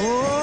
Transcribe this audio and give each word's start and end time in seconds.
Oh. 0.00 0.36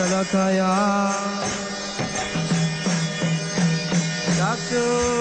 Salakaya. 0.00 1.12
Saksu. 4.38 5.20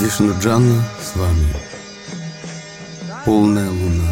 Вишнуджана 0.00 0.82
с 0.98 1.14
вами. 1.14 1.29
Полная 3.30 3.70
луна. 3.70 4.10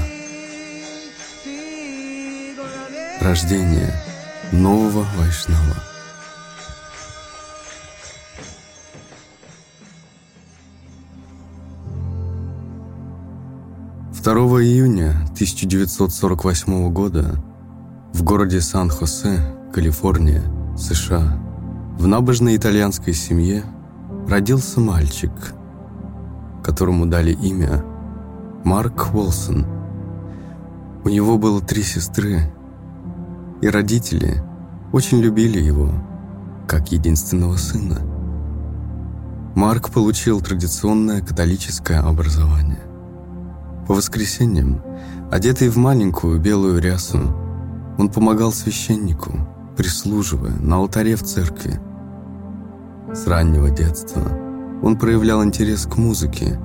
Рождение 3.20 3.92
нового 4.52 5.04
Вайшнава. 5.16 5.74
Второго 14.12 14.64
июня 14.64 15.10
1948 15.32 16.92
года 16.92 17.42
в 18.12 18.22
городе 18.22 18.60
Сан-Хосе, 18.60 19.40
Калифорния, 19.74 20.44
США, 20.78 21.42
в 21.98 22.06
набожной 22.06 22.56
итальянской 22.56 23.14
семье 23.14 23.64
родился 24.28 24.78
мальчик, 24.78 25.32
которому 26.62 27.06
дали 27.06 27.32
имя 27.32 27.82
Марк 28.64 29.14
Уолсон. 29.14 29.64
У 31.04 31.08
него 31.08 31.38
было 31.38 31.60
три 31.60 31.82
сестры, 31.82 32.52
и 33.62 33.68
родители 33.68 34.42
очень 34.92 35.20
любили 35.20 35.60
его, 35.60 35.90
как 36.66 36.90
единственного 36.90 37.56
сына. 37.56 38.00
Марк 39.54 39.90
получил 39.90 40.40
традиционное 40.40 41.22
католическое 41.22 42.00
образование. 42.00 42.82
По 43.86 43.94
воскресеньям, 43.94 44.82
одетый 45.30 45.68
в 45.68 45.76
маленькую 45.76 46.40
белую 46.40 46.80
рясу, 46.80 47.20
он 47.96 48.08
помогал 48.10 48.52
священнику, 48.52 49.38
прислуживая 49.76 50.56
на 50.58 50.76
алтаре 50.76 51.14
в 51.14 51.22
церкви. 51.22 51.80
С 53.14 53.26
раннего 53.26 53.70
детства 53.70 54.22
он 54.82 54.98
проявлял 54.98 55.44
интерес 55.44 55.86
к 55.86 55.96
музыке 55.96 56.58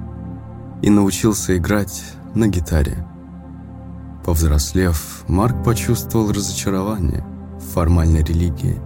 и 0.83 0.89
научился 0.89 1.57
играть 1.57 2.03
на 2.35 2.47
гитаре. 2.47 3.07
Повзрослев, 4.25 5.23
Марк 5.27 5.63
почувствовал 5.63 6.31
разочарование 6.31 7.25
в 7.57 7.73
формальной 7.73 8.21
религии 8.21 8.79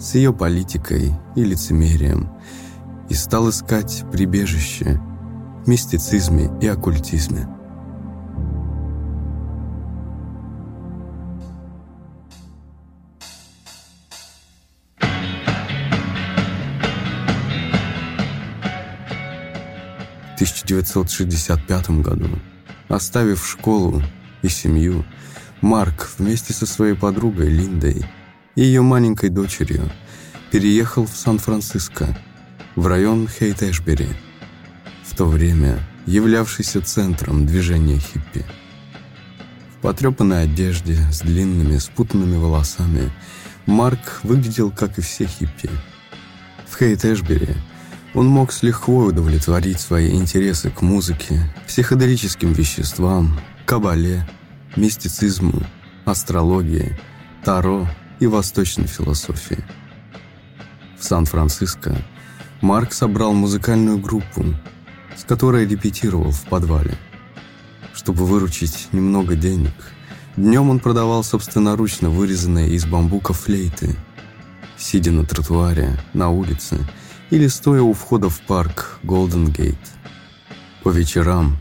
с 0.00 0.16
ее 0.16 0.32
политикой 0.32 1.14
и 1.36 1.44
лицемерием 1.44 2.28
и 3.08 3.14
стал 3.14 3.50
искать 3.50 4.04
прибежище 4.10 5.00
в 5.64 5.68
мистицизме 5.68 6.50
и 6.60 6.66
оккультизме. 6.66 7.48
1965 20.64 21.90
году, 22.00 22.28
оставив 22.88 23.46
школу 23.46 24.02
и 24.42 24.48
семью, 24.48 25.04
Марк 25.60 26.10
вместе 26.18 26.52
со 26.52 26.66
своей 26.66 26.94
подругой 26.94 27.48
Линдой 27.48 28.04
и 28.54 28.62
ее 28.62 28.82
маленькой 28.82 29.28
дочерью 29.28 29.90
переехал 30.50 31.06
в 31.06 31.16
Сан-Франциско, 31.16 32.16
в 32.76 32.86
район 32.86 33.28
Хейт-Эшбери, 33.28 34.08
в 35.04 35.16
то 35.16 35.26
время 35.26 35.78
являвшийся 36.06 36.80
центром 36.80 37.46
движения 37.46 37.98
хиппи. 37.98 38.44
В 39.76 39.82
потрепанной 39.82 40.44
одежде 40.44 40.96
с 41.12 41.20
длинными 41.20 41.76
спутанными 41.76 42.36
волосами 42.36 43.10
Марк 43.66 44.20
выглядел, 44.22 44.70
как 44.70 44.98
и 44.98 45.02
все 45.02 45.26
хиппи. 45.26 45.70
В 46.66 46.80
Хейт-Эшбери– 46.80 47.54
он 48.14 48.28
мог 48.28 48.52
с 48.52 48.62
лихвой 48.62 49.08
удовлетворить 49.08 49.80
свои 49.80 50.12
интересы 50.12 50.70
к 50.70 50.82
музыке, 50.82 51.52
психоделическим 51.66 52.52
веществам, 52.52 53.38
кабале, 53.66 54.26
мистицизму, 54.76 55.62
астрологии, 56.04 56.96
таро 57.44 57.88
и 58.20 58.26
восточной 58.26 58.86
философии. 58.86 59.64
В 60.98 61.04
Сан-Франциско 61.04 61.96
Марк 62.60 62.92
собрал 62.92 63.34
музыкальную 63.34 63.98
группу, 63.98 64.44
с 65.16 65.24
которой 65.24 65.66
репетировал 65.66 66.30
в 66.30 66.42
подвале. 66.44 66.96
Чтобы 67.92 68.26
выручить 68.26 68.88
немного 68.92 69.34
денег, 69.34 69.74
днем 70.36 70.70
он 70.70 70.78
продавал 70.78 71.24
собственноручно 71.24 72.10
вырезанные 72.10 72.70
из 72.70 72.86
бамбука 72.86 73.32
флейты. 73.32 73.96
Сидя 74.76 75.10
на 75.10 75.24
тротуаре, 75.24 75.98
на 76.12 76.30
улице– 76.30 76.78
или 77.30 77.46
стоя 77.46 77.82
у 77.82 77.92
входа 77.92 78.28
в 78.28 78.40
парк 78.40 78.98
Голден 79.02 79.50
Гейт. 79.50 79.78
По 80.82 80.90
вечерам 80.90 81.58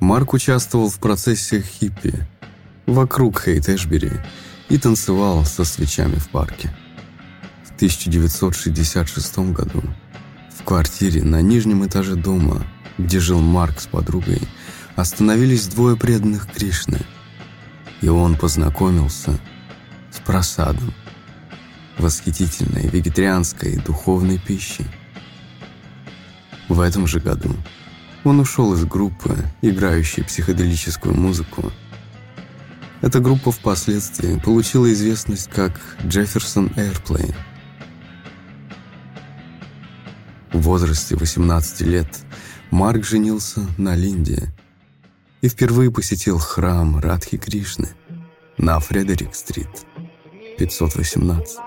Марк 0.00 0.34
участвовал 0.34 0.90
в 0.90 0.98
процессиях 0.98 1.64
хиппи 1.64 2.26
вокруг 2.86 3.46
Хейт-Эшбери 3.46 4.20
и 4.68 4.78
танцевал 4.78 5.44
со 5.44 5.64
свечами 5.64 6.16
в 6.16 6.28
парке. 6.28 6.74
В 7.64 7.74
1966 7.76 9.38
году 9.52 9.82
в 10.54 10.64
квартире 10.64 11.22
на 11.22 11.40
нижнем 11.42 11.86
этаже 11.86 12.14
дома, 12.14 12.66
где 12.98 13.20
жил 13.20 13.40
Марк 13.40 13.80
с 13.80 13.86
подругой, 13.86 14.42
остановились 14.96 15.68
двое 15.68 15.96
преданных 15.96 16.50
Кришны, 16.50 17.00
и 18.00 18.08
он 18.08 18.36
познакомился 18.36 19.38
с 20.10 20.18
просадом, 20.20 20.92
восхитительной 21.98 22.88
вегетарианской 22.88 23.76
духовной 23.76 24.38
пищей. 24.38 24.86
В 26.68 26.80
этом 26.80 27.06
же 27.06 27.20
году 27.20 27.50
он 28.24 28.40
ушел 28.40 28.74
из 28.74 28.84
группы, 28.84 29.36
играющей 29.62 30.24
психоделическую 30.24 31.14
музыку. 31.14 31.72
Эта 33.02 33.20
группа 33.20 33.52
впоследствии 33.52 34.38
получила 34.38 34.92
известность 34.92 35.48
как 35.48 35.80
Jefferson 36.02 36.74
Airplane. 36.74 37.34
В 40.52 40.60
возрасте 40.62 41.14
18 41.14 41.82
лет 41.82 42.08
Марк 42.70 43.04
женился 43.04 43.60
на 43.78 43.94
Линде 43.94 44.52
и 45.42 45.48
впервые 45.48 45.92
посетил 45.92 46.38
храм 46.38 46.98
Радхи 46.98 47.36
Кришны 47.36 47.90
на 48.58 48.80
Фредерик-стрит, 48.80 49.68
518. 50.58 51.58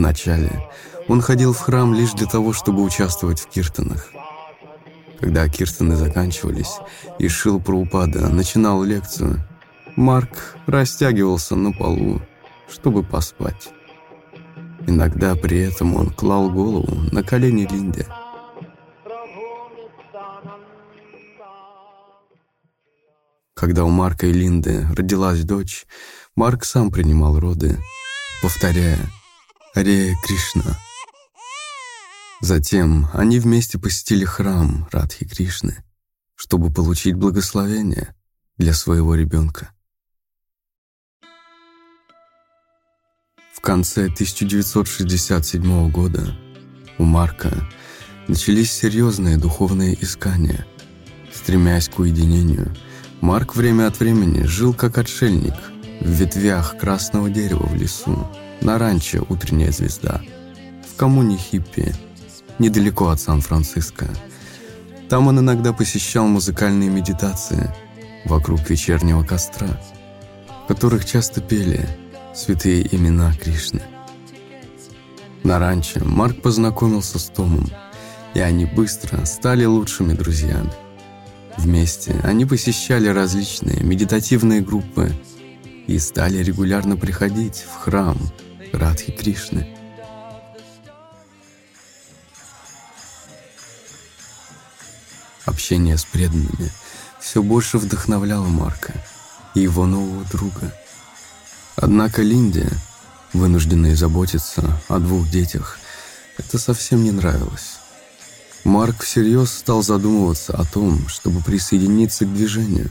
Вначале 0.00 0.66
он 1.08 1.20
ходил 1.20 1.52
в 1.52 1.58
храм 1.58 1.92
лишь 1.92 2.14
для 2.14 2.26
того, 2.26 2.54
чтобы 2.54 2.82
участвовать 2.82 3.38
в 3.38 3.50
киртанах. 3.50 4.08
Когда 5.20 5.46
киртаны 5.46 5.94
заканчивались 5.94 6.78
и 7.18 7.28
Шил 7.28 7.60
Праупада 7.60 8.30
начинал 8.30 8.82
лекцию, 8.82 9.46
Марк 9.96 10.56
растягивался 10.66 11.54
на 11.54 11.72
полу, 11.72 12.22
чтобы 12.66 13.02
поспать. 13.02 13.68
Иногда 14.86 15.34
при 15.34 15.58
этом 15.58 15.94
он 15.94 16.08
клал 16.08 16.48
голову 16.48 16.94
на 17.12 17.22
колени 17.22 17.68
Линде. 17.70 18.06
Когда 23.52 23.84
у 23.84 23.90
Марка 23.90 24.26
и 24.26 24.32
Линды 24.32 24.86
родилась 24.96 25.44
дочь, 25.44 25.86
Марк 26.36 26.64
сам 26.64 26.90
принимал 26.90 27.38
роды, 27.38 27.76
повторяя 28.40 28.98
Харе 29.72 30.16
Кришна. 30.24 30.78
Затем 32.40 33.08
они 33.12 33.38
вместе 33.38 33.78
посетили 33.78 34.24
храм 34.24 34.88
Радхи 34.90 35.28
Кришны, 35.28 35.84
чтобы 36.34 36.72
получить 36.72 37.14
благословение 37.14 38.16
для 38.58 38.74
своего 38.74 39.14
ребенка. 39.14 39.70
В 43.54 43.60
конце 43.60 44.06
1967 44.06 45.90
года 45.92 46.36
у 46.98 47.04
Марка 47.04 47.52
начались 48.26 48.72
серьезные 48.72 49.36
духовные 49.36 49.96
искания. 50.02 50.66
Стремясь 51.32 51.88
к 51.88 52.00
уединению, 52.00 52.74
Марк 53.20 53.54
время 53.54 53.86
от 53.86 54.00
времени 54.00 54.42
жил 54.42 54.74
как 54.74 54.98
отшельник 54.98 55.54
в 56.00 56.08
ветвях 56.08 56.76
красного 56.76 57.30
дерева 57.30 57.66
в 57.66 57.74
лесу, 57.76 58.28
на 58.60 58.78
ранчо 58.78 59.24
«Утренняя 59.28 59.72
звезда» 59.72 60.20
в 60.88 60.96
коммуне 60.96 61.36
хиппи, 61.36 61.94
недалеко 62.58 63.08
от 63.08 63.20
Сан-Франциско. 63.20 64.08
Там 65.08 65.28
он 65.28 65.40
иногда 65.40 65.72
посещал 65.72 66.26
музыкальные 66.26 66.90
медитации 66.90 67.74
вокруг 68.26 68.68
вечернего 68.68 69.24
костра, 69.24 69.80
в 70.64 70.68
которых 70.68 71.04
часто 71.04 71.40
пели 71.40 71.88
святые 72.34 72.86
имена 72.94 73.32
Кришны. 73.34 73.82
На 75.42 75.58
ранчо 75.58 76.00
Марк 76.04 76.42
познакомился 76.42 77.18
с 77.18 77.24
Томом, 77.24 77.66
и 78.34 78.40
они 78.40 78.66
быстро 78.66 79.24
стали 79.24 79.64
лучшими 79.64 80.12
друзьями. 80.12 80.70
Вместе 81.56 82.14
они 82.22 82.44
посещали 82.44 83.08
различные 83.08 83.82
медитативные 83.82 84.60
группы 84.60 85.10
и 85.86 85.98
стали 85.98 86.38
регулярно 86.42 86.96
приходить 86.96 87.64
в 87.68 87.74
храм 87.80 88.16
Радхи 88.72 89.12
Кришны. 89.12 89.66
Общение 95.44 95.98
с 95.98 96.04
преданными 96.04 96.70
все 97.20 97.42
больше 97.42 97.78
вдохновляло 97.78 98.46
Марка 98.46 98.94
и 99.54 99.60
его 99.60 99.86
нового 99.86 100.24
друга. 100.24 100.74
Однако 101.76 102.22
Линде, 102.22 102.68
вынужденной 103.32 103.94
заботиться 103.94 104.80
о 104.88 104.98
двух 104.98 105.28
детях, 105.28 105.78
это 106.38 106.58
совсем 106.58 107.02
не 107.04 107.10
нравилось. 107.10 107.78
Марк 108.64 109.02
всерьез 109.02 109.52
стал 109.52 109.82
задумываться 109.82 110.54
о 110.56 110.64
том, 110.64 111.08
чтобы 111.08 111.40
присоединиться 111.40 112.24
к 112.24 112.32
движению. 112.32 112.90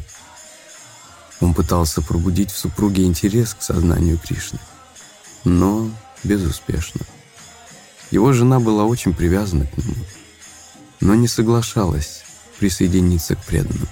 Он 1.40 1.54
пытался 1.54 2.02
пробудить 2.02 2.52
в 2.52 2.58
супруге 2.58 3.06
интерес 3.06 3.54
к 3.54 3.62
сознанию 3.62 4.18
Кришны, 4.18 4.60
но 5.44 5.90
безуспешно. 6.24 7.02
Его 8.12 8.34
жена 8.34 8.60
была 8.60 8.86
очень 8.86 9.14
привязана 9.14 9.66
к 9.66 9.78
нему, 9.78 9.96
но 11.00 11.16
не 11.16 11.28
соглашалась 11.28 12.24
присоединиться 12.58 13.36
к 13.36 13.44
преданным. 13.46 13.88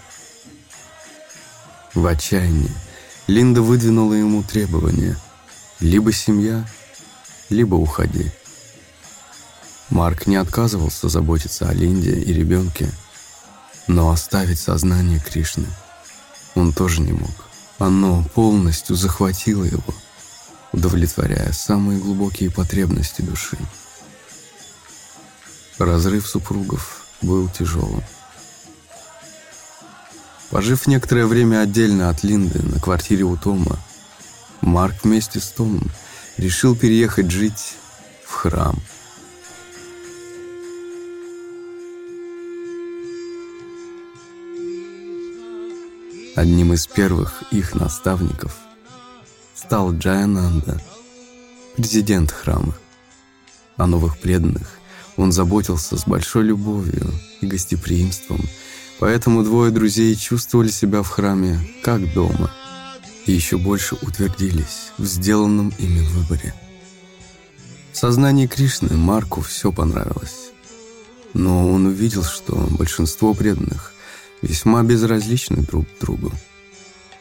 В 1.94 2.06
отчаянии 2.06 2.72
Линда 3.28 3.62
выдвинула 3.62 4.14
ему 4.14 4.44
требования 4.44 5.18
«либо 5.80 6.12
семья, 6.12 6.68
либо 7.50 7.76
уходи». 7.76 8.32
Марк 9.90 10.28
не 10.28 10.36
отказывался 10.36 11.08
заботиться 11.08 11.70
о 11.70 11.74
Линде 11.74 12.12
и 12.12 12.34
ребенке, 12.34 12.92
но 13.88 14.10
оставить 14.10 14.60
сознание 14.60 15.20
Кришны 15.20 15.68
он 16.58 16.74
тоже 16.74 17.02
не 17.02 17.14
мог. 17.14 17.32
Оно 17.78 18.24
полностью 18.34 18.96
захватило 18.96 19.64
его, 19.64 19.94
удовлетворяя 20.78 21.52
самые 21.52 22.00
глубокие 22.00 22.52
потребности 22.52 23.22
души. 23.22 23.58
Разрыв 25.80 26.28
супругов 26.28 27.06
был 27.22 27.50
тяжелым. 27.50 28.04
Пожив 30.52 30.88
некоторое 30.88 31.26
время 31.26 31.62
отдельно 31.62 32.10
от 32.10 32.24
Линды 32.24 32.62
на 32.62 32.80
квартире 32.80 33.24
у 33.24 33.36
Тома, 33.36 33.80
Марк 34.62 35.04
вместе 35.04 35.40
с 35.40 35.50
Томом 35.50 35.90
решил 36.38 36.76
переехать 36.76 37.32
жить 37.32 37.76
в 38.26 38.34
храм– 38.34 38.80
Одним 46.36 46.72
из 46.72 46.86
первых 46.86 47.42
их 47.52 47.74
наставников 47.74 48.67
стал 49.58 49.92
Джаянанда, 49.92 50.80
президент 51.76 52.32
храма. 52.32 52.76
О 53.76 53.88
новых 53.88 54.20
преданных 54.20 54.78
он 55.18 55.32
заботился 55.32 55.98
с 55.98 56.06
большой 56.08 56.44
любовью 56.44 57.12
и 57.42 57.48
гостеприимством, 57.48 58.40
поэтому 59.00 59.44
двое 59.44 59.72
друзей 59.72 60.16
чувствовали 60.16 60.70
себя 60.70 61.02
в 61.02 61.10
храме 61.10 61.60
как 61.84 62.14
дома 62.14 62.52
и 63.26 63.32
еще 63.32 63.58
больше 63.58 63.96
утвердились 63.96 64.92
в 65.00 65.06
сделанном 65.06 65.74
ими 65.80 66.02
выборе. 66.02 66.54
В 67.92 67.98
сознании 67.98 68.46
Кришны 68.46 68.96
Марку 68.96 69.42
все 69.42 69.72
понравилось, 69.72 70.52
но 71.34 71.68
он 71.68 71.88
увидел, 71.88 72.24
что 72.24 72.56
большинство 72.78 73.34
преданных 73.34 73.92
весьма 74.44 74.84
безразличны 74.84 75.58
друг 75.58 75.88
к 75.88 76.00
другу. 76.00 76.32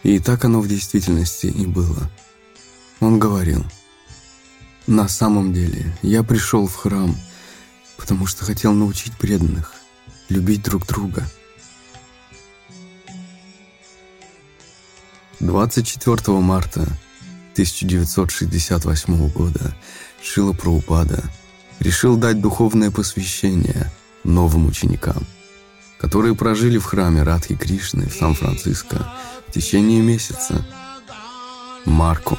И 0.02 0.18
так 0.18 0.44
оно 0.44 0.60
в 0.60 0.68
действительности 0.68 1.46
и 1.46 1.66
было. 1.66 2.10
Он 3.00 3.18
говорил, 3.18 3.64
«На 4.86 5.08
самом 5.08 5.52
деле 5.52 5.96
я 6.02 6.22
пришел 6.22 6.66
в 6.66 6.74
храм, 6.74 7.16
потому 7.96 8.26
что 8.26 8.44
хотел 8.44 8.72
научить 8.72 9.16
преданных 9.16 9.72
любить 10.28 10.62
друг 10.62 10.86
друга». 10.86 11.26
24 15.40 16.38
марта 16.38 16.82
1968 17.52 19.28
года 19.30 19.76
Шила 20.22 20.52
Праупада 20.52 21.22
решил 21.80 22.16
дать 22.16 22.40
духовное 22.40 22.90
посвящение 22.90 23.92
новым 24.24 24.66
ученикам– 24.66 25.26
которые 25.98 26.34
прожили 26.34 26.78
в 26.78 26.84
храме 26.84 27.22
Радхи 27.22 27.56
Кришны 27.56 28.08
в 28.08 28.14
Сан-Франциско 28.14 29.12
в 29.48 29.52
течение 29.52 30.00
месяца. 30.00 30.64
Марку 31.84 32.38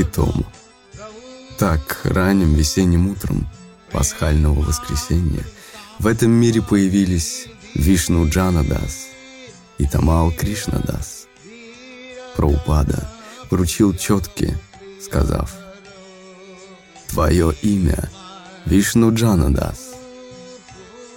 и 0.00 0.04
Тому. 0.04 0.44
Так, 1.58 2.00
ранним 2.04 2.54
весенним 2.54 3.08
утром 3.08 3.48
пасхального 3.90 4.60
воскресенья 4.60 5.44
в 5.98 6.06
этом 6.06 6.30
мире 6.30 6.60
появились 6.60 7.46
Вишну 7.74 8.28
Джанадас 8.28 9.08
и 9.78 9.86
Тамал 9.86 10.32
Кришнадас. 10.32 11.26
Праупада 12.36 13.10
поручил 13.48 13.96
четки, 13.96 14.58
сказав 15.02 15.54
«Твое 17.08 17.54
имя 17.62 18.10
Вишну 18.66 19.14
Джанадас». 19.14 19.94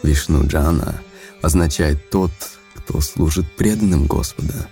Вишну 0.04 0.48
Джана– 0.48 1.02
означает 1.42 2.10
«тот, 2.10 2.32
кто 2.76 3.02
служит 3.02 3.52
преданным 3.56 4.06
Господа». 4.08 4.70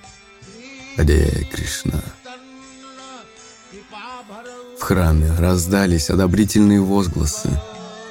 Харе 0.95 1.47
Кришна. 1.51 2.01
Храме 4.87 5.29
раздались 5.37 6.09
одобрительные 6.09 6.79
возгласы, 6.79 7.49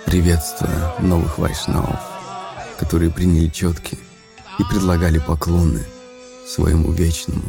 приветствуя 0.04 0.94
новых 1.00 1.38
вайшнавов, 1.38 1.98
которые 2.78 3.10
приняли 3.10 3.48
четки 3.48 3.98
и 4.58 4.62
предлагали 4.64 5.18
поклоны 5.18 5.82
своему 6.46 6.92
вечному 6.92 7.44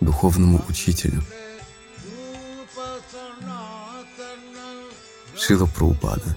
духовному 0.00 0.64
учителю. 0.68 1.22
Шила 5.36 5.66
Прабхупада 5.66 6.36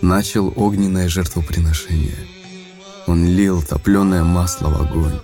начал 0.00 0.50
огненное 0.56 1.10
жертвоприношение– 1.10 2.16
он 3.06 3.26
лил 3.26 3.62
топленое 3.62 4.22
масло 4.22 4.68
в 4.68 4.80
огонь, 4.80 5.20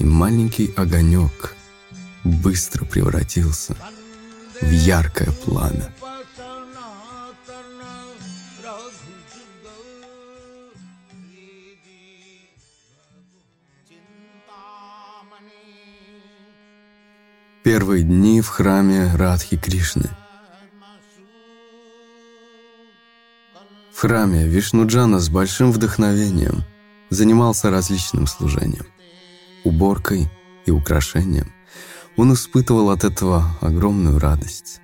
и 0.00 0.04
маленький 0.04 0.72
огонек 0.74 1.54
быстро 2.24 2.84
превратился 2.84 3.76
яркое 4.70 5.28
пламя. 5.44 5.92
Первые 17.62 18.04
дни 18.04 18.42
в 18.42 18.48
храме 18.48 19.14
Радхи 19.14 19.56
Кришны. 19.56 20.10
В 23.92 24.00
храме 24.00 24.46
Вишнуджана 24.46 25.18
с 25.18 25.30
большим 25.30 25.72
вдохновением– 25.72 26.64
занимался 27.14 27.70
различным 27.70 28.26
служением, 28.26 28.86
уборкой 29.64 30.28
и 30.66 30.70
украшением. 30.70 31.53
Он 32.16 32.32
испытывал 32.32 32.90
от 32.90 33.04
этого 33.04 33.56
огромную 33.60 34.18
радость. 34.18 34.80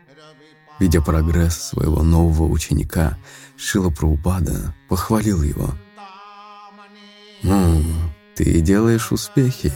Видя 0.78 1.00
прогресс 1.00 1.56
своего 1.62 2.02
нового 2.02 2.50
ученика, 2.50 3.18
Шила 3.56 3.90
Праупада 3.90 4.74
похвалил 4.88 5.42
его. 5.42 5.74
«Ну, 7.42 7.82
ты 8.34 8.60
делаешь 8.60 9.12
успехи». 9.12 9.72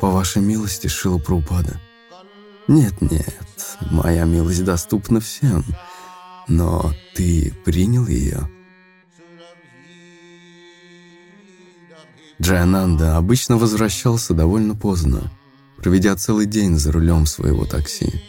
«По 0.00 0.08
вашей 0.08 0.40
милости, 0.40 0.86
Шила 0.86 1.18
Праупада». 1.18 1.78
«Нет-нет, 2.66 3.78
моя 3.90 4.24
милость 4.24 4.64
доступна 4.64 5.20
всем, 5.20 5.64
но 6.48 6.92
ты 7.14 7.52
принял 7.64 8.06
ее». 8.06 8.48
Джаянанда 12.40 13.18
обычно 13.18 13.58
возвращался 13.58 14.32
довольно 14.32 14.74
поздно, 14.74 15.30
проведя 15.80 16.14
целый 16.16 16.46
день 16.46 16.78
за 16.78 16.92
рулем 16.92 17.26
своего 17.26 17.64
такси. 17.64 18.22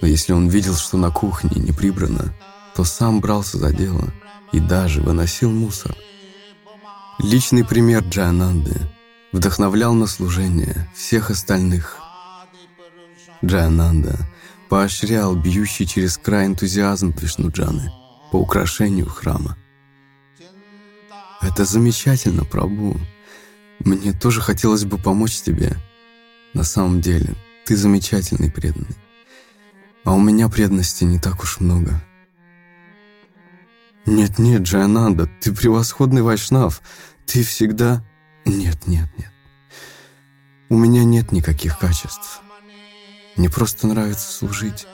Но 0.00 0.08
если 0.08 0.32
он 0.32 0.48
видел, 0.48 0.74
что 0.76 0.96
на 0.96 1.10
кухне 1.10 1.50
не 1.56 1.72
прибрано, 1.72 2.34
что 2.78 2.84
сам 2.84 3.20
брался 3.20 3.58
за 3.58 3.72
дело 3.72 4.04
и 4.52 4.60
даже 4.60 5.00
выносил 5.00 5.50
мусор. 5.50 5.96
Личный 7.18 7.64
пример 7.64 8.04
Джаянанды 8.04 8.72
вдохновлял 9.32 9.94
на 9.94 10.06
служение 10.06 10.88
всех 10.94 11.30
остальных. 11.30 11.98
Джаянанда 13.44 14.16
поощрял 14.68 15.34
бьющий 15.34 15.86
через 15.86 16.18
край 16.18 16.46
энтузиазм 16.46 17.12
Вишнуджаны 17.20 17.90
по 18.30 18.36
украшению 18.36 19.08
храма. 19.08 19.58
«Это 21.40 21.64
замечательно, 21.64 22.44
Прабу. 22.44 22.96
Мне 23.80 24.12
тоже 24.12 24.40
хотелось 24.40 24.84
бы 24.84 24.98
помочь 24.98 25.40
тебе. 25.40 25.76
На 26.58 26.64
самом 26.64 27.00
деле, 27.00 27.36
ты 27.66 27.76
замечательный 27.76 28.50
преданный. 28.50 28.96
А 30.02 30.12
у 30.12 30.20
меня 30.20 30.48
преданности 30.48 31.04
не 31.04 31.20
так 31.20 31.40
уж 31.44 31.60
много». 31.60 32.02
«Нет-нет, 34.06 34.62
Джайананда, 34.62 35.30
ты 35.40 35.54
превосходный 35.54 36.22
вайшнав. 36.22 36.82
Ты 37.26 37.44
всегда...» 37.44 38.04
«Нет, 38.44 38.88
нет, 38.88 39.08
нет. 39.16 39.30
У 40.68 40.76
меня 40.76 41.04
нет 41.04 41.30
никаких 41.30 41.78
качеств. 41.78 42.40
Мне 43.36 43.48
просто 43.48 43.86
нравится 43.86 44.28
служить. 44.28 44.88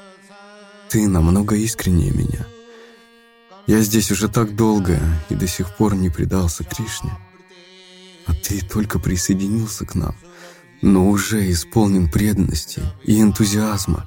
Ты 0.91 1.09
намного 1.09 1.57
искреннее 1.57 2.11
меня. 2.11 2.47
Я 3.67 3.81
здесь 3.81 4.11
уже 4.11 4.29
так 4.29 4.55
долго 4.55 5.01
и 5.31 5.35
до 5.35 5.47
сих 5.47 5.75
пор 5.79 5.95
не 5.95 6.11
предался 6.11 6.63
Кришне. 6.63 7.17
А 8.27 8.35
ты 8.35 8.61
только 8.61 8.99
присоединился 8.99 9.87
к 9.87 9.95
нам, 9.95 10.15
но 10.85 11.09
уже 11.09 11.51
исполнен 11.51 12.11
преданности 12.11 12.83
и 13.05 13.19
энтузиазма. 13.19 14.07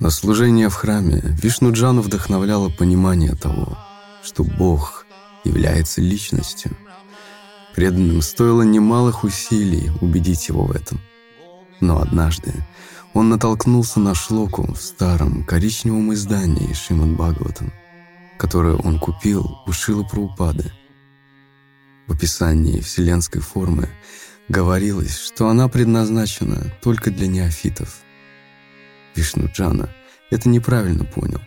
На 0.00 0.10
служение 0.10 0.68
в 0.68 0.74
храме 0.74 1.22
Вишнуджану 1.40 2.00
вдохновляло 2.00 2.68
понимание 2.68 3.36
того, 3.36 3.78
что 4.20 4.42
Бог 4.42 5.06
является 5.44 6.00
личностью. 6.00 6.76
Преданным 7.76 8.20
стоило 8.20 8.62
немалых 8.62 9.22
усилий 9.22 9.92
убедить 10.00 10.48
его 10.48 10.64
в 10.64 10.72
этом. 10.72 11.00
Но 11.78 12.00
однажды 12.00 12.52
он 13.14 13.28
натолкнулся 13.28 14.00
на 14.00 14.12
шлоку 14.12 14.74
в 14.74 14.82
старом 14.82 15.44
коричневом 15.44 16.12
издании 16.14 16.72
Шримад 16.72 17.10
Бхагаватам, 17.10 17.72
которое 18.38 18.74
он 18.74 18.98
купил 18.98 19.58
у 19.68 19.72
Шила 19.72 20.02
Праупады. 20.02 20.72
В 22.08 22.14
описании 22.14 22.80
вселенской 22.80 23.40
формы 23.40 23.88
говорилось, 24.52 25.18
что 25.18 25.48
она 25.48 25.66
предназначена 25.66 26.72
только 26.80 27.10
для 27.10 27.26
неофитов– 27.26 27.96
Вишнуджана 29.14 29.90
это 30.30 30.48
неправильно 30.48 31.04
понял 31.04 31.40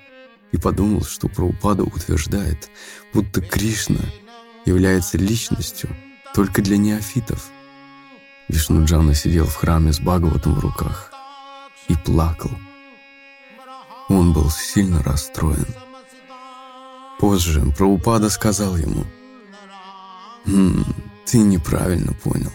и 0.51 0.57
подумал, 0.57 1.03
что 1.03 1.27
Праупада 1.27 1.83
утверждает, 1.83 2.69
будто 3.13 3.41
Кришна 3.41 4.01
является 4.65 5.17
личностью 5.17 5.89
только 6.33 6.61
для 6.61 6.77
неофитов. 6.77 7.49
Вишнуджана 8.47 9.15
сидел 9.15 9.45
в 9.45 9.55
храме 9.55 9.91
с 9.91 9.99
Бхагаватом 9.99 10.55
в 10.55 10.59
руках 10.59 11.11
и 11.87 11.95
плакал. 11.95 12.51
Он 14.07 14.33
был 14.33 14.51
сильно 14.51 15.01
расстроен. 15.01 15.65
Позже 17.19 17.65
Праупада 17.77 18.29
сказал 18.29 18.77
ему, 18.77 19.03
«Хм, 20.45 20.83
ты 21.25 21.39
неправильно 21.39 22.13
понял. 22.13 22.51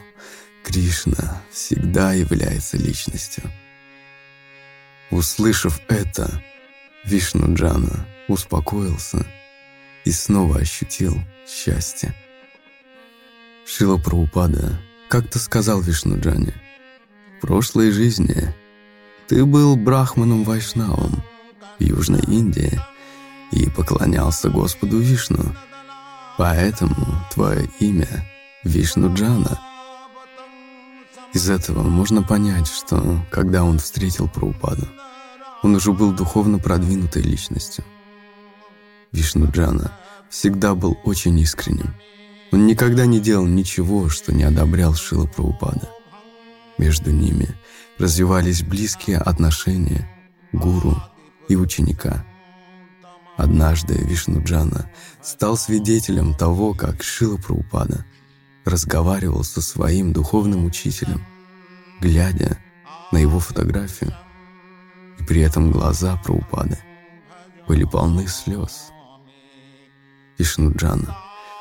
Кришна 0.70 1.42
всегда 1.50 2.12
является 2.12 2.76
личностью». 2.76 3.42
Услышав 5.10 5.80
это, 5.88 6.40
Вишну 7.04 7.52
Джана 7.54 8.06
успокоился 8.28 9.26
и 10.04 10.12
снова 10.12 10.58
ощутил 10.58 11.20
счастье. 11.44 12.14
Шила 13.66 13.98
Праупада 13.98 14.80
как-то 15.08 15.40
сказал 15.40 15.80
Вишну 15.80 16.20
Джане, 16.20 16.54
«В 17.38 17.40
прошлой 17.40 17.90
жизни 17.90 18.54
ты 19.26 19.44
был 19.44 19.74
брахманом 19.74 20.44
Вайшнавом 20.44 21.24
в 21.80 21.82
Южной 21.82 22.22
Индии 22.28 22.80
и 23.50 23.68
поклонялся 23.68 24.48
Господу 24.48 25.00
Вишну, 25.00 25.52
поэтому 26.38 27.24
твое 27.32 27.68
имя 27.80 28.24
Вишну 28.62 29.12
Джана». 29.12 29.69
Из 31.32 31.48
этого 31.48 31.82
можно 31.82 32.22
понять, 32.22 32.66
что 32.66 33.24
когда 33.30 33.62
он 33.62 33.78
встретил 33.78 34.28
Праупаду, 34.28 34.88
он 35.62 35.76
уже 35.76 35.92
был 35.92 36.12
духовно 36.12 36.58
продвинутой 36.58 37.22
личностью. 37.22 37.84
Вишнуджана 39.12 39.92
всегда 40.28 40.74
был 40.74 40.98
очень 41.04 41.38
искренним. 41.38 41.94
Он 42.52 42.66
никогда 42.66 43.06
не 43.06 43.20
делал 43.20 43.46
ничего, 43.46 44.08
что 44.08 44.32
не 44.32 44.42
одобрял 44.42 44.94
Шила 44.94 45.26
Праупада. 45.26 45.88
Между 46.78 47.12
ними 47.12 47.48
развивались 47.98 48.62
близкие 48.62 49.18
отношения 49.18 50.08
гуру 50.52 51.00
и 51.48 51.54
ученика. 51.54 52.24
Однажды 53.36 53.94
Вишнуджана 53.94 54.90
стал 55.22 55.56
свидетелем 55.56 56.34
того, 56.34 56.74
как 56.74 57.02
Шила 57.02 57.36
Праупада 57.36 58.04
разговаривал 58.64 59.44
со 59.44 59.60
своим 59.60 60.12
духовным 60.12 60.64
учителем, 60.64 61.24
глядя 62.00 62.58
на 63.12 63.18
его 63.18 63.40
фотографию 63.40 64.14
и 65.18 65.24
при 65.24 65.42
этом 65.42 65.70
глаза 65.70 66.16
Праупады 66.24 66.78
были 67.66 67.84
полны 67.84 68.26
слез. 68.26 68.90
Вишнуджана 70.38 71.16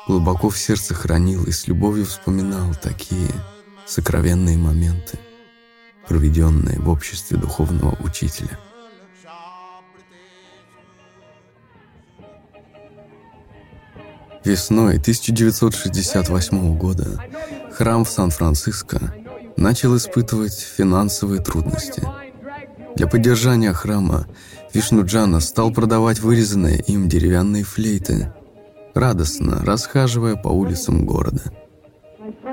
глубоко 0.06 0.48
в 0.48 0.58
сердце 0.58 0.94
хранил 0.94 1.44
и 1.44 1.52
с 1.52 1.68
любовью 1.68 2.06
вспоминал 2.06 2.74
такие 2.74 3.30
сокровенные 3.86 4.56
моменты, 4.56 5.18
проведенные 6.08 6.78
в 6.78 6.88
обществе 6.88 7.36
духовного 7.36 7.96
учителя. 8.02 8.58
Весной 14.44 14.98
1968 14.98 16.78
года 16.78 17.18
храм 17.72 18.04
в 18.04 18.10
Сан-Франциско 18.10 19.14
начал 19.56 19.96
испытывать 19.96 20.58
финансовые 20.58 21.42
трудности– 21.42 22.02
для 23.00 23.06
поддержания 23.06 23.72
храма 23.72 24.26
Вишнуджана 24.74 25.40
стал 25.40 25.72
продавать 25.72 26.20
вырезанные 26.20 26.80
им 26.80 27.08
деревянные 27.08 27.64
флейты, 27.64 28.32
радостно 28.94 29.64
расхаживая 29.64 30.36
по 30.36 30.48
улицам 30.48 31.06
города. 31.06 31.42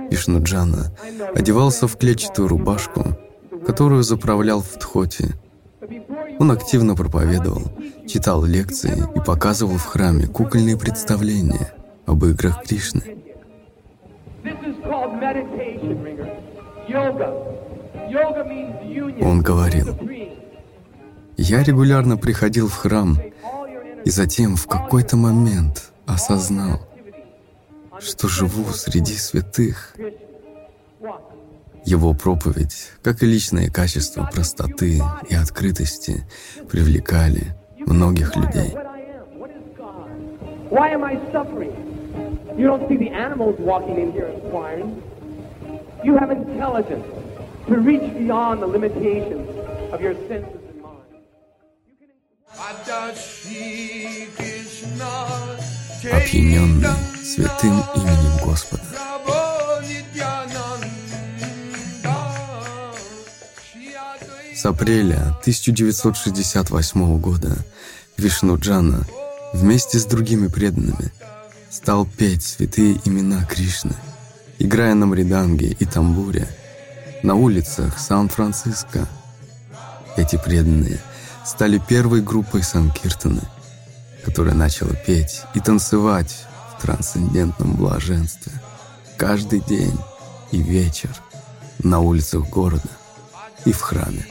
Вишнуджана 0.09 0.95
одевался 1.35 1.87
в 1.87 1.97
клетчатую 1.97 2.47
рубашку, 2.47 3.17
которую 3.65 4.03
заправлял 4.03 4.61
в 4.61 4.79
тхоте. 4.79 5.35
Он 6.39 6.51
активно 6.51 6.95
проповедовал, 6.95 7.63
читал 8.07 8.45
лекции 8.45 9.03
и 9.15 9.19
показывал 9.19 9.77
в 9.77 9.85
храме 9.85 10.27
кукольные 10.27 10.77
представления 10.77 11.73
об 12.07 12.23
играх 12.25 12.63
Кришны. 12.63 13.17
Он 19.21 19.41
говорил, 19.41 19.97
я 21.37 21.63
регулярно 21.63 22.17
приходил 22.17 22.67
в 22.67 22.75
храм 22.75 23.19
и 24.05 24.09
затем 24.09 24.55
в 24.55 24.67
какой-то 24.67 25.17
момент 25.17 25.91
осознал, 26.05 26.87
что 27.99 28.27
живу 28.27 28.71
среди 28.71 29.13
святых. 29.13 29.95
Его 31.83 32.13
проповедь, 32.13 32.91
как 33.01 33.23
и 33.23 33.25
личные 33.25 33.69
качества 33.69 34.29
простоты 34.33 35.01
и 35.29 35.35
открытости, 35.35 36.25
привлекали 36.69 37.55
многих 37.85 38.35
людей. 38.35 38.75
You 46.03 46.15
have 46.15 46.31
intelligence 46.31 47.05
to 47.67 47.75
reach 47.79 48.13
beyond 48.13 48.61
the 48.61 48.67
limitations 48.67 49.49
of 49.91 50.01
your 50.01 50.15
senses. 50.27 50.61
Опьяненный 56.11 56.87
святым 57.23 57.83
именем 57.95 58.45
Господа. 58.45 58.83
С 64.55 64.65
апреля 64.65 65.35
1968 65.41 67.19
года 67.19 67.57
Вишнуджана 68.17 69.05
вместе 69.53 69.99
с 69.99 70.05
другими 70.05 70.47
преданными 70.47 71.11
стал 71.77 72.05
петь 72.05 72.43
святые 72.43 72.99
имена 73.05 73.45
Кришны, 73.45 73.95
играя 74.59 74.95
на 74.95 75.05
мриданге 75.05 75.67
и 75.79 75.85
тамбуре 75.85 76.47
на 77.23 77.35
улицах 77.35 77.99
Сан-Франциско. 77.99 79.07
Эти 80.17 80.37
преданные– 80.37 80.99
стали 81.47 81.77
первой 81.77 82.21
группой 82.21 82.61
Санкиртаны, 82.61 83.41
которая 84.25 84.53
начала 84.53 84.93
петь 84.93 85.43
и 85.53 85.61
танцевать 85.61 86.45
в 86.75 86.81
трансцендентном 86.81 87.75
блаженстве 87.75 88.51
каждый 89.15 89.61
день 89.61 89.97
и 90.51 90.61
вечер 90.61 91.09
на 91.79 92.01
улицах 92.01 92.49
города 92.49 92.89
и 93.63 93.71
в 93.71 93.79
храме. 93.79 94.25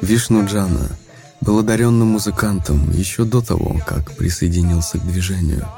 Вишну 0.00 0.46
Джана 0.46 0.88
был 1.44 1.58
одаренным 1.58 2.08
музыкантом 2.08 2.90
еще 2.90 3.24
до 3.24 3.42
того, 3.42 3.78
как 3.86 4.16
присоединился 4.16 4.98
к 4.98 5.06
движению. 5.06 5.68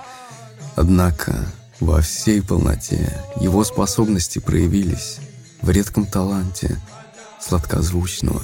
Однако 0.76 1.44
во 1.80 2.00
всей 2.00 2.40
полноте 2.40 3.20
его 3.40 3.64
способности 3.64 4.38
проявились 4.38 5.18
в 5.62 5.70
редком 5.70 6.06
таланте 6.06 6.78
сладкозвучного 7.40 8.42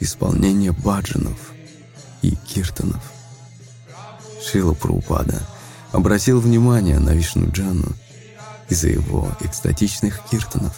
исполнения 0.00 0.72
баджанов 0.72 1.52
и 2.22 2.34
киртанов. 2.34 3.02
Шила 4.44 4.74
Праупада 4.74 5.46
обратил 5.92 6.40
внимание 6.40 6.98
на 6.98 7.10
Вишну 7.10 7.50
Джану 7.52 7.92
из-за 8.68 8.88
его 8.88 9.30
экстатичных 9.40 10.20
киртанов. 10.28 10.74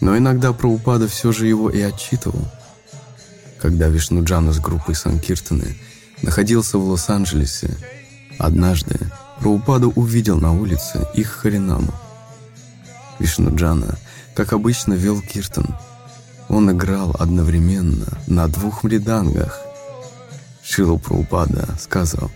Но 0.00 0.16
иногда 0.16 0.52
Праупада 0.52 1.08
все 1.08 1.32
же 1.32 1.48
его 1.48 1.68
и 1.68 1.80
отчитывал. 1.80 2.46
Когда 3.62 3.86
Вишну 3.86 4.24
Джана 4.24 4.52
с 4.52 4.58
группой 4.58 4.96
Санкиртаны 4.96 5.76
находился 6.20 6.78
в 6.78 6.84
Лос-Анджелесе, 6.88 7.70
однажды 8.36 8.98
Праупада 9.38 9.86
увидел 9.86 10.40
на 10.40 10.52
улице 10.52 11.06
их 11.14 11.28
Харинаму. 11.28 11.94
Вишну 13.20 13.54
Джана, 13.54 13.98
как 14.34 14.52
обычно, 14.52 14.94
вел 14.94 15.20
киртан. 15.22 15.76
Он 16.48 16.72
играл 16.72 17.14
одновременно 17.20 18.08
на 18.26 18.48
двух 18.48 18.82
мридангах. 18.82 19.60
Шилу 20.64 20.98
Праупада 20.98 21.68
сказал, 21.78 22.32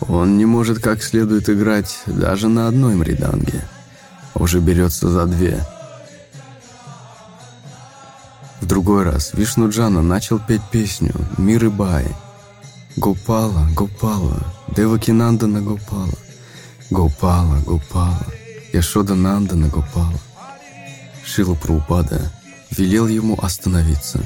«Он 0.00 0.38
не 0.38 0.46
может 0.46 0.78
как 0.78 1.02
следует 1.02 1.50
играть 1.50 2.04
даже 2.06 2.48
на 2.48 2.68
одной 2.68 2.94
мриданге, 2.94 3.68
уже 4.34 4.60
берется 4.60 5.10
за 5.10 5.26
две». 5.26 5.62
В 8.62 8.66
другой 8.66 9.02
раз 9.02 9.32
Вишну 9.34 9.70
Джана 9.70 10.02
начал 10.02 10.38
петь 10.38 10.62
песню 10.70 11.12
«Мир 11.36 11.64
и 11.64 11.68
Бай», 11.68 12.06
Гопала, 12.94 13.66
Гопала, 13.74 14.40
Девакинандана 14.68 15.60
Гопала, 15.60 16.14
Гопала, 16.88 17.58
Гопала, 17.66 18.24
Яшода 18.72 19.16
Нандана 19.16 19.66
Гопала. 19.66 20.18
Шила 21.24 21.56
Праупада 21.56 22.32
велел 22.70 23.08
ему 23.08 23.36
остановиться. 23.42 24.20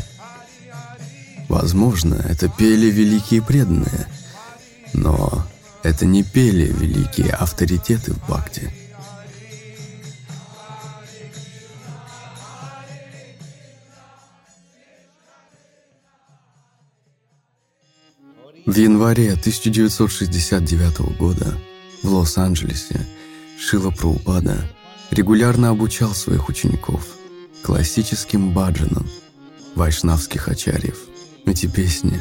Возможно, 1.48 2.16
это 2.16 2.50
пели 2.50 2.90
великие 2.90 3.40
преданные, 3.40 4.06
но 4.92 5.46
это 5.82 6.04
не 6.04 6.22
пели 6.22 6.70
великие 6.70 7.30
авторитеты 7.30 8.12
в 8.12 8.18
Бхакти. 8.28 8.70
В 18.66 18.74
январе 18.76 19.34
1969 19.34 21.16
года 21.16 21.56
в 22.02 22.12
Лос-Анджелесе 22.12 23.06
Шила 23.60 23.92
Праупада 23.92 24.68
регулярно 25.12 25.68
обучал 25.68 26.12
своих 26.16 26.48
учеников 26.48 27.06
классическим 27.62 28.52
баджанам 28.52 29.06
вайшнавских 29.76 30.48
ачарьев. 30.48 30.98
Эти 31.44 31.66
песни 31.66 32.20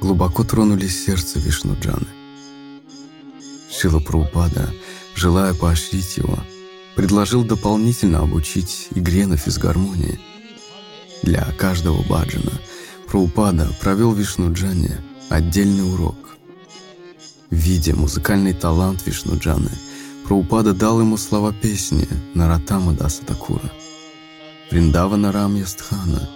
глубоко 0.00 0.44
тронули 0.44 0.86
сердце 0.86 1.40
Вишнуджаны. 1.40 2.06
Шила 3.68 3.98
Праупада, 3.98 4.72
желая 5.16 5.54
поощрить 5.54 6.18
его, 6.18 6.38
предложил 6.94 7.42
дополнительно 7.42 8.20
обучить 8.20 8.86
игре 8.94 9.26
на 9.26 9.36
физгармонии. 9.36 10.20
Для 11.24 11.42
каждого 11.58 12.04
баджана 12.04 12.52
Праупада 13.08 13.68
провел 13.80 14.12
Вишнуджане– 14.12 15.02
отдельный 15.30 15.84
урок. 15.84 16.36
Видя 17.50 17.94
музыкальный 17.94 18.52
талант 18.52 19.06
Вишнуджаны, 19.06 19.70
Праупада 20.26 20.72
дал 20.72 21.00
ему 21.00 21.16
слова 21.16 21.52
песни 21.52 22.08
Наратама 22.34 22.92
Даса 22.92 23.24
Такура, 23.24 23.70
Вриндавана 24.70 25.32
Рам 25.32 25.56
Ястхана 25.56 26.28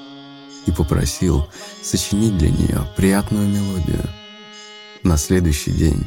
и 0.66 0.70
попросил 0.70 1.48
сочинить 1.82 2.36
для 2.36 2.50
нее 2.50 2.86
приятную 2.96 3.48
мелодию. 3.48 4.08
На 5.02 5.16
следующий 5.16 5.72
день 5.72 6.04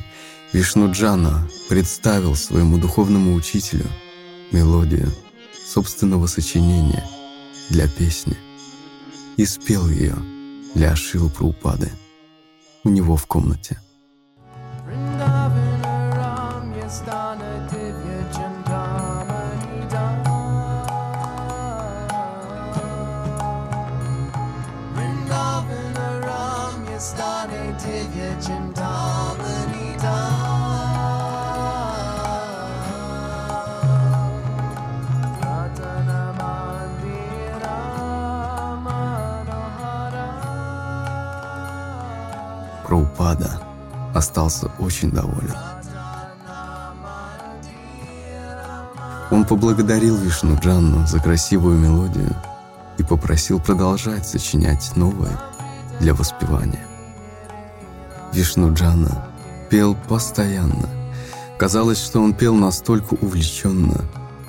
Вишнуджана 0.54 1.50
представил 1.70 2.36
своему 2.36 2.78
духовному 2.78 3.34
учителю 3.34 3.88
мелодию 4.52 5.12
собственного 5.65 6.28
сочинения 6.28 7.06
для 7.70 7.88
песни. 7.88 8.38
И 9.38 9.46
спел 9.46 9.89
ее 9.89 10.15
для 10.76 10.96
Шилы 10.96 11.30
Праупады 11.30 11.91
у 12.84 12.89
него 12.89 13.15
в 13.15 13.26
комнате. 13.28 13.78
Праупада 43.21 43.62
остался 44.15 44.71
очень 44.79 45.12
доволен. 45.12 45.55
Он 49.29 49.45
поблагодарил 49.45 50.17
Вишну 50.17 50.57
Джанну 50.60 51.05
за 51.05 51.19
красивую 51.19 51.77
мелодию 51.77 52.36
и 52.97 53.03
попросил 53.03 53.60
продолжать 53.60 54.27
сочинять 54.27 54.95
новое 54.95 55.39
для 55.99 56.15
воспевания. 56.15 56.86
Вишну 58.34 58.73
Джана 58.73 59.27
пел 59.69 59.95
постоянно. 60.10 60.89
Казалось, 61.60 62.03
что 62.03 62.21
он 62.21 62.34
пел 62.34 62.55
настолько 62.55 63.13
увлеченно, 63.13 64.01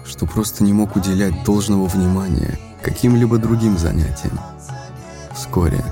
что 0.07 0.25
просто 0.25 0.65
не 0.65 0.73
мог 0.73 0.97
уделять 0.97 1.45
должного 1.45 1.87
внимания 1.89 2.59
каким-либо 2.83 3.37
другим 3.37 3.77
занятиям. 3.77 4.41
Вскоре 5.35 5.85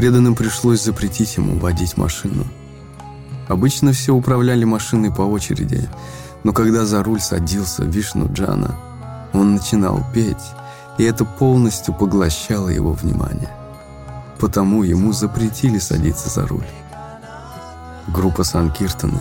Преданным 0.00 0.34
пришлось 0.34 0.82
запретить 0.82 1.36
ему 1.36 1.58
водить 1.58 1.98
машину. 1.98 2.46
Обычно 3.48 3.92
все 3.92 4.14
управляли 4.14 4.64
машиной 4.64 5.12
по 5.12 5.20
очереди, 5.20 5.86
но 6.42 6.54
когда 6.54 6.86
за 6.86 7.02
руль 7.02 7.20
садился 7.20 7.84
Вишну 7.84 8.32
Джана, 8.32 8.76
он 9.34 9.56
начинал 9.56 10.02
петь, 10.14 10.38
и 10.96 11.04
это 11.04 11.26
полностью 11.26 11.92
поглощало 11.92 12.70
его 12.70 12.94
внимание. 12.94 13.50
Потому 14.38 14.84
ему 14.84 15.12
запретили 15.12 15.78
садиться 15.78 16.30
за 16.30 16.46
руль. 16.46 16.66
Группа 18.08 18.42
Санкиртаны, 18.42 19.20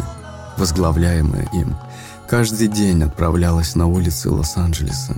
возглавляемая 0.56 1.50
им, 1.52 1.76
каждый 2.30 2.70
день 2.70 3.04
отправлялась 3.04 3.76
на 3.76 3.88
улицы 3.88 4.30
Лос-Анджелеса. 4.30 5.16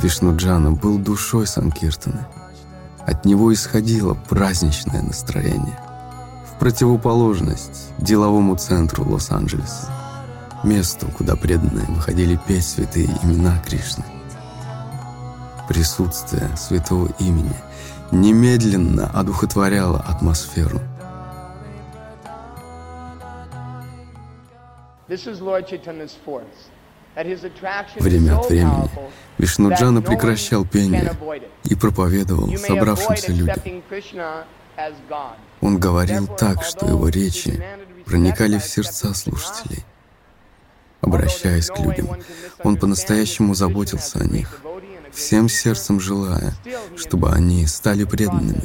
Вишну 0.00 0.36
Джана 0.36 0.70
был 0.70 0.98
душой 0.98 1.48
Санкиртаны– 1.48 2.24
от 3.10 3.24
него 3.24 3.52
исходило 3.52 4.14
праздничное 4.14 5.02
настроение. 5.02 5.78
В 6.46 6.58
противоположность 6.58 7.90
деловому 7.98 8.56
центру 8.56 9.04
Лос-Анджелеса. 9.08 9.90
Месту, 10.62 11.08
куда 11.16 11.34
преданные 11.36 11.86
выходили 11.86 12.38
петь 12.46 12.66
святые 12.66 13.08
имена 13.22 13.58
Кришны. 13.66 14.04
Присутствие 15.68 16.50
святого 16.56 17.08
имени 17.18 17.56
немедленно 18.12 19.06
одухотворяло 19.08 19.98
атмосферу. 20.00 20.80
This 25.08 25.26
is 25.26 25.40
Lord 25.40 25.66
Chaitanya's 25.68 26.16
force. 26.24 26.70
Время 27.14 28.38
от 28.38 28.48
времени 28.48 28.88
Вишнуджана 29.38 30.00
прекращал 30.00 30.64
пение 30.64 31.12
и 31.64 31.74
проповедовал 31.74 32.56
собравшимся 32.56 33.32
людям. 33.32 33.56
Он 35.60 35.78
говорил 35.78 36.26
так, 36.26 36.62
что 36.62 36.86
его 36.86 37.08
речи 37.08 37.62
проникали 38.06 38.58
в 38.58 38.64
сердца 38.64 39.12
слушателей. 39.14 39.84
Обращаясь 41.00 41.68
к 41.68 41.78
людям, 41.78 42.08
он 42.62 42.76
по-настоящему 42.76 43.54
заботился 43.54 44.20
о 44.20 44.24
них, 44.24 44.60
всем 45.12 45.48
сердцем 45.48 45.98
желая, 45.98 46.54
чтобы 46.96 47.30
они 47.30 47.66
стали 47.66 48.04
преданными 48.04 48.64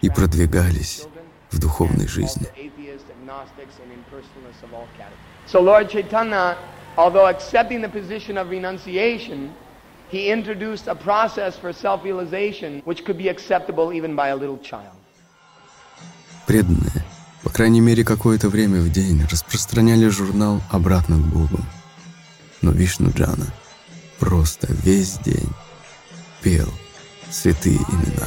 и 0.00 0.10
продвигались 0.10 1.04
в 1.50 1.60
духовной 1.60 2.08
жизни. 2.08 2.46
So 5.46 5.60
Lord 5.60 5.92
Chaitanya, 5.92 6.56
although 6.96 7.26
accepting 7.26 7.80
the 7.80 7.88
position 7.88 8.36
of 8.38 8.50
renunciation, 8.50 9.52
he 10.08 10.30
introduced 10.30 10.86
a 10.88 10.94
process 10.94 11.56
for 11.58 11.72
self-realization 11.72 12.82
which 12.84 13.04
could 13.04 13.18
be 13.18 13.28
acceptable 13.28 13.92
even 13.92 14.14
by 14.14 14.28
a 14.28 14.36
little 14.36 14.58
child. 14.58 14.96
Преданные, 16.46 17.04
по 17.42 17.50
крайней 17.50 17.80
мере 17.80 18.04
какое-то 18.04 18.48
время 18.48 18.80
в 18.80 18.90
день, 18.90 19.26
распространяли 19.30 20.08
журнал 20.08 20.60
«Обратно 20.70 21.16
к 21.16 21.26
Богу». 21.26 21.58
Но 22.62 22.70
Вишну 22.70 23.10
Джана 23.10 23.46
просто 24.18 24.68
весь 24.70 25.18
день 25.18 25.50
пел 26.42 26.68
святые 27.30 27.76
имена. 27.76 28.26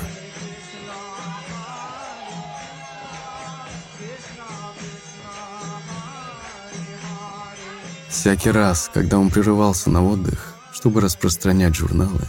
Всякий 8.10 8.50
раз, 8.50 8.90
когда 8.92 9.20
он 9.20 9.30
прерывался 9.30 9.92
на 9.92 10.04
отдых, 10.04 10.56
чтобы 10.74 11.00
распространять 11.00 11.76
журналы, 11.76 12.26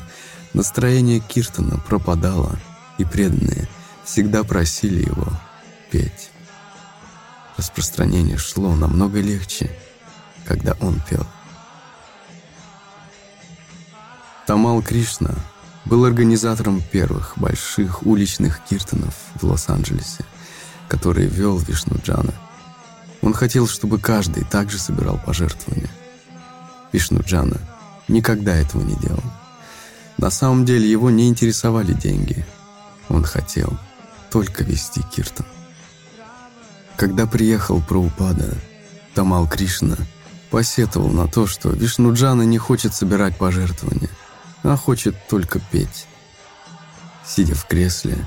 настроение 0.52 1.20
Киртона 1.20 1.78
пропадало, 1.78 2.58
и 2.98 3.04
преданные 3.04 3.66
всегда 4.04 4.44
просили 4.44 5.06
его 5.06 5.26
петь. 5.90 6.30
Распространение 7.56 8.36
шло 8.36 8.74
намного 8.74 9.20
легче, 9.20 9.70
когда 10.44 10.76
он 10.80 11.00
пел. 11.08 11.26
Тамал 14.46 14.82
Кришна 14.82 15.34
был 15.86 16.04
организатором 16.04 16.82
первых 16.82 17.34
больших 17.36 18.04
уличных 18.04 18.60
киртанов 18.68 19.14
в 19.36 19.44
Лос-Анджелесе, 19.44 20.24
которые 20.88 21.28
вел 21.28 21.56
Вишну 21.56 21.96
Джана. 22.04 22.34
Он 23.22 23.34
хотел, 23.34 23.68
чтобы 23.68 23.98
каждый 23.98 24.44
также 24.44 24.78
собирал 24.78 25.18
пожертвования. 25.24 25.90
Вишну 26.92 27.20
Джана 27.22 27.58
никогда 28.08 28.54
этого 28.54 28.82
не 28.82 28.96
делал. 28.96 29.22
На 30.16 30.30
самом 30.30 30.64
деле 30.64 30.90
его 30.90 31.10
не 31.10 31.28
интересовали 31.28 31.92
деньги. 31.92 32.44
Он 33.08 33.24
хотел 33.24 33.78
только 34.30 34.64
вести 34.64 35.02
киртан. 35.02 35.46
Когда 36.96 37.26
приехал 37.26 37.80
Праупада, 37.80 38.54
Тамал 39.14 39.48
Кришна 39.48 39.96
посетовал 40.50 41.08
на 41.08 41.26
то, 41.28 41.46
что 41.46 41.70
Вишнуджана 41.70 42.42
не 42.42 42.58
хочет 42.58 42.94
собирать 42.94 43.36
пожертвования, 43.36 44.10
а 44.62 44.76
хочет 44.76 45.16
только 45.28 45.60
петь. 45.70 46.06
Сидя 47.24 47.54
в 47.54 47.66
кресле, 47.66 48.26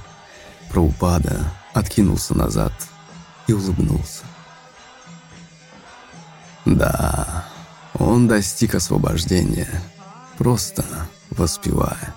Праупада 0.69 1.53
откинулся 1.73 2.33
назад 2.33 2.73
и 3.47 3.53
улыбнулся. 3.53 4.23
Да, 6.65 7.45
он 7.93 8.27
достиг 8.27 8.75
освобождения, 8.75 9.69
просто 10.37 10.85
воспевая. 11.29 12.13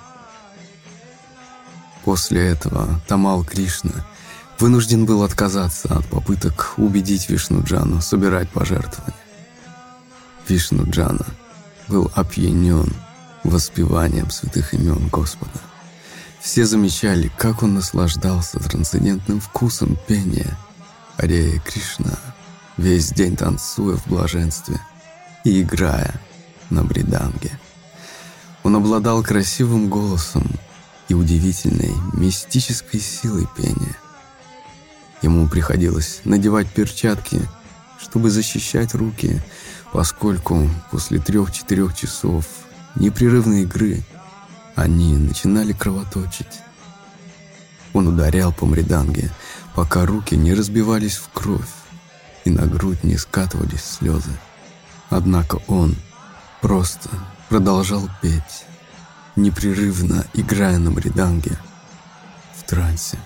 После 2.05 2.51
этого 2.51 3.01
Тамал 3.09 3.45
Кришна 3.45 4.07
вынужден 4.59 5.05
был 5.05 5.23
отказаться 5.23 5.89
от 5.97 6.07
попыток 6.07 6.75
убедить 6.77 7.29
Вишнуджану 7.29 8.01
собирать 8.01 8.49
пожертвования. 8.51 9.15
Вишнуджана 10.49 11.27
был 11.89 12.11
опьянен 12.15 12.93
воспеванием 13.43 14.31
святых 14.31 14.75
имен 14.75 15.09
Господа. 15.09 15.61
Все 16.41 16.65
замечали, 16.65 17.31
как 17.37 17.63
он 17.63 17.75
наслаждался 17.75 18.61
трансцендентным 18.61 19.41
вкусом 19.41 19.99
пения 20.07 20.57
Арея 21.17 21.59
Кришна, 21.61 22.17
весь 22.77 23.11
день 23.11 23.37
танцуя 23.37 23.97
в 23.97 24.07
блаженстве 24.07 24.81
и 25.45 25.63
играя 25.63 26.21
на 26.71 26.83
бриданге. 26.83 27.59
Он 28.63 28.77
обладал 28.77 29.23
красивым 29.23 29.89
голосом 29.89 30.47
и 31.09 31.15
удивительной 31.15 31.93
мистической 32.13 33.01
силой 33.01 33.47
пения. 33.57 33.97
Ему 35.23 35.49
приходилось 35.49 36.21
надевать 36.25 36.69
перчатки, 36.69 37.41
чтобы 37.99 38.31
защищать 38.31 38.95
руки, 38.95 39.41
поскольку 39.93 40.69
после 40.91 41.19
трех-четырех 41.19 41.97
часов 41.97 42.45
непрерывной 42.97 43.63
игры 43.63 44.03
они 44.75 45.17
начинали 45.17 45.73
кровоточить. 45.73 46.61
Он 47.95 48.09
ударял 48.09 48.53
по 48.53 48.67
мриданге, 48.67 49.31
пока 49.75 50.05
руки 50.05 50.37
не 50.37 50.53
разбивались 50.53 51.17
в 51.17 51.31
кровь 51.33 51.63
и 52.47 52.51
на 52.51 52.65
грудь 52.65 53.03
не 53.03 53.17
скатывались 53.17 53.85
слезы. 53.85 54.31
Однако 55.11 55.59
он 55.67 55.97
просто 56.61 57.11
продолжал 57.49 58.09
петь, 58.23 58.65
непрерывно 59.35 60.25
играя 60.33 60.79
на 60.79 60.93
мриданге 60.93 61.59
в 62.57 62.63
трансе. 62.63 63.19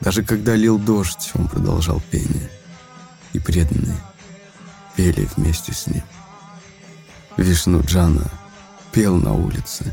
Даже 0.00 0.22
когда 0.22 0.54
лил 0.54 0.78
дождь, 0.78 1.30
он 1.34 1.48
продолжал 1.48 2.02
пение, 2.10 2.50
и 3.32 3.38
преданные 3.38 3.98
пели 4.94 5.26
вместе 5.34 5.72
с 5.72 5.86
ним. 5.86 6.04
Вишну 7.38 7.82
Джана 7.82 8.30
пел 8.92 9.16
на 9.16 9.32
улице 9.32 9.90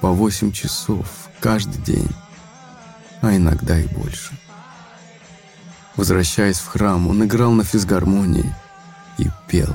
по 0.00 0.10
восемь 0.10 0.52
часов 0.52 1.28
каждый 1.40 1.82
день, 1.82 2.10
а 3.22 3.34
иногда 3.36 3.76
и 3.76 3.88
больше. 3.88 4.38
Возвращаясь 5.96 6.58
в 6.58 6.66
храм, 6.66 7.08
он 7.08 7.24
играл 7.24 7.52
на 7.52 7.64
физгармонии 7.64 8.54
и 9.18 9.28
пел 9.46 9.74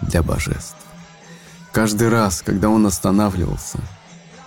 для 0.00 0.22
божеств. 0.22 0.76
Каждый 1.72 2.08
раз, 2.08 2.42
когда 2.42 2.68
он 2.68 2.86
останавливался, 2.86 3.78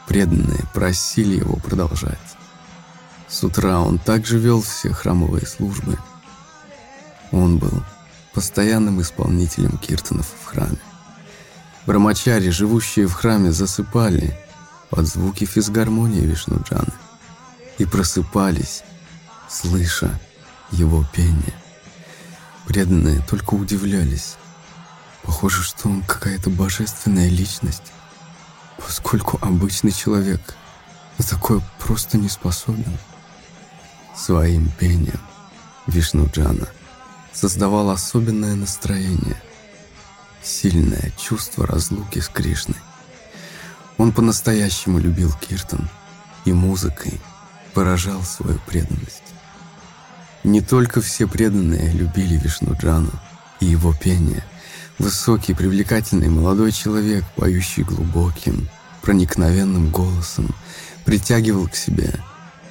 преданные 0.08 0.64
просили 0.74 1.38
его 1.38 1.58
продолжать. 1.58 2.18
С 3.28 3.44
утра 3.44 3.80
он 3.80 4.00
также 4.00 4.40
вел 4.40 4.62
все 4.62 4.92
храмовые 4.92 5.46
службы. 5.46 5.98
Он 7.32 7.58
был 7.58 7.84
постоянным 8.34 9.02
исполнителем 9.02 9.78
киртанов 9.78 10.28
в 10.42 10.46
храме. 10.46 10.78
Брамачари, 11.86 12.50
живущие 12.50 13.08
в 13.08 13.14
храме, 13.14 13.52
засыпали 13.52 14.38
под 14.90 15.08
звуки 15.08 15.46
физгармонии 15.46 16.22
Вишнуджаны 16.22 16.94
и 17.78 17.86
просыпались, 17.86 18.84
слыша 19.50 20.20
его 20.72 21.06
пение. 21.14 21.54
Преданные 22.66 23.22
только 23.22 23.54
удивлялись. 23.54 24.36
Похоже, 25.24 25.64
что 25.64 25.90
он 25.90 26.02
какая-то 26.04 26.50
божественная 26.50 27.30
личность, 27.30 27.92
поскольку 28.78 29.40
обычный 29.42 29.92
человек 29.92 30.56
на 31.18 31.26
такое 31.26 31.62
просто 31.80 32.18
не 32.18 32.30
способен. 32.30 32.98
Своим 34.16 34.70
пением 34.72 35.20
Вишнуджана 35.88 36.68
создавал 37.34 37.90
особенное 37.90 38.56
настроение– 38.56 39.42
сильное 40.46 41.12
чувство 41.18 41.66
разлуки 41.66 42.20
с 42.20 42.30
Кришной. 42.30 42.78
Он 43.98 44.12
по-настоящему 44.12 45.00
любил 45.00 45.34
Киртан 45.34 45.90
и 46.46 46.54
музыкой 46.54 47.20
поражал 47.74 48.22
свою 48.24 48.60
преданность. 48.60 49.35
Не 50.46 50.62
только 50.62 51.02
все 51.02 51.26
преданные 51.28 51.92
любили 51.92 52.38
Вишнуджану 52.38 53.10
и 53.60 53.66
его 53.66 53.96
пение. 53.96 54.44
Высокий, 55.00 55.56
привлекательный 55.56 56.30
молодой 56.30 56.72
человек, 56.72 57.26
поющий 57.36 57.82
глубоким, 57.82 58.70
проникновенным 59.02 59.90
голосом, 59.90 60.54
притягивал 61.04 61.68
к 61.68 61.76
себе 61.76 62.14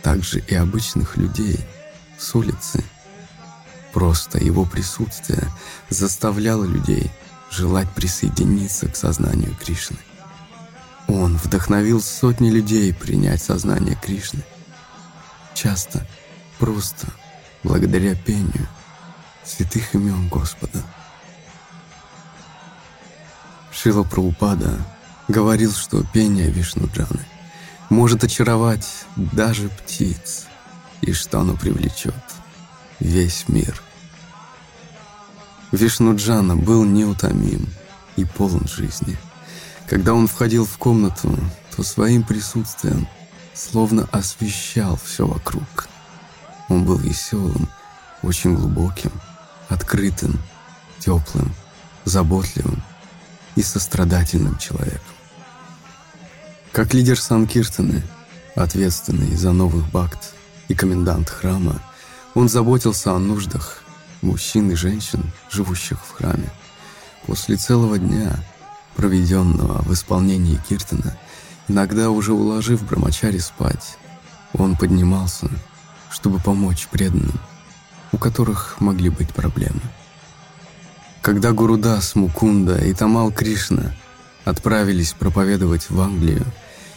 также 0.04 0.38
и 0.38 0.54
обычных 0.54 1.16
людей 1.16 1.58
с 2.16 2.32
улицы. 2.36 2.84
Просто 3.92 4.38
его 4.38 4.64
присутствие 4.64 5.42
заставляло 5.88 6.64
людей 6.64 7.10
желать 7.50 7.90
присоединиться 7.90 8.86
к 8.86 8.94
сознанию 8.94 9.52
Кришны. 9.56 9.98
Он 11.08 11.36
вдохновил 11.38 12.00
сотни 12.00 12.50
людей 12.50 12.94
принять 12.94 13.42
сознание 13.42 13.98
Кришны. 14.00 14.44
Часто 15.54 16.06
просто 16.60 17.08
благодаря 17.64 18.14
пению 18.14 18.68
святых 19.44 19.94
имен 19.94 20.28
Господа. 20.28 20.82
Шила 23.72 24.04
Прабхупада 24.04 24.78
говорил, 25.26 25.72
что 25.72 26.04
пение 26.04 26.50
Вишнуджаны 26.50 27.26
может 27.90 28.22
очаровать 28.22 28.88
даже 29.16 29.68
птиц, 29.68 30.46
и 31.00 31.12
что 31.12 31.40
оно 31.40 31.56
привлечет 31.56 32.14
весь 33.00 33.48
мир– 33.48 33.82
Вишнуджана 35.74 36.56
был 36.56 36.84
неутомим 36.84 37.66
и 38.14 38.24
полон 38.24 38.68
жизни. 38.68 39.16
Когда 39.88 40.14
он 40.14 40.28
входил 40.28 40.64
в 40.64 40.78
комнату, 40.78 41.36
то 41.74 41.82
своим 41.82 42.22
присутствием 42.22 43.08
словно 43.54 44.08
освещал 44.12 44.96
все 45.04 45.26
вокруг. 45.26 45.88
Он 46.68 46.84
был 46.84 46.96
веселым, 46.96 47.68
очень 48.22 48.54
глубоким, 48.54 49.12
открытым, 49.68 50.40
теплым, 50.98 51.54
заботливым 52.04 52.82
и 53.56 53.62
сострадательным 53.62 54.58
человеком. 54.58 55.00
Как 56.72 56.92
лидер 56.92 57.20
Санкиртаны, 57.20 58.02
ответственный 58.56 59.36
за 59.36 59.52
новых 59.52 59.88
бакт 59.90 60.34
и 60.68 60.74
комендант 60.74 61.28
храма, 61.28 61.80
он 62.34 62.48
заботился 62.48 63.12
о 63.12 63.18
нуждах 63.18 63.84
мужчин 64.22 64.70
и 64.70 64.74
женщин, 64.74 65.30
живущих 65.50 65.98
в 66.04 66.12
храме. 66.12 66.50
После 67.26 67.56
целого 67.56 67.98
дня, 67.98 68.36
проведенного 68.96 69.82
в 69.82 69.92
исполнении 69.92 70.60
Киртана, 70.68 71.16
иногда 71.68 72.10
уже 72.10 72.32
уложив 72.32 72.84
Брамачари 72.84 73.38
спать, 73.38 73.96
он 74.52 74.76
поднимался, 74.76 75.48
чтобы 76.14 76.38
помочь 76.38 76.86
преданным, 76.92 77.40
у 78.12 78.18
которых 78.18 78.80
могли 78.80 79.10
быть 79.10 79.34
проблемы. 79.34 79.80
Когда 81.22 81.50
Гурудас, 81.50 82.14
Мукунда 82.14 82.78
и 82.78 82.94
Тамал 82.94 83.32
Кришна 83.32 83.96
отправились 84.44 85.12
проповедовать 85.12 85.90
в 85.90 86.00
Англию, 86.00 86.46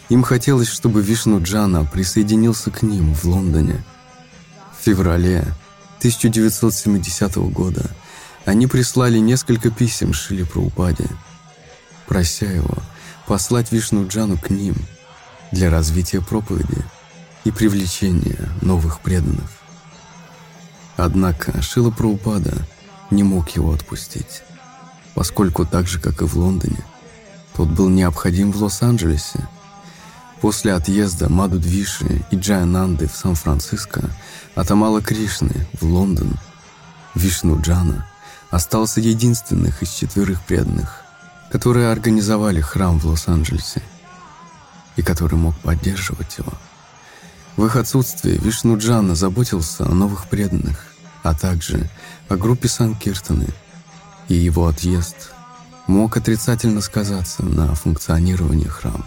им 0.10 0.22
хотелось, 0.22 0.68
чтобы 0.68 1.02
Вишну 1.02 1.42
Джана 1.42 1.84
присоединился 1.84 2.70
к 2.70 2.84
ним 2.84 3.16
в 3.16 3.26
Лондоне. 3.26 3.84
В 4.80 4.84
феврале 4.84 5.40
1970 5.98 7.38
года 7.52 7.90
они 8.46 8.68
прислали 8.68 9.18
несколько 9.18 9.72
писем 9.72 10.14
Шили 10.14 10.44
Праупаде, 10.44 11.08
прося 12.06 12.46
его 12.46 12.78
послать 13.26 13.72
Вишну 13.72 14.08
Джану 14.08 14.38
к 14.38 14.52
ним 14.52 14.76
для 15.52 15.72
развития 15.72 16.22
проповеди 16.22 16.86
и 17.48 17.52
привлечения 17.52 18.50
новых 18.62 19.00
преданных. 19.00 19.50
Однако 20.98 21.62
Шила 21.62 21.92
Праупада 21.92 22.54
не 23.10 23.24
мог 23.24 23.52
его 23.52 23.72
отпустить, 23.72 24.44
поскольку 25.16 25.66
так 25.66 25.88
же, 25.88 25.98
как 26.02 26.22
и 26.22 26.26
в 26.26 26.36
Лондоне, 26.36 26.84
тот 27.56 27.70
был 27.70 27.88
необходим 27.88 28.52
в 28.52 28.62
Лос-Анджелесе. 28.62 29.48
После 30.42 30.74
отъезда 30.74 31.30
Маду 31.30 31.58
Двиши 31.58 32.26
и 32.32 32.36
Джаянанды 32.36 33.08
в 33.08 33.16
Сан-Франциско 33.16 34.10
от 34.54 34.68
Кришны 35.06 35.68
в 35.80 35.84
Лондон 35.84 36.34
Вишну 37.16 37.62
Джана 37.62 38.10
остался 38.50 39.00
единственных 39.00 39.82
из 39.82 39.92
четверых 39.92 40.42
преданных, 40.42 41.02
которые 41.50 41.92
организовали 41.94 42.60
храм 42.60 43.00
в 43.00 43.06
Лос-Анджелесе 43.06 43.82
и 44.98 45.02
который 45.02 45.36
мог 45.36 45.56
поддерживать 45.60 46.40
его. 46.40 46.52
В 47.58 47.66
их 47.66 47.76
отсутствие 47.76 48.38
Вишну 48.38 48.78
Джана 48.78 49.16
заботился 49.16 49.84
о 49.84 49.94
новых 49.94 50.30
преданных, 50.30 50.94
а 51.24 51.34
также 51.34 51.90
о 52.30 52.38
группе 52.38 52.68
Санкиртаны, 52.68 53.48
и 54.28 54.36
его 54.36 54.68
отъезд 54.68 55.32
мог 55.88 56.16
отрицательно 56.18 56.82
сказаться 56.82 57.44
на 57.44 57.74
функционировании 57.74 58.68
храма. 58.68 59.06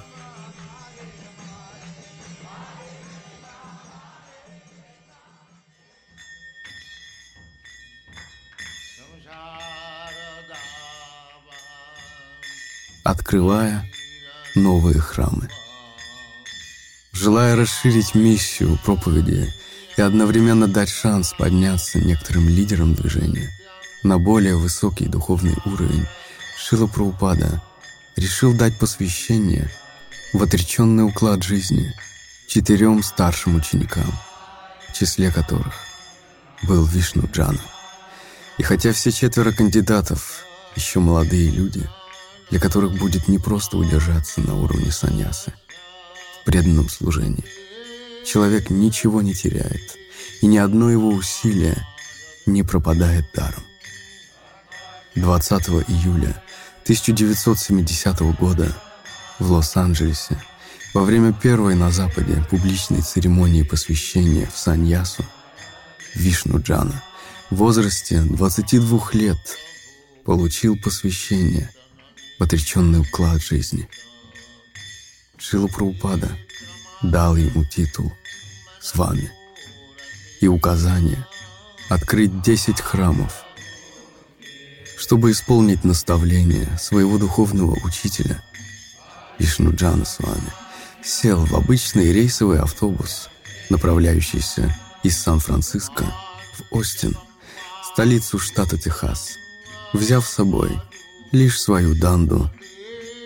открывая 13.04 13.84
новые 14.54 14.98
храмы. 14.98 15.48
Желая 17.20 17.54
расширить 17.54 18.14
миссию 18.14 18.78
проповеди 18.82 19.52
и 19.98 20.00
одновременно 20.00 20.66
дать 20.66 20.88
шанс 20.88 21.34
подняться 21.36 21.98
некоторым 21.98 22.48
лидерам 22.48 22.94
движения 22.94 23.50
на 24.02 24.18
более 24.18 24.56
высокий 24.56 25.04
духовный 25.04 25.54
уровень, 25.66 26.06
Шила 26.56 26.86
Праупада 26.86 27.62
решил 28.16 28.54
дать 28.54 28.78
посвящение 28.78 29.70
в 30.32 30.42
отреченный 30.42 31.04
уклад 31.04 31.42
жизни 31.42 31.92
четырем 32.48 33.02
старшим 33.02 33.56
ученикам, 33.56 34.10
в 34.88 34.94
числе 34.98 35.30
которых 35.30 35.74
был 36.62 36.86
Вишну 36.86 37.28
Джана. 37.30 37.60
И 38.56 38.62
хотя 38.62 38.94
все 38.94 39.12
четверо 39.12 39.52
кандидатов 39.52 40.46
еще 40.74 41.00
молодые 41.00 41.50
люди– 41.50 41.86
для 42.50 42.58
которых 42.58 42.98
будет 42.98 43.28
непросто 43.28 43.78
удержаться 43.78 44.40
на 44.40 44.56
уровне 44.56 44.90
саньясы 44.90 45.52
в 46.40 46.44
преданном 46.44 46.88
служении. 46.88 47.44
Человек 48.24 48.70
ничего 48.70 49.22
не 49.22 49.34
теряет, 49.34 49.96
и 50.40 50.46
ни 50.46 50.58
одно 50.58 50.90
его 50.90 51.08
усилие 51.08 51.76
не 52.46 52.62
пропадает 52.62 53.26
даром. 53.34 53.62
20 55.16 55.68
июля 55.88 56.42
1970 56.84 58.20
года 58.38 58.76
в 59.38 59.50
Лос-Анджелесе 59.50 60.42
во 60.94 61.02
время 61.02 61.32
первой 61.32 61.74
на 61.74 61.90
Западе 61.90 62.44
публичной 62.50 63.02
церемонии 63.02 63.62
посвящения 63.62 64.48
в 64.52 64.58
саньясу 64.58 65.24
Вишну 66.14 66.60
Джана 66.60 67.02
в 67.50 67.56
возрасте 67.56 68.20
22 68.22 69.10
лет 69.12 69.38
получил 70.24 70.76
посвящение– 70.76 71.70
в 72.40 72.42
отреченный 72.42 73.00
уклад 73.00 73.42
жизни. 73.42 73.86
Шила 75.40 75.68
Праупада 75.68 76.28
дал 77.02 77.34
ему 77.34 77.64
титул 77.64 78.12
с 78.80 78.94
вами. 78.94 79.32
И 80.40 80.48
указание 80.48 81.26
открыть 81.88 82.42
10 82.42 82.80
храмов, 82.80 83.44
чтобы 84.98 85.30
исполнить 85.30 85.82
наставление 85.82 86.68
своего 86.78 87.18
духовного 87.18 87.74
учителя 87.84 88.42
Вишнуджана 89.38 90.04
с 90.04 90.18
вами. 90.18 90.52
Сел 91.02 91.44
в 91.46 91.54
обычный 91.54 92.12
рейсовый 92.12 92.60
автобус, 92.60 93.30
направляющийся 93.70 94.76
из 95.02 95.18
Сан-Франциско 95.18 96.04
в 96.04 96.74
Остин, 96.74 97.16
столицу 97.92 98.38
штата 98.38 98.76
Техас, 98.76 99.30
взяв 99.94 100.26
с 100.26 100.34
собой 100.34 100.78
лишь 101.32 101.60
свою 101.60 101.94
данду, 101.94 102.50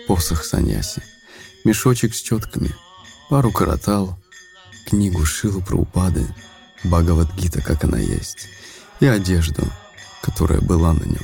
посох 0.07 0.45
саньяси, 0.45 1.03
мешочек 1.65 2.15
с 2.15 2.21
четками, 2.21 2.73
пару 3.29 3.51
каратал, 3.51 4.17
книгу 4.87 5.25
Шилу 5.25 5.61
про 5.61 5.75
упады, 5.75 6.25
Бхагавадгита, 6.85 7.61
как 7.61 7.83
она 7.83 7.97
есть, 7.97 8.47
и 9.01 9.07
одежду, 9.07 9.67
которая 10.21 10.61
была 10.61 10.93
на 10.93 11.03
нем. 11.03 11.23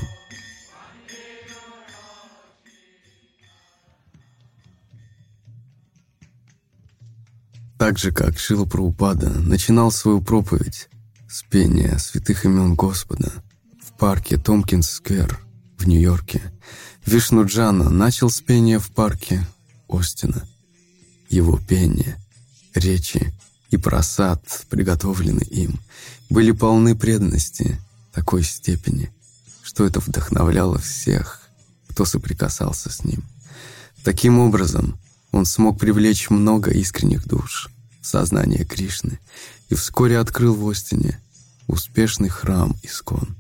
Так 7.77 7.97
же, 7.97 8.11
как 8.11 8.37
Шила 8.37 8.65
Праупада 8.65 9.29
начинал 9.29 9.91
свою 9.91 10.21
проповедь 10.21 10.89
с 11.29 11.41
пения 11.41 11.97
святых 11.97 12.45
имен 12.45 12.75
Господа 12.75 13.31
в 13.81 13.97
парке 13.97 14.37
Томпкинс-сквер– 14.37 15.39
в 15.81 15.87
Нью-Йорке, 15.87 16.41
Вишну 17.05 17.45
Джана 17.45 17.89
начал 17.89 18.29
с 18.29 18.39
пения 18.39 18.79
в 18.79 18.91
парке 18.91 19.45
Остина. 19.91 20.47
Его 21.29 21.57
пение, 21.57 22.17
речи 22.73 23.33
и 23.69 23.77
просад, 23.77 24.65
приготовленный 24.69 25.45
им, 25.45 25.79
были 26.29 26.51
полны 26.51 26.95
преданности 26.95 27.79
такой 28.13 28.43
степени, 28.43 29.13
что 29.63 29.85
это 29.85 29.99
вдохновляло 29.99 30.77
всех, 30.79 31.41
кто 31.87 32.05
соприкасался 32.05 32.91
с 32.91 33.03
ним. 33.03 33.23
Таким 34.03 34.39
образом, 34.39 34.97
он 35.31 35.45
смог 35.45 35.79
привлечь 35.79 36.29
много 36.29 36.71
искренних 36.71 37.25
душ 37.25 37.69
в 38.01 38.07
сознание 38.07 38.65
Кришны 38.65 39.19
и 39.69 39.75
вскоре 39.75 40.19
открыл 40.19 40.55
в 40.55 40.67
Остине 40.69 41.19
успешный 41.67 42.29
храм 42.29 42.75
Искон. 42.83 43.35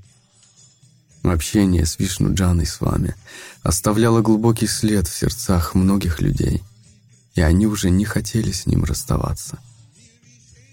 Общение 1.23 1.85
с 1.85 1.99
Вишну 1.99 2.33
Джаной 2.33 2.65
с 2.65 2.81
вами 2.81 3.15
оставляло 3.61 4.21
глубокий 4.21 4.65
след 4.65 5.07
в 5.07 5.15
сердцах 5.15 5.75
многих 5.75 6.19
людей, 6.19 6.63
и 7.35 7.41
они 7.41 7.67
уже 7.67 7.91
не 7.91 8.05
хотели 8.05 8.51
с 8.51 8.65
ним 8.65 8.83
расставаться. 8.83 9.59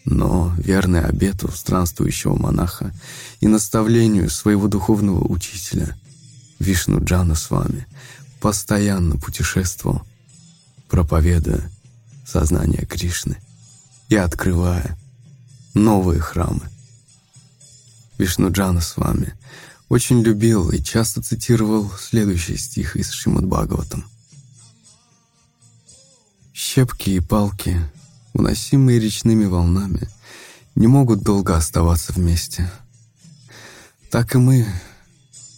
Но, 0.07 0.55
верный 0.57 1.05
обету 1.05 1.51
странствующего 1.53 2.35
монаха 2.35 2.95
и 3.41 3.47
наставлению 3.47 4.31
своего 4.31 4.69
духовного 4.69 5.23
учителя, 5.23 5.95
Вишну 6.59 7.05
Джана 7.05 7.35
с 7.35 7.51
вами 7.51 7.87
постоянно 8.41 9.17
путешествовал, 9.17 10.03
проповедуя 10.89 11.71
сознание 12.27 12.87
Кришны 12.87 13.37
и 14.09 14.17
открывая 14.17 14.97
новые 15.75 16.21
храмы. 16.21 16.63
Вишну 18.17 18.51
Джана 18.51 18.81
с 18.81 18.97
вами 18.97 19.35
очень 19.89 20.23
любил 20.23 20.71
и 20.71 20.83
часто 20.83 21.23
цитировал 21.23 21.91
следующий 21.99 22.57
стих 22.57 22.97
из 22.97 23.11
Шримад 23.11 23.47
Бхагаватам. 23.47 24.05
Щепки 26.53 27.11
и 27.11 27.21
палки, 27.21 27.81
уносимые 28.35 29.01
речными 29.01 29.47
волнами, 29.47 30.09
не 30.75 30.87
могут 30.87 31.23
долго 31.23 31.57
оставаться 31.57 32.13
вместе. 32.13 32.71
Так 34.11 34.35
и 34.35 34.39
мы, 34.39 34.67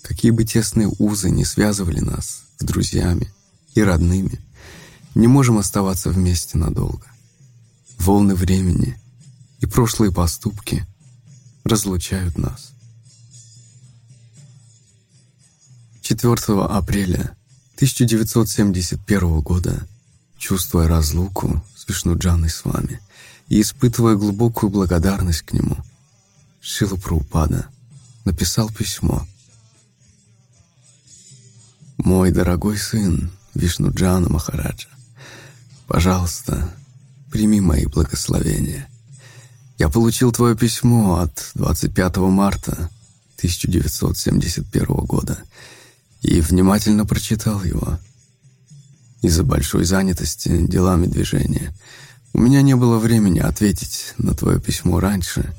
какие 0.03 0.31
бы 0.31 0.45
тесные 0.45 0.91
узы 0.99 1.31
не 1.31 1.45
связывали 1.45 2.01
нас 2.01 2.43
с 2.59 2.65
друзьями 2.65 3.33
и 3.75 3.83
родными, 3.83 4.39
не 5.15 5.27
можем 5.27 5.59
оставаться 5.59 6.11
вместе 6.11 6.57
надолго. 6.57 7.07
Волны 7.99 8.35
времени 8.35 8.99
и 9.59 9.67
прошлые 9.67 10.13
поступки 10.13 10.87
разлучают 11.65 12.39
нас. 12.39 12.70
4 16.11 16.65
апреля 16.65 17.37
1971 17.77 19.41
года, 19.43 19.87
чувствуя 20.39 20.89
разлуку 20.89 21.65
с 21.77 21.89
Вишнуджаной 21.89 22.51
с 22.51 22.65
вами 22.65 23.01
и 23.49 23.61
испытывая 23.61 24.17
глубокую 24.17 24.71
благодарность 24.71 25.43
к 25.43 25.53
нему, 25.53 25.77
Шила 26.61 26.97
Праупада 26.97 27.69
написал 28.25 28.71
письмо. 28.71 29.25
«Мой 31.99 32.33
дорогой 32.33 32.77
сын 32.77 33.31
Вишнуджана 33.55 34.29
Махараджа, 34.31 34.89
пожалуйста, 35.87 36.75
прими 37.31 37.61
мои 37.61 37.87
благословения. 37.87 38.89
Я 39.79 39.89
получил 39.89 40.33
твое 40.33 40.57
письмо 40.57 41.21
от 41.21 41.53
25 41.55 42.17
марта 42.17 42.91
1971 43.37 44.87
года 45.07 45.39
и 46.23 46.41
внимательно 46.41 47.07
прочитал 47.07 47.63
его. 47.63 47.99
Из-за 49.23 49.43
большой 49.43 49.85
занятости 49.85 50.67
делами 50.67 51.07
движения 51.07 51.75
у 52.33 52.41
меня 52.41 52.63
не 52.63 52.75
было 52.77 52.99
времени 52.99 53.39
ответить 53.39 54.15
на 54.19 54.35
твое 54.35 54.61
письмо 54.61 55.01
раньше. 55.01 55.55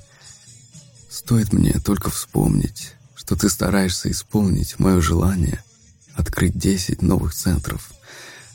Стоит 1.10 1.54
мне 1.54 1.74
только 1.74 2.10
вспомнить, 2.10 2.94
что 3.16 3.36
ты 3.36 3.50
стараешься 3.50 4.10
исполнить 4.10 4.80
мое 4.80 5.02
желание 5.02 5.64
открыть 6.16 6.58
10 6.58 7.02
новых 7.02 7.34
центров, 7.34 7.92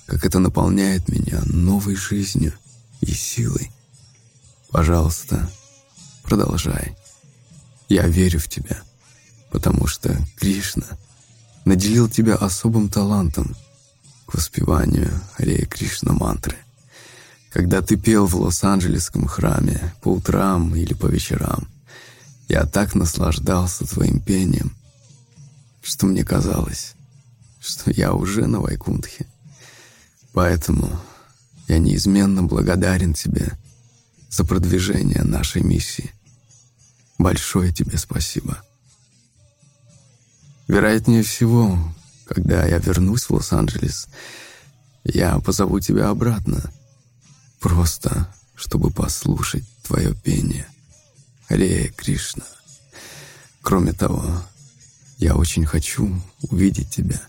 как 0.07 0.25
это 0.25 0.39
наполняет 0.39 1.09
меня 1.09 1.43
новой 1.47 1.97
жизнью– 1.97 2.53
и 3.01 3.13
силой. 3.13 3.71
Пожалуйста, 4.71 5.51
продолжай. 6.23 6.97
Я 7.89 8.07
верю 8.07 8.41
в 8.41 8.49
тебя, 8.49 8.83
потому 9.51 9.87
что 9.87 10.17
Кришна 10.37 10.87
наделил 11.67 12.09
тебя 12.09 12.37
особым 12.37 12.89
талантом 12.89 13.55
к 14.25 14.35
воспеванию 14.35 15.13
Арея 15.37 15.67
Кришна 15.67 16.13
мантры. 16.13 16.57
Когда 17.51 17.83
ты 17.83 17.97
пел 17.97 18.27
в 18.27 18.37
Лос-Анджелесском 18.37 19.27
храме 19.27 19.93
по 20.01 20.13
утрам 20.13 20.75
или 20.77 20.95
по 20.95 21.07
вечерам, 21.07 21.69
я 22.49 22.65
так 22.65 22.95
наслаждался 22.95 23.85
твоим 23.85 24.21
пением, 24.21 24.77
что 25.83 26.07
мне 26.07 26.25
казалось, 26.25 26.95
что 27.61 27.91
я 27.91 28.13
уже 28.13 28.47
на 28.47 28.61
Вайкунтхе. 28.61 29.27
Поэтому 30.33 31.01
я 31.67 31.79
неизменно 31.79 32.45
благодарен 32.45 33.13
тебе 33.13 33.51
за 34.31 34.45
продвижение 34.45 35.25
нашей 35.25 35.63
миссии. 35.63 36.13
Большое 37.19 37.73
тебе 37.73 37.99
спасибо. 37.99 38.63
Вероятнее 40.69 41.23
всего, 41.23 41.79
когда 42.27 42.67
я 42.67 42.79
вернусь 42.79 43.25
в 43.25 43.31
Лос-Анджелес, 43.31 44.09
я 45.05 45.39
позову 45.39 45.79
тебя 45.79 46.09
обратно. 46.09 46.73
Просто, 47.61 48.33
чтобы 48.55 48.91
послушать 48.91 49.65
твое 49.83 50.15
пение. 50.15 50.67
Харе 51.49 51.93
Кришна. 51.97 52.45
Кроме 53.63 53.93
того, 53.93 54.25
я 55.19 55.37
очень 55.37 55.65
хочу 55.65 56.21
увидеть 56.43 56.91
тебя. 56.91 57.21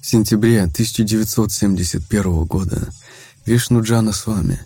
В 0.00 0.06
сентябре 0.06 0.62
1971 0.62 2.44
года 2.44 2.92
Вишнуджана 3.44 4.12
с 4.12 4.26
вами 4.26 4.60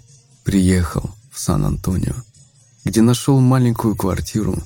приехал 0.44 1.14
в 1.30 1.38
Сан-Антонио, 1.38 2.14
где 2.84 3.02
нашел 3.02 3.40
маленькую 3.40 3.96
квартиру, 3.96 4.62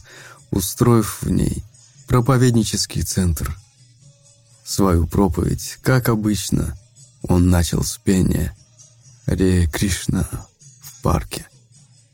устроив 0.51 1.23
в 1.23 1.31
ней 1.31 1.65
проповеднический 2.07 3.03
центр. 3.03 3.57
Свою 4.65 5.07
проповедь, 5.07 5.79
как 5.83 6.09
обычно, 6.09 6.77
он 7.23 7.51
начал 7.51 7.85
с 7.85 7.99
пения 7.99 8.57
«Ре 9.27 9.67
Кришна» 9.67 10.29
в 10.81 11.03
парке, 11.03 11.47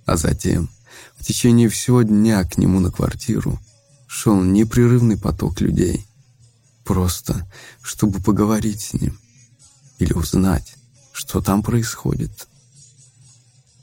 а 0.05 0.17
затем 0.17 0.71
в 1.17 1.25
течение 1.25 1.69
всего 1.69 2.03
дня 2.03 2.45
к 2.45 2.59
нему 2.59 2.81
на 2.81 2.91
квартиру 2.91 3.59
шел 4.07 4.43
непрерывный 4.43 5.19
поток 5.19 5.61
людей– 5.61 6.07
Просто, 6.85 7.49
чтобы 7.81 8.21
поговорить 8.21 8.81
с 8.81 8.95
ним 8.95 9.19
или 9.99 10.13
узнать, 10.13 10.75
что 11.13 11.41
там 11.41 11.63
происходит. 11.63 12.49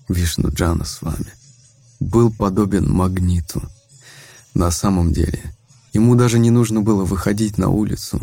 Вишну 0.09 0.49
Джана 0.51 0.85
с 0.85 1.01
вами 1.01 1.33
был 1.99 2.31
подобен 2.31 2.91
магниту. 2.91 3.61
На 4.53 4.71
самом 4.71 5.13
деле, 5.13 5.53
ему 5.93 6.15
даже 6.15 6.39
не 6.39 6.51
нужно 6.51 6.81
было 6.81 7.03
выходить 7.05 7.57
на 7.57 7.69
улицу. 7.69 8.21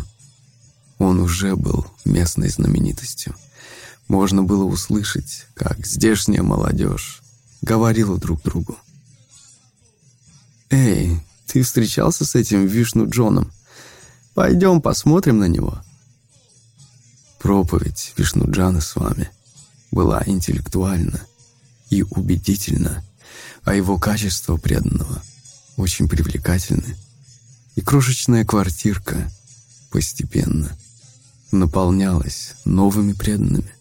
Он 0.98 1.20
уже 1.20 1.56
был 1.56 1.86
местной 2.04 2.48
знаменитостью. 2.48 3.34
Можно 4.08 4.42
было 4.42 4.64
услышать, 4.64 5.46
как 5.54 5.86
здешняя 5.86 6.42
молодежь 6.42 7.22
говорила 7.62 8.18
друг 8.18 8.42
другу. 8.42 8.78
«Эй, 10.70 11.20
ты 11.46 11.62
встречался 11.62 12.24
с 12.24 12.34
этим 12.34 12.66
Вишну 12.66 13.08
Джоном?» 13.08 13.52
Пойдем 14.36 14.82
посмотрим 14.82 15.38
на 15.38 15.48
него. 15.48 15.82
Проповедь 17.38 18.12
Вишнуджана 18.18 18.82
с 18.82 18.94
вами 18.94 19.30
была 19.90 20.22
интеллектуальна 20.26 21.22
и 21.88 22.02
убедительна, 22.02 23.02
а 23.64 23.72
его 23.74 23.98
качество 23.98 24.58
преданного 24.58 25.22
очень 25.76 26.08
привлекательны. 26.08 26.96
И 27.74 27.80
крошечная 27.80 28.44
квартирка 28.44 29.30
постепенно 29.90 30.76
наполнялась 31.52 32.54
новыми 32.64 33.12
преданными. 33.12 33.72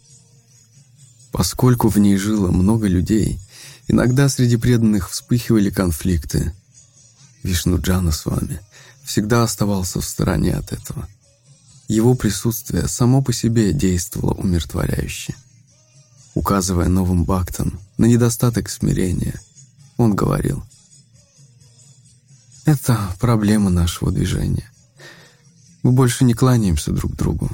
Поскольку 1.32 1.90
в 1.90 1.98
ней 1.98 2.18
жило 2.18 2.52
много 2.52 2.88
людей, 2.88 3.40
иногда 3.88 4.30
среди 4.30 4.58
преданных 4.58 5.10
вспыхивали 5.10 5.70
конфликты. 5.70 6.54
Вишнуджана 7.44 8.12
с 8.12 8.26
вами 8.26 8.60
всегда 9.04 9.44
оставался 9.44 10.02
в 10.02 10.06
стороне 10.06 10.56
от 10.56 10.72
этого. 10.72 11.08
Его 11.88 12.16
присутствие 12.16 12.88
само 12.88 13.22
по 13.22 13.32
себе 13.32 13.72
действовало 13.72 14.34
умиротворяюще. 14.34 15.36
Указывая 16.34 16.88
новым 16.88 17.24
бактам 17.24 17.80
на 17.98 18.06
недостаток 18.06 18.70
смирения, 18.70 19.40
он 19.98 20.16
говорил, 20.16 20.64
«Это 22.66 22.98
проблема 23.20 23.70
нашего 23.70 24.12
движения. 24.12 24.70
Мы 25.84 25.92
больше 25.92 26.26
не 26.26 26.34
кланяемся 26.34 26.92
друг 26.92 27.16
другу. 27.16 27.50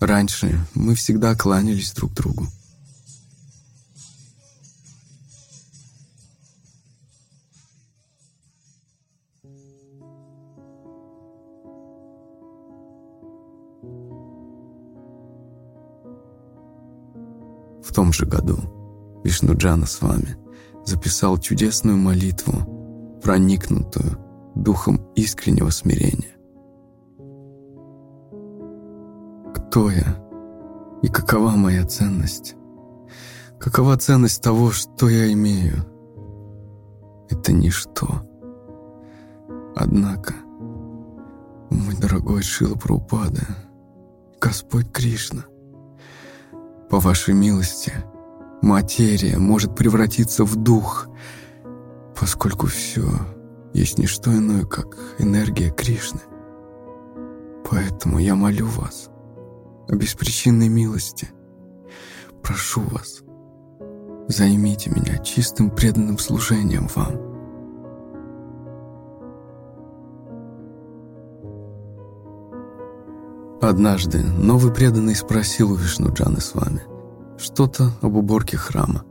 Раньше 0.00 0.66
мы 0.74 0.94
всегда 0.94 1.34
кланялись 1.34 1.92
друг 1.92 2.12
другу. 2.12 2.48
том 17.96 18.12
же 18.12 18.26
году 18.26 18.58
Вишнуджана 19.24 19.86
с 19.86 20.02
вами 20.02 20.36
записал 20.84 21.38
чудесную 21.38 21.96
молитву, 21.96 22.75
проникнутую 23.26 24.18
духом 24.54 25.00
искреннего 25.16 25.70
смирения. 25.70 26.36
Кто 29.52 29.90
я 29.90 30.16
и 31.02 31.08
какова 31.08 31.50
моя 31.50 31.84
ценность? 31.84 32.54
Какова 33.58 33.96
ценность 33.96 34.40
того, 34.40 34.70
что 34.70 35.08
я 35.08 35.32
имею? 35.32 35.74
Это 37.28 37.52
ничто. 37.52 38.06
Однако, 39.74 40.34
мой 41.70 41.96
дорогой 42.00 42.42
Шила 42.42 42.76
Прабхупада, 42.76 43.42
Господь 44.40 44.92
Кришна— 44.92 45.46
по 46.88 47.00
вашей 47.00 47.34
милости, 47.34 47.92
материя 48.62 49.36
может 49.38 49.74
превратиться 49.74 50.44
в 50.44 50.54
дух, 50.54 51.08
поскольку 52.18 52.66
все 52.66 53.04
есть 53.72 53.98
не 53.98 54.06
что 54.06 54.32
иное, 54.32 54.64
как 54.64 54.96
энергия 55.18 55.70
Кришны. 55.70 56.20
Поэтому 57.70 58.18
я 58.18 58.34
молю 58.34 58.66
вас, 58.66 59.10
о 59.88 59.94
беспричинной 59.94 60.68
милости. 60.68 61.28
Прошу 62.42 62.80
вас, 62.82 63.22
займите 64.28 64.90
меня 64.90 65.18
чистым 65.18 65.70
преданным 65.70 66.18
служением 66.18 66.88
вам. 66.94 67.26
Однажды 73.60 74.22
новый 74.22 74.72
преданный 74.72 75.16
спросил 75.16 75.72
у 75.72 75.74
Вишнуджаны 75.74 76.40
с 76.40 76.54
вами 76.54 76.82
что-то 77.36 77.90
об 78.00 78.16
уборке 78.16 78.56
храма. 78.56 79.04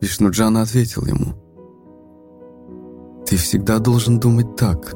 Вишнуджана 0.00 0.62
ответил 0.62 1.04
ему, 1.04 1.34
«Ты 3.30 3.36
всегда 3.36 3.78
должен 3.78 4.18
думать 4.18 4.56
так. 4.56 4.92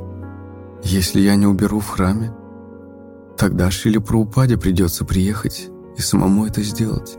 Если 0.82 1.20
я 1.20 1.36
не 1.36 1.46
уберу 1.46 1.78
в 1.78 1.86
храме, 1.86 2.34
тогда 3.38 3.70
Шиле 3.70 4.00
Праупаде 4.00 4.58
придется 4.58 5.04
приехать 5.04 5.68
и 5.96 6.00
самому 6.00 6.44
это 6.44 6.60
сделать. 6.62 7.16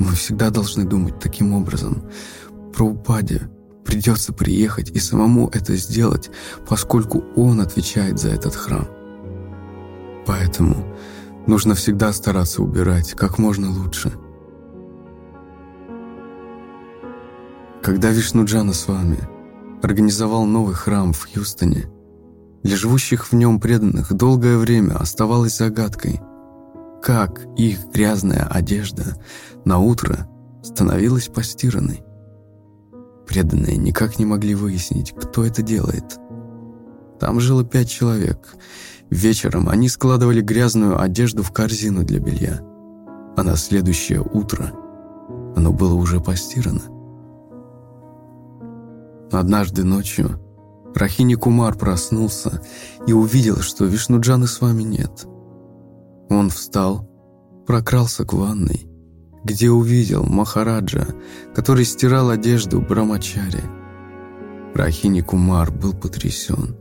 Мы 0.00 0.08
всегда 0.16 0.50
должны 0.50 0.84
думать 0.84 1.20
таким 1.20 1.54
образом. 1.54 2.02
Праупаде 2.74 3.48
придется 3.84 4.32
приехать 4.32 4.90
и 4.90 4.98
самому 4.98 5.48
это 5.52 5.76
сделать, 5.76 6.32
поскольку 6.68 7.22
он 7.36 7.60
отвечает 7.60 8.18
за 8.18 8.30
этот 8.30 8.56
храм. 8.56 8.88
Поэтому 10.26 10.84
нужно 11.46 11.76
всегда 11.76 12.12
стараться 12.12 12.60
убирать 12.60 13.12
как 13.12 13.38
можно 13.38 13.70
лучше. 13.70 14.12
Когда 17.80 18.10
Вишнуджана 18.10 18.72
с 18.72 18.88
вами 18.88 19.39
организовал 19.82 20.44
новый 20.44 20.74
храм 20.74 21.12
в 21.12 21.26
Хьюстоне, 21.32 21.86
для 22.62 22.76
живущих 22.76 23.32
в 23.32 23.32
нем 23.32 23.58
преданных 23.58 24.12
долгое 24.12 24.58
время 24.58 24.94
оставалось 24.96 25.56
загадкой, 25.56 26.20
как 27.02 27.46
их 27.56 27.86
грязная 27.86 28.46
одежда 28.46 29.16
на 29.64 29.78
утро 29.78 30.28
становилась 30.62 31.28
постиранной. 31.28 32.02
Преданные 33.26 33.76
никак 33.78 34.18
не 34.18 34.26
могли 34.26 34.54
выяснить, 34.54 35.14
кто 35.16 35.44
это 35.44 35.62
делает. 35.62 36.18
Там 37.18 37.40
жило 37.40 37.64
пять 37.64 37.88
человек. 37.88 38.54
Вечером 39.08 39.68
они 39.68 39.88
складывали 39.88 40.40
грязную 40.40 41.00
одежду 41.00 41.42
в 41.42 41.52
корзину 41.52 42.04
для 42.04 42.20
белья, 42.20 42.60
а 43.36 43.42
на 43.42 43.56
следующее 43.56 44.20
утро 44.20 44.72
оно 45.56 45.72
было 45.72 45.94
уже 45.94 46.20
постирано. 46.20 46.82
Однажды 49.32 49.84
ночью 49.84 50.40
Рахини 50.94 51.34
Кумар 51.34 51.76
проснулся 51.76 52.62
и 53.06 53.12
увидел, 53.12 53.58
что 53.58 53.84
Вишнуджаны 53.84 54.48
с 54.48 54.60
вами 54.60 54.82
нет. 54.82 55.24
Он 56.28 56.50
встал, 56.50 57.08
прокрался 57.66 58.24
к 58.24 58.32
ванной, 58.32 58.88
где 59.44 59.70
увидел 59.70 60.24
Махараджа, 60.24 61.06
который 61.54 61.84
стирал 61.84 62.30
одежду 62.30 62.80
Брамачари. 62.80 63.62
Рахини 64.74 65.20
Кумар 65.20 65.70
был 65.70 65.92
потрясен 65.92 66.76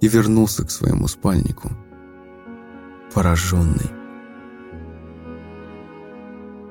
и 0.00 0.08
вернулся 0.08 0.64
к 0.64 0.70
своему 0.70 1.06
спальнику, 1.06 1.70
пораженный. 3.14 3.90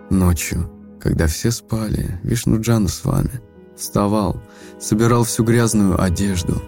Ночью, 0.10 0.70
когда 1.00 1.28
все 1.28 1.52
спали, 1.52 2.20
Вишнуджана 2.24 2.90
с 2.90 3.06
вами– 3.06 3.42
Вставал, 3.78 4.42
собирал 4.80 5.24
всю 5.24 5.44
грязную 5.44 6.02
одежду 6.02 6.62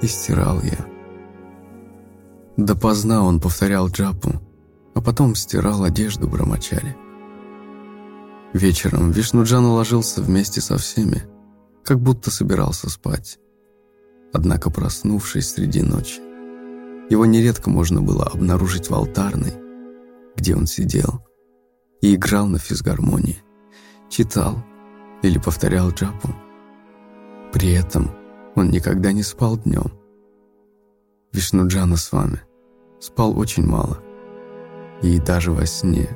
и 0.00 0.06
стирал 0.06 0.60
ее. 0.60 0.84
Допоздна 2.56 3.24
он 3.24 3.40
повторял 3.40 3.88
джапу, 3.88 4.40
а 4.94 5.00
потом 5.00 5.34
стирал 5.34 5.82
одежду 5.82 6.28
Брамачари. 6.28 6.96
Вечером 8.52 9.10
Вишнуджан 9.10 9.64
уложился 9.64 10.22
вместе 10.22 10.60
со 10.60 10.78
всеми, 10.78 11.24
как 11.82 12.00
будто 12.00 12.30
собирался 12.30 12.88
спать. 12.88 13.38
Однако, 14.32 14.70
проснувшись 14.70 15.50
среди 15.50 15.82
ночи, 15.82 16.20
его 17.10 17.26
нередко 17.26 17.70
можно 17.70 18.00
было 18.00 18.24
обнаружить 18.24 18.88
в 18.88 18.94
алтарной, 18.94 19.52
где 20.36 20.56
он 20.56 20.66
сидел 20.66 21.26
и 22.00 22.14
играл 22.14 22.46
на 22.46 22.58
физгармонии, 22.58 23.42
читал 24.08 24.64
или 25.22 25.38
повторял 25.38 25.90
джапу. 25.90 26.34
При 27.54 27.72
этом 27.72 28.10
он 28.56 28.70
никогда 28.70 29.12
не 29.12 29.22
спал 29.22 29.56
днем. 29.56 29.92
Вишнуджана 31.32 31.96
с 31.96 32.10
вами 32.10 32.40
спал 32.98 33.38
очень 33.38 33.64
мало. 33.64 34.00
И 35.02 35.20
даже 35.20 35.52
во 35.52 35.64
сне 35.64 36.08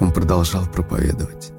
он 0.00 0.12
продолжал 0.12 0.66
проповедовать. 0.66 1.52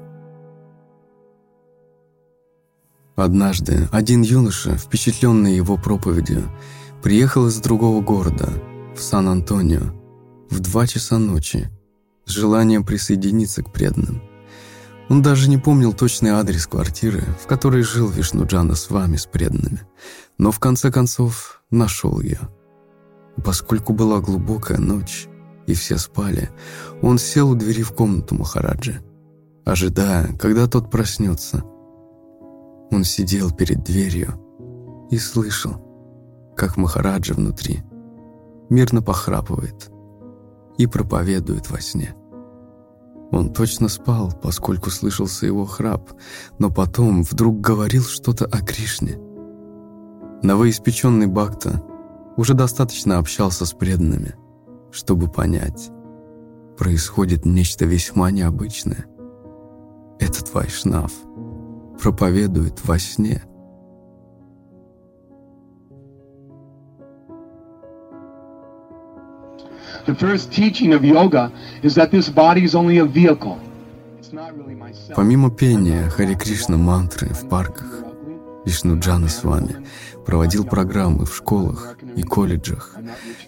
Однажды 3.16 3.88
один 3.92 4.20
юноша, 4.20 4.76
впечатленный 4.76 5.56
его 5.56 5.78
проповедью, 5.78 6.42
приехал 7.02 7.46
из 7.46 7.58
другого 7.60 8.02
города, 8.02 8.50
в 8.94 9.00
Сан-Антонио, 9.00 9.94
в 10.50 10.60
два 10.60 10.86
часа 10.86 11.16
ночи, 11.16 11.70
с 12.26 12.30
желанием 12.30 12.84
присоединиться 12.84 13.62
к 13.62 13.72
преданным. 13.72 14.20
Он 15.08 15.22
даже 15.22 15.48
не 15.48 15.56
помнил 15.56 15.92
точный 15.92 16.30
адрес 16.30 16.66
квартиры, 16.66 17.22
в 17.42 17.46
которой 17.46 17.82
жил 17.82 18.08
Вишнуджана 18.08 18.74
с 18.74 18.90
вами, 18.90 19.16
с 19.16 19.26
преданными, 19.26 19.82
но 20.36 20.50
в 20.50 20.58
конце 20.58 20.90
концов 20.90 21.62
нашел 21.70 22.20
ее. 22.20 22.40
Поскольку 23.44 23.92
была 23.92 24.20
глубокая 24.20 24.78
ночь, 24.78 25.28
и 25.66 25.74
все 25.74 25.98
спали, 25.98 26.50
он 27.02 27.18
сел 27.18 27.50
у 27.50 27.54
двери 27.54 27.82
в 27.82 27.92
комнату 27.92 28.34
Махараджи, 28.34 29.00
ожидая, 29.64 30.36
когда 30.38 30.66
тот 30.66 30.90
проснется. 30.90 31.62
Он 32.90 33.04
сидел 33.04 33.50
перед 33.50 33.84
дверью 33.84 34.40
и 35.10 35.18
слышал, 35.18 35.82
как 36.56 36.76
Махараджа 36.76 37.34
внутри 37.34 37.82
мирно 38.70 39.02
похрапывает 39.02 39.90
и 40.78 40.86
проповедует 40.86 41.70
во 41.70 41.80
сне. 41.80 42.14
Он 43.32 43.52
точно 43.52 43.88
спал, 43.88 44.32
поскольку 44.40 44.90
слышался 44.90 45.46
его 45.46 45.64
храп, 45.64 46.12
но 46.58 46.70
потом 46.70 47.22
вдруг 47.22 47.60
говорил 47.60 48.04
что-то 48.04 48.44
о 48.46 48.64
Кришне. 48.64 49.18
Новоиспеченный 50.42 51.26
Бхакта 51.26 51.82
уже 52.36 52.54
достаточно 52.54 53.18
общался 53.18 53.66
с 53.66 53.72
преданными, 53.72 54.34
чтобы 54.92 55.28
понять, 55.28 55.90
происходит 56.78 57.44
нечто 57.44 57.84
весьма 57.84 58.30
необычное. 58.30 59.06
Этот 60.18 60.52
вайшнав 60.54 61.12
проповедует 62.00 62.84
во 62.84 62.98
сне– 62.98 63.42
The 70.06 70.14
first 70.14 70.52
teaching 70.52 70.92
of 70.92 71.04
yoga 71.04 71.50
is 71.82 71.94
that 71.96 72.10
this 72.10 72.28
body 72.28 72.64
is 72.64 72.74
only 72.74 72.98
a 72.98 73.04
vehicle. 73.04 73.58
Помимо 75.14 75.50
пения 75.50 76.08
Хари 76.10 76.34
Кришна 76.34 76.76
мантры 76.76 77.28
в 77.28 77.48
парках, 77.48 78.02
Вишнуджана 78.64 79.28
с 79.28 79.44
вами 79.44 79.86
проводил 80.24 80.64
программы 80.64 81.24
в 81.24 81.34
школах 81.34 81.96
и 82.16 82.22
колледжах. 82.22 82.96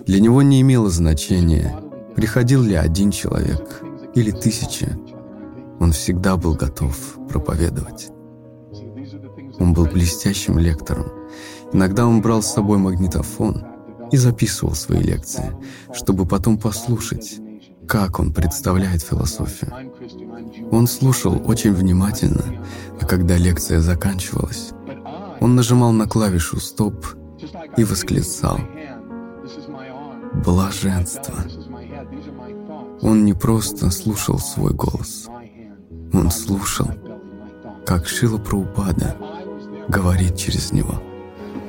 Для 0.07 0.21
него 0.21 0.43
не 0.43 0.61
имело 0.61 0.89
значения, 0.91 1.75
приходил 2.15 2.63
ли 2.63 2.75
один 2.75 3.11
человек 3.11 3.83
или 4.15 4.31
тысячи. 4.31 4.97
Он 5.81 5.93
всегда 5.93 6.37
был 6.37 6.55
готов 6.55 6.97
проповедовать. 7.29 8.11
Он 9.59 9.73
был 9.73 9.87
блестящим 9.87 10.59
лектором. 10.59 11.07
Иногда 11.73 12.07
он 12.07 12.21
брал 12.21 12.43
с 12.43 12.53
собой 12.53 12.79
магнитофон– 12.79 13.65
и 14.11 14.17
записывал 14.17 14.75
свои 14.75 15.01
лекции, 15.01 15.55
чтобы 15.93 16.27
потом 16.27 16.59
послушать, 16.59 17.41
как 17.87 18.21
он 18.21 18.33
представляет 18.33 19.03
философию. 19.03 19.73
Он 20.71 20.87
слушал 20.87 21.43
очень 21.47 21.73
внимательно, 21.73 22.45
а 23.01 23.07
когда 23.07 23.37
лекция 23.37 23.81
заканчивалась, 23.81 24.71
он 25.41 25.55
нажимал 25.55 25.93
на 25.93 26.07
клавишу 26.07 26.61
«Стоп» 26.61 27.07
и 27.77 27.85
восклицал 27.85 28.59
«Блаженство». 30.45 31.35
Он 33.01 33.25
не 33.25 33.33
просто 33.33 33.91
слушал 33.91 34.39
свой 34.39 34.73
голос, 34.73 35.29
он 36.13 36.31
слушал, 36.31 36.89
как 37.87 38.09
Шила 38.09 38.39
Праупада 38.39 39.17
говорит 39.89 40.37
через 40.37 40.73
него– 40.73 41.03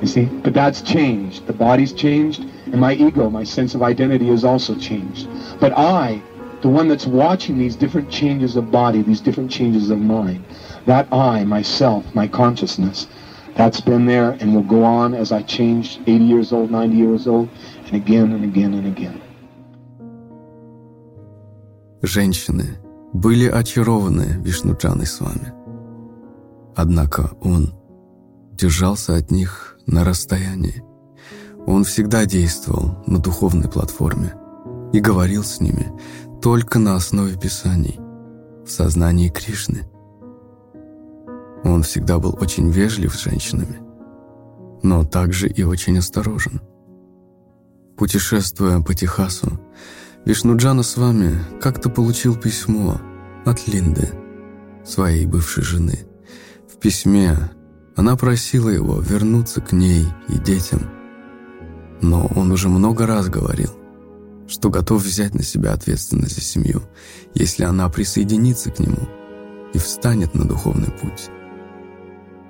You 0.01 0.07
see? 0.07 0.25
But 0.25 0.53
that's 0.53 0.81
changed. 0.81 1.47
The 1.47 1.53
body's 1.53 1.93
changed, 1.93 2.41
and 2.65 2.79
my 2.79 2.93
ego, 2.93 3.29
my 3.29 3.43
sense 3.43 3.75
of 3.75 3.81
identity 3.81 4.27
has 4.27 4.43
also 4.43 4.75
changed. 4.75 5.27
But 5.59 5.73
I, 5.77 6.21
the 6.61 6.69
one 6.69 6.87
that's 6.87 7.05
watching 7.05 7.57
these 7.57 7.75
different 7.75 8.09
changes 8.09 8.55
of 8.55 8.71
body, 8.71 9.01
these 9.01 9.21
different 9.21 9.51
changes 9.51 9.89
of 9.89 9.99
mind, 9.99 10.43
that 10.85 11.07
I, 11.11 11.43
myself, 11.45 12.03
my 12.13 12.27
consciousness, 12.27 13.07
that's 13.55 13.79
been 13.79 14.05
there 14.05 14.31
and 14.39 14.53
will 14.53 14.63
go 14.63 14.83
on 14.83 15.13
as 15.13 15.31
I 15.31 15.41
change 15.41 15.99
80 16.05 16.23
years 16.25 16.51
old, 16.51 16.71
90 16.71 16.95
years 16.95 17.27
old, 17.27 17.49
and 17.85 17.95
again 17.95 18.31
and 18.33 18.43
again 18.43 18.73
and 18.73 18.87
again. 18.87 19.21
Женщины 22.01 22.77
были 23.13 23.47
очарованы 23.47 24.41
Вишнуджаной 24.43 25.07
с 25.07 25.21
вами. 25.21 25.53
Однако 26.75 27.31
он 27.41 27.73
держался 28.51 29.15
от 29.15 29.31
них 29.31 29.77
на 29.90 30.04
расстоянии. 30.04 30.82
Он 31.66 31.84
всегда 31.84 32.24
действовал 32.24 33.02
на 33.06 33.18
духовной 33.18 33.68
платформе 33.68 34.34
и 34.92 35.00
говорил 35.00 35.44
с 35.44 35.60
ними 35.60 35.92
только 36.40 36.78
на 36.78 36.96
основе 36.96 37.36
Писаний, 37.36 37.98
в 38.64 38.70
сознании 38.70 39.28
Кришны. 39.28 39.88
Он 41.64 41.82
всегда 41.82 42.18
был 42.18 42.36
очень 42.40 42.70
вежлив 42.70 43.14
с 43.14 43.22
женщинами, 43.22 43.80
но 44.82 45.04
также 45.04 45.48
и 45.48 45.62
очень 45.62 45.98
осторожен. 45.98 46.60
Путешествуя 47.96 48.80
по 48.80 48.94
Техасу, 48.94 49.60
Вишнуджана 50.24 50.82
с 50.82 50.96
вами 50.96 51.38
как-то 51.60 51.90
получил 51.90 52.36
письмо 52.36 53.00
от 53.44 53.68
Линды, 53.68 54.08
своей 54.84 55.26
бывшей 55.26 55.62
жены. 55.62 56.06
В 56.68 56.78
письме 56.78 57.36
она 58.00 58.16
просила 58.16 58.70
его 58.70 58.98
вернуться 59.00 59.60
к 59.60 59.72
ней 59.72 60.06
и 60.28 60.38
детям. 60.38 60.90
Но 62.00 62.26
он 62.34 62.50
уже 62.50 62.70
много 62.70 63.06
раз 63.06 63.28
говорил, 63.28 63.70
что 64.48 64.70
готов 64.70 65.02
взять 65.02 65.34
на 65.34 65.42
себя 65.42 65.74
ответственность 65.74 66.34
за 66.34 66.40
семью, 66.40 66.82
если 67.34 67.64
она 67.64 67.88
присоединится 67.90 68.70
к 68.70 68.78
нему 68.78 69.06
и 69.74 69.78
встанет 69.78 70.34
на 70.34 70.46
духовный 70.46 70.90
путь. 70.90 71.28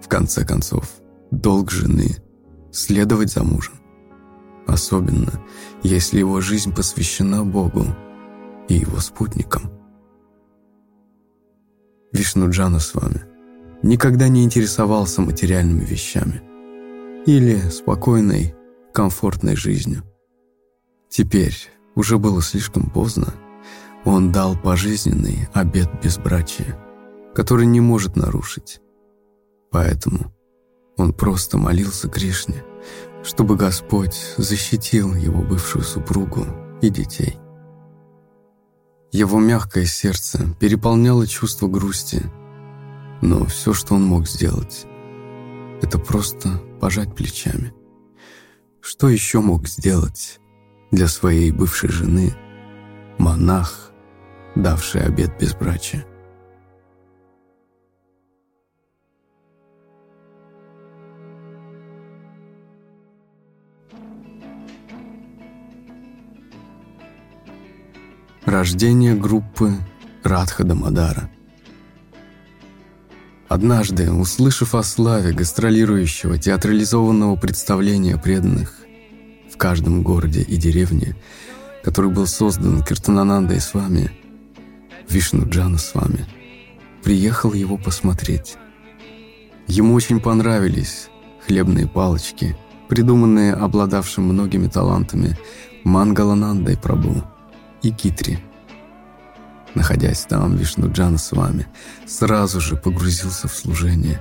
В 0.01 0.07
конце 0.07 0.47
концов, 0.47 0.89
долг 1.33 1.73
жены– 1.73 2.17
следовать 2.73 3.33
за 3.33 3.43
мужем 3.43 3.75
особенно 4.67 5.33
если 5.83 6.21
его 6.21 6.41
жизнь 6.41 6.73
посвящена 6.73 7.45
Богу 7.45 7.85
и 8.69 8.75
его 8.75 9.01
спутникам. 9.01 9.73
Вишнуджана 12.13 12.79
с 12.79 12.95
вами 12.95 13.30
никогда 13.83 14.29
не 14.29 14.45
интересовался 14.45 15.23
материальными 15.23 15.85
вещами 15.85 16.43
или 17.27 17.57
спокойной, 17.71 18.55
комфортной 18.93 19.57
жизнью. 19.57 20.03
Теперь 21.09 21.57
уже 21.95 22.19
было 22.19 22.43
слишком 22.43 22.91
поздно. 22.91 23.35
Он 24.05 24.33
дал 24.33 24.57
пожизненный 24.57 25.49
обет 25.53 25.91
безбрачия, 26.03 26.79
который 27.35 27.67
не 27.67 27.81
может 27.81 28.17
нарушить. 28.17 28.81
Поэтому 29.71 30.33
он 30.97 31.13
просто 31.13 31.59
молился 31.59 32.09
Кришне, 32.09 32.65
чтобы 33.23 33.57
Господь 33.57 34.35
защитил 34.37 35.15
его 35.15 35.43
бывшую 35.43 35.85
супругу 35.85 36.47
и 36.81 36.89
детей. 36.89 37.39
Его 39.13 39.41
мягкое 39.41 39.87
сердце 39.87 40.47
переполняло 40.61 41.27
чувство 41.27 41.67
грусти, 41.67 42.23
но 43.21 43.45
все, 43.45 43.73
что 43.73 43.95
он 43.95 44.05
мог 44.05 44.27
сделать, 44.27 44.87
это 45.83 45.99
просто 45.99 46.61
пожать 46.81 47.15
плечами. 47.15 47.73
Что 48.81 49.09
еще 49.09 49.41
мог 49.41 49.69
сделать 49.69 50.41
для 50.91 51.07
своей 51.07 51.51
бывшей 51.53 51.91
жены 51.91 52.35
монах, 53.19 53.93
давший 54.55 55.03
обет 55.03 55.39
безбрачия? 55.39 56.07
Рождение 68.47 69.15
группы 69.15 69.75
Радха 70.25 70.65
Дамадара. 70.65 71.31
Однажды, 73.51 74.13
услышав 74.13 74.77
о 74.77 74.83
славе 74.85 75.33
гастролирующего 75.33 76.39
театрализованного 76.39 77.35
представления 77.35 78.17
преданных 78.17 78.73
в 79.53 79.57
каждом 79.57 80.05
городе 80.05 80.41
и 80.43 80.57
деревне, 80.57 81.17
который 81.83 82.13
был 82.13 82.29
создан 82.29 82.85
Киртананандой 82.85 83.61
с 83.61 83.75
вами, 83.75 84.13
Вишну 85.09 85.49
Джана 85.49 85.79
с 85.79 85.97
вами, 85.97 86.27
приехал 87.03 87.53
его 87.53 87.77
посмотреть. 87.77 88.57
Ему 89.67 89.95
очень 89.95 90.21
понравились 90.21 91.09
хлебные 91.45 91.89
палочки, 91.89 92.57
придуманные 92.89 93.55
обладавшим 93.55 94.27
многими 94.27 94.69
талантами 94.69 95.37
Мангаланандой 95.83 96.77
Прабу 96.77 97.25
и 97.83 97.91
Китри. 97.91 98.39
Находясь 99.75 100.27
там, 100.29 100.57
Вишнуджан 100.57 101.19
с 101.19 101.33
вами 101.33 101.67
сразу 102.07 102.61
же 102.61 102.77
погрузился 102.77 103.49
в 103.49 103.55
служение. 103.55 104.21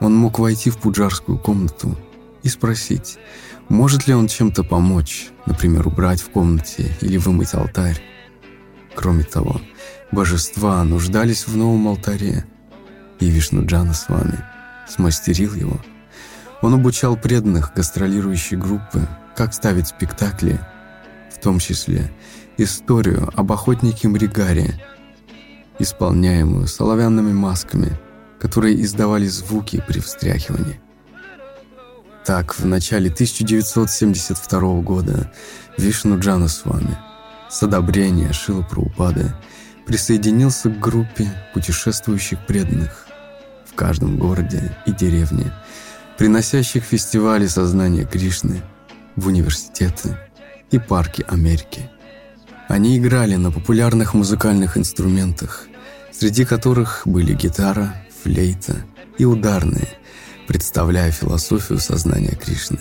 Он 0.00 0.16
мог 0.16 0.38
войти 0.38 0.70
в 0.70 0.78
пуджарскую 0.78 1.38
комнату 1.38 1.96
и 2.42 2.48
спросить, 2.48 3.18
может 3.68 4.06
ли 4.06 4.14
он 4.14 4.28
чем-то 4.28 4.64
помочь, 4.64 5.28
например, 5.44 5.86
убрать 5.86 6.22
в 6.22 6.30
комнате 6.30 6.96
или 7.02 7.18
вымыть 7.18 7.54
алтарь. 7.54 8.02
Кроме 8.94 9.24
того, 9.24 9.60
божества 10.10 10.82
нуждались 10.84 11.46
в 11.46 11.54
новом 11.56 11.88
алтаре, 11.88 12.46
и 13.20 13.28
Вишнуджана 13.28 13.92
с 13.92 14.08
вами 14.08 14.42
смастерил 14.88 15.54
его. 15.54 15.78
Он 16.62 16.74
обучал 16.74 17.16
преданных 17.16 17.72
гастролирующей 17.74 18.56
группы, 18.56 19.06
как 19.36 19.52
ставить 19.54 19.88
спектакли, 19.88 20.58
в 21.34 21.40
том 21.40 21.58
числе 21.58 22.10
историю 22.62 23.30
об 23.34 23.52
охотнике 23.52 24.08
Мригаре, 24.08 24.74
исполняемую 25.78 26.66
соловянными 26.66 27.32
масками, 27.32 27.98
которые 28.38 28.82
издавали 28.82 29.26
звуки 29.26 29.82
при 29.86 30.00
встряхивании. 30.00 30.80
Так, 32.24 32.58
в 32.58 32.66
начале 32.66 33.10
1972 33.10 34.82
года 34.82 35.32
Вишну 35.78 36.18
Джанасвами 36.18 36.98
с 37.48 37.62
одобрения 37.62 38.32
Шила 38.32 38.62
Праупады 38.62 39.32
присоединился 39.86 40.68
к 40.68 40.78
группе 40.78 41.30
путешествующих 41.54 42.46
преданных 42.46 43.06
в 43.64 43.74
каждом 43.74 44.18
городе 44.18 44.76
и 44.86 44.92
деревне, 44.92 45.52
приносящих 46.18 46.84
фестивали 46.84 47.46
сознания 47.46 48.04
Кришны 48.04 48.60
в 49.16 49.26
университеты 49.28 50.16
и 50.70 50.78
парки 50.78 51.24
Америки. 51.26 51.90
Они 52.70 52.96
играли 52.96 53.34
на 53.34 53.50
популярных 53.50 54.14
музыкальных 54.14 54.78
инструментах, 54.78 55.66
среди 56.12 56.44
которых 56.44 57.02
были 57.04 57.34
гитара, 57.34 57.96
флейта 58.22 58.76
и 59.18 59.24
ударные, 59.24 59.88
представляя 60.46 61.10
философию 61.10 61.80
сознания 61.80 62.36
Кришны 62.36 62.78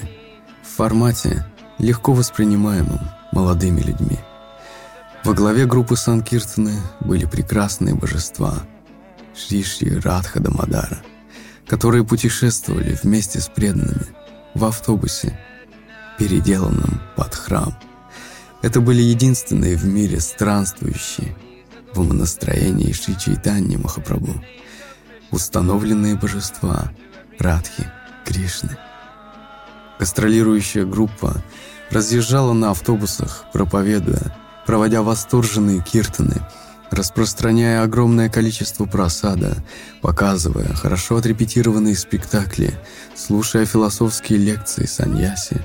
в 0.61 0.77
формате, 0.77 1.43
легко 1.79 2.13
воспринимаемым 2.13 2.99
молодыми 3.31 3.81
людьми. 3.81 4.19
Во 5.23 5.33
главе 5.33 5.65
группы 5.65 5.95
Санкиртаны 5.95 6.75
были 6.99 7.25
прекрасные 7.25 7.95
божества 7.95 8.59
Шри-Шри 9.35 9.97
Радха 10.01 10.39
Дамадара, 10.39 10.99
которые 11.65 12.05
путешествовали 12.05 12.95
вместе 13.01 13.39
с 13.39 13.47
преданными 13.47 14.05
в 14.53 14.65
автобусе, 14.65 15.39
переделанном 16.19 17.01
под 17.15 17.33
храм– 17.33 17.75
это 18.61 18.81
были 18.81 19.01
единственные 19.01 19.75
в 19.75 19.85
мире 19.85 20.19
странствующие 20.19 21.35
в 21.93 21.99
умонастроении 22.01 22.91
Шри 22.91 23.17
Чайтаньи 23.17 23.77
Махапрабху, 23.77 24.43
установленные 25.31 26.15
божества 26.15 26.91
Радхи, 27.39 27.89
Кришны. 28.25 28.77
Гастролирующая 29.99 30.85
группа 30.85 31.43
разъезжала 31.89 32.53
на 32.53 32.71
автобусах, 32.71 33.45
проповедуя, 33.53 34.35
проводя 34.65 35.01
восторженные 35.01 35.81
киртаны, 35.81 36.41
распространяя 36.91 37.81
огромное 37.83 38.29
количество 38.29 38.85
просада, 38.85 39.57
показывая 40.01 40.73
хорошо 40.73 41.17
отрепетированные 41.17 41.95
спектакли, 41.95 42.73
слушая 43.15 43.65
философские 43.65 44.39
лекции 44.39 44.85
саньяси, 44.85 45.61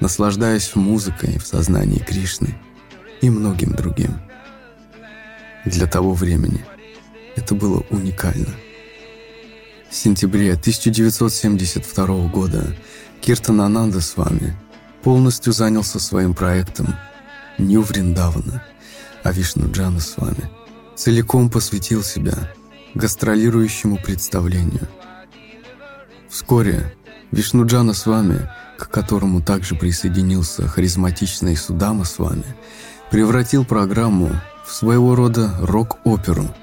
наслаждаясь 0.00 0.74
музыкой 0.74 1.38
в 1.38 1.46
сознании 1.46 1.98
Кришны 1.98 2.58
и 3.20 3.30
многим 3.30 3.72
другим. 3.72 4.20
Для 5.64 5.86
того 5.86 6.12
времени 6.14 6.64
это 7.34 7.54
было 7.54 7.84
уникально. 7.90 8.54
В 9.90 9.94
сентябре 9.94 10.52
1972 10.52 12.28
года 12.28 12.76
Киртан 13.20 13.60
Ананда 13.60 14.00
с 14.00 14.16
вами 14.16 14.56
полностью 15.02 15.52
занялся 15.52 15.98
своим 15.98 16.34
проектом 16.34 16.94
Нью 17.58 17.82
Вриндавана, 17.82 18.64
а 19.22 19.32
Вишну 19.32 19.70
Джана 19.70 20.00
с 20.00 20.16
вами 20.16 20.50
целиком 20.94 21.50
посвятил 21.50 22.02
себя 22.02 22.52
гастролирующему 22.94 23.98
представлению. 23.98 24.88
Вскоре 26.28 26.94
Вишну 27.30 27.66
Джана 27.66 27.94
с 27.94 28.06
вами– 28.06 28.50
к 28.78 28.88
которому 28.88 29.42
также 29.42 29.74
присоединился 29.74 30.66
харизматичный 30.66 31.56
Судама 31.56 32.04
с 32.04 32.18
вами, 32.18 32.44
превратил 33.10 33.64
программу 33.64 34.30
в 34.66 34.72
своего 34.72 35.14
рода 35.14 35.54
рок-оперу 35.60 36.54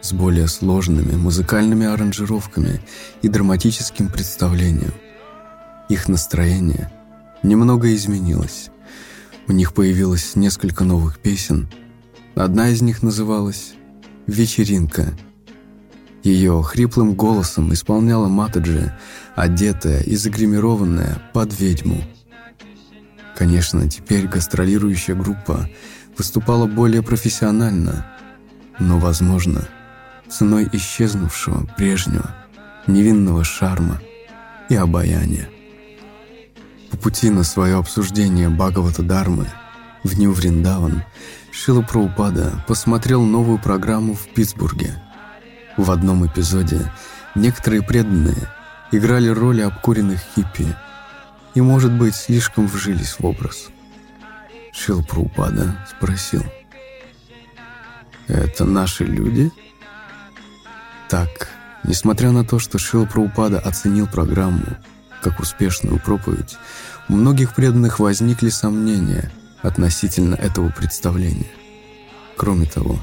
с 0.00 0.12
более 0.12 0.48
сложными 0.48 1.14
музыкальными 1.16 1.86
аранжировками 1.86 2.80
и 3.22 3.28
драматическим 3.28 4.08
представлением. 4.08 4.92
Их 5.88 6.08
настроение 6.08 6.90
немного 7.42 7.94
изменилось. 7.94 8.70
У 9.46 9.52
них 9.52 9.74
появилось 9.74 10.34
несколько 10.34 10.84
новых 10.84 11.18
песен. 11.18 11.68
Одна 12.34 12.70
из 12.70 12.82
них 12.82 13.02
называлась 13.02 13.74
«Вечеринка». 14.26 15.12
Ее 16.22 16.62
хриплым 16.62 17.14
голосом 17.14 17.72
исполняла 17.72 18.28
Матаджи, 18.28 18.96
одетая 19.34 20.02
и 20.02 20.16
загримированная 20.16 21.22
под 21.32 21.58
ведьму. 21.58 22.02
Конечно, 23.36 23.88
теперь 23.88 24.26
гастролирующая 24.26 25.14
группа 25.14 25.68
выступала 26.16 26.66
более 26.66 27.02
профессионально, 27.02 28.06
но, 28.78 28.98
возможно, 28.98 29.66
ценой 30.28 30.68
исчезнувшего 30.72 31.66
прежнего 31.76 32.34
невинного 32.86 33.44
шарма 33.44 34.00
и 34.68 34.74
обаяния. 34.74 35.48
По 36.90 36.96
пути 36.96 37.30
на 37.30 37.42
свое 37.42 37.76
обсуждение 37.76 38.48
Бхагавата 38.48 39.02
Дармы 39.02 39.46
в 40.04 40.18
Нью-Вриндаван 40.18 41.04
Шила 41.50 41.82
Праупада 41.82 42.64
посмотрел 42.66 43.22
новую 43.22 43.58
программу 43.58 44.14
в 44.14 44.26
Питтсбурге. 44.28 45.02
В 45.76 45.90
одном 45.90 46.26
эпизоде 46.26 46.92
некоторые 47.34 47.82
преданные 47.82 48.48
играли 48.92 49.28
роли 49.28 49.62
обкуренных 49.62 50.20
хиппи 50.34 50.76
и, 51.54 51.60
может 51.60 51.92
быть, 51.92 52.14
слишком 52.14 52.66
вжились 52.66 53.16
в 53.18 53.26
образ. 53.26 53.68
Шил 54.72 55.04
Праупада 55.04 55.76
спросил. 55.90 56.44
«Это 58.28 58.64
наши 58.64 59.04
люди?» 59.04 59.50
Так, 61.08 61.48
несмотря 61.84 62.30
на 62.30 62.44
то, 62.44 62.58
что 62.58 62.78
Шил 62.78 63.06
Праупада 63.06 63.58
оценил 63.58 64.06
программу 64.06 64.64
как 65.22 65.40
успешную 65.40 65.98
проповедь, 65.98 66.56
у 67.08 67.14
многих 67.14 67.54
преданных 67.54 67.98
возникли 67.98 68.48
сомнения 68.48 69.30
относительно 69.62 70.34
этого 70.34 70.70
представления. 70.70 71.50
Кроме 72.36 72.66
того, 72.66 72.98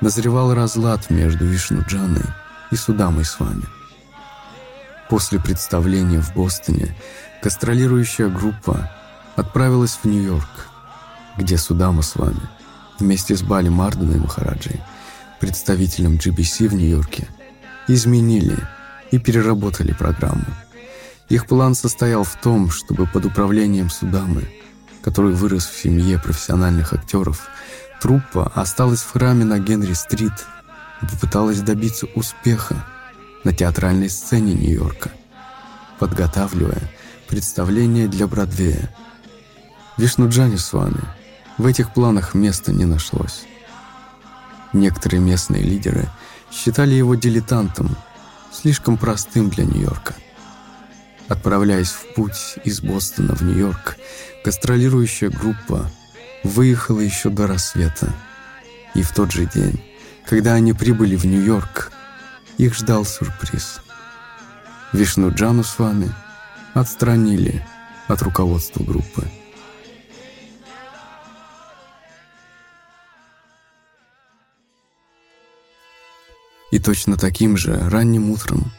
назревал 0.00 0.54
разлад 0.54 1.10
между 1.10 1.44
Вишнуджаной 1.44 2.24
и 2.70 2.76
Судамой 2.76 3.24
с 3.24 3.38
вами. 3.38 3.64
После 5.10 5.40
представления 5.40 6.20
в 6.20 6.34
Бостоне 6.34 6.94
гастролирующая 7.42 8.28
группа 8.28 8.88
отправилась 9.34 9.98
в 10.00 10.04
Нью-Йорк, 10.06 10.68
где 11.36 11.58
Судама 11.58 12.02
с 12.02 12.14
вами 12.14 12.40
вместе 13.00 13.34
с 13.34 13.42
Бали 13.42 13.68
Марденой 13.68 14.20
Махараджей, 14.20 14.80
представителем 15.40 16.14
GBC 16.14 16.68
в 16.68 16.74
Нью-Йорке, 16.74 17.26
изменили 17.88 18.56
и 19.10 19.18
переработали 19.18 19.92
программу. 19.92 20.44
Их 21.28 21.48
план 21.48 21.74
состоял 21.74 22.22
в 22.22 22.36
том, 22.36 22.70
чтобы 22.70 23.08
под 23.08 23.24
управлением 23.24 23.90
Судамы, 23.90 24.48
который 25.02 25.32
вырос 25.32 25.66
в 25.66 25.82
семье 25.82 26.20
профессиональных 26.20 26.92
актеров, 26.92 27.48
труппа 28.00 28.52
осталась 28.54 29.00
в 29.00 29.10
храме 29.10 29.44
на 29.44 29.58
Генри-стрит 29.58 30.46
и 31.02 31.06
попыталась 31.06 31.62
добиться 31.62 32.06
успеха 32.14 32.76
на 33.44 33.52
театральной 33.52 34.10
сцене 34.10 34.54
Нью-Йорка, 34.54 35.10
подготавливая 35.98 36.90
представление 37.28 38.08
для 38.08 38.26
Бродвея. 38.26 38.94
Вишнуджани 39.96 40.56
с 40.56 40.72
вами 40.72 41.00
в 41.58 41.66
этих 41.66 41.92
планах 41.92 42.34
места 42.34 42.72
не 42.72 42.84
нашлось. 42.84 43.42
Некоторые 44.72 45.20
местные 45.20 45.62
лидеры– 45.62 46.08
считали 46.50 46.94
его 46.94 47.14
дилетантом, 47.14 47.96
слишком 48.52 48.96
простым 48.96 49.50
для 49.50 49.64
Нью-Йорка. 49.64 50.14
Отправляясь 51.28 51.90
в 51.90 52.14
путь 52.14 52.56
из 52.64 52.80
Бостона 52.80 53.34
в 53.34 53.42
Нью-Йорк, 53.42 53.96
гастролирующая 54.44 55.30
группа 55.30 55.90
выехала 56.42 57.00
еще 57.00 57.30
до 57.30 57.46
рассвета. 57.46 58.12
И 58.94 59.02
в 59.02 59.12
тот 59.14 59.30
же 59.30 59.46
день, 59.46 59.80
когда 60.26 60.54
они 60.54 60.72
прибыли 60.72 61.14
в 61.14 61.24
Нью-Йорк, 61.24 61.92
их 62.60 62.74
ждал 62.74 63.06
сюрприз. 63.06 63.80
Вишну 64.92 65.32
Джану 65.32 65.64
с 65.64 65.78
вами 65.78 66.12
отстранили 66.74 67.64
от 68.06 68.20
руководства 68.20 68.84
группы. 68.84 69.26
И 76.70 76.78
точно 76.78 77.16
таким 77.16 77.56
же 77.56 77.76
ранним 77.88 78.30
утром, 78.30 78.70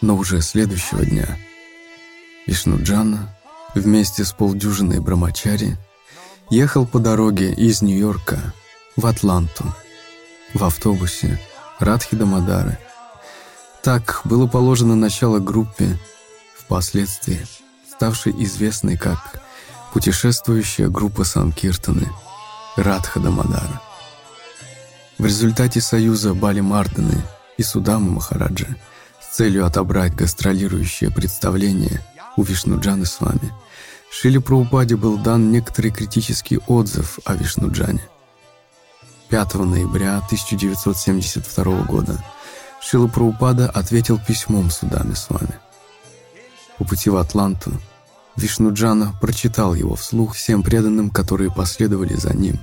но 0.00 0.16
уже 0.16 0.40
следующего 0.40 1.04
дня, 1.04 1.38
Вишнуджана 2.46 3.36
вместе 3.74 4.24
с 4.24 4.32
полдюжиной 4.32 5.00
брамачари 5.00 5.76
ехал 6.48 6.86
по 6.86 6.98
дороге 6.98 7.52
из 7.52 7.82
Нью-Йорка 7.82 8.54
в 8.96 9.04
Атланту 9.06 9.64
в 10.54 10.64
автобусе 10.64 11.38
Радхи 11.78 12.16
Дамадары. 12.16 12.78
Так 13.82 14.20
было 14.24 14.46
положено 14.46 14.94
начало 14.94 15.38
группе, 15.38 15.98
впоследствии 16.58 17.46
ставшей 17.90 18.34
известной 18.44 18.96
как 18.96 19.42
путешествующая 19.92 20.88
группа 20.88 21.24
Санкиртаны 21.24 22.08
Радха 22.76 23.20
Дамадара. 23.20 23.80
В 25.18 25.24
результате 25.24 25.80
союза 25.80 26.34
Бали 26.34 26.60
Мардены 26.60 27.22
и 27.56 27.62
Судамы 27.62 28.10
Махараджа 28.12 28.76
с 29.20 29.36
целью 29.36 29.66
отобрать 29.66 30.14
гастролирующее 30.14 31.10
представление 31.10 32.02
у 32.36 32.42
Вишнуджаны 32.42 33.06
с 33.06 33.20
вами, 33.20 33.52
Шили 34.10 34.38
Праупаде 34.38 34.96
был 34.96 35.18
дан 35.18 35.50
некоторый 35.52 35.90
критический 35.90 36.58
отзыв 36.66 37.18
о 37.24 37.34
Вишнуджане. 37.34 38.02
5 39.28 39.54
ноября 39.54 40.16
1972 40.18 41.82
года 41.82 42.22
Шила 42.80 43.08
Праупада 43.08 43.68
ответил 43.68 44.18
письмом 44.18 44.70
Судаме 44.70 45.14
с 45.14 45.28
вами. 45.28 45.54
По 46.78 46.84
пути 46.84 47.10
в 47.10 47.16
Атланту 47.16 47.72
Вишнуджана 48.36 49.14
прочитал 49.20 49.74
его 49.74 49.94
вслух 49.96 50.34
всем 50.34 50.62
преданным, 50.62 51.10
которые 51.10 51.50
последовали 51.50 52.14
за 52.14 52.34
ним 52.34 52.58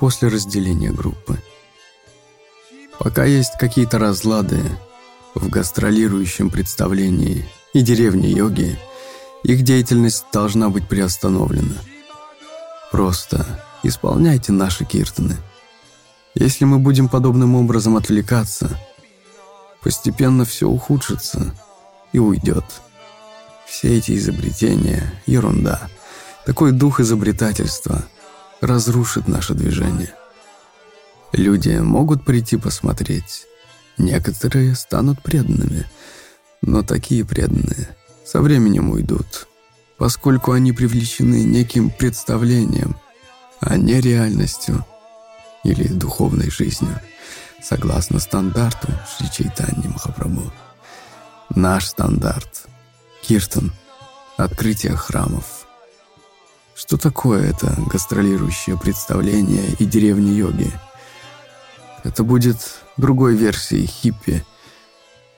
после 0.00 0.28
разделения 0.28 0.90
группы. 0.90 1.38
Пока 2.98 3.24
есть 3.24 3.52
какие-то 3.58 3.98
разлады 3.98 4.60
в 5.34 5.48
гастролирующем 5.48 6.50
представлении 6.50 7.48
и 7.72 7.82
деревне 7.82 8.30
йоги, 8.30 8.78
их 9.44 9.62
деятельность 9.62 10.24
должна 10.32 10.70
быть 10.70 10.88
приостановлена. 10.88 11.76
Просто 12.90 13.46
исполняйте 13.82 14.52
наши 14.52 14.84
киртаны. 14.84 15.36
Если 16.34 16.64
мы 16.64 16.78
будем 16.78 17.08
подобным 17.08 17.54
образом 17.54 17.96
отвлекаться, 17.96 18.78
постепенно 19.82 20.44
все 20.44 20.68
ухудшится 20.68 21.54
и 22.12 22.18
уйдет. 22.18 22.64
Все 23.66 23.96
эти 23.96 24.16
изобретения– 24.16 25.12
ерунда. 25.26 25.88
Такой 26.46 26.72
дух 26.72 27.00
изобретательства 27.00 28.04
разрушит 28.60 29.28
наше 29.28 29.54
движение. 29.54 30.14
Люди 31.32 31.70
могут 31.78 32.24
прийти 32.24 32.56
посмотреть. 32.56 33.46
Некоторые 33.98 34.74
станут 34.74 35.22
преданными, 35.22 35.86
но 36.60 36.82
такие 36.82 37.24
преданные 37.24 37.96
со 38.24 38.40
временем 38.40 38.90
уйдут, 38.90 39.46
поскольку 39.98 40.52
они 40.52 40.72
привлечены 40.72 41.42
неким 41.44 41.90
представлением, 41.90 42.96
а 43.60 43.76
не 43.76 44.00
реальностью 44.00 44.84
или 45.64 45.86
духовной 45.86 46.50
жизнью, 46.50 47.00
согласно 47.62 48.18
стандарту 48.18 48.88
Шри 49.16 49.30
Чайтаньи 49.30 49.88
Махапрабху. 49.88 50.52
Наш 51.54 51.86
стандарт– 51.86 52.66
Киртан, 53.22 53.72
открытие 54.36 54.96
храмов. 54.96 55.66
Что 56.74 56.96
такое 56.96 57.50
это 57.50 57.74
гастролирующее 57.86 58.78
представление 58.78 59.74
и 59.78 59.84
деревни 59.84 60.30
йоги– 60.30 60.72
это 62.04 62.24
будет 62.24 62.56
другой 62.96 63.36
версией 63.36 63.86
хиппи. 63.86 64.44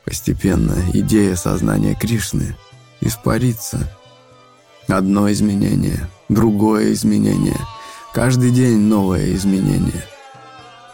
Постепенно 0.05 0.77
идея 0.93 1.37
сознания 1.37 1.95
Кришны 1.95 2.57
испарится. 3.01 3.91
Одно 4.89 5.31
изменение, 5.33 6.09
другое 6.29 6.93
изменение. 6.93 7.59
Каждый 8.13 8.51
день 8.51 8.79
новое 8.79 9.35
изменение. 9.35 10.07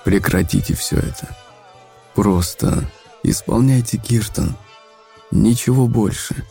Прекратите 0.05 0.75
все 0.75 0.97
это. 0.97 1.37
Просто 2.15 2.91
исполняйте 3.23 3.99
киртан. 3.99 4.57
Ничего 5.31 5.87
больше. 5.87 6.47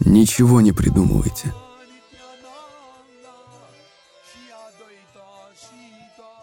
Ничего 0.00 0.60
не 0.60 0.72
придумывайте. 0.72 1.52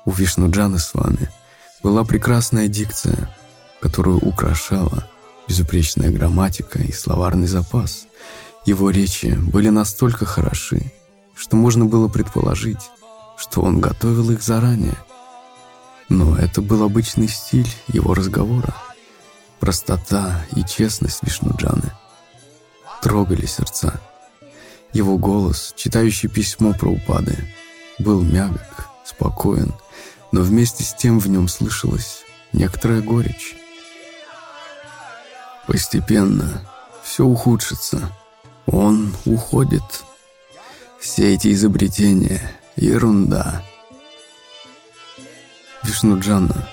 У 0.05 0.11
Вишнуджана 0.11 0.78
с 0.78 0.93
вами 0.93 1.30
была 1.84 2.05
прекрасная 2.05 2.67
дикция, 2.67 3.36
которую 3.82 4.19
украшала 4.19 5.09
безупречная 5.47 6.11
грамматика 6.11 6.80
и 6.80 6.91
словарный 6.91 7.47
запас. 7.47 8.07
Его 8.65 8.89
речи 8.89 9.38
были 9.38 9.69
настолько 9.69 10.25
хороши, 10.25 10.91
что 11.36 11.55
можно 11.55 11.86
было 11.86 12.07
предположить, 12.07 12.89
что 13.38 13.61
он 13.61 13.80
готовил 13.80 14.32
их 14.32 14.41
заранее. 14.41 14.97
Но 16.10 16.38
это 16.38 16.62
был 16.62 16.84
обычный 16.84 17.28
стиль 17.28 17.70
его 17.88 18.14
разговора. 18.14 18.76
Простота 19.60 20.45
и 20.55 20.64
честность 20.64 21.24
Вишнуджаны 21.24 21.91
трогали 23.01 23.45
сердца. 23.45 23.99
Его 24.93 25.18
голос, 25.18 25.74
читающий 25.76 26.30
письмо 26.30 26.74
про 26.74 26.89
упады, 26.89 27.38
был 27.99 28.22
мягок, 28.22 28.88
спокоен, 29.05 29.74
но 30.32 30.41
вместе 30.41 30.84
с 30.84 30.93
тем 30.93 31.20
в 31.20 31.28
нем 31.28 31.47
слышалась 31.47 32.24
некоторая 32.53 33.01
горечь. 33.01 33.55
Постепенно 35.68 36.62
все 37.03 37.26
ухудшится. 37.26 38.12
Он 38.66 39.14
уходит. 39.26 39.84
Все 40.99 41.34
эти 41.34 41.51
изобретения— 41.53 42.41
ерунда. 42.76 43.64
Вишнуджана 45.88 46.68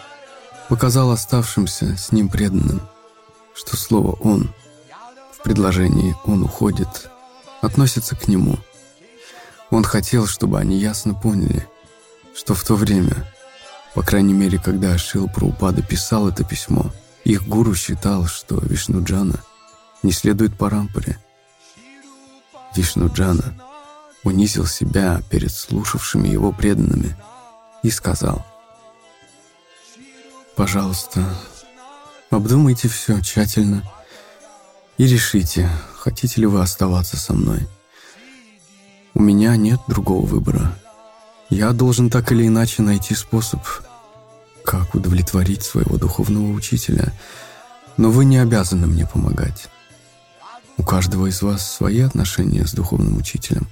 показал 0.69 1.13
оставшимся 1.13 1.97
с 1.97 2.11
ним 2.11 2.29
преданным, 2.29 2.83
что 3.55 3.77
слово 3.77 4.17
«он» 4.17 4.53
в 5.33 5.41
предложении 5.45 6.17
«он 6.25 6.43
уходит» 6.43 7.09
относится 7.61 8.17
к 8.17 8.27
нему. 8.27 8.59
Он 9.71 9.85
хотел, 9.85 10.27
чтобы 10.27 10.59
они 10.59 10.79
ясно 10.79 11.15
поняли, 11.15 11.65
что 12.35 12.55
в 12.55 12.65
то 12.65 12.75
время, 12.75 13.33
по 13.95 14.03
крайней 14.03 14.35
мере, 14.35 14.59
когда 14.59 14.99
Шил 14.99 15.29
Праупада 15.29 15.81
писал 15.81 16.29
это 16.29 16.43
письмо, 16.43 16.91
их 17.23 17.47
гуру 17.47 17.77
считал, 17.77 18.27
что 18.27 18.59
Вишнуджана 18.59 19.39
не 20.03 20.11
следует 20.11 20.59
по 20.59 20.69
рампоре. 20.69 21.19
Вишнуджана 22.75 23.55
унизил 24.25 24.67
себя 24.67 25.23
перед 25.31 25.53
слушавшими 25.53 26.27
его 26.27 26.51
преданными 26.51 27.17
и 27.85 27.91
сказал, 27.91 28.45
«Пожалуйста, 30.57 31.25
обдумайте 32.31 32.89
все 32.89 33.21
тщательно 33.21 33.83
и 34.99 35.07
решите, 35.07 35.69
хотите 35.99 36.41
ли 36.41 36.47
вы 36.47 36.61
оставаться 36.61 37.17
со 37.17 37.35
мной. 37.35 37.67
У 39.15 39.23
меня 39.23 39.57
нет 39.57 39.81
другого 39.89 40.25
выбора. 40.25 40.77
Я 41.51 41.73
должен 41.73 42.09
так 42.09 42.31
или 42.31 42.47
иначе 42.47 42.83
найти 42.83 43.15
способ, 43.15 43.63
как 44.65 44.95
удовлетворить 44.95 45.63
своего 45.63 45.99
духовного 45.99 46.53
учителя, 46.53 47.13
но 47.97 48.11
вы 48.11 48.25
не 48.25 48.39
обязаны 48.39 48.87
мне 48.87 49.07
помогать. 49.07 49.69
У 50.77 50.85
каждого 50.85 51.27
из 51.27 51.43
вас 51.43 51.69
свои 51.69 52.01
отношения 52.01 52.67
с 52.67 52.73
духовным 52.73 53.17
учителем. 53.17 53.69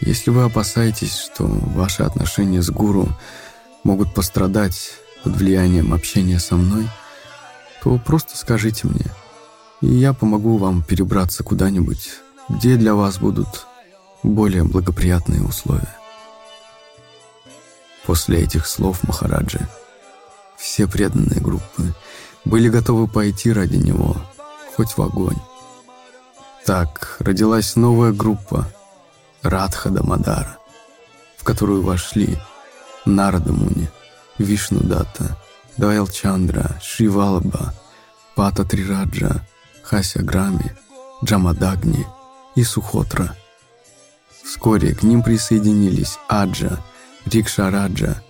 Если 0.00 0.30
вы 0.30 0.44
опасаетесь, 0.44 1.16
что 1.16 1.46
ваши 1.46 2.02
отношения 2.02 2.60
с 2.60 2.70
гуру 2.70 3.08
могут 3.82 4.14
пострадать 4.14 4.92
под 5.24 5.36
влиянием 5.36 5.94
общения 5.94 6.38
со 6.38 6.54
мной, 6.56 6.88
то 7.82 7.98
просто 7.98 8.36
скажите 8.36 8.86
мне, 8.86 9.06
и 9.80 9.86
я 9.86 10.12
помогу 10.12 10.58
вам 10.58 10.82
перебраться 10.82 11.42
куда-нибудь, 11.42 12.10
где 12.50 12.76
для 12.76 12.94
вас 12.94 13.18
будут 13.18 13.66
более 14.22 14.64
благоприятные 14.64 15.42
условия. 15.42 15.96
После 18.06 18.42
этих 18.42 18.66
слов 18.66 19.02
Махараджи 19.02 19.66
все 20.58 20.86
преданные 20.86 21.40
группы 21.40 21.94
были 22.44 22.68
готовы 22.68 23.08
пойти 23.08 23.50
ради 23.50 23.76
него, 23.76 24.16
хоть 24.76 24.96
в 24.96 25.02
огонь. 25.02 25.38
Так 26.66 27.16
родилась 27.18 27.76
новая 27.76 28.12
группа 28.12 28.66
Радха 29.42 29.88
Дамадара, 29.88 30.58
в 31.38 31.44
которую 31.44 31.82
вошли 31.82 32.38
Нарада 33.06 33.52
Муни, 33.52 33.88
Вишну 34.38 34.80
Датта, 34.80 35.36
Дайал 35.76 36.08
Чандра, 36.08 36.78
Шривалаба, 36.82 37.74
Пата 38.34 38.64
Трираджа, 38.64 39.46
Хася 39.82 40.22
Грами, 40.22 40.76
Джамадагни 41.24 42.06
и 42.56 42.64
Сухотра. 42.64 43.36
Вскоре 44.44 44.94
к 44.94 45.02
ним 45.02 45.22
присоединились 45.22 46.18
Аджа, 46.28 46.78
Рикшараджа, 47.26 48.22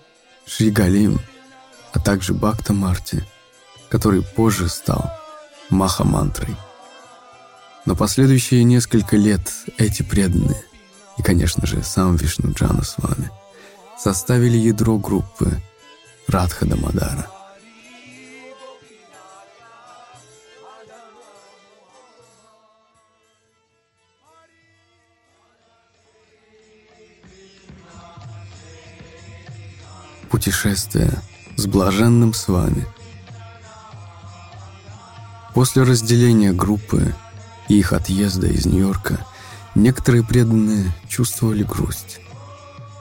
Шригалим, 0.46 1.20
а 1.92 1.98
также 1.98 2.34
Бхакта 2.34 2.72
Марти, 2.72 3.24
который 3.88 4.22
позже 4.22 4.68
стал 4.68 5.10
Махамантрой. 5.70 6.56
Но 7.86 7.96
последующие 7.96 8.64
несколько 8.64 9.16
лет 9.16 9.52
эти 9.78 10.02
преданные, 10.02 10.64
и, 11.18 11.22
конечно 11.22 11.66
же, 11.66 11.82
сам 11.82 12.16
Вишну 12.16 12.52
Джана 12.52 12.82
с 12.82 12.96
вами, 12.98 13.30
составили 13.98 14.56
ядро 14.56 14.98
группы 14.98 15.60
Радха 16.28 16.66
Дамадара. 16.66 17.26
Путешествие 30.30 31.10
с 31.56 31.66
блаженным 31.66 32.34
с 32.34 32.48
вами. 32.48 32.86
После 35.54 35.84
разделения 35.84 36.52
группы 36.52 37.14
и 37.68 37.78
их 37.78 37.92
отъезда 37.92 38.48
из 38.48 38.66
Нью-Йорка 38.66 39.24
некоторые 39.74 40.24
преданные 40.24 40.92
чувствовали 41.08 41.62
грусть. 41.62 42.20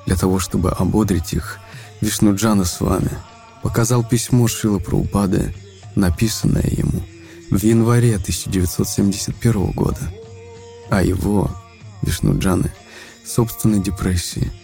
Для 0.05 0.15
того, 0.15 0.39
чтобы 0.39 0.71
ободрить 0.71 1.33
их, 1.33 1.59
Вишнуджана 2.03 2.65
с 2.65 2.81
вами. 2.81 3.11
Показал 3.61 4.03
письмо 4.03 4.47
Шила 4.47 4.79
Праупады, 4.79 5.53
написанное 5.95 6.69
ему 6.69 7.01
в 7.49 7.63
январе 7.63 8.15
1971 8.15 9.71
года, 9.71 10.11
о 10.89 11.01
его, 11.01 11.49
Вишнуджаны, 12.01 12.71
собственной 13.25 13.79
депрессии– 13.79 14.51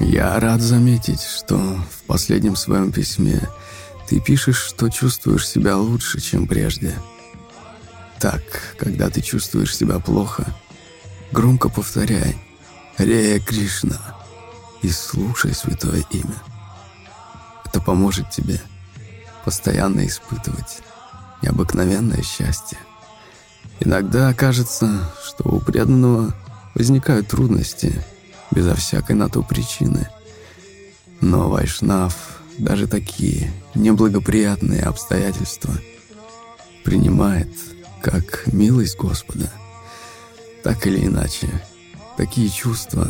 я 0.00 0.40
рад 0.40 0.62
заметить, 0.62 1.20
что 1.20 1.58
в 1.58 2.02
последнем 2.06 2.56
своем 2.56 2.90
письме 2.90 3.48
ты 4.08 4.18
пишешь, 4.18 4.56
что 4.56 4.88
чувствуешь 4.88 5.46
себя 5.46 5.76
лучше, 5.76 6.20
чем 6.20 6.48
прежде. 6.48 6.94
Так, 8.18 8.42
когда 8.78 9.10
ты 9.10 9.20
чувствуешь 9.20 9.76
себя 9.76 9.98
плохо, 9.98 10.46
громко 11.32 11.68
повторяй 11.68 12.34
«Рея 12.96 13.40
Кришна» 13.40 14.19
и 14.82 14.88
слушай 14.88 15.54
святое 15.54 16.04
имя. 16.10 16.34
Это 17.64 17.80
поможет 17.80 18.30
тебе 18.30 18.60
постоянно 19.44 20.06
испытывать 20.06 20.82
необыкновенное 21.42 22.22
счастье. 22.22 22.78
Иногда 23.80 24.32
кажется, 24.34 25.10
что 25.24 25.48
у 25.48 25.60
преданного 25.60 26.34
возникают 26.74 27.28
трудности– 27.28 28.04
безо 28.50 28.74
всякой 28.74 29.16
на 29.16 29.28
то 29.28 29.42
причины. 29.42 30.08
Но 31.20 31.48
Вайшнав 31.48 32.40
даже 32.58 32.86
такие 32.86 33.52
неблагоприятные 33.74 34.82
обстоятельства 34.82 35.72
принимает 36.84 37.48
как 38.02 38.46
милость 38.46 38.96
Господа. 38.96 39.50
Так 40.62 40.86
или 40.86 41.06
иначе, 41.06 41.48
такие 42.16 42.48
чувства, 42.48 43.08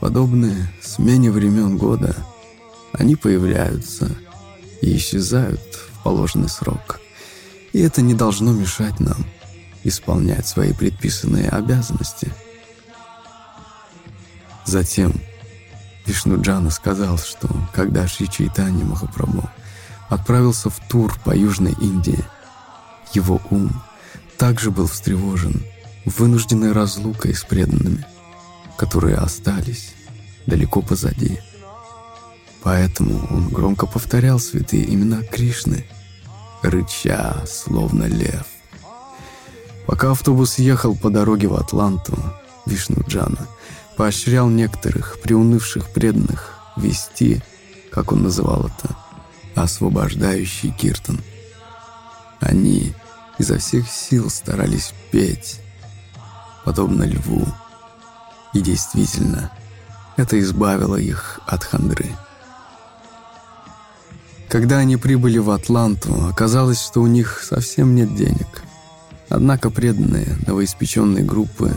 подобные 0.00 0.72
смене 0.82 1.30
времен 1.30 1.76
года, 1.76 2.14
они 2.92 3.16
появляются 3.16 4.10
и 4.80 4.96
исчезают 4.96 5.60
в 5.60 6.02
положенный 6.02 6.48
срок. 6.48 7.00
И 7.72 7.80
это 7.80 8.02
не 8.02 8.14
должно 8.14 8.52
мешать 8.52 9.00
нам 9.00 9.26
исполнять 9.84 10.46
свои 10.46 10.72
предписанные 10.72 11.48
обязанности– 11.48 12.32
Затем 14.68 15.14
Вишнуджана 16.04 16.68
сказал, 16.68 17.16
что 17.16 17.48
когда 17.72 18.06
Шри 18.06 18.28
Чайтани 18.28 18.84
Махапрабху 18.84 19.48
отправился 20.10 20.68
в 20.68 20.78
тур 20.90 21.18
по 21.24 21.34
Южной 21.34 21.72
Индии, 21.80 22.22
его 23.14 23.40
ум 23.48 23.82
также 24.36 24.70
был 24.70 24.86
встревожен 24.86 25.64
вынужденной 26.04 26.72
разлукой 26.72 27.34
с 27.34 27.44
преданными, 27.44 28.04
которые 28.78 29.16
остались 29.16 29.92
далеко 30.46 30.80
позади. 30.80 31.40
Поэтому 32.62 33.26
он 33.30 33.48
громко 33.48 33.86
повторял 33.86 34.38
святые 34.38 34.92
имена 34.94 35.22
Кришны, 35.22 35.84
рыча, 36.62 37.44
словно 37.46 38.04
лев. 38.04 38.46
Пока 39.86 40.12
автобус 40.12 40.58
ехал 40.58 40.94
по 40.96 41.10
дороге 41.10 41.48
в 41.48 41.54
Атланту, 41.54 42.16
Вишнуджана 42.66 43.46
поощрял 43.96 44.48
некоторых 44.48 45.18
приунывших 45.22 45.88
преданных 45.90 46.54
вести, 46.76 47.42
как 47.90 48.12
он 48.12 48.22
называл 48.22 48.66
это, 48.66 48.96
освобождающий 49.54 50.70
Киртон. 50.70 51.20
Они 52.38 52.94
изо 53.38 53.58
всех 53.58 53.90
сил 53.90 54.30
старались 54.30 54.92
петь, 55.10 55.60
подобно 56.64 57.04
льву. 57.04 57.46
И 58.54 58.60
действительно, 58.60 59.50
это 60.16 60.38
избавило 60.40 60.96
их 60.96 61.40
от 61.46 61.64
хандры. 61.64 62.06
Когда 64.48 64.78
они 64.78 64.96
прибыли 64.96 65.38
в 65.38 65.50
Атланту, 65.50 66.26
оказалось, 66.26 66.82
что 66.82 67.02
у 67.02 67.06
них 67.06 67.42
совсем 67.42 67.94
нет 67.94 68.14
денег. 68.14 68.62
Однако 69.28 69.70
преданные 69.70 70.38
новоиспеченные 70.46 71.22
группы 71.22 71.74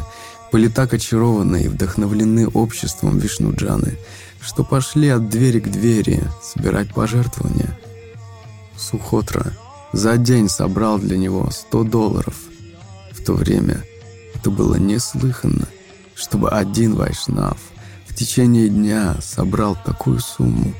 были 0.51 0.69
так 0.69 0.93
очарованы 0.93 1.63
и 1.63 1.67
вдохновлены 1.67 2.47
обществом 2.47 3.19
Вишнуджаны, 3.19 3.97
что 4.41 4.63
пошли 4.63 5.09
от 5.09 5.29
двери 5.29 5.59
к 5.59 5.69
двери 5.69 6.23
собирать 6.41 6.93
пожертвования. 6.93 7.77
Сухотра 8.77 9.53
за 9.91 10.17
день 10.17 10.49
собрал 10.49 10.97
для 10.97 11.17
него 11.17 11.49
100 11.51 11.83
долларов. 11.83 12.35
В 13.11 13.23
то 13.23 13.33
время 13.33 13.83
это 14.33 14.49
было 14.49 14.75
неслыханно, 14.75 15.67
чтобы 16.15 16.49
один 16.49 16.95
вайшнав 16.95 17.57
в 18.07 18.15
течение 18.15 18.69
дня 18.69 19.15
собрал 19.21 19.77
такую 19.85 20.19
сумму. 20.19 20.73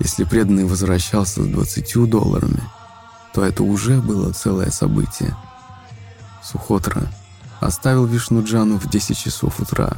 Если 0.00 0.24
преданный 0.24 0.64
возвращался 0.64 1.42
с 1.42 1.46
20 1.46 2.08
долларами, 2.10 2.62
то 3.32 3.44
это 3.44 3.62
уже 3.62 4.00
было 4.00 4.32
целое 4.32 4.70
событие. 4.70 5.36
Сухотра 6.42 7.10
оставил 7.60 8.04
Вишнуджану 8.04 8.78
в 8.78 8.90
10 8.90 9.16
часов 9.16 9.60
утра 9.60 9.92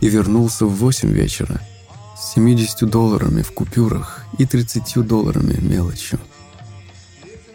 и 0.00 0.08
вернулся 0.08 0.66
в 0.66 0.74
8 0.76 1.10
вечера 1.10 1.60
с 2.16 2.34
70 2.34 2.88
долларами 2.88 3.42
в 3.42 3.52
купюрах 3.52 4.24
и 4.38 4.46
30 4.46 5.06
долларами 5.06 5.58
мелочью. 5.60 6.20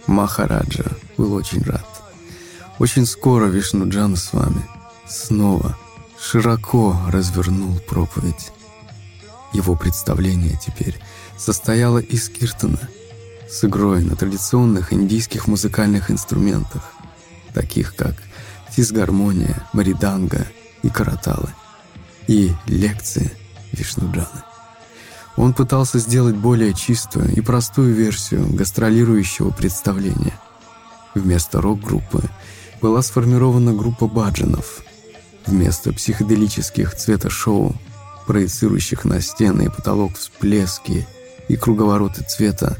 Махараджа 0.05 0.91
был 1.17 1.33
очень 1.33 1.63
рад. 1.63 1.85
Очень 2.79 3.05
скоро 3.05 3.45
Вишнуджан 3.45 4.15
с 4.15 4.33
вами 4.33 4.63
снова 5.07 5.77
широко 6.19 6.97
развернул 7.09 7.79
проповедь. 7.79 8.51
Его 9.53 9.75
представление 9.75 10.59
теперь 10.63 10.99
состояло 11.37 11.99
из 11.99 12.29
киртана 12.29 12.89
с 13.49 13.63
игрой 13.63 14.03
на 14.03 14.15
традиционных 14.15 14.91
индийских 14.91 15.47
музыкальных 15.47 16.11
инструментах, 16.11 16.93
таких 17.53 17.95
как 17.95 18.15
физгармония, 18.69 19.67
мариданга 19.73 20.45
и 20.83 20.89
караталы, 20.89 21.49
и 22.27 22.51
лекции 22.65 23.31
Вишнуджаны. 23.71 24.43
Он 25.35 25.53
пытался 25.53 25.99
сделать 25.99 26.35
более 26.35 26.73
чистую 26.73 27.31
и 27.33 27.41
простую 27.41 27.93
версию 27.93 28.47
гастролирующего 28.53 29.51
представления. 29.51 30.37
Вместо 31.13 31.61
рок-группы 31.61 32.23
была 32.81 33.01
сформирована 33.01 33.73
группа 33.73 34.07
баджанов. 34.07 34.81
Вместо 35.47 35.93
психоделических 35.93 36.95
цветошоу, 36.95 37.75
проецирующих 38.25 39.05
на 39.05 39.21
стены 39.21 39.63
и 39.63 39.69
потолок 39.69 40.17
всплески 40.17 41.07
и 41.47 41.55
круговороты 41.55 42.23
цвета, 42.23 42.77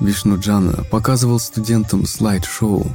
Вишнуджана 0.00 0.84
показывал 0.84 1.38
студентам 1.38 2.06
слайд-шоу, 2.06 2.86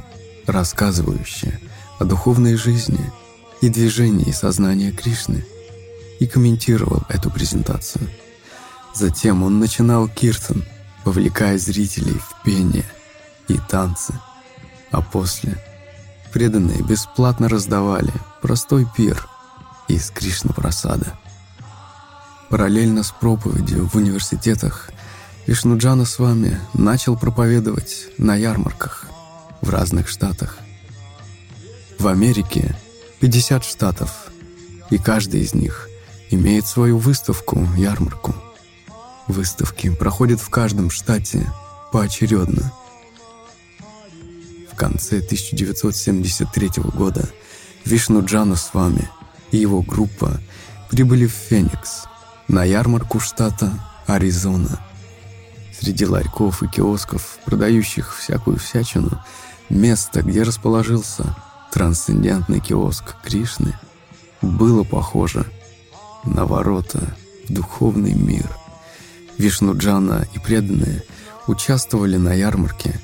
рассказывающее 0.46 1.60
о 1.98 2.04
духовной 2.04 2.56
жизни 2.56 3.12
и 3.60 3.68
движении 3.68 4.32
сознания 4.32 4.92
Кришны, 4.92 5.44
и 6.20 6.26
комментировал 6.26 7.02
эту 7.08 7.30
презентацию– 7.30 8.08
Затем 8.94 9.42
он 9.42 9.58
начинал 9.58 10.08
киртан, 10.08 10.64
повлекая 11.04 11.58
зрителей 11.58 12.14
в 12.18 12.42
пение 12.44 12.84
и 13.48 13.58
танцы. 13.68 14.14
А 14.90 15.00
после 15.00 15.56
преданные 16.32 16.82
бесплатно 16.82 17.48
раздавали 17.48 18.12
простой 18.40 18.86
пир 18.96 19.28
из 19.88 20.10
Кришна 20.10 20.52
Прасада. 20.52 21.14
Параллельно 22.50 23.02
с 23.02 23.10
проповедью 23.10 23.88
в 23.88 23.94
университетах 23.96 24.90
Вишнуджана 25.46 26.04
с 26.04 26.18
вами 26.18 26.58
начал 26.74 27.16
проповедовать 27.16 28.08
на 28.18 28.34
ярмарках 28.34 29.06
в 29.60 29.70
разных 29.70 30.08
штатах. 30.08 30.58
В 31.98 32.06
Америке 32.08 32.76
50 33.20 33.64
штатов, 33.64 34.10
и 34.90 34.98
каждый 34.98 35.42
из 35.42 35.54
них 35.54 35.88
имеет 36.30 36.66
свою 36.66 36.98
выставку, 36.98 37.66
ярмарку– 37.76 38.34
Выставки 39.28 39.88
проходят 39.88 40.40
в 40.40 40.50
каждом 40.50 40.90
штате 40.90 41.50
поочередно. 41.92 42.72
Конце 44.82 45.18
1973 45.18 46.82
года 46.92 47.28
Вишну 47.84 48.24
Джану 48.24 48.56
с 48.56 48.74
вами 48.74 49.08
и 49.52 49.58
его 49.58 49.80
группа 49.80 50.40
прибыли 50.90 51.26
в 51.26 51.30
Феникс 51.30 52.06
на 52.48 52.64
ярмарку 52.64 53.20
штата 53.20 53.72
Аризона. 54.08 54.84
Среди 55.78 56.04
ларьков 56.04 56.64
и 56.64 56.66
киосков, 56.66 57.38
продающих 57.44 58.12
всякую 58.16 58.56
всячину, 58.56 59.22
место, 59.70 60.22
где 60.22 60.42
расположился 60.42 61.36
трансцендентный 61.70 62.58
киоск 62.58 63.14
Кришны, 63.22 63.78
было 64.40 64.82
похоже 64.82 65.46
на 66.24 66.44
ворота 66.44 67.16
в 67.48 67.52
духовный 67.52 68.14
мир– 68.14 68.50
Вишнуджана 69.38 70.26
и 70.34 70.40
преданные 70.40 71.04
участвовали 71.46 72.16
на 72.16 72.32
ярмарке, 72.32 73.00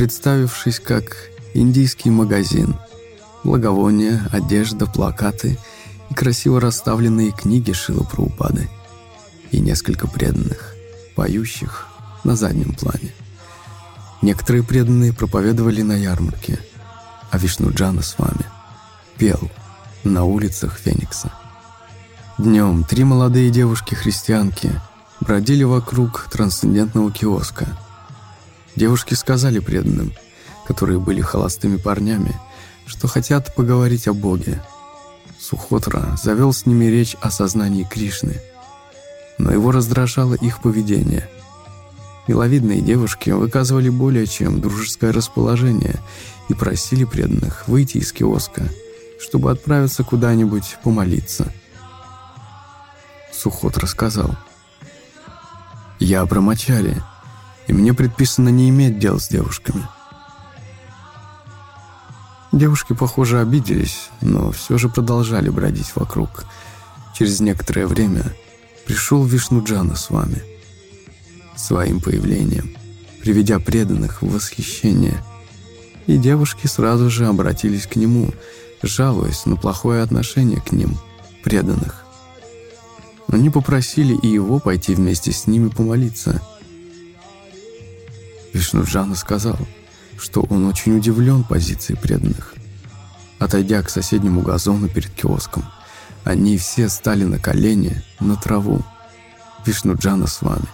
представившись 0.00 0.80
как 0.80 1.14
индийский 1.52 2.08
магазин. 2.08 2.74
Благовония, 3.44 4.26
одежда, 4.32 4.86
плакаты 4.86 5.58
и 6.08 6.14
красиво 6.14 6.58
расставленные 6.58 7.32
книги 7.32 7.72
Шила 7.72 8.04
Праупады. 8.04 8.70
И 9.50 9.60
несколько 9.60 10.08
преданных, 10.08 10.74
поющих 11.16 11.86
на 12.24 12.34
заднем 12.34 12.72
плане. 12.72 13.12
Некоторые 14.22 14.62
преданные 14.62 15.12
проповедовали 15.12 15.82
на 15.82 15.96
ярмарке, 15.98 16.58
а 17.30 17.36
Вишнуджана 17.36 18.00
с 18.00 18.18
вами 18.18 18.46
пел 19.18 19.50
на 20.02 20.24
улицах 20.24 20.78
Феникса. 20.78 21.30
Днем 22.38 22.84
три 22.84 23.04
молодые 23.04 23.50
девушки-христианки– 23.50 24.80
бродили 25.20 25.64
вокруг 25.64 26.28
трансцендентного 26.30 27.12
киоска. 27.12 27.66
Девушки 28.80 29.12
сказали 29.12 29.58
преданным, 29.58 30.14
которые 30.66 30.98
были 30.98 31.20
холостыми 31.20 31.76
парнями, 31.76 32.34
что 32.86 33.08
хотят 33.08 33.54
поговорить 33.54 34.08
о 34.08 34.14
Боге. 34.14 34.64
Сухотра 35.38 36.16
завел 36.16 36.54
с 36.54 36.64
ними 36.64 36.86
речь 36.86 37.14
о 37.20 37.30
сознании 37.30 37.84
Кришны, 37.84 38.40
но 39.36 39.52
его 39.52 39.70
раздражало 39.70 40.32
их 40.32 40.62
поведение. 40.62 41.28
Миловидные 42.26 42.80
девушки 42.80 43.28
выказывали 43.28 43.90
более 43.90 44.26
чем 44.26 44.62
дружеское 44.62 45.12
расположение 45.12 45.96
и 46.48 46.54
просили 46.54 47.04
преданных 47.04 47.68
выйти 47.68 47.98
из 47.98 48.14
киоска, 48.14 48.66
чтобы 49.20 49.50
отправиться 49.50 50.04
куда-нибудь 50.04 50.78
помолиться. 50.82 51.52
Сухот 53.30 53.76
рассказал– 53.76 54.34
я 56.00 56.24
промочали, 56.24 57.02
и 57.70 57.72
мне 57.72 57.94
предписано 57.94 58.48
не 58.48 58.68
иметь 58.68 58.98
дел 58.98 59.20
с 59.20 59.28
девушками. 59.28 59.86
Девушки, 62.50 62.94
похоже, 62.94 63.38
обиделись, 63.38 64.10
но 64.20 64.50
все 64.50 64.76
же 64.76 64.88
продолжали 64.88 65.50
бродить 65.50 65.94
вокруг. 65.94 66.46
Через 67.16 67.38
некоторое 67.38 67.86
время 67.86 68.24
пришел 68.86 69.24
Вишнуджана 69.24 69.94
с 69.94 70.10
вами. 70.10 70.42
Своим 71.54 72.00
появлением, 72.00 72.76
приведя 73.20 73.60
преданных 73.60 74.20
в 74.20 74.32
восхищение. 74.32 75.22
И 76.08 76.16
девушки 76.16 76.66
сразу 76.66 77.08
же 77.08 77.28
обратились 77.28 77.86
к 77.86 77.94
нему, 77.94 78.32
жалуясь 78.82 79.46
на 79.46 79.54
плохое 79.54 80.02
отношение 80.02 80.60
к 80.60 80.72
ним, 80.72 80.98
преданных. 81.44 82.04
Они 83.28 83.48
попросили 83.48 84.16
и 84.16 84.26
его 84.26 84.58
пойти 84.58 84.96
вместе 84.96 85.30
с 85.30 85.46
ними 85.46 85.68
помолиться. 85.68 86.42
Вишнуджана 88.52 89.14
сказал, 89.14 89.58
что 90.18 90.42
он 90.50 90.66
очень 90.66 90.96
удивлен 90.96 91.44
позицией 91.44 91.98
преданных. 91.98 92.54
Отойдя 93.38 93.82
к 93.82 93.90
соседнему 93.90 94.42
газону 94.42 94.88
перед 94.88 95.10
киоском, 95.10 95.64
они 96.24 96.58
все 96.58 96.88
стали 96.88 97.24
на 97.24 97.38
колени, 97.38 98.02
на 98.20 98.36
траву. 98.36 98.82
Вишнуджана 99.64 100.26
с 100.26 100.42
вами. 100.42 100.68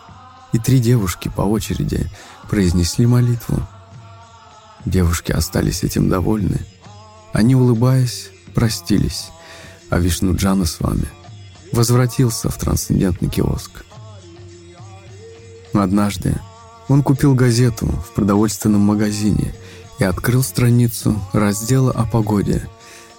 И 0.53 0.59
три 0.59 0.79
девушки 0.81 1.29
по 1.29 1.43
очереди 1.43 2.11
произнесли 2.49 3.07
молитву. 3.07 3.67
Девушки 4.85 5.33
остались 5.33 5.83
этим 5.83 6.09
довольны. 6.09 6.61
Они, 7.33 7.55
улыбаясь, 7.55 8.31
простились, 8.55 9.29
а 9.91 9.99
Вишнуджана 9.99 10.65
с 10.65 10.81
вами– 10.81 11.07
возвратился 11.73 12.49
в 12.49 12.57
трансцендентный 12.57 13.29
киоск. 13.29 13.85
Однажды 15.73 16.41
он 16.89 17.03
купил 17.03 17.35
газету 17.35 17.87
в 17.87 18.15
продовольственном 18.15 18.81
магазине 18.81 19.55
и 19.99 20.05
открыл 20.05 20.43
страницу 20.43 21.21
раздела 21.33 21.91
о 21.91 22.07
погоде, 22.07 22.69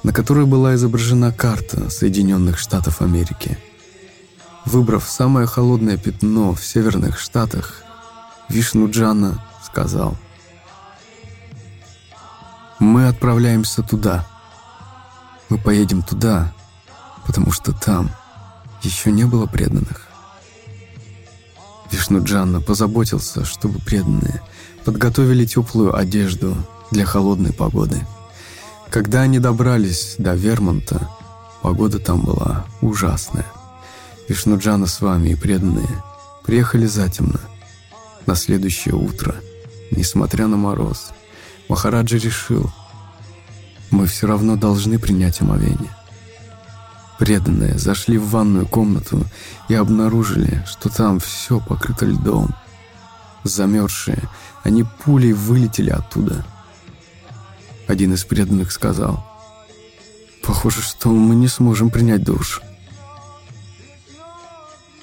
на 0.03 0.13
которой 0.13 0.45
была 0.45 0.76
изображена 0.76 1.32
карта 1.32 1.89
Соединенных 1.89 2.59
Штатов 2.59 3.01
Америки. 3.01 3.57
Выбрав 4.65 5.09
самое 5.09 5.47
холодное 5.47 5.97
пятно 5.97 6.53
в 6.53 6.63
северных 6.63 7.20
штатах, 7.20 7.84
Вишну 8.49 8.89
Джана 8.89 9.43
сказал 9.63 10.15
«Мы 12.80 13.07
отправляемся 13.07 13.82
туда. 13.82 14.26
Мы 15.49 15.57
поедем 15.57 16.01
туда, 16.01 16.53
потому 17.26 17.51
что 17.51 17.74
там 17.74 18.11
еще 18.82 19.11
не 19.11 19.26
было 19.26 19.45
преданных». 19.45 20.07
Вишну 21.91 22.23
Джанна 22.23 22.61
позаботился, 22.61 23.45
чтобы 23.45 23.79
преданные 23.79 24.41
подготовили 24.85 25.45
теплую 25.45 25.95
одежду 25.95 26.55
для 26.91 27.05
холодной 27.05 27.53
погоды. 27.53 28.05
Когда 28.89 29.21
они 29.21 29.39
добрались 29.39 30.15
до 30.17 30.33
Вермонта, 30.35 31.09
погода 31.61 31.99
там 31.99 32.21
была 32.21 32.65
ужасная. 32.81 33.45
Вишнуджана 34.29 34.88
с 34.88 35.01
вами 35.01 35.29
и 35.29 35.35
преданные 35.35 36.03
приехали 36.45 36.85
затемно. 36.85 37.39
На 38.25 38.35
следующее 38.35 38.95
утро, 38.95 39.35
несмотря 39.91 40.47
на 40.47 40.57
мороз, 40.57 41.11
Махараджа 41.69 42.17
решил, 42.17 42.71
мы 43.91 44.05
все 44.07 44.27
равно 44.27 44.55
должны 44.55 44.99
принять 44.99 45.41
омовение. 45.41 45.97
Преданные 47.18 47.78
зашли 47.78 48.18
в 48.18 48.30
ванную 48.30 48.68
комнату 48.68 49.26
и 49.70 49.74
обнаружили, 49.74 50.63
что 50.68 50.89
там 50.89 51.20
все 51.20 51.59
покрыто 51.59 52.05
льдом. 52.05 52.53
Замерзшие, 53.43 54.30
они 54.63 54.84
пулей 54.84 55.34
вылетели 55.34 55.89
оттуда. 55.89 56.45
Один 57.88 58.13
из 58.13 58.24
преданных 58.24 58.72
сказал, 58.72 59.26
«Похоже, 60.43 60.82
что 60.82 61.09
мы 61.09 61.36
не 61.36 61.47
сможем 61.47 61.89
принять 61.89 62.24
душ». 62.24 62.61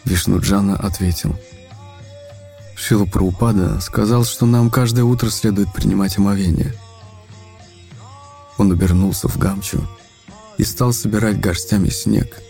Вишнуджана 0.05 0.77
ответил, 0.77 1.35
Шила 2.77 3.07
Праупада 3.07 3.81
сказал, 3.81 4.25
что 4.25 4.45
нам 4.45 4.69
каждое 4.69 5.05
утро 5.05 5.31
следует 5.31 5.73
принимать 5.73 6.19
омовение. 6.19 6.75
Он 8.59 8.71
обернулся 8.71 9.27
в 9.27 9.39
гамчу 9.39 9.83
и 10.59 10.65
стал 10.65 10.93
собирать 10.93 11.41
горстями 11.41 11.89
снег. 11.89 12.41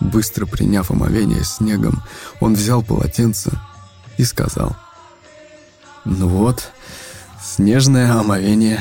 Быстро 0.00 0.46
приняв 0.46 0.90
омовение 0.90 1.44
снегом, 1.44 2.02
он 2.40 2.54
взял 2.54 2.82
полотенце 2.82 3.50
и 4.16 4.24
сказал, 4.24 4.76
«Ну 6.04 6.28
вот, 6.28 6.70
снежное 7.42 8.12
омовение». 8.12 8.80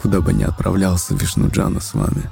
Куда 0.00 0.20
бы 0.20 0.32
ни 0.32 0.42
отправлялся 0.42 1.14
Вишнуджана 1.14 1.80
с 1.80 1.94
вами, 1.94 2.30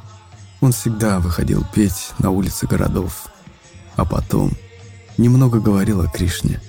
он 0.61 0.73
всегда 0.73 1.19
выходил 1.21 1.65
петь 1.75 2.13
на 2.19 2.31
улицы 2.31 2.67
городов, 2.67 3.27
а 3.97 4.05
потом 4.05 4.53
немного 5.17 5.59
говорил 5.59 6.01
о 6.01 6.09
Кришне. 6.09 6.61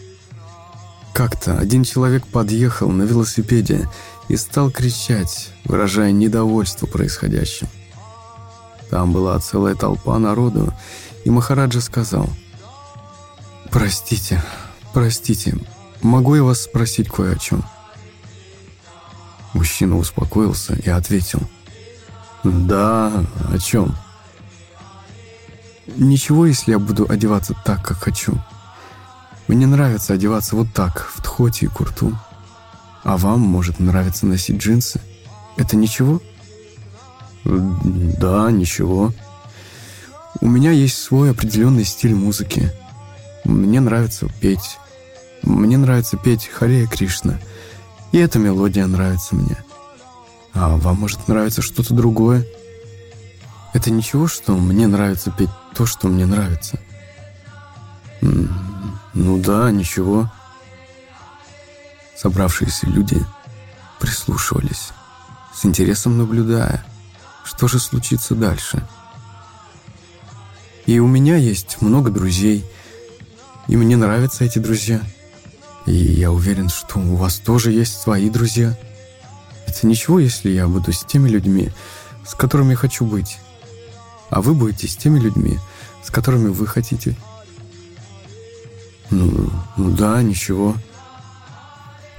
Как-то 1.14 1.60
один 1.60 1.84
человек 1.84 2.26
подъехал 2.26 2.90
на 2.90 3.04
велосипеде 3.04 3.88
и 4.30 4.36
стал 4.36 4.72
кричать, 4.72 5.52
выражая 5.64 6.12
недовольство 6.12 6.88
происходящим. 6.88 7.68
Там 8.90 9.14
была 9.14 9.40
целая 9.40 9.76
толпа 9.76 10.18
народу, 10.18 10.74
и 11.24 11.30
Махараджа 11.30 11.82
сказал, 11.82 12.28
«Простите, 13.70 14.44
простите, 14.92 15.56
могу 16.02 16.36
я 16.36 16.44
вас 16.44 16.62
спросить 16.62 17.10
кое 17.10 17.34
о 17.36 17.40
чем?» 17.40 17.64
Мужчина 19.54 19.98
успокоился 19.98 20.74
и 20.74 20.90
ответил, 20.90 21.42
«Да, 22.44 23.24
о 23.52 23.60
чем?» 23.60 23.96
«Ничего, 25.96 26.48
если 26.48 26.72
я 26.72 26.80
буду 26.80 27.06
одеваться 27.08 27.56
так, 27.64 27.86
как 27.86 28.00
хочу. 28.00 28.42
Мне 29.48 29.68
нравится 29.68 30.14
одеваться 30.14 30.56
вот 30.56 30.74
так, 30.74 31.12
в 31.14 31.22
тхоте 31.22 31.66
и 31.66 31.70
курту. 31.70 32.18
А 33.04 33.18
вам 33.18 33.42
может 33.42 33.80
нравиться 33.80 34.26
носить 34.26 34.58
джинсы. 34.58 35.02
Это 35.58 35.76
ничего? 35.76 36.22
Да, 37.44 38.50
ничего. 38.52 39.14
У 40.40 40.48
меня 40.48 40.72
есть 40.72 40.98
свой 40.98 41.32
определенный 41.32 41.84
стиль 41.84 42.16
музыки. 42.16 42.72
Мне 43.44 43.82
нравится 43.82 44.28
петь. 44.40 44.78
Мне 45.42 45.78
нравится 45.78 46.18
петь 46.18 46.48
Харея 46.48 46.88
Кришна. 46.88 47.40
И 48.14 48.18
эта 48.18 48.40
мелодия 48.40 48.88
нравится 48.88 49.36
мне. 49.36 49.58
А 50.54 50.78
вам 50.78 51.02
может 51.02 51.28
нравиться 51.28 51.62
что-то 51.62 51.94
другое? 51.94 52.46
Это 53.74 53.92
ничего, 53.92 54.28
что 54.28 54.56
мне 54.56 54.88
нравится 54.88 55.32
петь 55.32 55.50
то, 55.76 55.86
что 55.86 56.08
мне 56.08 56.26
нравится? 56.26 56.80
Ну 59.14 59.38
да, 59.38 59.70
ничего. 59.72 60.32
Собравшиеся 62.16 62.88
люди 62.88 63.24
прислушивались, 64.00 64.90
с 65.54 65.66
интересом 65.66 66.18
наблюдая, 66.18 66.86
что 67.44 67.68
же 67.68 67.80
случится 67.80 68.34
дальше. 68.36 68.88
И 70.86 71.00
у 71.00 71.08
меня 71.08 71.38
есть 71.38 71.82
много 71.82 72.12
друзей, 72.12 72.66
и 73.68 73.78
мне 73.78 73.96
нравятся 73.96 74.44
эти 74.44 74.60
друзья. 74.60 75.02
И 75.86 75.94
я 75.94 76.32
уверен, 76.32 76.70
что 76.70 77.00
у 77.00 77.16
вас 77.16 77.36
тоже 77.36 77.72
есть 77.72 78.00
свои 78.00 78.30
друзья. 78.30 78.78
Это 79.68 79.88
ничего, 79.88 80.20
если 80.20 80.50
я 80.50 80.68
буду 80.68 80.92
с 80.92 81.04
теми 81.04 81.30
людьми, 81.30 81.72
с 82.26 82.36
которыми 82.36 82.74
хочу 82.74 83.06
быть. 83.06 83.38
А 84.30 84.42
вы 84.42 84.54
будете 84.54 84.88
с 84.88 84.96
теми 84.96 85.20
людьми, 85.20 85.60
с 86.04 86.10
которыми 86.10 86.50
вы 86.50 86.68
хотите. 86.68 87.16
Ну, 89.14 89.52
ну 89.78 89.92
да, 89.92 90.24
ничего. 90.24 90.76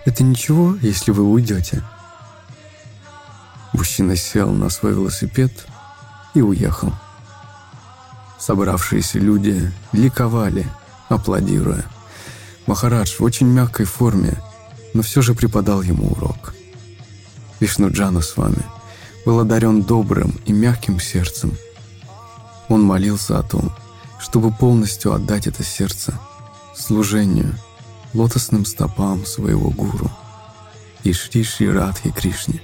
Это 0.04 0.22
ничего, 0.22 0.76
если 0.80 1.10
вы 1.10 1.24
уйдете. 1.24 1.82
Мужчина 3.72 4.14
сел 4.14 4.52
на 4.52 4.70
свой 4.70 4.92
велосипед 4.92 5.66
и 6.34 6.40
уехал. 6.40 6.92
Собравшиеся 8.38 9.18
люди 9.18 9.72
ликовали, 9.90 10.68
аплодируя. 11.08 11.84
Махарадж 12.66 13.16
в 13.18 13.24
очень 13.24 13.48
мягкой 13.48 13.86
форме, 13.86 14.40
но 14.92 15.02
все 15.02 15.20
же 15.20 15.34
преподал 15.34 15.82
ему 15.82 16.12
урок. 16.12 16.54
Вишнуджана 17.58 18.20
с 18.20 18.36
вами 18.36 18.64
был 19.26 19.40
одарен 19.40 19.82
добрым 19.82 20.38
и 20.44 20.52
мягким 20.52 21.00
сердцем. 21.00 21.56
Он 22.68 22.84
молился 22.84 23.36
о 23.40 23.42
том, 23.42 23.74
чтобы 24.20 24.52
полностью 24.52 25.12
отдать 25.12 25.48
это 25.48 25.64
сердце 25.64 26.16
служению– 26.74 27.54
лотосным 28.14 28.64
стопам 28.64 29.26
своего 29.26 29.70
гуру 29.70 30.10
и 31.02 31.12
Шри 31.12 31.44
Шри 31.44 31.68
Радхи 31.68 32.10
Кришне. 32.10 32.62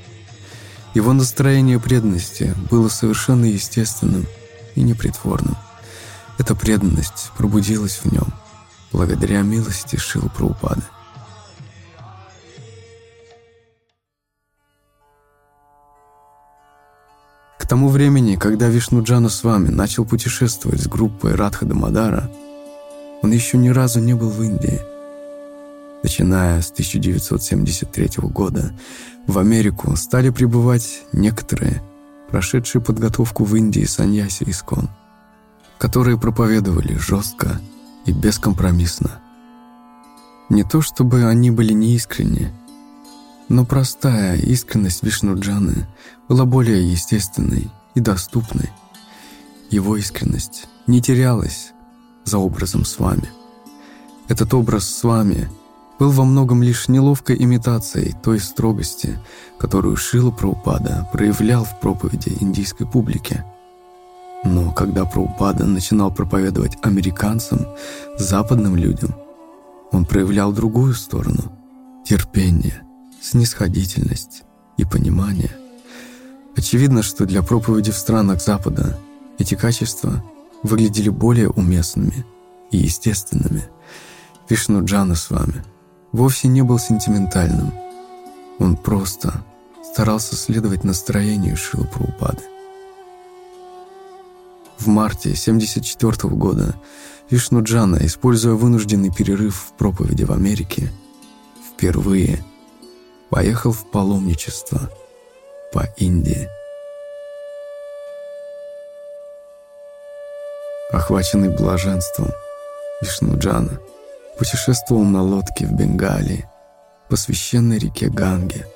Его 0.95 1.13
настроение 1.13 1.79
преданности 1.79 2.55
было 2.71 2.89
совершенно 2.89 3.45
естественным 3.45 4.27
и 4.75 4.83
непритворным. 4.83 5.57
Эта 6.39 6.55
преданность 6.55 7.31
пробудилась 7.37 8.01
в 8.03 8.11
нем 8.11 8.33
благодаря 8.93 9.43
милости 9.43 9.97
Шилы 9.97 10.31
Праупады. 10.31 10.83
К 17.59 17.67
тому 17.69 17.89
времени, 17.89 18.35
когда 18.35 18.69
Вишнуджана 18.69 19.29
с 19.29 19.45
вами 19.45 19.69
начал 19.69 20.05
путешествовать 20.05 20.81
с 20.81 20.89
группой 20.89 21.37
Радха 21.37 21.67
Дамадара, 21.67 22.29
он 23.23 23.33
еще 23.33 23.59
ни 23.59 23.69
разу 23.69 24.01
не 24.01 24.15
был 24.15 24.31
в 24.31 24.43
Индии– 24.43 24.81
Начиная 26.03 26.63
с 26.63 26.71
1973 26.71 28.11
года 28.23 28.73
в 29.27 29.39
Америку 29.39 29.95
стали 29.97 30.31
прибывать 30.31 31.03
некоторые, 31.13 31.83
прошедшие 32.31 32.81
подготовку 32.81 33.45
в 33.45 33.55
Индии 33.55 33.85
саньяси 33.85 34.45
искон, 34.45 34.89
которые 35.79 36.19
проповедовали 36.19 36.95
жестко 36.95 37.61
и 38.07 38.13
бескомпромиссно. 38.13 39.21
Не 40.49 40.65
то 40.65 40.81
чтобы 40.81 41.27
они 41.27 41.51
были 41.51 41.75
неискренни, 41.75 42.51
но 43.51 43.67
простая 43.67 44.37
искренность 44.37 45.03
Вишнуджаны 45.03 45.87
была 46.29 46.47
более 46.47 46.91
естественной 46.91 47.71
и 47.95 48.01
доступной. 48.01 48.71
Его 49.71 49.97
искренность 49.97 50.67
не 50.87 51.03
терялась 51.03 51.73
за 52.25 52.39
образом 52.39 52.85
с 52.85 52.99
вами. 52.99 53.31
Этот 54.29 54.55
образ 54.55 54.89
с 54.89 55.03
вами– 55.05 55.49
был 56.01 56.11
во 56.13 56.25
многом 56.25 56.63
лишь 56.63 56.89
неловкой 56.89 57.37
имитацией 57.39 58.15
той 58.23 58.41
строгости, 58.41 59.19
которую 59.59 59.97
Шила 59.97 60.31
Праупада 60.31 61.07
проявлял 61.13 61.65
в 61.65 61.79
проповеди 61.79 62.39
индийской 62.41 62.87
публике. 62.87 63.45
Но 64.43 64.73
когда 64.73 65.05
Праупада 65.05 65.67
начинал 65.67 66.11
проповедовать 66.11 66.79
американцам, 66.81 67.67
западным 68.17 68.77
людям, 68.77 69.15
он 69.93 70.07
проявлял 70.07 70.53
другую 70.53 70.95
сторону– 70.95 71.53
терпение, 72.07 72.81
снисходительность 73.21 74.45
и 74.79 74.87
понимание. 74.87 75.55
Очевидно, 76.57 77.03
что 77.03 77.27
для 77.27 77.43
проповеди 77.43 77.93
в 77.93 77.97
странах 77.97 78.41
Запада 78.41 78.99
эти 79.39 79.55
качества 79.55 80.25
выглядели 80.63 81.09
более 81.09 81.49
уместными 81.49 82.25
и 82.71 82.79
естественными. 82.79 83.69
Вишну 84.49 84.85
Джана 84.85 85.15
с 85.15 85.31
вами 85.31 85.65
вовсе 86.13 86.49
не 86.49 86.63
был 86.63 86.79
сентиментальным. 86.79 87.73
Он 88.59 88.77
просто 88.77 89.45
старался 89.83 90.37
следовать 90.37 90.85
настроению 90.85 91.57
Праупады. 91.93 92.43
В 94.79 94.87
марте 94.87 95.31
1974 95.31 96.35
года 96.35 96.75
Вишну 97.29 97.63
Джана, 97.63 97.99
используя 98.03 98.55
вынужденный 98.55 99.13
перерыв 99.13 99.57
в 99.57 99.73
проповеди 99.75 100.25
в 100.25 100.33
Америке, 100.33 100.91
впервые 101.69 102.45
поехал 103.29 103.73
в 103.73 103.91
паломничество 103.91 104.91
по 105.73 105.85
Индии. 105.97 106.49
Охваченный 110.93 111.51
блаженством, 111.51 112.33
Вишнуджана 113.01 113.79
путешествовал 114.37 115.05
на 115.05 115.23
лодке 115.23 115.67
в 115.67 115.73
Бенгалии 115.73 116.49
по 117.09 117.17
священной 117.17 117.79
реке 117.79 118.09
Ганге. 118.09 118.67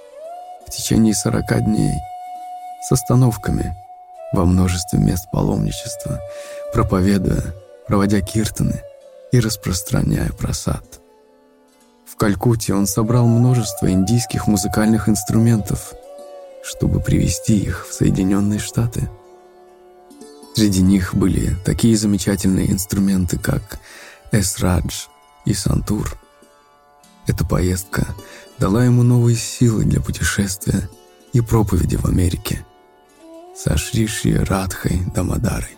В 0.65 0.71
течение 0.71 1.13
40 1.13 1.65
дней 1.65 1.93
с 2.83 2.93
остановками 2.93 3.77
во 4.33 4.45
множестве 4.45 5.01
мест 5.01 5.29
паломничества, 5.33 6.21
проповедуя, 6.73 7.53
проводя 7.89 8.21
киртаны 8.21 8.81
и 9.33 9.41
распространяя 9.41 10.31
просад. 10.31 11.01
В 12.07 12.17
Калькутте 12.17 12.75
он 12.75 12.87
собрал 12.87 13.27
множество 13.27 13.91
индийских 13.91 14.47
музыкальных 14.47 15.09
инструментов, 15.09 15.93
чтобы 16.63 17.01
привезти 17.01 17.59
их 17.59 17.89
в 17.89 17.93
Соединенные 17.93 18.61
Штаты– 18.61 19.09
Среди 20.55 20.83
них 20.83 21.17
были 21.17 21.57
такие 21.65 21.97
замечательные 21.97 22.71
инструменты, 22.71 23.39
как 23.39 23.81
эсрадж 24.31 25.07
и 25.45 25.53
сантур. 25.53 26.17
Эта 27.27 27.45
поездка 27.45 28.07
дала 28.59 28.85
ему 28.85 29.03
новые 29.03 29.37
силы 29.37 29.85
для 29.85 30.01
путешествия 30.01 30.89
и 31.33 31.41
проповеди 31.41 31.97
в 31.97 32.05
Америке 32.05 32.65
со 33.57 33.77
Шриши 33.77 34.45
Радхой 34.45 35.01
Дамадарой. 35.13 35.77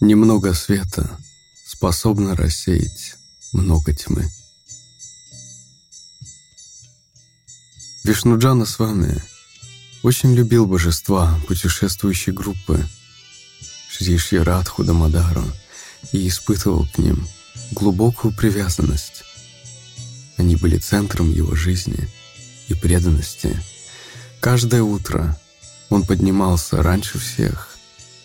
Немного 0.00 0.54
света— 0.54 1.10
способна 1.80 2.36
рассеять 2.36 3.16
много 3.54 3.94
тьмы. 3.94 4.30
Вишнуджана 8.04 8.66
с 8.66 8.78
вами 8.78 9.22
очень 10.02 10.34
любил 10.34 10.66
божества 10.66 11.40
путешествующей 11.48 12.34
группы 12.34 12.86
Шришьи 13.88 14.36
Радху 14.40 14.84
Дамадару 14.84 15.42
и 16.12 16.28
испытывал 16.28 16.86
к 16.86 16.98
ним 16.98 17.26
глубокую 17.70 18.36
привязанность. 18.36 19.24
Они 20.36 20.56
были 20.56 20.76
центром 20.76 21.30
его 21.30 21.54
жизни 21.54 22.10
и 22.68 22.74
преданности. 22.74 23.58
Каждое 24.40 24.82
утро 24.82 25.40
он 25.88 26.04
поднимался 26.04 26.82
раньше 26.82 27.18
всех, 27.18 27.74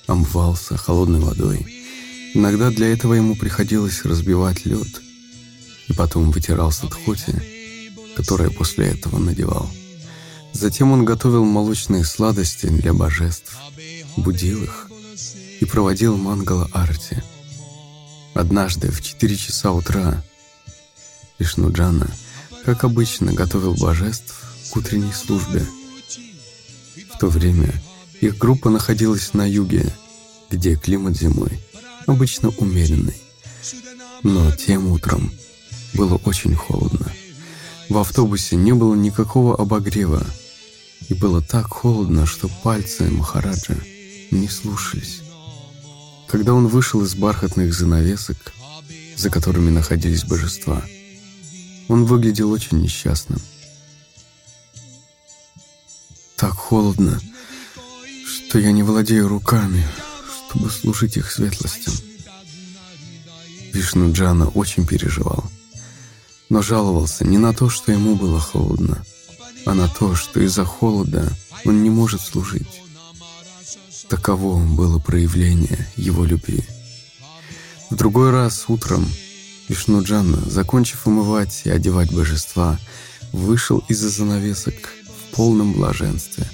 омывался 0.07 0.75
холодной 0.75 1.21
водой 1.21 1.84
Иногда 2.35 2.69
для 2.69 2.91
этого 2.91 3.13
ему 3.13 3.33
приходилось 3.37 4.03
разбивать 4.03 4.65
лед 4.65 5.01
и 5.87 5.93
потом 5.93 6.31
вытирался 6.31 6.85
тхоти, 6.87 7.41
которое 8.13 8.49
после 8.49 8.87
этого 8.87 9.19
надевал. 9.19 9.69
Затем 10.51 10.91
он 10.91 11.05
готовил 11.05 11.45
молочные 11.45 12.03
сладости 12.03 12.65
для 12.65 12.93
божеств, 12.93 13.57
будил 14.17 14.63
их 14.63 14.89
и 15.61 15.63
проводил 15.63 16.17
мангала 16.17 16.69
арти. 16.73 17.23
Однажды 18.33 18.91
в 18.91 19.01
4 19.01 19.33
часа 19.37 19.71
утра 19.71 20.21
Вишнуджана, 21.39 22.11
как 22.65 22.83
обычно, 22.83 23.31
готовил 23.31 23.75
божеств 23.75 24.35
к 24.73 24.75
утренней 24.75 25.13
службе. 25.13 25.65
В 27.13 27.17
то 27.17 27.27
время 27.27 27.73
их 28.19 28.37
группа 28.37 28.69
находилась 28.69 29.33
на 29.33 29.49
юге, 29.49 29.89
где 30.51 30.75
климат 30.75 31.15
зимой 31.15 31.61
обычно 32.07 32.49
умеренный. 32.49 33.15
Но 34.23 34.51
тем 34.51 34.87
утром 34.87 35.31
было 35.93 36.15
очень 36.25 36.55
холодно. 36.55 37.11
В 37.89 37.97
автобусе 37.97 38.55
не 38.55 38.73
было 38.73 38.95
никакого 38.95 39.55
обогрева, 39.55 40.25
и 41.07 41.13
было 41.13 41.41
так 41.41 41.67
холодно, 41.67 42.25
что 42.25 42.49
пальцы 42.63 43.09
Махараджа 43.09 43.77
не 44.31 44.47
слушались. 44.47 45.21
Когда 46.27 46.53
он 46.53 46.67
вышел 46.67 47.03
из 47.03 47.15
бархатных 47.15 47.73
занавесок, 47.73 48.37
за 49.15 49.29
которыми 49.29 49.69
находились 49.69 50.25
божества, 50.25 50.83
он 51.87 52.05
выглядел 52.05 52.51
очень 52.51 52.81
несчастным. 52.81 53.39
Так 56.35 56.53
холодно, 56.53 57.19
что 58.25 58.59
я 58.59 58.71
не 58.71 58.83
владею 58.83 59.27
руками, 59.27 59.85
чтобы 60.55 60.71
служить 60.71 61.17
их 61.17 61.31
светлостям. 61.31 61.93
Вишну 63.73 64.13
Джана 64.13 64.47
очень 64.47 64.87
переживал, 64.87 65.43
но 66.49 66.61
жаловался 66.61 67.25
не 67.25 67.37
на 67.37 67.53
то, 67.53 67.69
что 67.69 67.91
ему 67.91 68.15
было 68.15 68.39
холодно, 68.39 69.03
а 69.65 69.73
на 69.73 69.89
то, 69.89 70.15
что 70.15 70.39
из-за 70.39 70.63
холода 70.63 71.29
он 71.65 71.83
не 71.83 71.89
может 71.89 72.21
служить. 72.21 72.81
Таково 74.07 74.63
было 74.63 74.99
проявление 74.99 75.89
его 75.97 76.23
любви. 76.23 76.63
В 77.89 77.95
другой 77.95 78.31
раз 78.31 78.65
утром 78.69 79.05
Вишну 79.67 80.03
Джана, 80.03 80.37
закончив 80.49 81.05
умывать 81.05 81.63
и 81.65 81.69
одевать 81.69 82.13
божества, 82.13 82.79
вышел 83.33 83.83
из-за 83.89 84.09
занавесок 84.09 84.73
в 84.73 85.35
полном 85.35 85.73
блаженстве. 85.73 86.49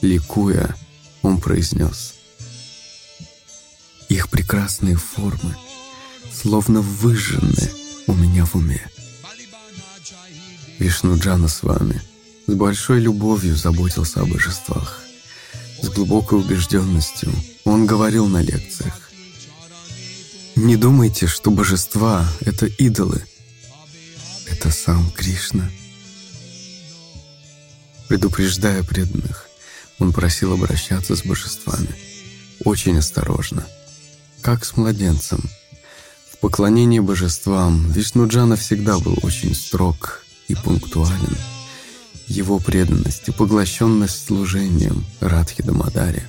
Ликуя, 0.00 0.76
он 1.22 1.40
произнес 1.40 2.15
их 4.08 4.28
прекрасные 4.28 4.96
формы, 4.96 5.56
словно 6.32 6.80
выжжены 6.80 7.70
у 8.06 8.14
меня 8.14 8.44
в 8.44 8.54
уме. 8.54 8.88
Вишну 10.78 11.18
Джана 11.18 11.48
с 11.48 11.62
вами 11.62 12.00
с 12.46 12.52
большой 12.52 13.00
любовью 13.00 13.56
заботился 13.56 14.20
о 14.20 14.26
божествах. 14.26 15.02
С 15.82 15.88
глубокой 15.88 16.38
убежденностью 16.38 17.32
он 17.64 17.86
говорил 17.86 18.26
на 18.26 18.42
лекциях. 18.42 19.10
Не 20.54 20.76
думайте, 20.76 21.26
что 21.26 21.50
божества— 21.50 22.26
это 22.40 22.66
идолы. 22.66 23.24
Это 24.46 24.70
сам 24.70 25.10
Кришна. 25.10 25.68
Предупреждая 28.08 28.84
преданных, 28.84 29.48
он 29.98 30.12
просил 30.12 30.52
обращаться 30.52 31.16
с 31.16 31.24
божествами 31.24 31.94
очень 32.64 32.96
осторожно— 32.98 33.66
как 34.42 34.64
с 34.64 34.76
младенцем. 34.76 35.42
В 36.32 36.38
поклонении 36.38 37.00
божествам 37.00 37.90
Вишнуджана 37.90 38.56
всегда 38.56 38.98
был 38.98 39.18
очень 39.22 39.54
строг 39.54 40.24
и 40.48 40.54
пунктуален. 40.54 41.36
Его 42.26 42.58
преданность 42.58 43.28
и 43.28 43.32
поглощенность 43.32 44.26
служением 44.26 45.04
Радхи 45.20 45.62
Дамадаре 45.62 46.28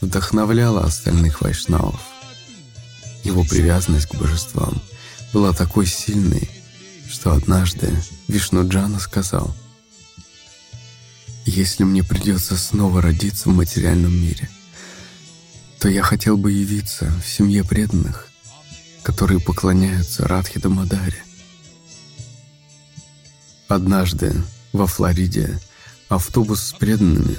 вдохновляла 0.00 0.84
остальных 0.84 1.40
вайшнавов. 1.40 2.00
Его 3.24 3.44
привязанность 3.44 4.06
к 4.06 4.14
божествам 4.14 4.80
была 5.32 5.52
такой 5.52 5.86
сильной, 5.86 6.50
что 7.08 7.32
однажды 7.32 7.92
Вишнуджана 8.26 8.98
сказал, 8.98 9.54
«Если 11.44 11.84
мне 11.84 12.02
придется 12.02 12.56
снова 12.56 13.00
родиться 13.00 13.48
в 13.48 13.54
материальном 13.54 14.14
мире, 14.14 14.48
то 15.80 15.88
я 15.88 16.02
хотел 16.02 16.36
бы 16.36 16.50
явиться 16.50 17.12
в 17.22 17.28
семье 17.28 17.64
преданных, 17.64 18.28
которые 19.02 19.40
поклоняются 19.40 20.26
Радхи 20.26 20.58
Дамадаре. 20.58 21.22
Однажды 23.68 24.34
во 24.72 24.86
Флориде 24.86 25.60
автобус 26.08 26.62
с 26.62 26.72
преданными 26.72 27.36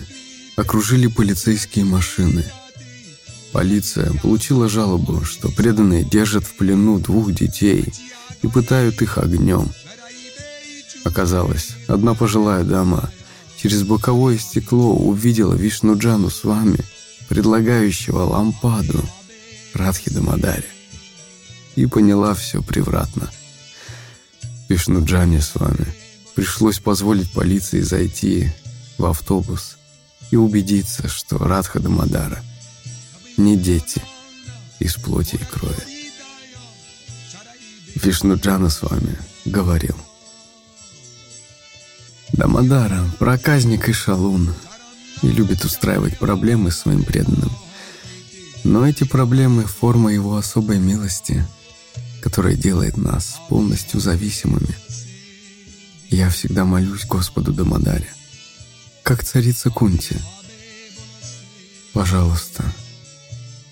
окружили 0.56 1.08
полицейские 1.08 1.86
машины. 1.86 2.46
Полиция 3.52 4.14
получила 4.14 4.70
жалобу, 4.70 5.24
что 5.26 5.50
преданные 5.50 6.04
держат 6.04 6.46
в 6.46 6.56
плену 6.56 7.00
двух 7.00 7.34
детей 7.34 7.92
и 8.42 8.48
пытают 8.48 9.02
их 9.02 9.18
огнем. 9.18 9.70
Оказалось, 11.04 11.72
одна 11.88 12.14
пожилая 12.14 12.64
дама 12.64 13.12
через 13.58 13.84
боковое 13.84 14.38
стекло 14.38 14.94
увидела 14.94 15.56
Вишнуджану 15.56 16.30
с 16.30 16.44
вами, 16.44 16.80
предлагающего 17.30 18.24
лампаду 18.24 19.08
Радхи 19.76 20.10
Дамадаре, 20.10 20.66
и 21.76 21.86
поняла 21.86 22.34
все 22.34 22.62
превратно. 22.64 23.30
Вишнуджане 24.68 25.40
с 25.40 25.56
вами 25.56 25.86
пришлось 26.36 26.80
позволить 26.80 27.32
полиции 27.32 27.82
зайти 27.82 28.52
в 28.98 29.06
автобус 29.06 29.78
и 30.32 30.36
убедиться, 30.36 31.08
что 31.08 31.38
Радха 31.38 31.80
Дамадара 31.80 32.44
не 33.38 33.56
дети 33.56 34.02
из 34.80 34.96
плоти 34.96 35.36
и 35.36 35.46
крови. 35.46 35.84
Вишнуджана 37.96 38.70
с 38.70 38.82
вами 38.82 39.18
говорил. 39.46 39.96
Дамадара– 42.34 43.06
проказник 43.20 43.88
и 43.88 43.94
шалун, 43.94 44.54
и 45.22 45.28
любит 45.28 45.66
устраивать 45.66 46.18
проблемы 46.18 46.72
своим 46.72 47.04
преданным. 47.04 47.52
Но 48.64 48.88
эти 48.88 49.04
проблемы– 49.04 49.64
форма 49.66 50.14
его 50.14 50.38
особой 50.38 50.80
милости, 50.80 51.46
которая 52.22 52.56
делает 52.56 52.98
нас 52.98 53.40
полностью 53.48 54.00
зависимыми. 54.00 54.76
Я 56.10 56.30
всегда 56.30 56.66
молюсь 56.66 57.06
Господу 57.06 57.54
Дамадаре, 57.54 58.12
как 59.04 59.24
царица 59.24 59.70
Кунти. 59.70 60.18
Пожалуйста, 61.94 62.64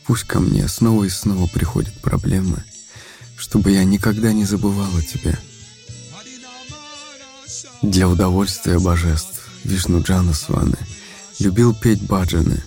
пусть 0.05 0.23
ко 0.23 0.39
мне 0.39 0.67
снова 0.67 1.03
и 1.03 1.09
снова 1.09 1.47
приходят 1.47 1.93
проблемы, 2.01 2.63
чтобы 3.35 3.71
я 3.71 3.83
никогда 3.83 4.33
не 4.33 4.45
забывал 4.45 4.89
о 4.95 5.01
тебе. 5.01 5.37
Для 7.81 8.07
удовольствия 8.07 8.79
божеств 8.79 9.49
Вишну 9.63 10.01
Джана 10.01 10.33
Сваны 10.33 10.77
любил 11.39 11.73
петь 11.73 12.01
баджаны. 12.01 12.61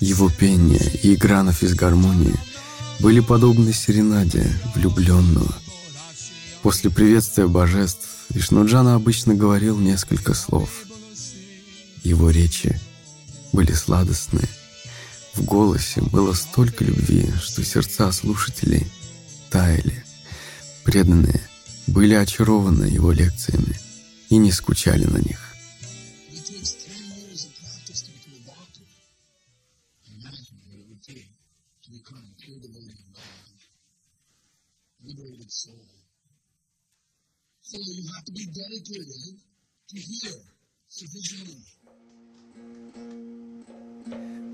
Его 0.00 0.30
пение 0.30 0.92
и 1.02 1.14
игра 1.14 1.42
на 1.42 1.52
физгармонии 1.52 2.34
были 3.00 3.20
подобны 3.20 3.72
серенаде 3.72 4.46
влюбленного. 4.74 5.54
После 6.62 6.90
приветствия 6.90 7.46
божеств 7.46 8.08
Вишнуджана 8.30 8.94
обычно 8.94 9.34
говорил 9.34 9.78
несколько 9.78 10.34
слов. 10.34 10.70
Его 12.02 12.30
речи 12.30 12.80
были 13.52 13.72
сладостные. 13.72 14.48
В 15.34 15.42
голосе 15.42 16.00
было 16.00 16.32
столько 16.32 16.84
любви, 16.84 17.32
что 17.42 17.64
сердца 17.64 18.10
слушателей 18.12 18.86
таяли. 19.50 20.04
Преданные 20.84 21.40
были 21.86 22.14
очарованы 22.14 22.84
его 22.84 23.12
лекциями 23.12 23.78
и 24.28 24.36
не 24.38 24.50
скучали 24.50 25.04
на 25.04 25.18
них. 25.18 25.45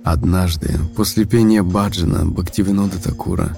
Однажды, 0.05 0.79
после 0.97 1.25
пения 1.25 1.63
Баджана 1.63 2.27
Бхактивинода 2.27 3.03
Такура, 3.03 3.57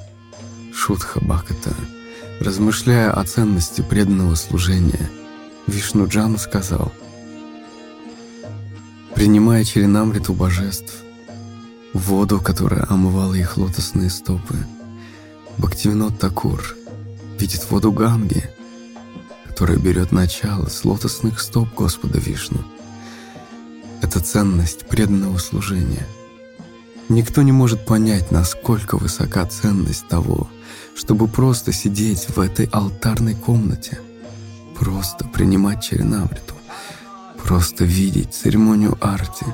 Шутха 0.73 1.21
Бхаката, 1.21 1.75
размышляя 2.41 3.13
о 3.13 3.25
ценности 3.25 3.81
преданного 3.81 4.35
служения, 4.35 5.11
Вишну 5.67 6.07
Джану 6.07 6.39
сказал, 6.39 6.93
принимая 9.15 9.65
черенамриту 9.65 10.33
божеств, 10.35 11.03
воду, 11.93 12.41
которая 12.41 12.87
омывала 12.89 13.35
их 13.35 13.57
лотосные 13.57 14.11
стопы, 14.11 14.57
Бхактивинод 15.59 16.19
Такур 16.19 16.77
видит 17.39 17.69
воду 17.71 17.91
Ганги, 17.91 18.51
которая 19.55 19.79
берет 19.79 20.11
начало 20.11 20.67
с 20.67 20.85
лотосных 20.85 21.39
стоп 21.39 21.69
Господа 21.77 22.19
Вишну. 22.19 22.65
Это 24.03 24.19
ценность 24.19 24.85
преданного 24.89 25.39
служения. 25.39 26.09
Никто 27.09 27.41
не 27.43 27.53
может 27.53 27.87
понять, 27.87 28.33
насколько 28.33 28.97
высока 28.97 29.47
ценность 29.47 30.09
того, 30.09 30.49
чтобы 30.97 31.29
просто 31.29 31.73
сидеть 31.73 32.27
в 32.31 32.41
этой 32.41 32.67
алтарной 32.67 33.37
комнате, 33.37 34.01
просто 34.77 35.25
принимать 35.25 35.85
черенавриту, 35.85 36.55
просто 37.41 37.85
видеть 37.85 38.35
церемонию 38.35 38.99
арти, 39.01 39.47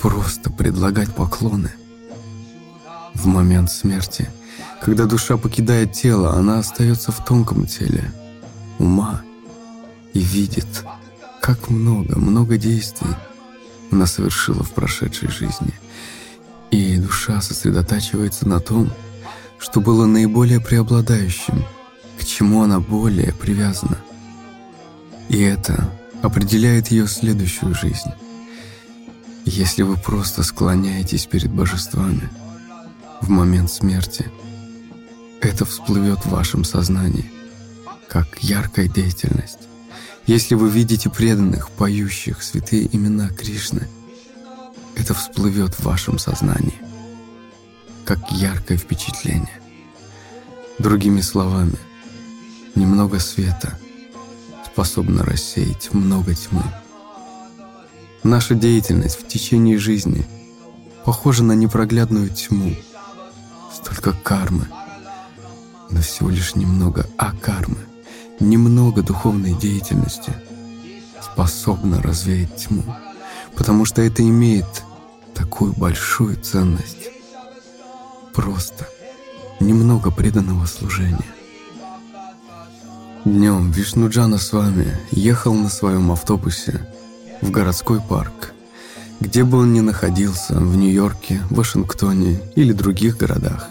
просто 0.00 0.48
предлагать 0.48 1.14
поклоны. 1.14 1.72
В 3.12 3.26
момент 3.26 3.70
смерти, 3.70 4.30
когда 4.80 5.04
душа 5.04 5.36
покидает 5.36 5.92
тело, 5.92 6.32
она 6.36 6.60
остается 6.60 7.12
в 7.12 7.22
тонком 7.22 7.66
теле– 7.66 8.10
ума 8.78 9.22
и 10.12 10.20
видит, 10.20 10.84
как 11.40 11.68
много, 11.68 12.18
много 12.18 12.56
действий 12.56 13.14
она 13.90 14.06
совершила 14.06 14.62
в 14.62 14.72
прошедшей 14.72 15.28
жизни. 15.28 15.72
И 16.70 16.96
душа 16.96 17.40
сосредотачивается 17.40 18.48
на 18.48 18.58
том, 18.60 18.90
что 19.58 19.80
было 19.80 20.06
наиболее 20.06 20.60
преобладающим, 20.60 21.64
к 22.18 22.24
чему 22.24 22.62
она 22.62 22.80
более 22.80 23.32
привязана. 23.32 23.98
И 25.28 25.40
это 25.40 25.90
определяет 26.22 26.88
ее 26.88 27.06
следующую 27.06 27.74
жизнь. 27.74 28.10
Если 29.44 29.82
вы 29.82 29.96
просто 29.96 30.42
склоняетесь 30.42 31.26
перед 31.26 31.50
божествами 31.50 32.28
в 33.20 33.28
момент 33.28 33.70
смерти, 33.70 34.30
это 35.40 35.64
всплывет 35.64 36.20
в 36.20 36.30
вашем 36.30 36.64
сознании– 36.64 37.30
как 38.14 38.38
яркая 38.44 38.86
деятельность. 38.86 39.58
Если 40.24 40.54
вы 40.54 40.70
видите 40.70 41.10
преданных, 41.10 41.68
поющих 41.72 42.44
святые 42.44 42.88
имена 42.94 43.28
Кришны, 43.28 43.88
это 44.94 45.14
всплывет 45.14 45.74
в 45.74 45.82
вашем 45.82 46.20
сознании, 46.20 46.80
как 48.04 48.30
яркое 48.30 48.78
впечатление. 48.78 49.60
Другими 50.78 51.22
словами, 51.22 51.76
немного 52.76 53.18
света 53.18 53.76
способно 54.64 55.24
рассеять 55.24 55.92
много 55.92 56.36
тьмы. 56.36 56.62
Наша 58.22 58.54
деятельность 58.54 59.20
в 59.20 59.26
течение 59.26 59.76
жизни 59.76 60.24
похожа 61.04 61.42
на 61.42 61.54
непроглядную 61.54 62.30
тьму, 62.30 62.76
столько 63.74 64.12
кармы, 64.12 64.68
но 65.90 66.00
всего 66.00 66.30
лишь 66.30 66.54
немного 66.54 67.10
акармы– 67.18 67.78
немного 68.40 69.02
духовной 69.02 69.54
деятельности 69.54 70.32
способна 71.20 72.02
развеять 72.02 72.54
тьму, 72.56 72.82
потому 73.54 73.84
что 73.84 74.02
это 74.02 74.22
имеет 74.22 74.84
такую 75.34 75.72
большую 75.72 76.36
ценность. 76.36 77.10
Просто 78.32 78.88
немного 79.60 80.10
преданного 80.10 80.66
служения. 80.66 81.18
Днем 83.24 83.70
Вишнуджана 83.70 84.38
с 84.38 84.52
вами 84.52 84.98
ехал 85.10 85.54
на 85.54 85.68
своем 85.68 86.10
автобусе 86.12 86.86
в 87.40 87.50
городской 87.50 88.00
парк. 88.00 88.52
Где 89.20 89.44
бы 89.44 89.58
он 89.58 89.72
ни 89.72 89.80
находился, 89.80 90.54
в 90.54 90.76
Нью-Йорке, 90.76 91.40
Вашингтоне 91.48 92.40
или 92.56 92.72
других 92.72 93.16
городах, 93.16 93.68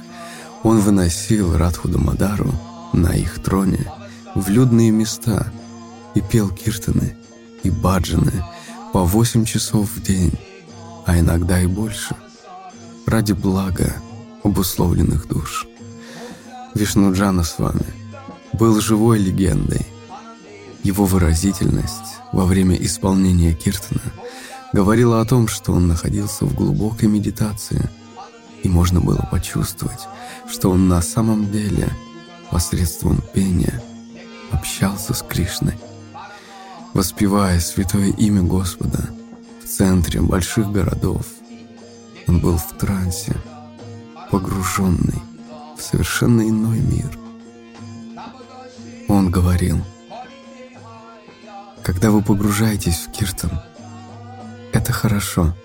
он 0.63 0.79
выносил 0.79 1.55
Радху 1.55 1.89
Дамадару 1.89 2.51
на 2.93 3.09
их 3.09 3.43
троне– 3.43 3.91
в 4.35 4.49
людные 4.49 4.91
места 4.91 5.51
и 6.15 6.21
пел 6.21 6.49
киртаны 6.49 7.15
и 7.63 7.69
баджаны 7.69 8.43
по 8.91 9.03
восемь 9.03 9.45
часов 9.45 9.89
в 9.89 10.01
день, 10.01 10.37
а 11.05 11.17
иногда 11.19 11.61
и 11.61 11.67
больше, 11.67 12.15
ради 13.05 13.33
блага 13.33 13.95
обусловленных 14.43 15.27
душ. 15.27 15.67
Вишнуджана 16.73 17.43
с 17.43 17.59
вами 17.59 17.85
был 18.53 18.79
живой 18.81 19.19
легендой. 19.19 19.85
Его 20.83 21.05
выразительность 21.05 22.19
во 22.31 22.45
время 22.45 22.75
исполнения 22.75 23.53
киртана 23.53 24.01
говорила 24.73 25.21
о 25.21 25.25
том, 25.25 25.47
что 25.47 25.71
он 25.71 25.87
находился 25.87 26.45
в 26.45 26.53
глубокой 26.55 27.07
медитации, 27.07 27.89
и 28.63 28.69
можно 28.69 28.99
было 28.99 29.27
почувствовать, 29.31 30.07
что 30.51 30.71
он 30.71 30.87
на 30.87 31.01
самом 31.01 31.51
деле 31.51 31.89
посредством 32.49 33.21
пения– 33.33 33.81
общался 34.53 35.13
с 35.13 35.21
Кришной, 35.21 35.77
воспевая 36.93 37.59
святое 37.59 38.11
имя 38.11 38.43
Господа 38.43 39.09
в 39.63 39.67
центре 39.67 40.21
больших 40.21 40.71
городов. 40.71 41.25
Он 42.27 42.39
был 42.39 42.57
в 42.57 42.77
трансе, 42.77 43.35
погруженный 44.31 45.21
в 45.77 45.81
совершенно 45.81 46.41
иной 46.41 46.79
мир. 46.79 47.17
Он 49.09 49.29
говорил, 49.29 49.83
когда 51.83 52.11
вы 52.11 52.21
погружаетесь 52.21 53.07
в 53.07 53.11
киртан, 53.11 53.61
это 54.71 54.93
хорошо. 54.93 55.55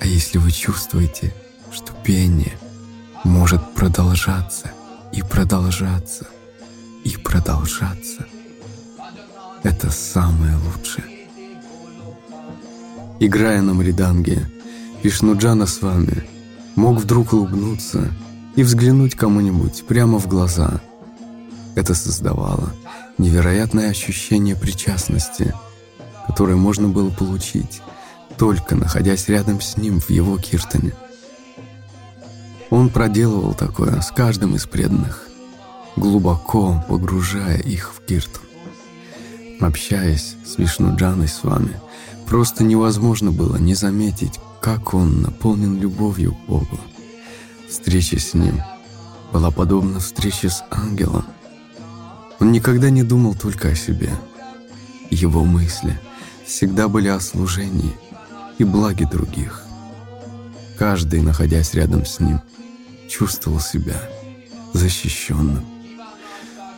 А 0.00 0.06
если 0.06 0.38
вы 0.38 0.50
чувствуете, 0.50 1.34
что 1.70 1.92
пение 1.92 2.58
может 3.24 3.74
продолжаться 3.74 4.72
и 5.12 5.22
продолжаться 5.22 6.26
и 7.04 7.16
продолжаться, 7.16 8.26
это 9.62 9.90
самое 9.90 10.56
лучшее. 10.56 11.04
Играя 13.20 13.62
на 13.62 13.74
мриданге, 13.74 14.50
Вишнуджана 15.02 15.66
с 15.66 15.80
вами 15.80 16.24
мог 16.76 16.98
вдруг 16.98 17.32
улыбнуться 17.32 18.10
и 18.56 18.62
взглянуть 18.62 19.14
кому-нибудь 19.14 19.84
прямо 19.86 20.18
в 20.18 20.26
глаза. 20.26 20.80
Это 21.74 21.94
создавало 21.94 22.72
невероятное 23.18 23.90
ощущение 23.90 24.56
причастности, 24.56 25.54
которое 26.26 26.56
можно 26.56 26.88
было 26.88 27.10
получить, 27.10 27.82
только 28.36 28.76
находясь 28.76 29.28
рядом 29.28 29.60
с 29.60 29.76
ним 29.76 30.00
в 30.00 30.10
его 30.10 30.38
киртане. 30.38 30.94
Он 32.70 32.88
проделывал 32.88 33.54
такое 33.54 34.00
с 34.00 34.10
каждым 34.10 34.56
из 34.56 34.66
преданных, 34.66 35.23
глубоко 35.96 36.84
погружая 36.88 37.58
их 37.58 37.92
в 37.94 38.04
киртан. 38.04 38.42
Общаясь 39.60 40.36
с 40.44 40.58
Вишнуджаной 40.58 41.28
с 41.28 41.42
вами, 41.42 41.80
просто 42.26 42.64
невозможно 42.64 43.30
было 43.30 43.56
не 43.56 43.74
заметить, 43.74 44.40
как 44.60 44.94
он 44.94 45.22
наполнен 45.22 45.78
любовью 45.78 46.34
к 46.34 46.48
Богу. 46.48 46.78
Встреча 47.68 48.18
с 48.18 48.34
ним 48.34 48.60
была 49.32 49.50
подобна 49.50 50.00
встрече 50.00 50.50
с 50.50 50.64
ангелом. 50.70 51.24
Он 52.40 52.52
никогда 52.52 52.90
не 52.90 53.02
думал 53.02 53.34
только 53.34 53.68
о 53.68 53.74
себе. 53.74 54.10
Его 55.10 55.44
мысли 55.44 55.98
всегда 56.46 56.88
были 56.88 57.08
о 57.08 57.20
служении 57.20 57.96
и 58.58 58.64
благе 58.64 59.06
других. 59.06 59.64
Каждый, 60.78 61.22
находясь 61.22 61.74
рядом 61.74 62.04
с 62.04 62.20
ним, 62.20 62.40
чувствовал 63.08 63.60
себя 63.60 63.96
защищенным. 64.72 65.73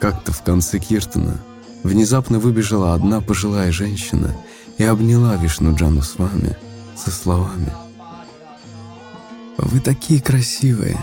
Как-то 0.01 0.33
в 0.33 0.43
конце 0.43 0.79
Киртона 0.79 1.39
внезапно 1.83 2.39
выбежала 2.39 2.95
одна 2.95 3.21
пожилая 3.21 3.73
женщина 3.73 4.35
и 4.79 4.85
обняла 4.85 5.37
Вишнуджану 5.37 6.03
с 6.03 6.19
вами 6.19 6.57
со 6.97 7.11
словами 7.11 7.73
«Вы 9.57 9.81
такие 9.81 10.21
красивые! 10.21 10.99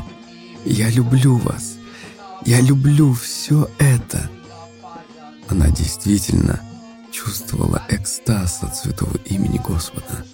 Я 0.64 0.90
люблю 0.90 1.38
вас! 1.38 1.76
Я 2.45 2.61
люблю 2.61 3.14
все 3.14 3.70
это!» 3.80 4.30
Она 5.49 5.70
действительно 5.70 6.60
чувствовала 7.11 7.82
экстаз 7.90 8.60
от 8.61 8.76
святого 8.76 9.18
имени 9.26 9.57
Господа. 9.57 10.26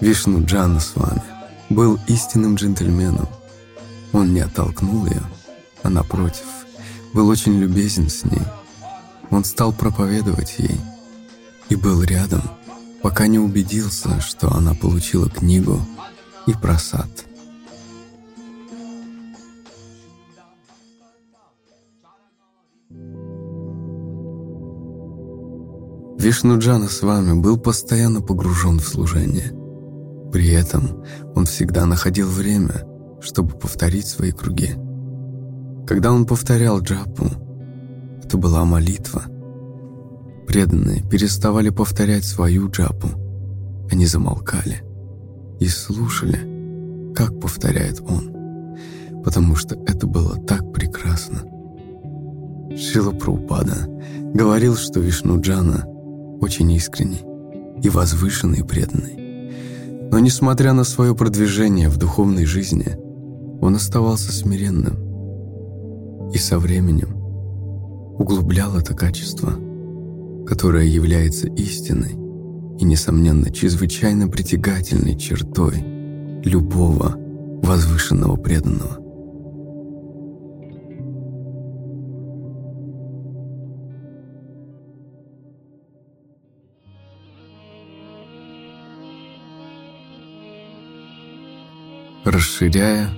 Вишну 0.00 0.44
Джана 0.44 0.80
с 0.80 0.96
вами 0.96 1.22
был 1.68 1.98
истинным 2.06 2.54
джентльменом. 2.54 3.28
Он 4.12 4.32
не 4.32 4.40
оттолкнул 4.40 5.06
ее, 5.06 5.22
а 5.82 5.90
напротив, 5.90 6.44
был 7.12 7.28
очень 7.28 7.58
любезен 7.58 8.08
с 8.08 8.24
ней. 8.24 8.42
Он 9.30 9.44
стал 9.44 9.72
проповедовать 9.72 10.56
ей 10.58 10.80
и 11.68 11.76
был 11.76 12.02
рядом, 12.02 12.42
пока 13.02 13.26
не 13.26 13.38
убедился, 13.38 14.20
что 14.20 14.52
она 14.52 14.74
получила 14.74 15.28
книгу 15.28 15.80
и 16.46 16.52
просад. 16.52 17.08
Вишнуджана 26.18 26.88
с 26.88 27.00
вами 27.00 27.40
был 27.40 27.56
постоянно 27.56 28.20
погружен 28.20 28.78
в 28.78 28.86
служение. 28.86 29.54
При 30.30 30.50
этом 30.50 31.02
он 31.34 31.46
всегда 31.46 31.86
находил 31.86 32.28
время, 32.28 32.84
чтобы 33.22 33.58
повторить 33.58 34.06
свои 34.06 34.30
круги. 34.30 34.74
Когда 35.86 36.12
он 36.12 36.26
повторял 36.26 36.80
джапу, 36.80 37.26
это 38.22 38.36
была 38.36 38.64
молитва. 38.64 39.24
Преданные 40.46 41.02
переставали 41.02 41.70
повторять 41.70 42.24
свою 42.24 42.70
джапу. 42.70 43.08
Они 43.90 44.06
замолкали 44.06 44.82
и 45.58 45.66
слушали, 45.66 47.12
как 47.14 47.40
повторяет 47.40 48.00
он, 48.00 48.32
потому 49.24 49.56
что 49.56 49.76
это 49.86 50.06
было 50.06 50.36
так 50.36 50.72
прекрасно. 50.72 51.42
Шила 52.76 53.10
Праупада 53.10 53.88
говорил, 54.32 54.76
что 54.76 55.00
Вишнуджана 55.00 55.86
очень 56.40 56.70
искренний 56.72 57.24
и 57.82 57.88
возвышенный 57.88 58.64
преданный. 58.64 60.08
Но 60.12 60.20
несмотря 60.20 60.72
на 60.72 60.84
свое 60.84 61.16
продвижение 61.16 61.88
в 61.88 61.96
духовной 61.96 62.44
жизни, 62.44 62.96
он 63.60 63.74
оставался 63.74 64.32
смиренным 64.32 65.09
и 66.32 66.38
со 66.38 66.58
временем 66.58 67.16
углублял 68.18 68.76
это 68.76 68.94
качество, 68.94 69.52
которое 70.46 70.86
является 70.86 71.48
истиной 71.48 72.12
и, 72.78 72.84
несомненно, 72.84 73.50
чрезвычайно 73.50 74.28
притягательной 74.28 75.18
чертой 75.18 75.84
любого 76.44 77.16
возвышенного 77.62 78.36
преданного. 78.36 78.98
Расширяя 92.24 93.10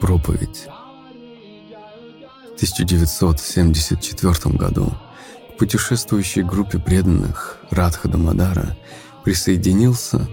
проповедь. 0.00 0.68
В 2.60 2.62
1974 2.62 4.54
году 4.54 4.92
к 5.48 5.56
путешествующей 5.56 6.42
группе 6.42 6.78
преданных 6.78 7.56
Радха 7.70 8.06
Дамадара 8.06 8.76
присоединился 9.24 10.28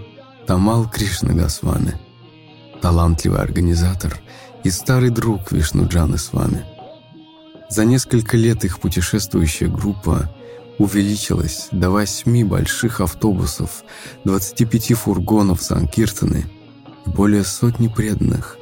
Тамал 0.46 0.86
Кришна 0.90 1.32
Госвами, 1.32 1.98
талантливый 2.82 3.40
организатор 3.40 4.20
и 4.62 4.68
старый 4.68 5.08
друг 5.08 5.52
Вишнуджаны 5.52 6.18
с 6.18 6.34
вами. 6.34 6.66
За 7.70 7.86
несколько 7.86 8.36
лет 8.36 8.62
их 8.62 8.78
путешествующая 8.78 9.68
группа 9.68 10.30
увеличилась 10.76 11.68
до 11.72 11.88
восьми 11.88 12.44
больших 12.44 13.00
автобусов, 13.00 13.84
25 14.24 14.92
фургонов 14.92 15.62
Санкиртаны– 15.62 16.44
более 17.06 17.44
сотни 17.44 17.88
преданных, 17.88 18.58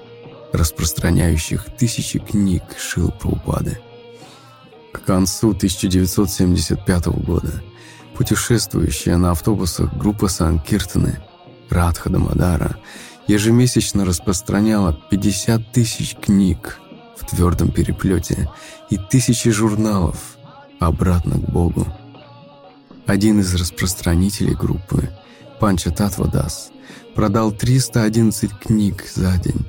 распространяющих 0.53 1.67
тысячи 1.77 2.19
книг 2.19 2.63
Шил 2.79 3.11
Праупады. 3.11 3.79
К 4.93 5.01
концу 5.05 5.51
1975 5.51 7.07
года 7.07 7.63
путешествующая 8.17 9.17
на 9.17 9.33
автобусах 9.33 9.95
группа 9.97 10.29
Санкиртаны 10.29 11.21
Радха 11.69 12.09
Дамадара 12.09 12.77
ежемесячно 13.27 14.05
распространяла 14.05 14.99
50 15.11 15.73
тысяч 15.73 16.17
книг 16.17 16.79
в 17.17 17.27
твердом 17.27 17.71
переплете 17.71 18.51
и 18.89 18.97
тысячи 18.97 19.51
журналов 19.51 20.37
обратно 20.79 21.35
к 21.35 21.51
Богу. 21.51 21.87
Один 23.07 23.41
из 23.41 23.55
распространителей 23.55 24.55
группы, 24.55 25.11
Панча 25.61 25.91
Татвадас, 25.91 26.71
продал 27.15 27.53
311 27.53 28.51
книг 28.59 29.05
за 29.15 29.37
день, 29.39 29.67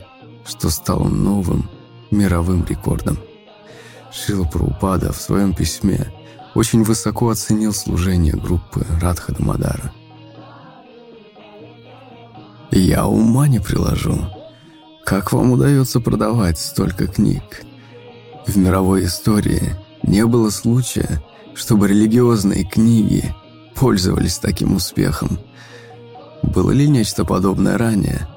что 0.47 0.69
стало 0.69 1.07
новым 1.07 1.69
мировым 2.09 2.65
рекордом. 2.65 3.19
Шила 4.11 4.45
Праупада 4.45 5.11
в 5.11 5.21
своем 5.21 5.53
письме 5.53 6.11
очень 6.55 6.83
высоко 6.83 7.29
оценил 7.29 7.73
служение 7.73 8.33
группы 8.33 8.85
Радха 9.01 9.33
Дамадара. 9.33 9.91
«Я 12.71 13.05
ума 13.05 13.47
не 13.47 13.59
приложу. 13.59 14.17
Как 15.05 15.31
вам 15.31 15.51
удается 15.51 15.99
продавать 15.99 16.57
столько 16.57 17.07
книг? 17.07 17.63
В 18.45 18.57
мировой 18.57 19.05
истории 19.05 19.75
не 20.03 20.25
было 20.25 20.49
случая, 20.49 21.23
чтобы 21.53 21.87
религиозные 21.87 22.63
книги 22.63 23.33
пользовались 23.75 24.37
таким 24.37 24.75
успехом. 24.75 25.39
Было 26.43 26.71
ли 26.71 26.87
нечто 26.87 27.25
подобное 27.25 27.77
ранее? 27.77 28.27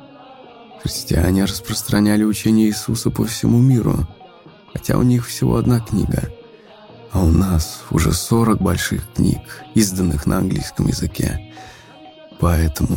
Христиане 0.82 1.44
распространяли 1.44 2.24
учение 2.24 2.68
Иисуса 2.68 3.10
по 3.10 3.24
всему 3.24 3.58
миру, 3.58 4.06
хотя 4.72 4.96
у 4.96 5.02
них 5.02 5.26
всего 5.26 5.56
одна 5.56 5.80
книга. 5.80 6.32
А 7.12 7.22
у 7.22 7.30
нас 7.30 7.82
уже 7.90 8.12
40 8.12 8.60
больших 8.60 9.12
книг, 9.12 9.40
изданных 9.74 10.26
на 10.26 10.38
английском 10.38 10.86
языке. 10.86 11.52
Поэтому 12.38 12.96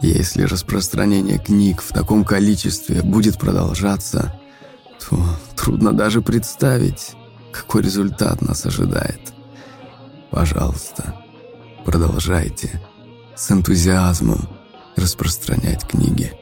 Если 0.00 0.42
распространение 0.42 1.38
книг 1.38 1.82
в 1.82 1.92
таком 1.92 2.24
количестве 2.24 3.02
будет 3.02 3.36
продолжаться, 3.36 4.40
то 5.00 5.18
трудно 5.56 5.92
даже 5.92 6.22
представить, 6.22 7.16
какой 7.52 7.82
результат 7.82 8.40
нас 8.40 8.64
ожидает. 8.64 9.20
Пожалуйста, 10.30 11.16
продолжайте 11.84 12.80
с 13.34 13.50
энтузиазмом 13.50 14.48
распространять 14.94 15.84
книги. 15.84 16.32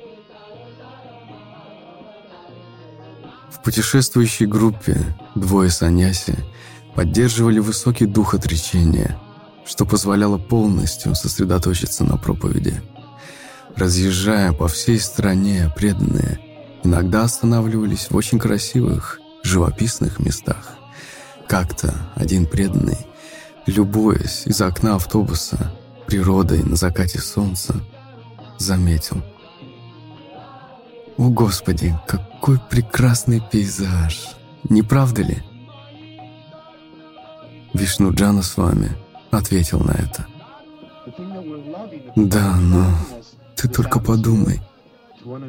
Путешествующей 3.66 4.47
группе 4.47 4.97
двое 5.34 5.70
саньяси 5.70 6.38
поддерживали 6.94 7.59
высокий 7.59 8.06
дух 8.06 8.32
отречения, 8.32 9.18
что 9.64 9.84
позволяло 9.84 10.38
полностью 10.38 11.16
сосредоточиться 11.16 12.05
на 12.05 12.16
проповеди. 12.16 12.80
Разъезжая 13.74 14.52
по 14.52 14.68
всей 14.68 15.01
стране, 15.01 15.68
преданные 15.74 16.38
иногда 16.84 17.24
останавливались 17.24 18.09
в 18.09 18.14
очень 18.14 18.38
красивых, 18.38 19.18
живописных 19.43 20.20
местах. 20.20 20.74
Как-то 21.48 21.93
один 22.14 22.47
преданный, 22.47 23.05
любуясь 23.66 24.43
из 24.47 24.60
окна 24.60 24.94
автобуса 24.94 25.72
природой 26.06 26.62
на 26.62 26.76
закате 26.76 27.18
солнца, 27.18 27.74
заметил. 28.59 29.24
«О, 31.18 31.30
Господи, 31.30 31.98
какой 32.06 32.59
прекрасный 32.70 33.40
пейзаж! 33.40 34.36
Не 34.68 34.82
правда 34.82 35.22
ли?» 35.22 35.43
Вишну 37.72 38.12
Джана 38.12 38.43
с 38.43 38.56
вами 38.56 38.90
ответил 39.30 39.80
на 39.80 39.93
это. 39.93 40.26
«Да, 42.16 42.56
но 42.56 42.86
ты 43.55 43.68
только 43.68 44.01
подумай, 44.01 44.60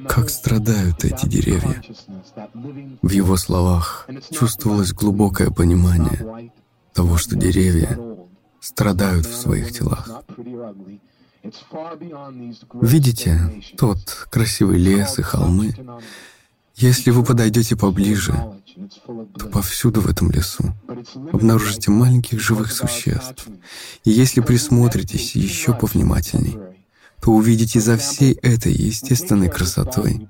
как 0.08 0.30
страдают 0.30 1.04
эти 1.04 1.28
деревья». 1.28 1.82
В 3.02 3.10
его 3.10 3.36
словах 3.38 4.08
чувствовалось 4.32 4.94
глубокое 4.94 5.50
понимание 5.52 6.52
того, 6.94 7.18
что 7.18 7.36
деревья 7.36 8.00
страдают 8.60 9.26
в 9.26 9.36
своих 9.36 9.72
телах. 9.72 10.24
Видите 12.82 13.62
тот 13.78 14.28
красивый 14.30 14.78
лес 14.78 15.20
и 15.20 15.22
холмы? 15.22 15.76
Если 16.76 17.10
вы 17.10 17.24
подойдете 17.24 17.76
поближе, 17.76 18.34
то 19.38 19.48
повсюду 19.48 20.02
в 20.02 20.08
этом 20.08 20.30
лесу 20.32 20.76
обнаружите 21.34 21.90
маленьких 21.90 22.40
живых 22.40 22.72
существ. 22.72 23.48
И 24.04 24.12
если 24.12 24.42
присмотритесь 24.42 25.36
еще 25.36 25.74
повнимательней, 25.74 26.58
то 27.20 27.32
увидите 27.32 27.80
за 27.80 27.98
всей 27.98 28.34
этой 28.34 28.74
естественной 28.74 29.50
красотой 29.50 30.28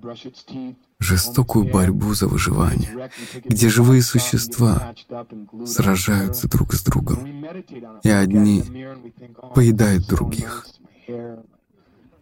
жестокую 1.00 1.72
борьбу 1.72 2.14
за 2.14 2.28
выживание, 2.28 3.12
где 3.44 3.70
живые 3.70 4.02
существа 4.02 4.96
сражаются 5.66 6.48
друг 6.48 6.74
с 6.74 6.84
другом, 6.84 7.46
и 8.04 8.10
одни 8.10 8.64
поедают 9.54 10.08
других. 10.08 10.66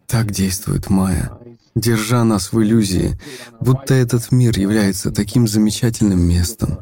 Так 0.07 0.32
действует 0.32 0.90
Майя, 0.90 1.32
держа 1.74 2.24
нас 2.24 2.53
в 2.53 2.62
иллюзии, 2.62 3.18
будто 3.60 3.94
этот 3.94 4.32
мир 4.32 4.57
является 4.57 5.12
таким 5.12 5.48
замечательным 5.48 6.20
местом, 6.20 6.80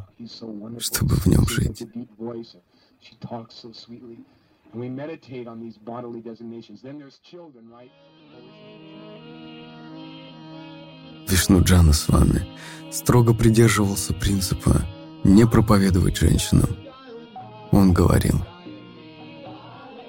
чтобы 0.80 1.16
в 1.16 1.26
нем 1.28 1.48
жить. 1.48 1.88
Вишну 11.28 11.64
Джана 11.64 11.94
с 11.94 12.10
вами 12.10 12.46
строго 12.92 13.34
придерживался 13.34 14.14
принципа 14.14 14.86
не 15.24 15.48
проповедовать 15.48 16.18
женщинам. 16.18 16.70
Он 17.72 17.94
говорил, 17.94 18.44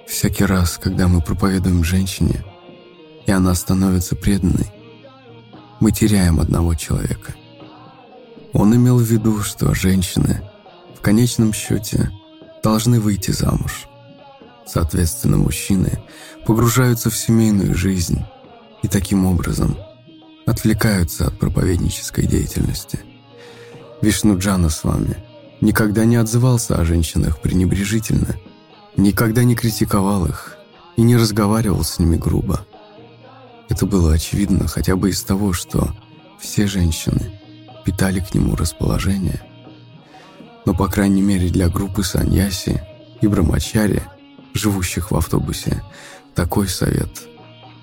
«Всякий 0.07 0.45
раз, 0.45 0.79
когда 0.79 1.09
мы 1.09 1.21
проповедуем 1.21 1.85
женщине, 1.85 2.45
и 3.27 3.33
она 3.33 3.55
становится 3.55 4.17
преданной, 4.17 4.71
мы 5.81 5.93
теряем 5.93 6.41
одного 6.41 6.75
человека». 6.75 7.35
Он 8.53 8.75
имел 8.75 8.99
в 8.99 9.03
виду, 9.03 9.43
что 9.43 9.75
женщины 9.75 10.41
в 10.97 11.01
конечном 11.01 11.53
счете 11.53 12.11
должны 12.63 13.01
выйти 13.01 13.33
замуж. 13.33 13.87
Соответственно, 14.67 15.39
мужчины 15.39 16.01
погружаются 16.47 17.11
в 17.11 17.17
семейную 17.17 17.75
жизнь 17.75 18.25
и 18.83 18.89
таким 18.89 19.27
образом– 19.27 19.77
отвлекаются 20.47 21.27
от 21.27 21.39
проповеднической 21.39 22.27
деятельности. 22.27 23.01
Вишнуджана 24.03 24.69
с 24.69 24.85
вами 24.85 25.17
никогда 25.61 26.05
не 26.05 26.17
отзывался 26.17 26.77
о 26.77 26.85
женщинах 26.85 27.41
пренебрежительно, 27.41 28.37
никогда 28.97 29.45
не 29.45 29.55
критиковал 29.55 30.27
их 30.27 30.57
и 30.97 31.03
не 31.03 31.17
разговаривал 31.17 31.85
с 31.85 31.99
ними 31.99 32.17
грубо. 32.17 32.67
Это 33.69 33.87
было 33.87 34.13
очевидно 34.13 34.69
хотя 34.69 34.97
бы 34.97 35.11
из 35.11 35.23
того, 35.23 35.53
что 35.53 35.95
все 36.39 36.67
женщины 36.67 37.41
питали 37.85 38.21
к 38.21 38.35
нему 38.35 38.57
расположение. 38.57 39.41
Но, 40.67 40.75
по 40.75 40.89
крайней 40.89 41.23
мере, 41.23 41.49
для 41.49 41.69
группы 41.69 42.03
Саньяси 42.03 42.83
и 43.21 43.27
Брамачари, 43.27 44.03
живущих 44.55 45.11
в 45.11 45.17
автобусе, 45.17 45.83
такой 46.35 46.69
совет 46.69 47.11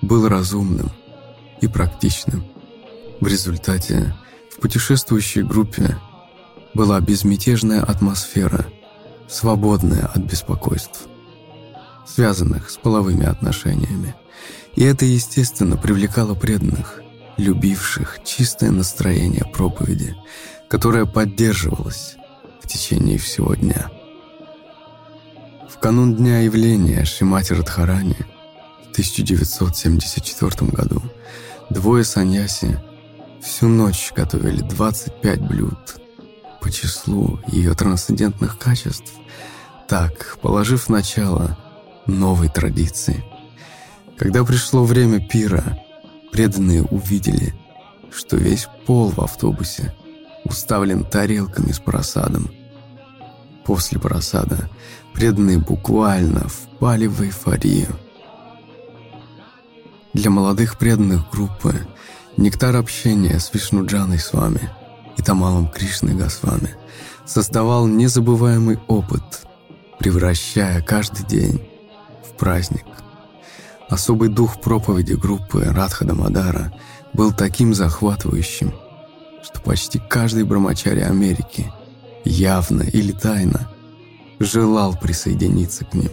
был 0.00 0.28
разумным 0.28 0.90
и 1.60 1.68
практичным. 1.68 2.44
В 3.20 3.26
результате 3.26 4.14
в 4.50 4.60
путешествующей 4.60 5.42
группе 5.42 5.96
была 6.74 7.00
безмятежная 7.00 7.82
атмосфера, 7.82 8.66
свободная 9.32 10.06
от 10.06 10.18
беспокойств, 10.18 11.06
связанных 12.06 12.70
с 12.70 12.76
половыми 12.76 13.24
отношениями. 13.24 14.14
И 14.74 14.84
это, 14.84 15.04
естественно, 15.04 15.76
привлекало 15.76 16.34
преданных, 16.34 17.02
любивших 17.38 18.18
чистое 18.24 18.70
настроение 18.70 19.44
проповеди, 19.44 20.14
которое 20.68 21.06
поддерживалось 21.06 22.16
в 22.62 22.68
течение 22.68 23.18
всего 23.18 23.54
дня. 23.54 23.90
В 25.68 25.78
канун 25.78 26.14
Дня 26.14 26.40
явления 26.40 27.04
Шимати 27.04 27.54
Радхарани 27.54 28.18
в 28.86 28.92
1974 28.92 30.70
году 30.70 31.02
двое 31.70 32.04
саньяси 32.04 32.80
Всю 33.42 33.66
ночь 33.66 34.12
готовили 34.14 34.60
25 34.60 35.40
блюд 35.40 35.96
по 36.60 36.70
числу 36.70 37.40
ее 37.48 37.74
трансцендентных 37.74 38.56
качеств, 38.56 39.12
так, 39.92 40.38
положив 40.40 40.88
начало 40.88 41.58
новой 42.06 42.48
традиции. 42.48 43.22
Когда 44.16 44.42
пришло 44.42 44.84
время 44.84 45.20
пира, 45.20 45.78
преданные 46.32 46.82
увидели, 46.82 47.54
что 48.10 48.38
весь 48.38 48.68
пол 48.86 49.10
в 49.10 49.18
автобусе 49.18 49.94
уставлен 50.44 51.04
тарелками 51.04 51.72
с 51.72 51.78
просадом. 51.78 52.50
После 53.66 54.00
просада 54.00 54.70
преданные 55.12 55.58
буквально 55.58 56.48
впали 56.48 57.06
в 57.06 57.20
эйфорию. 57.20 57.94
Для 60.14 60.30
молодых 60.30 60.78
преданных 60.78 61.30
группы 61.30 61.86
Нектар 62.38 62.76
общения 62.76 63.38
с 63.38 63.52
Вишнуджаной 63.52 64.18
с 64.18 64.32
вами 64.32 64.70
и 65.18 65.22
Тамалом 65.22 65.68
Кришной 65.68 66.14
Госвами 66.14 66.74
создавал 67.26 67.86
незабываемый 67.86 68.80
опыт, 68.88 69.41
превращая 70.02 70.82
каждый 70.82 71.24
день 71.24 71.62
в 72.28 72.36
праздник. 72.36 72.84
Особый 73.88 74.30
дух 74.30 74.60
проповеди 74.60 75.12
группы 75.12 75.62
Радха 75.64 76.04
Дамадара 76.04 76.72
был 77.12 77.32
таким 77.32 77.72
захватывающим, 77.72 78.74
что 79.44 79.60
почти 79.60 80.00
каждый 80.00 80.42
брамачари 80.42 81.02
Америки, 81.02 81.72
явно 82.24 82.82
или 82.82 83.12
тайно, 83.12 83.70
желал 84.40 84.98
присоединиться 84.98 85.84
к 85.84 85.94
ним. 85.94 86.10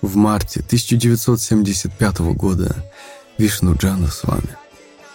В 0.00 0.14
марте 0.14 0.60
1975 0.60 2.20
года 2.36 2.76
Вишну 3.36 3.74
Джана 3.74 4.06
с 4.06 4.22
вами 4.22 4.67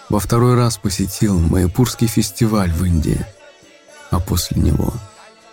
во 0.08 0.20
второй 0.20 0.54
раз 0.54 0.76
посетил 0.76 1.38
Майпурский 1.38 2.06
фестиваль 2.06 2.70
в 2.70 2.84
Индии, 2.84 3.24
а 4.10 4.20
после 4.20 4.60
него 4.60 4.92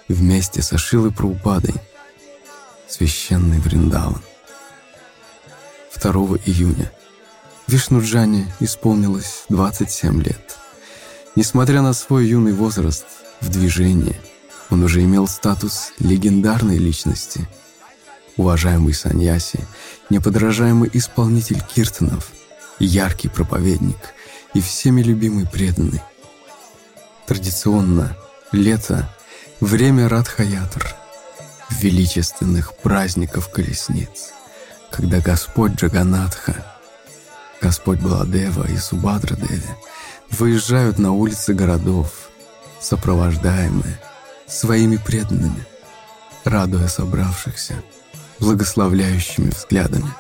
вместе 0.07 0.61
со 0.61 0.78
Шилой 0.78 1.11
Праупадой 1.11 1.76
священный 2.88 3.60
Вриндаван. 3.60 4.22
2 6.02 6.11
июня 6.45 6.91
Вишну 7.68 8.02
Джане 8.02 8.53
исполнилось 8.60 9.45
27 9.49 10.22
лет. 10.22 10.57
Несмотря 11.36 11.82
на 11.82 11.94
свой 11.94 12.28
юный 12.28 12.53
возраст, 12.53 13.06
в 13.40 13.49
движении 13.49 14.19
Он 14.69 14.84
уже 14.84 15.03
имел 15.03 15.28
статус 15.28 15.94
легендарной 15.99 16.78
личности. 16.78 17.48
Уважаемый 18.36 18.94
Саньяси, 18.94 19.60
неподражаемый 20.10 20.90
исполнитель 20.94 21.61
киртанов, 21.61 22.32
яркий 22.80 23.30
проповедник 23.30 23.98
и 24.53 24.61
всеми 24.61 25.02
любимый 25.02 25.48
преданный. 25.48 26.02
Традиционно 27.26 28.18
лето– 28.52 29.10
время 29.61 30.10
Радхаятр, 30.10 30.95
величественных 31.69 32.76
праздников 32.76 33.49
колесниц, 33.49 34.32
когда 34.90 35.19
Господь 35.19 35.73
Джаганатха, 35.73 36.65
Господь 37.61 37.99
Баладева 37.99 38.68
и 38.68 38.78
Субадра 38.78 39.36
Деви 39.36 39.69
выезжают 40.32 40.98
на 40.98 41.14
улицы 41.14 41.53
городов, 41.53 42.30
сопровождаемые 42.80 44.02
своими 44.48 44.98
преданными, 44.98 45.65
радуя 46.44 46.88
собравшихся 46.88 47.76
благословляющими 48.40 49.52
взглядами. 49.52 50.11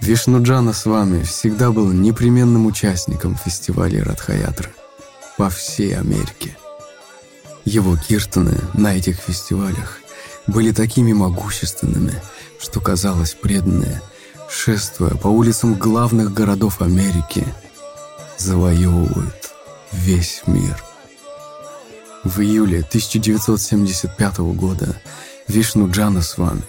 Вишнуджана 0.00 0.72
с 0.72 0.86
вами 0.86 1.22
всегда 1.22 1.72
был 1.72 1.90
непременным 1.90 2.66
участником 2.66 3.36
фестиваля 3.36 4.04
Радхаятры 4.04 4.70
по 5.36 5.50
всей 5.50 5.96
Америке. 5.96 6.56
Его 7.64 7.96
киртаны 7.96 8.58
на 8.74 8.96
этих 8.96 9.16
фестивалях 9.16 9.98
были 10.46 10.70
такими 10.70 11.12
могущественными, 11.12 12.14
что 12.60 12.80
казалось 12.80 13.34
преданные, 13.34 14.00
шествуя 14.48 15.10
по 15.10 15.28
улицам 15.28 15.74
главных 15.74 16.32
городов 16.32 16.80
Америки, 16.80 17.44
завоевывают 18.38 19.52
весь 19.92 20.42
мир. 20.46 20.80
В 22.22 22.40
июле 22.40 22.80
1975 22.80 24.38
года 24.38 25.00
Вишну 25.48 25.90
Джана 25.90 26.22
с 26.22 26.38
вами 26.38 26.62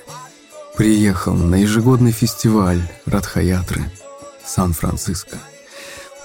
приехал 0.78 1.34
на 1.34 1.56
ежегодный 1.56 2.12
фестиваль 2.12 2.80
Радхаятры 3.08 3.82
Сан-Франциско. 4.46 5.40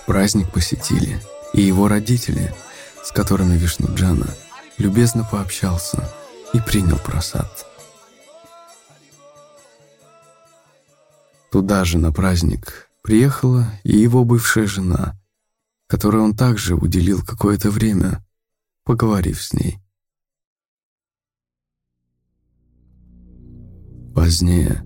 Праздник 0.07 0.53
посетили 0.53 1.19
и 1.55 1.63
его 1.63 1.89
родители, 1.89 2.55
с 3.03 3.13
которыми 3.13 3.57
Вишну 3.57 3.89
Джана 3.95 4.29
любезно 4.77 5.25
пообщался 5.25 6.07
и 6.53 6.61
принял 6.61 6.99
просад. 6.99 7.67
Туда 11.51 11.87
же 11.87 11.97
на 11.97 12.13
праздник 12.13 12.91
приехала 13.01 13.67
и 13.85 13.97
его 13.97 14.25
бывшая 14.25 14.67
жена, 14.67 15.19
которой 15.89 16.21
он 16.21 16.37
также 16.37 16.75
уделил 16.75 17.25
какое-то 17.25 17.71
время, 17.71 18.23
поговорив 18.85 19.43
с 19.43 19.55
ней. 19.55 19.82
Позднее 24.15 24.83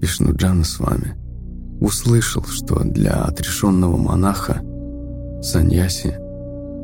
Вишнуджана 0.00 0.64
с 0.64 0.78
вами 0.78 1.16
услышал, 1.80 2.44
что 2.44 2.84
для 2.84 3.24
отрешенного 3.24 3.96
монаха 3.96 4.60
Саньяси 5.42 6.18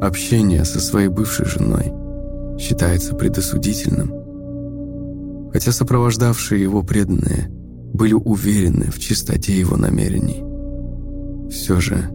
общение 0.01 0.65
со 0.65 0.81
своей 0.81 1.09
бывшей 1.09 1.47
женой 1.47 1.93
считается 2.59 3.15
предосудительным. 3.15 5.51
Хотя 5.53 5.73
сопровождавшие 5.73 6.62
его 6.62 6.82
преданные 6.82 7.49
были 7.93 8.15
уверены 8.15 8.90
в 8.90 8.99
чистоте 8.99 9.59
его 9.59 9.77
намерений. 9.77 10.43
Все 11.51 11.81
же 11.81 12.11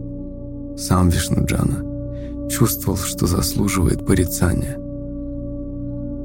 сам 0.76 1.08
Вишнуджана 1.08 2.48
чувствовал, 2.50 2.98
что 2.98 3.26
заслуживает 3.26 4.06
порицания. 4.06 4.83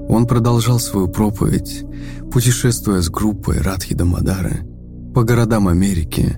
Он 0.10 0.26
продолжал 0.26 0.80
свою 0.80 1.08
проповедь, 1.08 1.86
путешествуя 2.32 3.00
с 3.02 3.10
группой 3.10 3.60
Радхи 3.60 3.94
Дамадары 3.94 4.66
по 5.14 5.24
городам 5.24 5.68
Америки, 5.68 6.36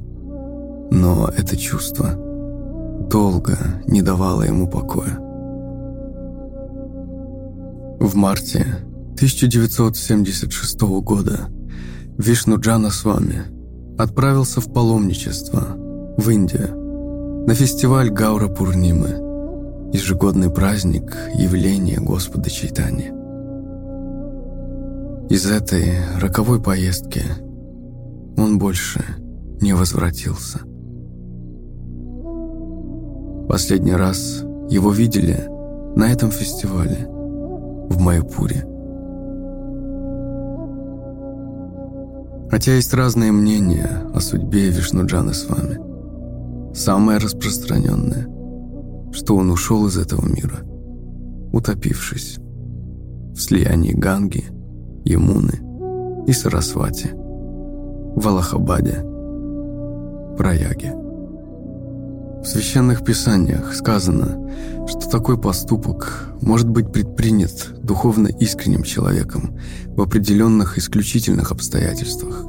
но 0.91 1.29
это 1.29 1.55
чувство 1.55 2.15
долго 3.09 3.57
не 3.87 4.01
давало 4.01 4.43
ему 4.43 4.67
покоя. 4.67 5.17
В 8.01 8.13
марте 8.15 8.65
1976 9.13 10.81
года 11.01 11.47
Вишну 12.17 12.59
Джана 12.59 12.89
Свами 12.89 13.43
отправился 13.97 14.59
в 14.59 14.73
паломничество 14.73 15.77
в 16.17 16.29
Индию 16.29 17.45
на 17.47 17.53
фестиваль 17.53 18.09
Гаура 18.09 18.49
Пурнимы, 18.49 19.91
ежегодный 19.93 20.49
праздник 20.49 21.15
явления 21.35 22.01
Господа 22.01 22.49
Чайтани. 22.49 23.20
Из 25.31 25.49
этой 25.49 25.93
роковой 26.19 26.61
поездки 26.61 27.21
он 28.35 28.59
больше 28.59 29.01
не 29.61 29.71
возвратился. 29.71 30.59
Последний 33.47 33.93
раз 33.93 34.43
его 34.69 34.91
видели 34.91 35.47
на 35.95 36.11
этом 36.11 36.31
фестивале– 36.31 37.07
в 37.89 37.97
Майпуре. 38.01 38.65
Хотя 42.49 42.75
есть 42.75 42.93
разные 42.93 43.31
мнения 43.31 44.03
о 44.13 44.19
судьбе 44.19 44.67
Вишнуджана 44.69 45.31
с 45.33 45.47
вами. 45.47 45.79
Самое 46.75 47.19
распространенное, 47.19 48.27
что 49.13 49.37
он 49.37 49.49
ушел 49.49 49.87
из 49.87 49.97
этого 49.97 50.25
мира, 50.25 50.59
утопившись 51.53 52.37
в 53.33 53.39
слиянии 53.39 53.93
Ганги, 53.93 54.60
Ямуны 55.03 56.25
и 56.27 56.33
Сарасвати, 56.33 57.11
в 57.13 58.27
Аллахабаде, 58.27 59.03
Праяге. 60.37 60.93
В 62.41 62.45
священных 62.45 63.03
писаниях 63.03 63.73
сказано, 63.75 64.49
что 64.87 65.09
такой 65.09 65.39
поступок 65.39 66.29
может 66.41 66.67
быть 66.67 66.91
предпринят 66.91 67.75
духовно 67.83 68.27
искренним 68.27 68.83
человеком 68.83 69.57
в 69.87 70.01
определенных 70.01 70.77
исключительных 70.77 71.51
обстоятельствах. 71.51 72.45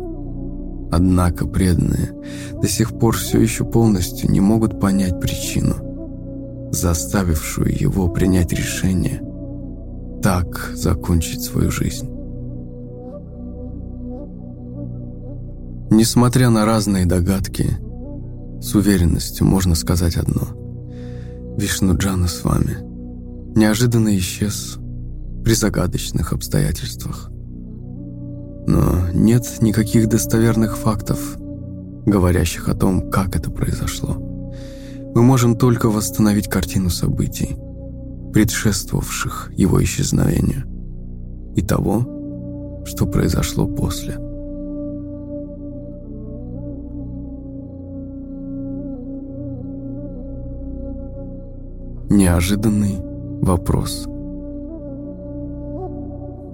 Однако 0.90 1.46
преданные 1.46 2.12
до 2.60 2.68
сих 2.68 2.98
пор 2.98 3.16
все 3.16 3.40
еще 3.40 3.64
полностью 3.64 4.30
не 4.30 4.40
могут 4.40 4.80
понять 4.80 5.20
причину, 5.20 6.70
заставившую 6.70 7.78
его 7.78 8.08
принять 8.08 8.52
решение 8.52 9.22
так 10.22 10.70
закончить 10.74 11.42
свою 11.42 11.70
жизнь. 11.70 12.11
Несмотря 15.94 16.48
на 16.48 16.64
разные 16.64 17.04
догадки, 17.04 17.66
с 18.62 18.74
уверенностью 18.74 19.46
можно 19.46 19.74
сказать 19.74 20.16
одно. 20.16 20.48
Вишну 21.58 21.94
Джана 21.98 22.28
с 22.28 22.44
вами 22.44 22.78
неожиданно 23.54 24.16
исчез 24.16 24.78
при 25.44 25.52
загадочных 25.52 26.32
обстоятельствах. 26.32 27.28
Но 28.66 29.10
нет 29.12 29.44
никаких 29.60 30.08
достоверных 30.08 30.78
фактов, 30.78 31.36
говорящих 32.06 32.70
о 32.70 32.74
том, 32.74 33.10
как 33.10 33.36
это 33.36 33.50
произошло. 33.50 34.14
Мы 35.14 35.22
можем 35.22 35.58
только 35.58 35.90
восстановить 35.90 36.48
картину 36.48 36.88
событий, 36.88 37.54
предшествовавших 38.32 39.52
его 39.54 39.84
исчезновению, 39.84 40.64
и 41.54 41.60
того, 41.60 42.82
что 42.86 43.04
произошло 43.04 43.66
после. 43.66 44.31
Неожиданный 52.14 52.98
вопрос. 53.40 54.02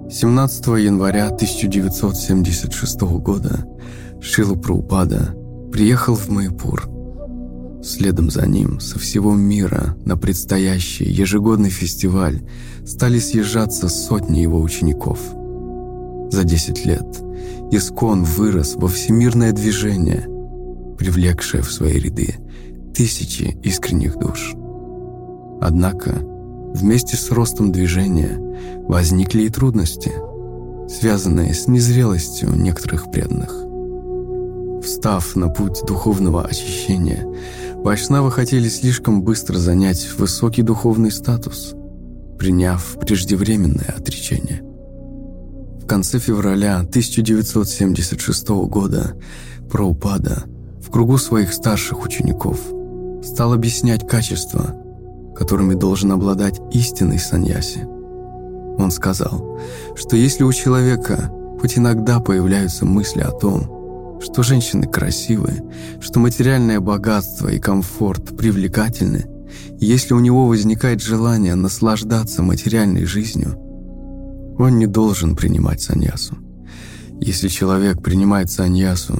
17 0.09 0.67
января 0.67 1.25
1976 1.25 3.01
года 3.01 3.65
Шила 4.21 4.55
Праупада 4.55 5.35
приехал 5.69 6.15
в 6.15 6.29
Майпур. 6.29 6.89
Следом 7.83 8.31
за 8.31 8.47
ним 8.47 8.79
со 8.79 8.99
всего 8.99 9.35
мира 9.35 9.97
на 10.05 10.15
предстоящий 10.15 11.11
ежегодный 11.11 11.69
фестиваль 11.69 12.39
стали 12.85 13.19
съезжаться 13.19 13.89
сотни 13.89 14.39
его 14.39 14.61
учеников. 14.61 15.19
За 16.31 16.45
10 16.45 16.85
лет 16.85 17.21
Искон 17.69 18.23
вырос 18.23 18.75
во 18.75 18.87
всемирное 18.87 19.51
движение, 19.51 20.25
привлекшее 20.97 21.63
в 21.63 21.69
свои 21.69 21.99
ряды 21.99 22.35
тысячи 22.95 23.57
искренних 23.61 24.17
душ. 24.17 24.55
Однако 25.61 26.21
вместе 26.73 27.17
с 27.17 27.31
ростом 27.31 27.71
движения 27.71 28.37
возникли 28.87 29.43
и 29.43 29.49
трудности, 29.49 30.11
связанные 30.89 31.53
с 31.53 31.67
незрелостью 31.67 32.55
некоторых 32.55 33.11
преданных. 33.11 33.65
Встав 34.83 35.35
на 35.35 35.49
путь 35.49 35.81
духовного 35.85 36.45
очищения, 36.45 37.25
вайшнавы 37.75 38.31
хотели 38.31 38.69
слишком 38.69 39.23
быстро 39.23 39.57
занять 39.57 40.09
высокий 40.17 40.61
духовный 40.61 41.11
статус, 41.11 41.75
приняв 42.37 42.97
преждевременное 42.99 43.93
отречение. 43.97 44.61
В 45.81 45.85
конце 45.85 46.19
февраля 46.19 46.79
1976 46.79 48.49
года 48.49 49.15
Праупада 49.69 50.45
в 50.81 50.89
кругу 50.89 51.17
своих 51.17 51.53
старших 51.53 52.03
учеников 52.03 52.59
стал 53.23 53.53
объяснять 53.53 54.07
качества, 54.07 54.75
которыми 55.39 55.73
должен 55.73 56.11
обладать 56.11 56.59
истинный 56.71 57.17
саньяси. 57.17 57.87
Он 58.77 58.91
сказал, 58.91 59.57
что 59.95 60.17
если 60.17 60.43
у 60.43 60.51
человека 60.51 61.31
хоть 61.61 61.77
иногда 61.77 62.19
появляются 62.19 62.85
мысли 62.85 63.21
о 63.21 63.31
том, 63.31 64.19
что 64.21 64.43
женщины 64.43 64.85
красивые, 64.85 65.63
что 66.01 66.19
материальное 66.19 66.81
богатство 66.81 67.47
и 67.47 67.57
комфорт 67.57 68.37
привлекательны, 68.37 69.25
если 69.79 70.13
у 70.13 70.19
него 70.19 70.45
возникает 70.45 71.01
желание 71.01 71.55
наслаждаться 71.55 72.43
материальной 72.43 73.05
жизнью, 73.05 73.55
он 74.57 74.77
не 74.77 74.87
должен 74.87 75.37
принимать 75.37 75.81
саньясу. 75.81 76.37
Если 77.21 77.47
человек 77.47 78.01
принимает 78.01 78.51
саньясу 78.51 79.15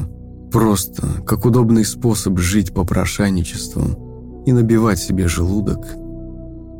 просто 0.51 1.23
как 1.25 1.45
удобный 1.45 1.85
способ 1.85 2.39
жить 2.39 2.73
по 2.73 2.83
прошайничеству 2.83 4.43
и 4.45 4.51
набивать 4.51 4.99
себе 4.99 5.29
желудок, 5.29 5.79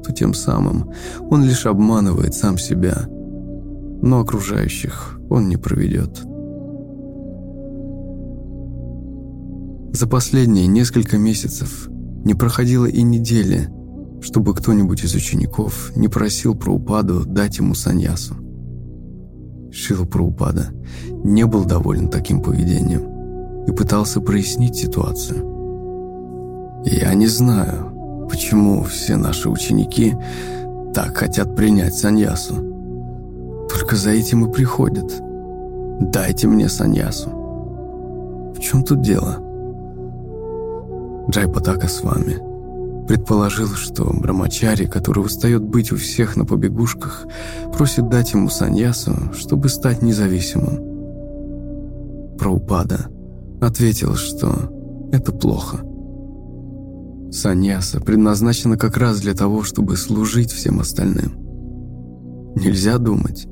то 0.04 0.12
тем 0.14 0.34
самым 0.34 0.92
он 1.30 1.44
лишь 1.44 1.66
обманывает 1.66 2.34
сам 2.34 2.58
себя, 2.58 3.06
но 4.02 4.20
окружающих 4.20 5.20
он 5.30 5.50
не 5.50 5.58
проведет. 5.58 6.22
За 9.92 10.08
последние 10.08 10.68
несколько 10.68 11.18
месяцев 11.18 11.90
не 12.24 12.34
проходило 12.34 12.86
и 12.86 13.02
недели, 13.02 13.70
чтобы 14.22 14.54
кто-нибудь 14.54 15.04
из 15.04 15.16
учеников 15.16 15.92
не 15.96 16.08
просил 16.08 16.56
про 16.56 16.72
упаду 16.72 17.26
дать 17.26 17.58
ему 17.58 17.74
саньясу. 17.74 18.36
Шила 19.72 20.06
Праупада 20.06 20.70
не 21.24 21.46
был 21.46 21.66
доволен 21.66 22.10
таким 22.10 22.42
поведением 22.42 23.66
и 23.66 23.72
пытался 23.72 24.20
прояснить 24.22 24.76
ситуацию. 24.76 25.46
«Я 26.86 27.14
не 27.14 27.28
знаю, 27.28 27.92
почему 28.30 28.84
все 28.84 29.18
наши 29.18 29.50
ученики 29.50 30.16
так 30.94 31.18
хотят 31.18 31.56
принять 31.56 31.96
саньясу. 31.96 32.56
Только 33.70 33.96
за 33.96 34.12
этим 34.12 34.46
и 34.46 34.52
приходят. 34.52 35.12
Дайте 36.00 36.48
мне 36.48 36.70
саньясу. 36.70 37.30
В 38.56 38.60
чем 38.60 38.84
тут 38.84 39.02
дело?» 39.02 39.40
Джайпатака 41.30 41.88
с 41.88 42.02
вами. 42.02 42.38
Предположил, 43.08 43.70
что 43.70 44.06
Брамачари, 44.06 44.86
который 44.86 45.26
устает 45.26 45.64
быть 45.64 45.92
у 45.92 45.96
всех 45.96 46.36
на 46.36 46.46
побегушках, 46.46 47.26
просит 47.76 48.08
дать 48.10 48.34
ему 48.34 48.50
саньясу, 48.50 49.16
чтобы 49.34 49.70
стать 49.70 50.02
независимым. 50.02 50.78
Праупада 52.38 53.08
ответил, 53.62 54.16
что 54.16 55.10
это 55.12 55.32
плохо. 55.32 55.80
Саньяса 57.32 58.00
предназначена 58.00 58.78
как 58.78 58.98
раз 58.98 59.22
для 59.22 59.34
того, 59.34 59.64
чтобы 59.64 59.98
служить 59.98 60.52
всем 60.52 60.80
остальным. 60.80 61.34
Нельзя 62.56 62.98
думать. 62.98 63.48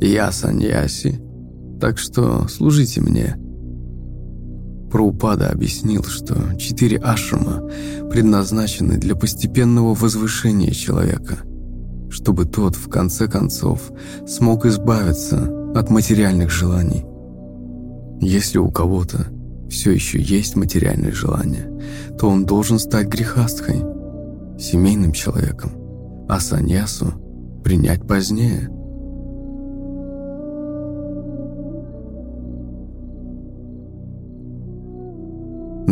Я 0.00 0.30
саньяси, 0.32 1.20
так 1.80 1.98
что 1.98 2.46
служите 2.48 3.00
мне. 3.00 3.36
Праупада 4.90 5.48
объяснил, 5.48 6.04
что 6.04 6.54
четыре 6.58 6.98
ашрама 6.98 7.62
предназначены 8.10 8.98
для 8.98 9.16
постепенного 9.16 9.94
возвышения 9.94 10.72
человека, 10.72 11.38
чтобы 12.10 12.44
тот, 12.44 12.76
в 12.76 12.90
конце 12.90 13.26
концов, 13.26 13.90
смог 14.26 14.66
избавиться 14.66 15.72
от 15.74 15.88
материальных 15.88 16.50
желаний. 16.50 17.06
Если 18.20 18.58
у 18.58 18.70
кого-то 18.70 19.31
все 19.72 19.90
еще 19.90 20.20
есть 20.20 20.54
материальные 20.54 21.12
желания, 21.12 21.68
то 22.18 22.28
он 22.28 22.44
должен 22.44 22.78
стать 22.78 23.08
грехастхой, 23.08 23.82
семейным 24.58 25.12
человеком, 25.12 25.72
а 26.28 26.38
саньясу 26.38 27.12
принять 27.64 28.06
позднее– 28.06 28.70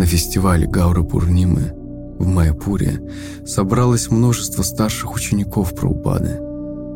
На 0.01 0.07
фестивале 0.07 0.66
Гаура 0.66 1.02
Пурнимы 1.02 1.74
в 2.19 2.27
Майапуре 2.27 3.02
собралось 3.44 4.11
множество 4.11 4.62
старших 4.62 5.15
учеников 5.15 5.74
Праупады 5.74 6.40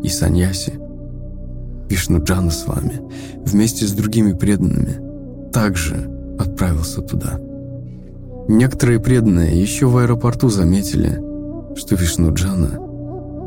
и 0.02 0.08
Саньяси. 0.08 0.80
Вишнуджана 1.90 2.50
с 2.50 2.66
вами 2.66 3.02
вместе 3.44 3.86
с 3.86 3.92
другими 3.92 4.32
преданными 4.32 5.50
также 5.52 6.13
отправился 6.38 7.02
туда. 7.02 7.40
Некоторые 8.48 9.00
преданные 9.00 9.60
еще 9.60 9.86
в 9.86 9.96
аэропорту 9.96 10.48
заметили, 10.48 11.20
что 11.76 11.96
Вишнуджана 11.96 12.78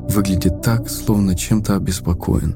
выглядит 0.09 0.61
так, 0.61 0.89
словно 0.89 1.35
чем-то 1.35 1.76
обеспокоен. 1.76 2.55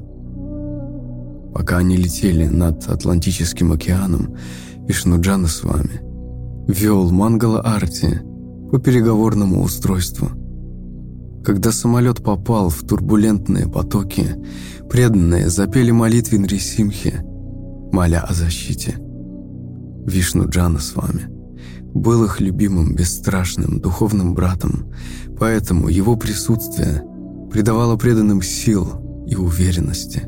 Пока 1.54 1.78
они 1.78 1.96
летели 1.96 2.46
над 2.46 2.88
Атлантическим 2.88 3.72
океаном, 3.72 4.36
Вишнуджана 4.86 5.48
с 5.48 5.62
вами– 5.62 6.00
вел 6.66 7.10
Мангала 7.10 7.60
Арти 7.60 8.20
по 8.70 8.78
переговорному 8.78 9.62
устройству. 9.62 10.28
Когда 11.44 11.72
самолет 11.72 12.22
попал 12.22 12.68
в 12.68 12.82
турбулентные 12.86 13.68
потоки, 13.68 14.36
преданные 14.88 15.50
запели 15.50 15.90
молитвы 15.90 16.38
Нрисимхи, 16.38 17.14
моля 17.92 18.20
о 18.20 18.32
защите. 18.32 18.96
Вишну 20.06 20.48
Джана 20.48 20.78
с 20.78 20.94
вами 20.94 21.28
был 21.94 22.24
их 22.24 22.40
любимым, 22.40 22.94
бесстрашным, 22.94 23.80
духовным 23.80 24.34
братом, 24.34 24.92
поэтому 25.38 25.88
его 25.88 26.16
присутствие 26.16 27.04
придавало 27.50 27.96
преданным 27.96 28.42
сил 28.42 29.24
и 29.26 29.36
уверенности. 29.36 30.22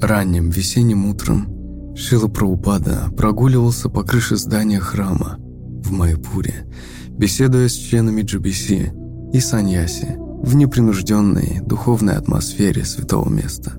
Ранним 0.00 0.50
весенним 0.50 1.06
утром 1.06 1.94
Шила 1.96 2.28
Праупада 2.28 3.10
прогуливался 3.16 3.88
по 3.88 4.04
крыше 4.04 4.36
здания 4.36 4.78
храма 4.78 5.38
в 5.38 5.90
Майпуре, 5.90 6.66
беседуя 7.10 7.68
с 7.68 7.72
членами 7.72 8.22
GBC 8.22 9.32
и 9.32 9.40
Саньяси 9.40 10.16
в 10.40 10.54
непринужденной 10.54 11.60
духовной 11.66 12.14
атмосфере 12.14 12.84
святого 12.84 13.28
места. 13.28 13.72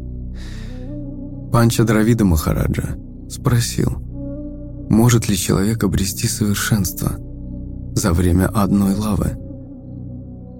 Панча 1.52 1.84
Дравида 1.84 2.26
Махараджа 2.26 2.98
спросил, 3.30 3.92
может 4.90 5.30
ли 5.30 5.36
человек 5.36 5.84
обрести 5.84 6.28
совершенство 6.28 7.12
за 7.96 8.14
время 8.14 8.48
одной 8.48 8.96
лавы, 8.96 9.38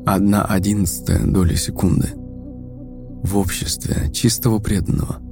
одна 0.06 0.44
одиннадцатая 0.44 1.26
доли 1.26 1.56
секунды, 1.56 2.10
в 3.24 3.38
обществе 3.38 4.12
чистого 4.12 4.60
преданного– 4.60 5.18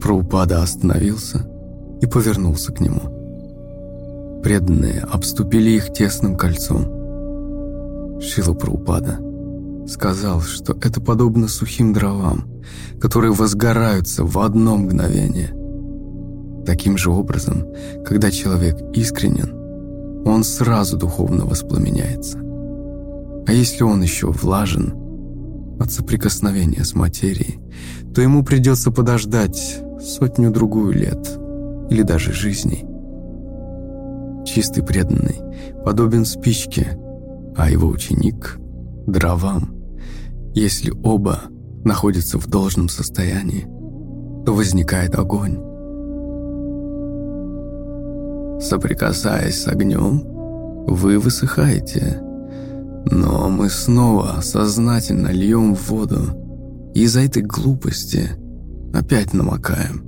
Праупада 0.00 0.62
остановился 0.62 1.48
и 2.00 2.06
повернулся 2.06 2.72
к 2.72 2.80
нему. 2.80 4.40
Преданные 4.42 5.00
обступили 5.00 5.70
их 5.70 5.92
тесным 5.92 6.36
кольцом. 6.36 8.20
Шила 8.20 8.54
Праупада 8.54 9.18
сказал, 9.86 10.40
что 10.40 10.76
это 10.80 11.00
подобно 11.00 11.48
сухим 11.48 11.92
дровам, 11.92 12.44
которые 13.00 13.32
возгораются 13.32 14.24
в 14.24 14.38
одно 14.38 14.76
мгновение. 14.76 15.54
Таким 16.64 16.98
же 16.98 17.10
образом, 17.10 17.64
когда 18.04 18.30
человек 18.30 18.76
искренен, 18.94 19.54
он 20.26 20.42
сразу 20.42 20.96
духовно 20.96 21.44
воспламеняется. 21.46 22.38
А 23.46 23.52
если 23.52 23.84
он 23.84 24.02
еще 24.02 24.26
влажен 24.32 24.94
от 25.78 25.92
соприкосновения 25.92 26.84
с 26.84 26.94
материей, 26.94 27.60
то 28.12 28.20
ему 28.20 28.42
придется 28.44 28.90
подождать 28.90 29.80
сотню-другую 30.00 30.92
лет 30.92 31.38
или 31.90 32.02
даже 32.02 32.32
жизней. 32.32 32.84
Чистый 34.44 34.82
преданный 34.82 35.36
подобен 35.84 36.24
спичке, 36.24 36.98
а 37.56 37.70
его 37.70 37.88
ученик– 37.88 38.58
дровам. 39.06 39.75
Если 40.56 40.92
оба 41.04 41.42
находятся 41.84 42.38
в 42.38 42.48
должном 42.48 42.88
состоянии, 42.88 43.62
то 44.44 44.52
возникает 44.52 45.14
огонь. 45.14 45.58
Соприкасаясь 48.60 49.62
с 49.62 49.68
огнем, 49.68 50.24
вы 50.88 51.20
высыхаете, 51.20 52.20
но 53.12 53.48
мы 53.48 53.68
снова 53.68 54.40
сознательно 54.40 55.28
льем 55.28 55.74
воду 55.74 56.92
из-за 56.94 57.20
этой 57.20 57.42
глупости– 57.42 58.30
Опять 58.96 59.34
намокаем. 59.34 60.04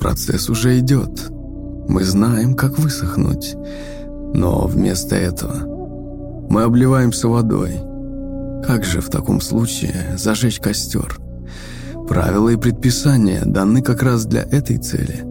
Процесс 0.00 0.50
уже 0.50 0.80
идет. 0.80 1.30
Мы 1.88 2.02
знаем, 2.02 2.54
как 2.54 2.76
высохнуть. 2.78 3.54
Но 4.34 4.66
вместо 4.66 5.14
этого 5.14 5.54
мы 6.50 6.62
обливаемся 6.62 7.28
водой. 7.28 7.80
Как 8.62 8.84
же 8.84 9.00
в 9.00 9.10
таком 9.10 9.40
случае 9.40 10.16
зажечь 10.16 10.60
костер? 10.60 11.18
Правила 12.08 12.48
и 12.48 12.56
предписания 12.56 13.42
даны 13.44 13.82
как 13.82 14.02
раз 14.02 14.24
для 14.24 14.42
этой 14.42 14.78
цели. 14.78 15.24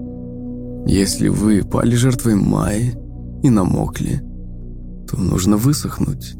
Если 0.86 1.30
вы 1.30 1.64
пали 1.64 1.96
жертвой 1.96 2.36
Майи 2.36 2.94
и 3.44 3.50
намокли, 3.50 4.22
то 5.08 5.18
нужно 5.18 5.58
высохнуть, 5.58 6.36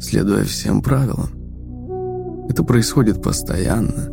следуя 0.00 0.44
всем 0.44 0.82
правилам. 0.82 1.30
Это 2.48 2.64
происходит 2.64 3.22
постоянно. 3.22 4.10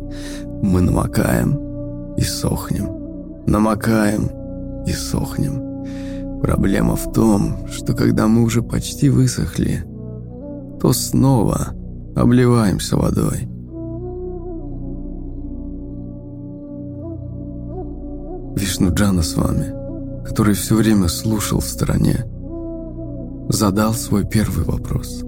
Мы 0.62 0.80
намокаем 0.82 2.14
и 2.16 2.22
сохнем. 2.22 3.44
Намокаем 3.46 4.30
и 4.86 4.92
сохнем. 4.92 6.40
Проблема 6.40 6.96
в 6.96 7.12
том, 7.12 7.66
что 7.68 7.94
когда 7.94 8.28
мы 8.28 8.42
уже 8.42 8.62
почти 8.62 9.08
высохли, 9.08 9.84
то 10.80 10.92
снова 10.92 11.74
обливаемся 12.16 12.96
водой. 12.96 13.48
Вишнуджана 18.56 19.22
с 19.22 19.36
вами, 19.36 20.24
который 20.26 20.54
все 20.54 20.76
время 20.76 21.08
слушал 21.08 21.60
в 21.60 21.66
стороне, 21.66 22.24
задал 23.48 23.94
свой 23.94 24.24
первый 24.24 24.64
вопрос. 24.64 25.24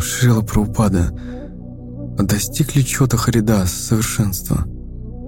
Шрила 0.00 0.42
Праупада, 0.42 1.12
достиг 2.18 2.74
ли 2.74 2.84
Чота 2.84 3.16
Харидас 3.16 3.72
совершенства 3.72 4.64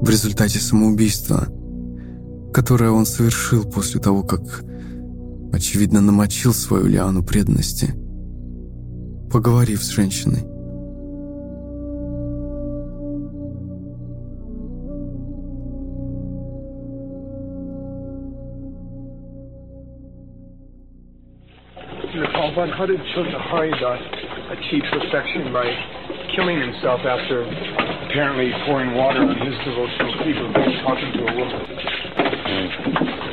в 0.01 0.09
результате 0.09 0.59
самоубийства, 0.59 1.48
которое 2.52 2.90
он 2.90 3.05
совершил 3.05 3.64
после 3.64 4.01
того, 4.01 4.22
как, 4.22 4.40
очевидно, 5.52 6.01
намочил 6.01 6.55
свою 6.55 6.86
лиану 6.86 7.22
преданности, 7.22 7.94
поговорив 9.31 9.81
с 9.84 9.90
женщиной? 9.90 10.53
Prabhupada, 22.14 22.77
how 22.77 22.85
did 22.85 22.99
Chota 23.15 23.40
Haridas 23.40 24.02
achieve 24.52 24.84
perfection 24.91 25.52
by 25.52 25.65
killing 26.35 26.61
himself 26.61 27.02
after 27.02 27.41
apparently 27.44 28.52
pouring 28.65 28.94
water 28.94 29.22
on 29.22 29.35
his 29.41 29.57
devotional 29.65 30.14
feet 30.23 30.38
or 30.38 30.53
talking 30.85 31.11
to 31.14 31.22
a 31.26 31.34
woman? 31.35 33.27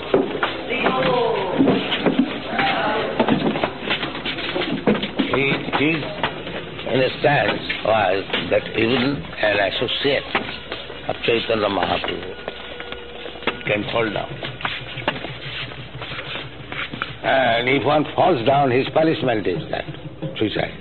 He, 5.36 5.52
a 6.96 7.10
sense, 7.22 7.62
was 7.84 8.24
that 8.52 8.64
even 8.72 9.20
an 9.20 9.58
associate 9.68 10.24
of 11.10 11.16
Chaitanya 11.26 11.68
Mahaprabhu 11.68 13.66
can 13.68 13.84
fall 13.92 14.10
down. 14.14 14.32
And 17.24 17.68
if 17.68 17.84
one 17.84 18.06
falls 18.16 18.46
down, 18.46 18.72
his 18.72 18.88
punishment 18.94 19.46
is 19.46 19.64
that 19.72 19.84
suicide. 20.40 20.72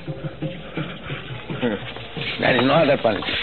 Hmm. 1.59 1.74
there 2.40 2.56
is 2.56 2.66
no 2.66 2.74
other 2.74 2.98
punishment. 3.02 3.39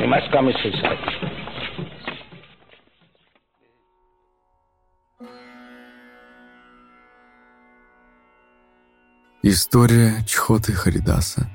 He 0.00 0.06
must 0.08 0.32
commit 0.32 0.56
suicide. 0.62 1.33
История 9.46 10.24
Чхоты 10.26 10.72
Харидаса 10.72 11.50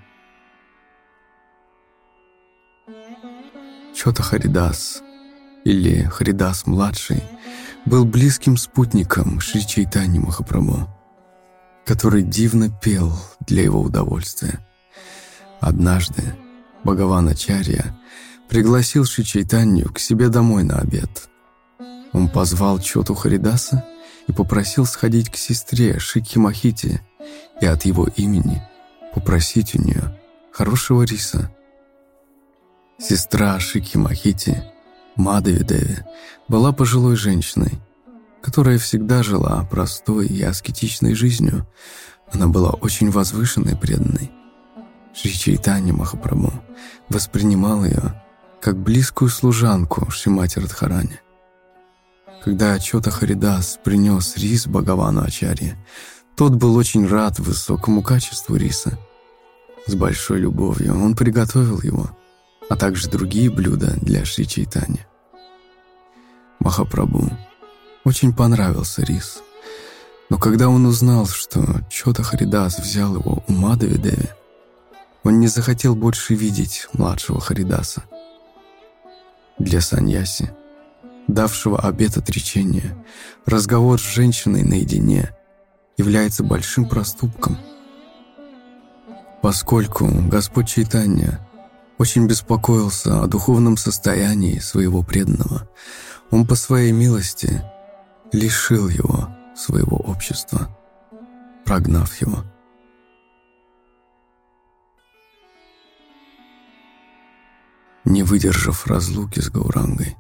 Чхота 3.96 4.22
Харидас, 4.22 5.02
или 5.66 6.04
Харидас-младший, 6.04 7.24
был 7.88 8.06
близким 8.06 8.58
спутником 8.58 9.40
Шри 9.40 9.66
Чайтани 9.66 10.20
Махапрабху, 10.20 10.88
который 11.84 12.22
дивно 12.22 12.70
пел 12.70 13.12
для 13.48 13.64
его 13.64 13.82
удовольствия. 13.82 14.64
Однажды 15.60 16.36
Бхагаван 16.84 17.30
Ачарья 17.30 18.00
пригласил 18.50 19.06
Шри 19.06 19.26
Чайтанью 19.26 19.92
к 19.92 19.98
себе 19.98 20.30
домой 20.30 20.62
на 20.62 20.78
обед. 20.78 21.28
Он 22.14 22.30
позвал 22.30 22.78
Чоту 22.78 23.16
Харидаса 23.16 23.84
и 24.28 24.32
попросил 24.32 24.86
сходить 24.86 25.32
к 25.32 25.38
сестре 25.38 25.98
Шики 25.98 26.38
Махити 26.38 27.02
и 27.62 27.66
от 27.66 27.86
его 27.86 28.08
имени 28.16 28.62
попросить 29.14 29.76
у 29.76 29.82
нее 29.82 30.20
хорошего 30.52 31.04
риса. 31.04 31.54
Сестра 32.98 33.60
Шики 33.60 33.98
Махити, 33.98 34.64
Мадави 35.16 35.64
Деви, 35.64 35.98
была 36.48 36.72
пожилой 36.72 37.16
женщиной, 37.16 37.80
которая 38.42 38.78
всегда 38.78 39.24
жила 39.24 39.66
простой 39.70 40.28
и 40.28 40.42
аскетичной 40.42 41.14
жизнью. 41.14 41.68
Она 42.32 42.48
была 42.48 42.72
очень 42.72 43.10
возвышенной 43.10 43.74
и 43.74 43.76
преданной. 43.76 44.32
Шри 45.14 45.34
Чайтанья 45.34 45.94
Махапрабху 45.94 46.54
воспринимал 47.10 47.84
ее 47.84 48.22
как 48.62 48.78
близкую 48.78 49.30
служанку 49.30 50.10
Шримати 50.12 50.60
Радхарани. 50.60 51.20
Когда 52.44 52.78
Чота 52.80 53.12
Харидас 53.12 53.80
принес 53.84 54.38
рис 54.38 54.68
Бхагавану 54.68 55.24
Ачарье, 55.24 55.78
тот 56.40 56.54
был 56.56 56.78
очень 56.78 57.06
рад 57.06 57.38
высокому 57.38 58.02
качеству 58.02 58.56
риса. 58.56 58.98
С 59.86 59.94
большой 59.94 60.40
любовью 60.40 60.98
он 60.98 61.14
приготовил 61.14 61.82
его, 61.82 62.12
а 62.70 62.78
также 62.78 63.10
другие 63.10 63.50
блюда 63.50 63.94
для 64.02 64.24
Шри 64.24 64.48
Чайтани. 64.48 65.06
Махапрабху 66.60 67.30
очень 68.06 68.34
понравился 68.34 69.04
рис, 69.04 69.42
но 70.30 70.38
когда 70.38 70.70
он 70.70 70.86
узнал, 70.86 71.28
что 71.28 71.82
Чота 71.90 72.24
Харидас 72.24 72.80
взял 72.80 73.16
его 73.16 73.44
у 73.46 73.52
Мадави 73.52 73.98
Деви, 73.98 74.30
он 75.26 75.42
не 75.42 75.48
захотел 75.48 75.94
больше 75.94 76.36
видеть 76.36 76.88
младшего 76.94 77.42
Харидаса. 77.42 78.04
Для 79.58 79.82
Саньяси, 79.82 80.54
давшего 81.28 81.82
обет 81.82 82.16
отречения, 82.16 82.96
разговор 83.46 84.00
с 84.00 84.06
женщиной 84.06 84.64
наедине 84.64 85.36
является 86.00 86.44
большим 86.44 86.88
проступком. 86.88 87.58
Поскольку 89.42 90.08
Господь 90.08 90.70
Чайтанья 90.70 91.46
очень 91.98 92.26
беспокоился 92.26 93.22
о 93.22 93.28
духовном 93.28 93.76
состоянии 93.76 94.60
своего 94.60 95.04
преданного, 95.04 95.70
он 96.32 96.48
по 96.48 96.56
своей 96.56 96.94
милости 96.94 97.62
лишил 98.32 98.88
его 98.88 99.28
своего 99.56 99.98
общества, 99.98 100.70
прогнав 101.66 102.16
его. 102.22 102.46
Не 108.06 108.24
выдержав 108.24 108.88
разлуки 108.88 109.42
с 109.42 109.50
Гаурангой, 109.50 110.16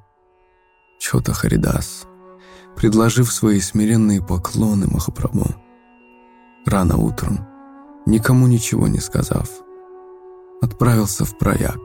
Чота 0.99 1.31
Харидас, 1.31 2.05
предложив 2.75 3.31
свои 3.31 3.61
смиренные 3.61 4.21
поклоны 4.21 4.87
Махапрабху, 4.87 5.55
рано 6.69 6.97
утром, 6.97 7.45
никому 8.05 8.47
ничего 8.47 8.87
не 8.87 8.99
сказав, 8.99 9.49
отправился 10.61 11.25
в 11.25 11.37
прояг. 11.37 11.79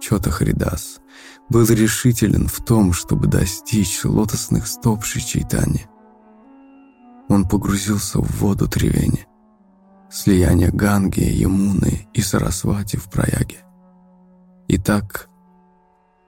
Чота 0.00 0.30
Харидас 0.30 1.00
был 1.48 1.66
решителен 1.66 2.48
в 2.48 2.64
том, 2.64 2.92
чтобы 2.92 3.26
достичь 3.28 4.04
лотосных 4.04 4.66
стоп 4.66 5.04
Шичайтани. 5.04 5.86
Он 7.28 7.46
погрузился 7.48 8.18
в 8.18 8.40
воду 8.40 8.68
Тревени, 8.68 9.26
слияние 10.10 10.70
Ганги, 10.70 11.20
Ямуны 11.20 12.08
и 12.12 12.22
Сарасвати 12.22 12.96
в 12.96 13.10
прояге. 13.10 13.58
И 14.68 14.78
так 14.78 15.28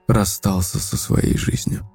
расстался 0.07 0.79
со 0.79 0.97
своей 0.97 1.37
жизнью. 1.37 1.89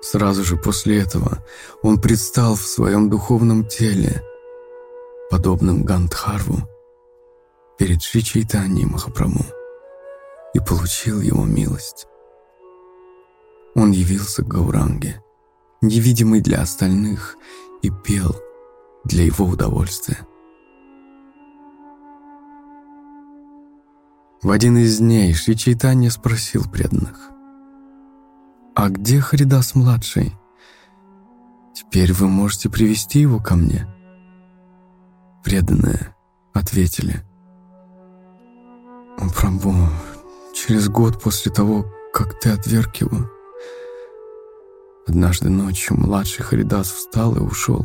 Сразу 0.00 0.44
же 0.44 0.56
после 0.56 1.00
этого 1.00 1.44
он 1.82 2.00
предстал 2.00 2.54
в 2.54 2.66
своем 2.66 3.10
духовном 3.10 3.66
теле, 3.66 4.22
подобным 5.30 5.84
Гандхарву, 5.84 6.68
перед 7.78 8.02
Шри 8.02 8.22
Махапрабху 8.84 9.44
и 10.54 10.60
получил 10.60 11.20
его 11.20 11.44
милость. 11.44 12.06
Он 13.74 13.90
явился 13.90 14.42
к 14.42 14.48
Гауранге, 14.48 15.22
невидимый 15.80 16.40
для 16.40 16.62
остальных, 16.62 17.36
и 17.82 17.90
пел 17.90 18.34
для 19.04 19.24
его 19.24 19.44
удовольствия. 19.44 20.26
В 24.42 24.50
один 24.50 24.78
из 24.78 24.98
дней 24.98 25.32
Шри 25.34 25.56
спросил 26.10 26.64
преданных, 26.70 27.30
«А 28.80 28.90
где 28.90 29.18
Харидас-младший? 29.20 30.36
Теперь 31.74 32.12
вы 32.12 32.28
можете 32.28 32.70
привести 32.70 33.18
его 33.18 33.40
ко 33.40 33.56
мне. 33.56 33.88
Преданные 35.42 36.14
ответили. 36.54 37.24
О, 39.18 39.28
Прабу, 39.30 39.74
через 40.54 40.88
год 40.88 41.20
после 41.20 41.50
того, 41.50 41.92
как 42.12 42.38
ты 42.38 42.50
отверг 42.50 42.94
его, 42.98 43.28
однажды 45.08 45.48
ночью 45.50 45.96
младший 45.98 46.44
Харидас 46.44 46.86
встал 46.86 47.34
и 47.34 47.40
ушел. 47.40 47.84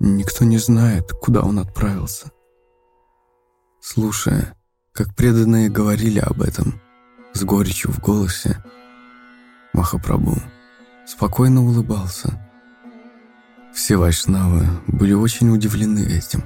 Никто 0.00 0.44
не 0.44 0.58
знает, 0.58 1.12
куда 1.12 1.42
он 1.42 1.60
отправился. 1.60 2.32
Слушая, 3.80 4.56
как 4.92 5.14
преданные 5.14 5.68
говорили 5.68 6.18
об 6.18 6.42
этом, 6.42 6.80
с 7.34 7.44
горечью 7.44 7.92
в 7.92 8.00
голосе, 8.00 8.64
Махапрабху 9.76 10.40
спокойно 11.06 11.62
улыбался. 11.62 12.40
Все 13.74 13.98
вайшнавы 13.98 14.66
были 14.86 15.12
очень 15.12 15.50
удивлены 15.50 15.98
этим. 15.98 16.42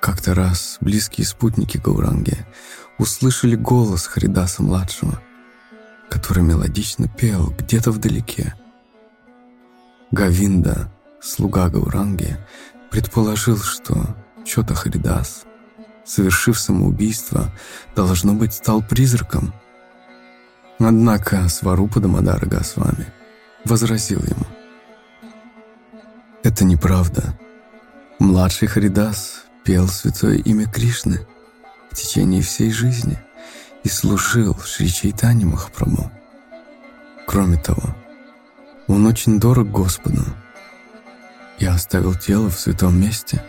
Как-то 0.00 0.34
раз 0.34 0.78
близкие 0.80 1.26
спутники 1.26 1.76
Гауранги 1.76 2.38
услышали 2.98 3.54
голос 3.54 4.06
Харидаса-младшего, 4.06 5.20
который 6.08 6.42
мелодично 6.42 7.08
пел 7.08 7.50
где-то 7.58 7.90
вдалеке. 7.90 8.54
Гавинда, 10.10 10.90
слуга 11.20 11.68
Гауранги, 11.68 12.38
предположил, 12.90 13.58
что 13.58 14.16
Чота 14.46 14.74
Харидас, 14.74 15.44
совершив 16.04 16.58
самоубийство, 16.58 17.50
должно 17.94 18.34
быть, 18.34 18.54
стал 18.54 18.82
призраком. 18.82 19.52
Однако 20.78 21.48
Сварупа 21.48 22.00
Дамадара 22.00 22.46
Госвами 22.46 23.12
возразил 23.64 24.20
ему. 24.20 24.46
Это 26.42 26.64
неправда. 26.64 27.38
Младший 28.18 28.68
Харидас 28.68 29.44
пел 29.64 29.88
святое 29.88 30.38
имя 30.38 30.66
Кришны 30.66 31.26
в 31.90 31.96
течение 31.96 32.42
всей 32.42 32.72
жизни 32.72 33.18
и 33.84 33.88
служил 33.88 34.58
Шри 34.64 34.88
Чайтани 34.88 35.44
Махапрабху. 35.44 36.10
Кроме 37.26 37.56
того, 37.56 37.94
он 38.88 39.06
очень 39.06 39.38
дорог 39.38 39.70
Господу 39.70 40.24
и 41.58 41.66
оставил 41.66 42.14
тело 42.14 42.50
в 42.50 42.58
святом 42.58 43.00
месте. 43.00 43.42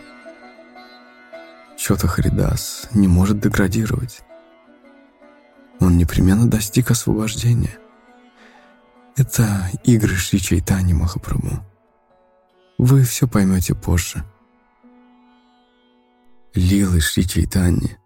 Чота 1.76 2.08
Харидас 2.08 2.88
не 2.94 3.08
может 3.08 3.40
деградировать. 3.40 4.22
Он 5.80 5.98
непременно 5.98 6.48
достиг 6.48 6.90
освобождения. 6.90 7.78
Это 9.16 9.70
игры 9.84 10.14
Шри 10.14 10.40
Чайтани 10.40 10.92
Махапрабху. 10.92 11.64
Вы 12.78 13.04
все 13.04 13.28
поймете 13.28 13.74
позже. 13.74 14.24
Лилы 16.54 17.00
Шри 17.00 17.26
Чайтани 17.26 17.98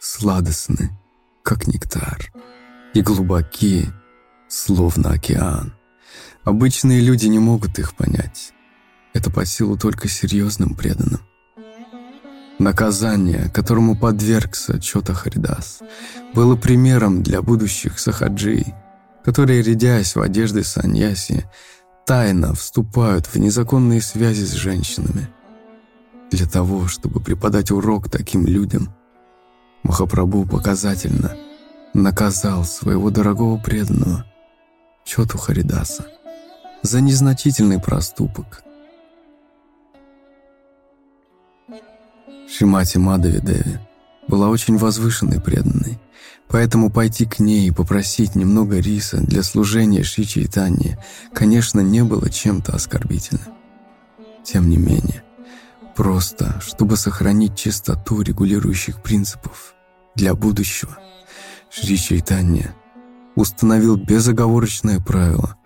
сладостны, 0.00 0.90
как 1.42 1.66
нектар, 1.66 2.32
и 2.94 3.02
глубоки, 3.02 3.86
словно 4.48 5.10
океан. 5.10 5.74
Обычные 6.44 7.00
люди 7.00 7.26
не 7.26 7.40
могут 7.40 7.78
их 7.78 7.94
понять. 7.96 8.52
Это 9.12 9.30
по 9.30 9.44
силу 9.44 9.76
только 9.76 10.08
серьезным 10.08 10.74
преданным. 10.74 11.20
Наказание, 12.58 13.50
которому 13.52 13.96
подвергся 13.96 14.80
Чота 14.80 15.12
Харидас, 15.12 15.80
было 16.34 16.56
примером 16.56 17.22
для 17.22 17.42
будущих 17.42 17.98
сахаджи, 17.98 18.64
которые, 19.24 19.62
рядясь 19.62 20.16
в 20.16 20.20
одежды 20.20 20.64
саньяси, 20.64 21.44
тайно 22.06 22.54
вступают 22.54 23.26
в 23.26 23.36
незаконные 23.36 24.00
связи 24.00 24.44
с 24.44 24.52
женщинами– 24.52 25.28
для 26.30 26.46
того, 26.46 26.88
чтобы 26.88 27.20
преподать 27.20 27.70
урок 27.70 28.10
таким 28.10 28.46
людям, 28.46 28.94
Махапрабху 29.82 30.44
показательно 30.44 31.36
наказал 31.94 32.64
своего 32.64 33.10
дорогого 33.10 33.58
преданного 33.58 34.24
Чоту 35.04 35.38
Харидаса 35.38 36.06
за 36.82 37.00
незначительный 37.00 37.80
проступок. 37.80 38.62
Шимати 42.48 42.98
Мадави 42.98 43.40
Деви 43.40 43.78
была 44.28 44.48
очень 44.48 44.76
возвышенной 44.76 45.40
преданной, 45.40 45.98
поэтому 46.48 46.90
пойти 46.90 47.26
к 47.26 47.38
ней 47.38 47.68
и 47.68 47.72
попросить 47.72 48.34
немного 48.34 48.78
риса 48.78 49.18
для 49.18 49.42
служения 49.42 50.02
Шичи 50.02 50.40
и 50.40 50.46
Тани, 50.46 50.96
конечно, 51.32 51.80
не 51.80 52.02
было 52.02 52.30
чем-то 52.30 52.72
оскорбительным. 52.72 53.54
Тем 54.44 54.70
не 54.70 54.76
менее, 54.76 55.22
Просто, 55.96 56.60
чтобы 56.60 56.98
сохранить 56.98 57.56
чистоту 57.56 58.20
регулирующих 58.20 59.02
принципов 59.02 59.74
для 60.14 60.34
будущего, 60.34 60.98
Шри 61.70 61.96
Чайтанья 61.96 62.74
установил 63.34 63.96
безоговорочное 63.96 65.00
правило. 65.00 65.56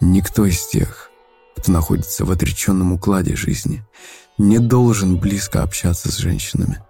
Никто 0.00 0.44
из 0.44 0.66
тех, 0.66 1.10
кто 1.56 1.70
находится 1.70 2.24
в 2.24 2.32
отреченном 2.32 2.92
укладе 2.92 3.36
жизни, 3.36 3.84
не 4.38 4.58
должен 4.58 5.18
близко 5.18 5.62
общаться 5.62 6.10
с 6.10 6.16
женщинами. 6.16 6.82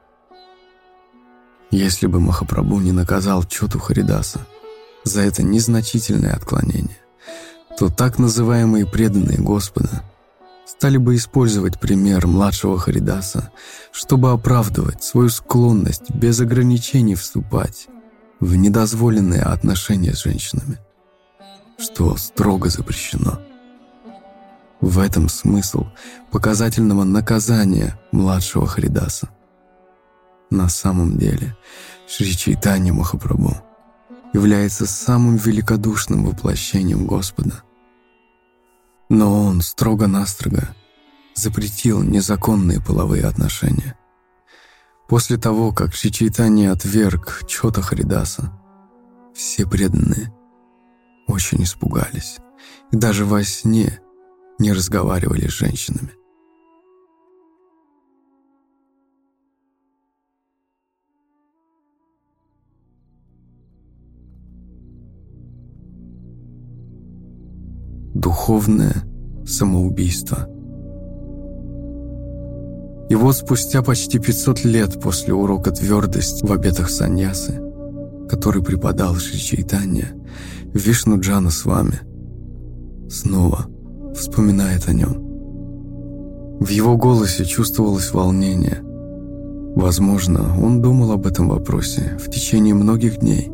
Если 1.71 2.07
бы 2.07 2.21
Махапрабху 2.21 2.81
не 2.81 2.93
наказал 2.93 3.45
Чоту 3.45 3.79
Харидаса 3.79 4.47
за 5.03 5.23
это 5.23 5.43
незначительное 5.43 6.35
отклонение, 6.35 6.99
то 7.79 7.89
так 7.89 8.19
называемые 8.19 8.87
преданные 8.87 9.39
Господа– 9.39 10.03
стали 10.85 10.97
бы 10.97 11.17
использовать 11.17 11.79
пример 11.81 12.27
младшего 12.27 12.79
Харидаса, 12.79 13.51
чтобы 13.93 14.33
оправдывать 14.33 15.03
свою 15.03 15.29
склонность 15.29 16.11
без 16.11 16.41
ограничений 16.41 17.15
вступать 17.15 17.87
в 18.41 18.57
недозволенные 18.57 19.43
отношения 19.43 20.13
с 20.13 20.25
женщинами, 20.25 20.79
что 21.79 22.17
строго 22.17 22.69
запрещено. 22.69 23.41
В 24.81 24.99
этом 24.99 25.29
смысл 25.29 25.87
показательного 26.31 27.05
наказания 27.05 27.99
младшего 28.13 28.67
Харидаса. 28.67 29.31
На 30.51 30.69
самом 30.69 31.17
деле, 31.17 31.57
Шри 32.07 32.37
Чайтанья 32.37 32.93
Махапрабху 32.93 33.57
является 34.33 34.87
самым 34.87 35.37
великодушным 35.37 36.25
воплощением 36.25 37.07
Господа– 37.07 37.63
но 39.09 39.45
он 39.45 39.61
строго-настрого 39.61 40.75
запретил 41.35 42.03
незаконные 42.03 42.81
половые 42.81 43.25
отношения. 43.25 43.99
После 45.09 45.37
того, 45.37 45.73
как 45.73 45.95
Шичайтани 45.95 46.67
отверг 46.67 47.43
Чота 47.47 47.83
Харидаса, 47.83 48.53
все 49.35 49.67
преданные 49.67 50.33
очень 51.27 51.63
испугались 51.63 52.39
и 52.93 52.97
даже 52.97 53.25
во 53.25 53.43
сне 53.45 54.01
не 54.59 54.73
разговаривали 54.73 55.47
с 55.49 55.53
женщинами. 55.53 56.13
духовное 68.15 69.05
самоубийство. 69.47 70.49
И 73.11 73.15
вот 73.15 73.37
спустя 73.37 73.83
почти 73.83 74.19
500 74.19 74.65
лет 74.65 75.01
после 75.01 75.35
урока 75.35 75.71
твердость 75.71 76.43
в 76.43 76.53
обетах 76.53 76.91
саньясы, 76.91 77.61
который 78.29 78.63
преподал 78.63 79.17
Шри 79.17 79.39
Чайтанья, 79.39 80.15
Вишну 80.73 81.21
Джана 81.21 81.51
с 81.51 81.65
вами, 81.65 82.01
снова 83.11 83.67
вспоминает 84.15 84.89
о 84.89 84.93
нем. 84.93 85.25
В 86.61 86.69
его 86.69 86.97
голосе 86.97 87.45
чувствовалось 87.45 88.13
волнение. 88.13 88.81
Возможно, 89.77 90.57
он 90.63 90.81
думал 90.81 91.13
об 91.13 91.27
этом 91.27 91.49
вопросе 91.49 92.17
в 92.19 92.31
течение 92.31 92.75
многих 92.75 93.19
дней. 93.19 93.51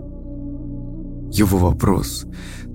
Его 1.32 1.58
вопрос 1.58 2.26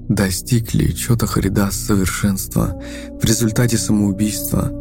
достиг 0.09 0.73
ли 0.73 0.95
Чота 0.95 1.25
Харидас 1.25 1.75
совершенства 1.75 2.79
в 3.21 3.23
результате 3.23 3.77
самоубийства, 3.77 4.71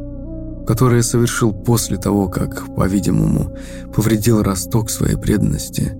которое 0.67 1.03
совершил 1.03 1.53
после 1.53 1.99
того, 1.99 2.29
как, 2.29 2.75
по-видимому, 2.75 3.55
повредил 3.95 4.43
росток 4.43 4.91
своей 4.91 5.17
преданности, 5.17 5.93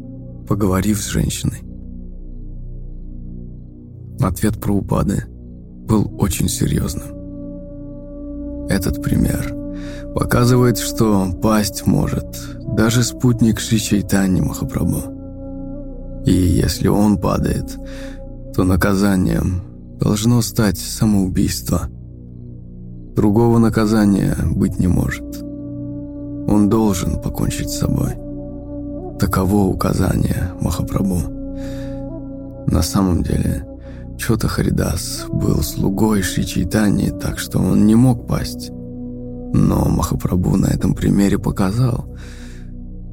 поговорив 0.49 1.01
с 1.03 1.09
женщиной. 1.09 1.63
Ответ 4.21 4.61
про 4.61 4.73
упады 4.73 5.25
был 5.87 6.11
очень 6.19 6.49
серьезным. 6.49 7.25
Этот 8.69 9.03
пример 9.03 9.55
показывает, 10.15 10.79
что 10.79 11.29
пасть 11.43 11.87
может 11.87 12.27
даже 12.77 13.03
спутник 13.03 13.61
Шри 13.61 13.79
Чайтани 13.79 14.41
Махапрабху. 14.41 15.13
И 16.25 16.33
если 16.33 16.89
он 16.89 17.19
падает, 17.19 17.77
то 18.55 18.65
наказанием 18.65 19.63
должно 20.01 20.41
стать 20.43 20.79
самоубийство. 20.79 21.89
Другого 23.15 23.59
наказания 23.59 24.37
быть 24.51 24.79
не 24.79 24.87
может. 24.87 25.43
Он 25.43 26.69
должен 26.69 27.21
покончить 27.21 27.71
с 27.71 27.79
собой. 27.79 28.15
Таково 29.19 29.67
указание 29.67 30.53
Махапрабху. 30.61 31.31
На 32.67 32.83
самом 32.83 33.23
деле, 33.23 33.67
Чота 34.27 34.49
Харидас 34.49 35.27
был 35.29 35.63
слугой 35.63 36.23
Шри 36.23 36.47
Чайтани, 36.47 37.11
так 37.11 37.39
что 37.39 37.59
он 37.59 37.85
не 37.85 37.95
мог 37.95 38.27
пасть. 38.27 38.71
Но 38.71 39.85
Махапрабху 39.85 40.57
на 40.57 40.69
этом 40.69 40.95
примере 40.95 41.39
показал, 41.39 42.07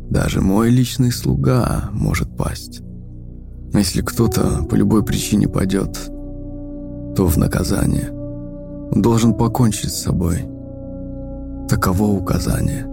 даже 0.10 0.40
мой 0.40 0.70
личный 0.70 1.12
слуга 1.12 1.90
может 1.92 2.38
пасть. 2.38 2.80
Если 3.74 4.02
кто-то 4.02 4.64
по 4.70 4.76
любой 4.76 5.04
причине 5.04 5.50
падет, 5.50 5.98
то 7.18 7.28
в 7.28 7.36
наказание. 7.36 8.10
Он 8.10 9.02
должен 9.02 9.34
покончить 9.34 9.92
с 9.92 10.04
собой. 10.04 10.46
Таково 11.68 12.06
указание. 12.06 12.86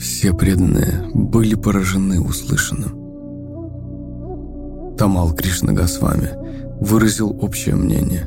Все 0.00 0.32
преданные 0.34 1.10
были 1.14 1.54
поражены 1.54 2.20
услышанным. 2.20 2.96
Тамал 4.96 5.34
Кришна 5.34 5.72
Госвами 5.74 6.30
выразил 6.80 7.36
общее 7.40 7.76
мнение. 7.76 8.26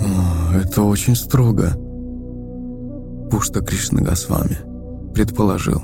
«О, 0.00 0.54
это 0.54 0.82
очень 0.82 1.16
строго», 1.16 1.76
Пушта 3.30 3.60
Кришна 3.60 4.02
Госвами 4.02 4.58
предположил. 5.14 5.82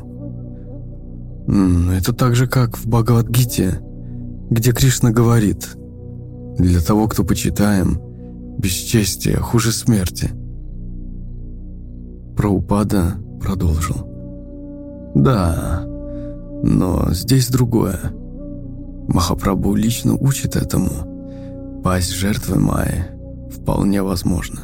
«Это 1.93 2.13
так 2.13 2.35
же, 2.35 2.49
как 2.49 2.77
в 2.77 2.87
Бхагавадгите, 2.89 3.81
где 4.51 4.73
Кришна 4.73 5.13
говорит, 5.13 5.77
«Для 6.59 6.81
того, 6.81 7.07
кто 7.07 7.23
почитаем, 7.25 8.01
бесчестие 8.59 9.37
хуже 9.37 9.71
смерти». 9.73 10.31
Праупада 12.37 13.15
продолжил. 13.41 14.06
Да, 15.17 15.83
но 16.63 17.09
здесь 17.13 17.49
другое. 17.49 17.99
Махапрабху 19.09 19.75
лично 19.75 20.15
учит 20.15 20.57
этому. 20.57 21.81
Пасть 21.83 22.13
жертвы 22.13 22.61
Майи 22.61 23.07
вполне 23.51 24.03
возможно. 24.03 24.61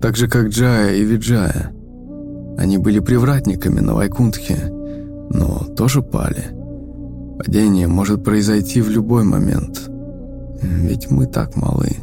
Так 0.00 0.16
же, 0.16 0.28
как 0.28 0.48
Джая 0.48 0.94
и 0.94 1.04
Виджая. 1.04 1.74
Они 2.56 2.78
были 2.78 3.00
привратниками 3.00 3.80
на 3.80 3.94
Вайкунтхе, 3.94 4.56
но 5.28 5.58
тоже 5.76 6.00
пали. 6.00 6.44
Падение 7.36 7.86
может 7.86 8.24
произойти 8.24 8.80
в 8.80 8.88
любой 8.88 9.24
момент. 9.24 9.90
Ведь 10.62 11.10
мы 11.10 11.26
так 11.26 11.54
малы. 11.54 11.96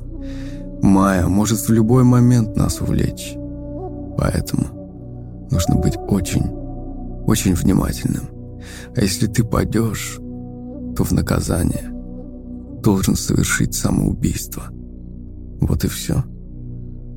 Майя 0.83 1.25
может 1.25 1.67
в 1.67 1.73
любой 1.73 2.03
момент 2.03 2.55
нас 2.55 2.81
увлечь. 2.81 3.33
Поэтому 4.15 5.47
нужно 5.49 5.75
быть 5.77 5.97
очень 5.97 6.62
очень 7.25 7.53
внимательным. 7.53 8.29
А 8.95 9.01
если 9.01 9.27
ты 9.27 9.43
падешь, 9.43 10.17
то 10.95 11.03
в 11.03 11.11
наказание 11.11 11.89
должен 12.81 13.15
совершить 13.15 13.73
самоубийство. 13.73 14.63
Вот 15.61 15.83
и 15.85 15.87
все. 15.87 16.23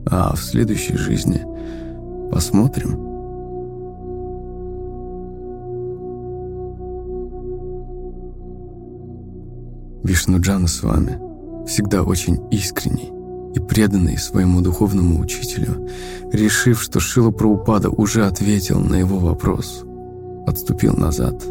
А 0.09 0.35
в 0.35 0.41
следующей 0.41 0.97
жизни 0.97 1.43
посмотрим. 2.31 3.05
Вишнуджана 10.05 10.69
с 10.69 10.83
вами 10.85 11.19
всегда 11.67 12.05
очень 12.05 12.39
искренний 12.53 13.13
и 13.55 13.59
преданный 13.59 14.19
своему 14.19 14.61
духовному 14.61 15.21
учителю, 15.21 15.89
решив, 16.33 16.81
что 16.81 17.01
Шила 17.01 17.33
Праупада 17.33 17.91
уже 17.91 18.25
ответил 18.25 18.79
на 18.79 18.95
его 18.95 19.19
вопрос– 19.19 19.85
отступил 20.47 20.95
назад. 20.95 21.45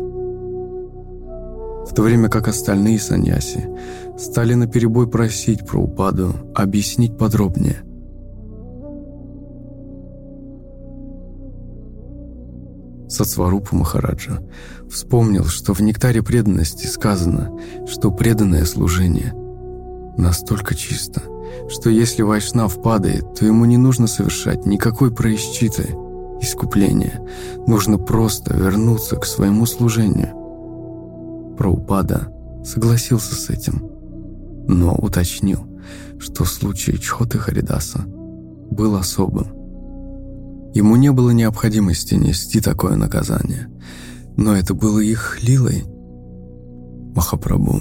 В 1.85 1.93
то 1.93 2.01
время 2.01 2.29
как 2.29 2.47
остальные 2.47 2.99
саньяси 2.99 3.69
стали 4.17 4.53
наперебой 4.53 5.07
просить 5.07 5.65
про 5.65 5.79
упаду 5.79 6.33
объяснить 6.55 7.17
подробнее. 7.17 7.83
Сацварупа 13.07 13.75
Махараджа 13.75 14.39
вспомнил, 14.89 15.45
что 15.45 15.73
в 15.73 15.79
нектаре 15.81 16.23
преданности 16.23 16.87
сказано, 16.87 17.51
что 17.87 18.11
преданное 18.11 18.65
служение 18.65 19.33
настолько 20.17 20.73
чисто, 20.75 21.21
что 21.69 21.89
если 21.89 22.23
Вайшнав 22.23 22.81
падает, 22.81 23.35
то 23.35 23.45
ему 23.45 23.65
не 23.65 23.77
нужно 23.77 24.07
совершать 24.07 24.65
никакой 24.65 25.13
происчиты– 25.13 25.95
искупления. 26.41 27.21
Нужно 27.67 27.97
просто 27.97 28.55
вернуться 28.55 29.15
к 29.17 29.25
своему 29.25 29.65
служению. 29.65 30.33
Праупада 31.57 32.31
согласился 32.63 33.35
с 33.35 33.49
этим, 33.49 33.89
но 34.67 34.93
уточнил, 34.95 35.59
что 36.19 36.45
случай 36.45 36.99
Чхоты 36.99 37.37
Харидаса 37.37 38.03
был 38.71 38.95
особым. 38.95 39.47
Ему 40.73 40.97
не 40.97 41.11
было 41.11 41.29
необходимости 41.29 42.15
нести 42.15 42.59
такое 42.59 42.97
наказание, 42.97 43.69
но 44.35 44.55
это 44.55 44.73
было 44.73 44.99
их 44.99 45.41
лилой. 45.41 45.85
Махапрабху 47.15 47.79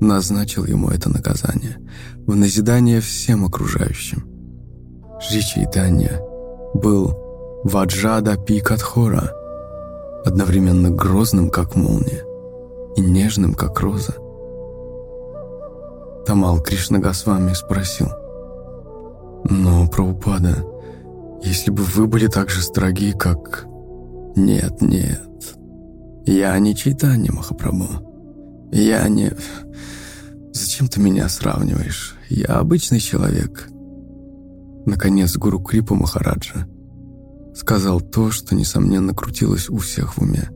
назначил 0.00 0.64
ему 0.64 0.88
это 0.88 1.08
наказание 1.08 1.78
в 2.26 2.34
назидание 2.34 3.00
всем 3.00 3.44
окружающим. 3.44 4.26
Шри 5.20 5.40
Чайтанья 5.40 6.20
был 6.74 7.21
Ваджада 7.64 8.36
Пикатхора, 8.36 9.32
одновременно 10.24 10.90
грозным, 10.90 11.48
как 11.48 11.76
молния, 11.76 12.24
и 12.96 13.00
нежным, 13.00 13.54
как 13.54 13.78
роза. 13.78 14.14
Тамал 16.26 16.60
Кришна 16.60 16.98
Госвами 16.98 17.52
спросил, 17.52 18.08
«Но, 19.44 19.86
Прабхупада, 19.86 20.64
если 21.44 21.70
бы 21.70 21.84
вы 21.84 22.08
были 22.08 22.26
так 22.26 22.50
же 22.50 22.62
строги, 22.62 23.12
как...» 23.12 23.66
«Нет, 24.34 24.80
нет, 24.80 25.30
я 26.24 26.58
не 26.58 26.74
Чайтанья 26.74 27.30
Махапрабху. 27.30 28.70
Я 28.72 29.06
не... 29.06 29.30
Зачем 30.52 30.88
ты 30.88 31.00
меня 31.00 31.28
сравниваешь? 31.28 32.16
Я 32.28 32.56
обычный 32.56 32.98
человек». 32.98 33.68
Наконец, 34.84 35.36
гуру 35.36 35.60
Крипа 35.60 35.94
Махараджа 35.94 36.66
сказал 37.62 38.00
то, 38.00 38.32
что, 38.32 38.56
несомненно, 38.56 39.14
крутилось 39.14 39.70
у 39.70 39.78
всех 39.78 40.16
в 40.16 40.22
уме. 40.22 40.50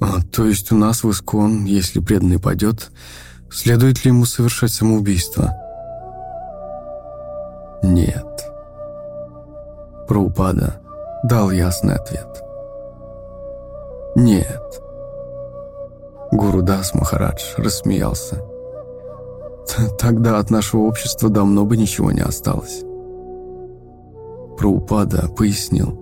А, 0.00 0.20
то 0.32 0.46
есть 0.46 0.72
у 0.72 0.76
нас 0.76 1.04
в 1.04 1.10
Искон, 1.12 1.64
если 1.64 2.00
преданный 2.00 2.40
падет, 2.40 2.90
следует 3.50 4.04
ли 4.04 4.08
ему 4.08 4.24
совершать 4.24 4.72
самоубийство? 4.72 5.56
Нет. 7.84 8.26
Праупада 10.08 10.80
дал 11.22 11.52
ясный 11.52 11.94
ответ. 11.94 12.42
Нет. 14.16 14.82
Гуру 16.32 16.62
Дас 16.62 16.94
Махарадж 16.94 17.42
рассмеялся. 17.56 18.42
Тогда 20.00 20.40
от 20.40 20.50
нашего 20.50 20.80
общества 20.80 21.28
давно 21.28 21.64
бы 21.64 21.76
ничего 21.76 22.10
не 22.10 22.22
осталось 22.22 22.82
про 24.58 24.68
упада 24.68 25.28
пояснил. 25.28 25.96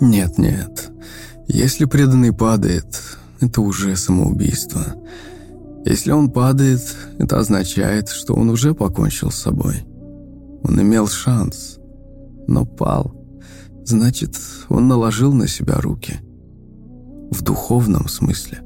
«Нет-нет, 0.00 0.92
если 1.48 1.84
преданный 1.84 2.32
падает, 2.32 3.02
это 3.40 3.60
уже 3.60 3.96
самоубийство. 3.96 4.94
Если 5.84 6.12
он 6.12 6.30
падает, 6.30 6.80
это 7.18 7.38
означает, 7.38 8.08
что 8.08 8.34
он 8.34 8.48
уже 8.48 8.74
покончил 8.74 9.30
с 9.30 9.40
собой. 9.40 9.84
Он 10.62 10.80
имел 10.80 11.08
шанс, 11.08 11.78
но 12.46 12.64
пал. 12.64 13.14
Значит, 13.84 14.36
он 14.68 14.88
наложил 14.88 15.32
на 15.32 15.48
себя 15.48 15.80
руки. 15.80 16.20
В 17.30 17.42
духовном 17.42 18.08
смысле. 18.08 18.62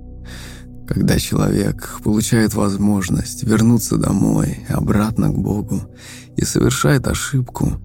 Когда 0.86 1.18
человек 1.18 2.00
получает 2.04 2.54
возможность 2.54 3.44
вернуться 3.44 3.96
домой, 3.96 4.58
обратно 4.68 5.30
к 5.30 5.38
Богу 5.38 5.80
и 6.36 6.44
совершает 6.44 7.08
ошибку– 7.08 7.72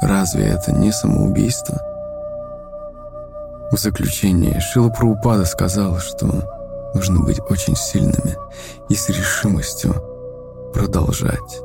Разве 0.00 0.46
это 0.46 0.72
не 0.72 0.92
самоубийство? 0.92 1.78
В 3.70 3.76
заключение 3.76 4.58
Шила 4.60 4.88
Праупада 4.88 5.44
сказал, 5.44 5.98
что 5.98 6.26
нужно 6.94 7.20
быть 7.20 7.38
очень 7.50 7.76
сильными 7.76 8.36
и 8.88 8.94
с 8.94 9.08
решимостью 9.10 9.94
продолжать 10.72 11.60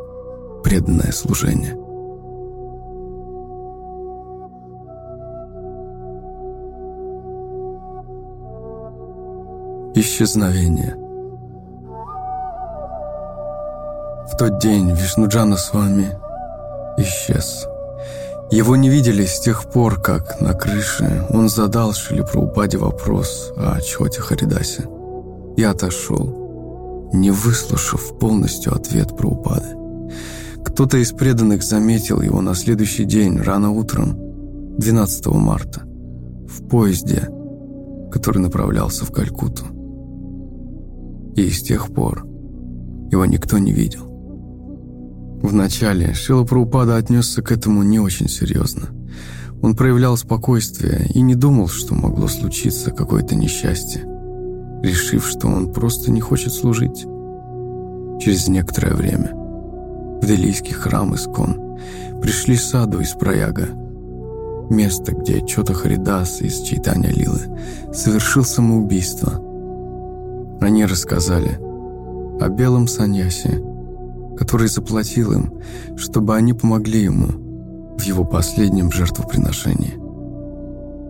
преданное 0.64 1.12
служение. 1.12 1.78
Исчезновение 9.98 10.95
В 14.28 14.38
тот 14.38 14.60
день 14.60 14.91
Вишнуджана 14.91 15.56
с 15.56 15.74
вами 15.74 16.20
исчез. 16.98 17.66
Его 18.51 18.76
не 18.76 18.89
видели 18.89 19.26
с 19.26 19.39
тех 19.39 19.72
пор, 19.72 19.99
как 19.99 20.39
на 20.39 20.53
крыше 20.53 21.26
он 21.30 21.49
задал 21.49 21.93
Шили 21.93 22.22
Праупаде 22.22 22.77
вопрос 22.77 23.51
о 23.57 23.81
Чоте 23.81 24.22
Харидасе 24.22 24.88
и 25.57 25.63
отошел, 25.63 27.09
не 27.11 27.31
выслушав 27.31 28.17
полностью 28.19 28.73
ответ 28.73 29.17
Праупады. 29.17 29.76
Кто-то 30.63 30.97
из 30.97 31.11
преданных 31.11 31.63
заметил 31.63 32.22
его 32.22 32.41
на 32.41 32.53
следующий 32.53 33.05
день, 33.05 33.38
рано 33.39 33.72
утром, 33.72 34.15
12 34.77 35.26
марта, 35.27 35.81
в 36.47 36.67
поезде, 36.67 37.30
который 38.11 38.39
направлялся 38.39 39.05
в 39.05 39.11
Калькутту. 39.11 39.65
И 41.35 41.49
с 41.49 41.63
тех 41.63 41.93
пор 41.93 42.26
его 43.11 43.26
никто 43.26 43.57
не 43.57 43.72
видел. 43.72 44.05
Вначале 45.45 46.15
Шила 46.15 46.43
Праупада 46.43 46.95
отнесся 46.95 47.43
к 47.43 47.51
этому 47.51 47.84
не 47.84 47.99
очень 47.99 48.27
серьезно. 48.27 48.88
Он 49.61 49.76
проявлял 49.76 50.17
спокойствие 50.17 51.07
и 51.13 51.22
не 51.22 51.35
думал, 51.35 51.67
что 51.67 51.93
могло 51.93 52.27
случиться 52.27 52.89
какое-то 52.89 53.35
несчастье, 53.35 54.01
решив, 54.81 55.23
что 55.27 55.47
он 55.47 55.72
просто 55.72 56.09
не 56.09 56.19
хочет 56.19 56.51
служить. 56.51 57.05
Через 58.19 58.47
некоторое 58.47 58.95
время 58.95 59.34
в 60.19 60.26
Делийский 60.26 60.73
храм 60.73 61.13
Искон 61.13 61.77
пришли 62.23 62.57
саду 62.57 62.99
из 62.99 63.11
Прояга, 63.11 63.67
место, 64.72 65.11
где 65.11 65.45
Чота 65.45 65.76
Харидас 65.76 66.41
из 66.41 66.59
Чайтаня 66.61 67.11
Лилы 67.11 67.41
совершил 67.93 68.43
самоубийство. 68.43 69.39
Они 70.59 70.85
рассказали 70.88 71.59
о 72.41 72.49
белом 72.49 72.88
саньясе, 72.88 73.74
который 74.38 74.68
заплатил 74.68 75.32
им, 75.32 75.62
чтобы 75.98 76.36
они 76.36 76.53
помогли 76.53 77.03
ему 77.03 77.95
в 77.98 78.02
его 78.02 78.26
последнем 78.26 78.91
жертвоприношении. 78.91 79.99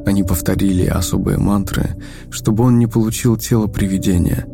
Они 0.06 0.24
повторили 0.24 0.86
особые 0.86 1.38
мантры, 1.38 1.96
чтобы 2.30 2.64
он 2.64 2.78
не 2.78 2.88
получил 2.88 3.38
тело 3.38 3.68
привидения. 3.68 4.46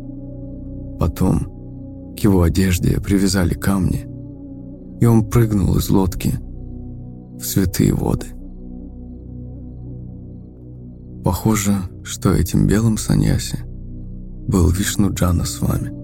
Потом 0.98 2.14
к 2.16 2.20
его 2.20 2.42
одежде 2.42 3.00
привязали 3.00 3.54
камни, 3.54 4.06
и 5.00 5.06
он 5.06 5.28
прыгнул 5.28 5.76
из 5.76 5.90
лодки 5.90 6.32
в 7.38 7.44
святые 7.44 7.92
воды. 7.92 8.26
Похоже, 11.24 11.74
что 12.02 12.32
этим 12.32 12.66
белым 12.66 12.96
саньяси 12.96 13.58
был 14.48 14.68
Вишну 14.70 15.12
Джана 15.12 15.44
с 15.44 15.60
вами. 15.60 16.01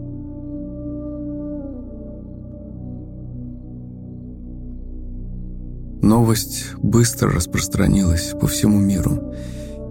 Новость 6.03 6.75
быстро 6.77 7.31
распространилась 7.31 8.33
по 8.41 8.47
всему 8.47 8.79
миру, 8.79 9.35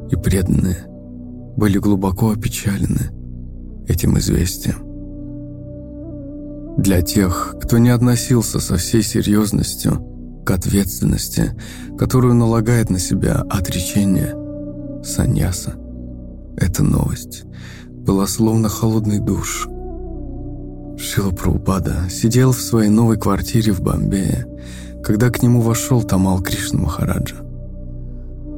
и 0.09 0.15
преданные 0.15 0.77
были 1.57 1.77
глубоко 1.79 2.31
опечалены 2.31 3.11
этим 3.87 4.17
известием. 4.17 4.87
Для 6.77 7.01
тех, 7.01 7.55
кто 7.59 7.79
не 7.79 7.89
относился 7.89 8.59
со 8.59 8.77
всей 8.77 9.01
серьезностью 9.01 10.43
к 10.45 10.51
ответственности, 10.51 11.51
которую 11.97 12.35
налагает 12.35 12.89
на 12.89 12.99
себя 12.99 13.43
отречение 13.49 14.35
саньяса, 15.03 15.73
эта 16.55 16.83
новость 16.83 17.43
была 17.89 18.27
словно 18.27 18.69
холодный 18.69 19.19
душ. 19.19 19.67
Шила 20.97 21.31
Праупада 21.31 22.09
сидел 22.09 22.51
в 22.51 22.61
своей 22.61 22.89
новой 22.89 23.19
квартире 23.19 23.73
в 23.73 23.81
Бомбее, 23.81 24.45
когда 25.07 25.29
к 25.29 25.41
нему 25.41 25.61
вошел 25.61 26.03
Тамал 26.03 26.41
Кришна 26.41 26.81
Махараджа. 26.81 27.37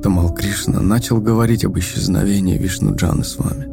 Тамал 0.01 0.33
Кришна 0.33 0.79
начал 0.79 1.21
говорить 1.21 1.63
об 1.63 1.77
исчезновении 1.77 2.57
Вишнуджаны 2.57 3.23
с 3.23 3.37
вами. 3.37 3.67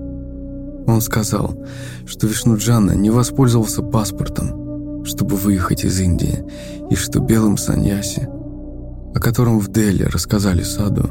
Он 0.86 1.00
сказал, 1.00 1.56
что 2.04 2.26
Вишнуджана 2.26 2.92
не 2.92 3.08
воспользовался 3.08 3.80
паспортом, 3.80 5.06
чтобы 5.06 5.36
выехать 5.36 5.86
из 5.86 5.98
Индии, 5.98 6.44
и 6.90 6.94
что 6.96 7.20
белым 7.20 7.56
саньяси, 7.56 8.28
о 9.14 9.20
котором 9.20 9.58
в 9.58 9.72
Дели 9.72 10.02
рассказали 10.02 10.62
Саду, 10.62 11.08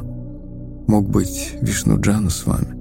мог 0.86 1.10
быть 1.10 1.56
Вишнуджана 1.60 2.30
с 2.30 2.46
вами. 2.46 2.76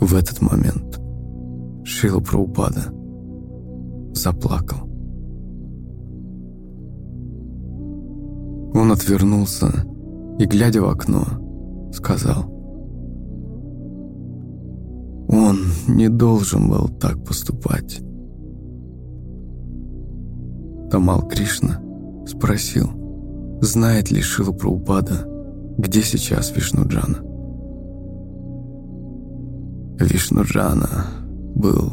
В 0.00 0.14
этот 0.14 0.42
момент 0.42 1.00
Шила 1.82 2.20
Праупада 2.20 2.92
заплакал. 4.12 4.91
Он 8.74 8.90
отвернулся 8.90 9.66
и, 10.38 10.46
глядя 10.46 10.80
в 10.80 10.88
окно, 10.88 11.24
сказал. 11.92 12.50
Он 15.28 15.58
не 15.88 16.08
должен 16.08 16.68
был 16.68 16.88
так 16.88 17.22
поступать. 17.24 18.00
Тамал 20.90 21.26
Кришна 21.28 21.80
спросил, 22.26 22.90
знает 23.60 24.10
ли 24.10 24.20
Шила 24.20 24.52
Праупада, 24.52 25.26
где 25.78 26.02
сейчас 26.02 26.54
Вишнуджана. 26.54 27.18
Вишнуджана 29.98 31.06
был 31.54 31.92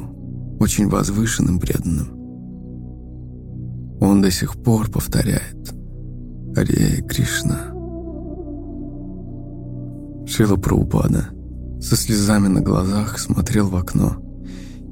очень 0.60 0.90
возвышенным 0.90 1.60
преданным. 1.60 2.08
Он 4.02 4.22
до 4.22 4.32
сих 4.32 4.62
пор 4.62 4.90
повторяет 4.90 5.79
Харе 6.56 7.02
Кришна. 7.08 7.74
Шила 10.28 10.58
Праупада 10.58 11.30
со 11.80 11.96
слезами 11.96 12.48
на 12.48 12.62
глазах 12.62 13.20
смотрел 13.20 13.70
в 13.70 13.76
окно, 13.76 14.18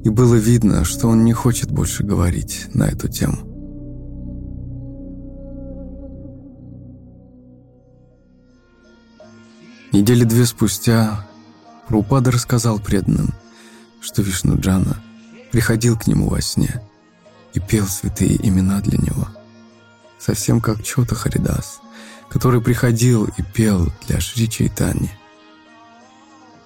и 0.04 0.08
было 0.08 0.36
видно, 0.36 0.84
что 0.84 1.08
он 1.08 1.24
не 1.24 1.32
хочет 1.32 1.70
больше 1.70 2.04
говорить 2.04 2.68
на 2.74 2.84
эту 2.84 3.08
тему. 3.08 3.36
Недели 9.92 10.24
две 10.24 10.46
спустя 10.46 11.26
Прупада 11.88 12.30
рассказал 12.30 12.78
преданным, 12.78 13.34
что 14.00 14.22
Вишнуджана 14.22 14.96
приходил 15.50 15.98
к 15.98 16.06
нему 16.06 16.28
во 16.28 16.40
сне 16.40 16.82
и 17.52 17.60
пел 17.60 17.86
святые 17.86 18.36
имена 18.46 18.80
для 18.80 18.98
него– 18.98 19.28
совсем 20.18 20.60
как 20.60 20.82
Чота 20.82 21.14
Харидас, 21.14 21.80
который 22.28 22.60
приходил 22.60 23.28
и 23.36 23.42
пел 23.42 23.90
для 24.06 24.20
Шри 24.20 24.48
Чайтани. 24.48 25.10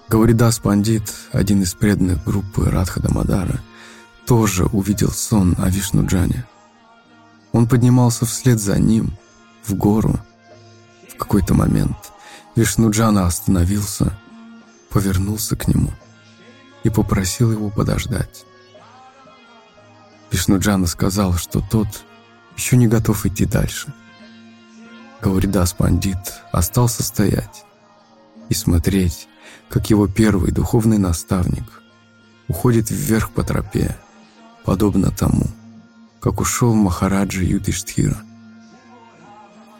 Гавридас 0.09 0.59
Пандит, 0.59 1.11
один 1.31 1.61
из 1.63 1.73
преданных 1.73 2.23
группы 2.23 2.69
Радха 2.69 3.01
Мадара, 3.11 3.61
тоже 4.25 4.65
увидел 4.65 5.09
сон 5.11 5.55
о 5.57 5.69
Вишнуджане. 5.69 6.45
Он 7.51 7.67
поднимался 7.67 8.25
вслед 8.25 8.59
за 8.59 8.79
ним, 8.79 9.17
в 9.63 9.75
гору. 9.75 10.19
В 11.09 11.17
какой-то 11.17 11.53
момент 11.53 11.97
Вишнуджана 12.55 13.25
остановился, 13.25 14.17
повернулся 14.89 15.55
к 15.55 15.67
нему 15.67 15.91
и 16.83 16.89
попросил 16.89 17.51
его 17.51 17.69
подождать. 17.69 18.45
Вишнуджана 20.31 20.87
сказал, 20.87 21.35
что 21.35 21.61
тот 21.61 21.87
еще 22.57 22.77
не 22.77 22.87
готов 22.87 23.25
идти 23.25 23.45
дальше. 23.45 23.93
Гауридас 25.21 25.73
Пандит 25.73 26.17
остался 26.51 27.03
стоять 27.03 27.63
и 28.49 28.53
смотреть, 28.53 29.27
как 29.69 29.89
его 29.89 30.07
первый 30.07 30.51
духовный 30.51 30.97
наставник 30.97 31.81
уходит 32.47 32.91
вверх 32.91 33.31
по 33.31 33.43
тропе, 33.43 33.95
подобно 34.65 35.11
тому, 35.11 35.45
как 36.19 36.41
ушел 36.41 36.73
Махараджа 36.73 37.41
Юдиштхира. 37.41 38.17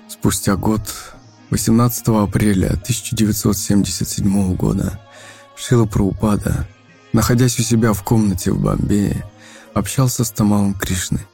Спустя 0.07 0.55
год, 0.55 0.81
18 1.49 2.07
апреля 2.07 2.67
1977 2.67 4.55
года, 4.55 4.99
Шила 5.55 5.85
Праупада, 5.85 6.67
находясь 7.11 7.59
у 7.59 7.63
себя 7.63 7.93
в 7.93 8.01
комнате 8.03 8.51
в 8.51 8.59
Бомбее, 8.61 9.25
общался 9.73 10.23
с 10.23 10.31
Тамалом 10.31 10.73
Кришной 10.73 11.27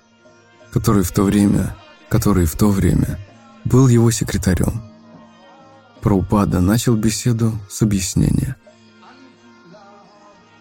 который 0.72 1.04
в 1.04 1.12
то 1.12 1.24
время, 1.24 1.76
который 2.10 2.46
в 2.46 2.56
то 2.56 2.70
время 2.70 3.20
был 3.66 3.88
его 3.88 4.12
секретарем. 4.12 4.84
Праупада 6.02 6.62
начал 6.62 6.96
беседу 6.96 7.60
с 7.70 7.82
объяснения. 7.82 8.56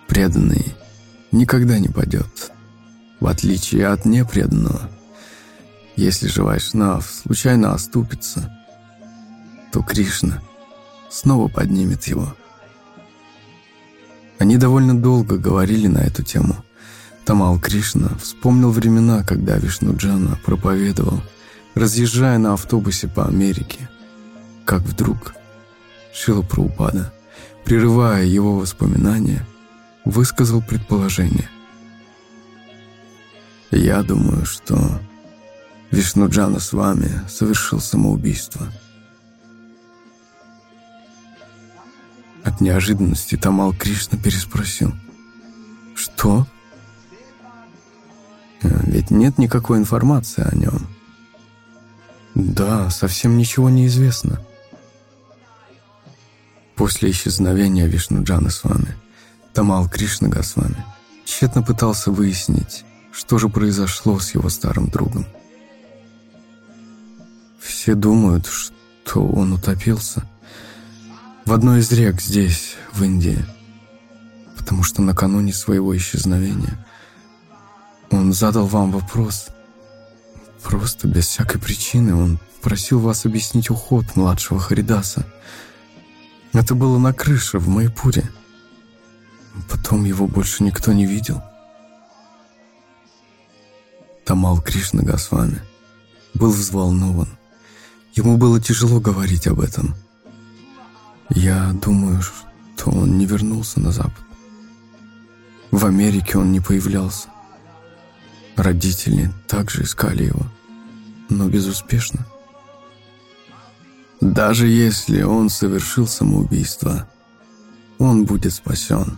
Преданный 0.08 0.74
никогда 1.30 1.78
не 1.78 1.88
падет, 1.88 2.50
в 3.20 3.26
отличие 3.26 3.86
от 3.86 4.04
непреданного. 4.04 4.90
Если 5.96 6.28
же 6.28 6.42
Вайшнав 6.42 7.08
случайно 7.10 7.72
оступится, 7.72 8.52
то 9.72 9.82
Кришна 9.82 10.42
снова 11.10 11.48
поднимет 11.48 12.04
его. 12.04 12.34
Они 14.38 14.56
довольно 14.56 15.00
долго 15.00 15.36
говорили 15.36 15.88
на 15.88 15.98
эту 15.98 16.22
тему. 16.22 16.64
Тамал 17.28 17.60
Кришна 17.60 18.08
вспомнил 18.18 18.70
времена, 18.70 19.22
когда 19.22 19.58
Вишнуджана 19.58 20.38
проповедовал, 20.46 21.20
разъезжая 21.74 22.38
на 22.38 22.54
автобусе 22.54 23.06
по 23.06 23.26
Америке. 23.26 23.90
Как 24.64 24.80
вдруг 24.80 25.34
Шила 26.14 26.40
Праупада, 26.40 27.12
прерывая 27.66 28.24
его 28.24 28.56
воспоминания, 28.56 29.46
высказал 30.06 30.62
предположение. 30.62 31.50
«Я 33.72 34.02
думаю, 34.02 34.46
что 34.46 34.98
Вишнуджана 35.90 36.60
с 36.60 36.72
вами 36.72 37.10
совершил 37.28 37.80
самоубийство». 37.80 38.72
От 42.42 42.62
неожиданности 42.62 43.36
Тамал 43.36 43.74
Кришна 43.74 44.16
переспросил. 44.18 44.94
«Что?» 45.94 46.46
«Э, 48.62 48.80
«Ведь 48.86 49.10
нет 49.10 49.38
никакой 49.38 49.78
информации 49.78 50.46
о 50.46 50.54
нем». 50.54 50.86
«Да, 52.34 52.90
совсем 52.90 53.36
ничего 53.36 53.70
не 53.70 53.86
известно». 53.86 54.40
После 56.76 57.10
исчезновения 57.10 57.86
Вишнуджана 57.86 58.50
с 58.50 58.62
вами, 58.62 58.94
Тамал 59.52 59.88
Кришна 59.88 60.28
Госвами 60.28 60.84
тщетно 61.24 61.62
пытался 61.62 62.12
выяснить, 62.12 62.84
что 63.10 63.38
же 63.38 63.48
произошло 63.48 64.20
с 64.20 64.34
его 64.34 64.48
старым 64.48 64.88
другом. 64.88 65.26
Все 67.60 67.94
думают, 67.94 68.46
что 68.46 69.26
он 69.26 69.52
утопился– 69.52 70.22
в 71.48 71.52
одной 71.54 71.80
из 71.80 71.90
рек 71.92 72.20
здесь, 72.20 72.76
в 72.92 73.02
Индии, 73.02 73.42
потому 74.58 74.82
что 74.82 75.00
накануне 75.00 75.54
своего 75.54 75.96
исчезновения 75.96 76.84
он 78.10 78.32
задал 78.32 78.66
вам 78.66 78.92
вопрос. 78.92 79.48
Просто 80.62 81.08
без 81.08 81.26
всякой 81.26 81.60
причины 81.60 82.14
он 82.14 82.38
просил 82.62 83.00
вас 83.00 83.24
объяснить 83.24 83.70
уход 83.70 84.04
младшего 84.16 84.60
Харидаса. 84.60 85.26
Это 86.52 86.74
было 86.74 86.98
на 86.98 87.12
крыше 87.12 87.58
в 87.58 87.68
Майпуре. 87.68 88.30
Потом 89.68 90.04
его 90.04 90.26
больше 90.26 90.64
никто 90.64 90.92
не 90.92 91.06
видел. 91.06 91.42
Тамал 94.24 94.60
Кришна 94.60 95.02
Госвами 95.02 95.62
был 96.34 96.50
взволнован. 96.50 97.28
Ему 98.14 98.36
было 98.36 98.60
тяжело 98.60 99.00
говорить 99.00 99.46
об 99.46 99.60
этом– 99.60 99.94
я 101.30 101.72
думаю, 101.72 102.22
что 102.22 102.90
он 102.90 103.18
не 103.18 103.26
вернулся 103.26 103.80
на 103.80 103.92
Запад. 103.92 104.24
В 105.70 105.84
Америке 105.84 106.38
он 106.38 106.52
не 106.52 106.60
появлялся. 106.60 107.28
Родители 108.58 109.32
также 109.46 109.84
искали 109.84 110.24
его, 110.24 110.44
но 111.28 111.48
безуспешно. 111.48 112.26
Даже 114.20 114.66
если 114.66 115.22
он 115.22 115.48
совершил 115.48 116.08
самоубийство, 116.08 117.06
он 117.98 118.24
будет 118.24 118.52
спасен. 118.52 119.16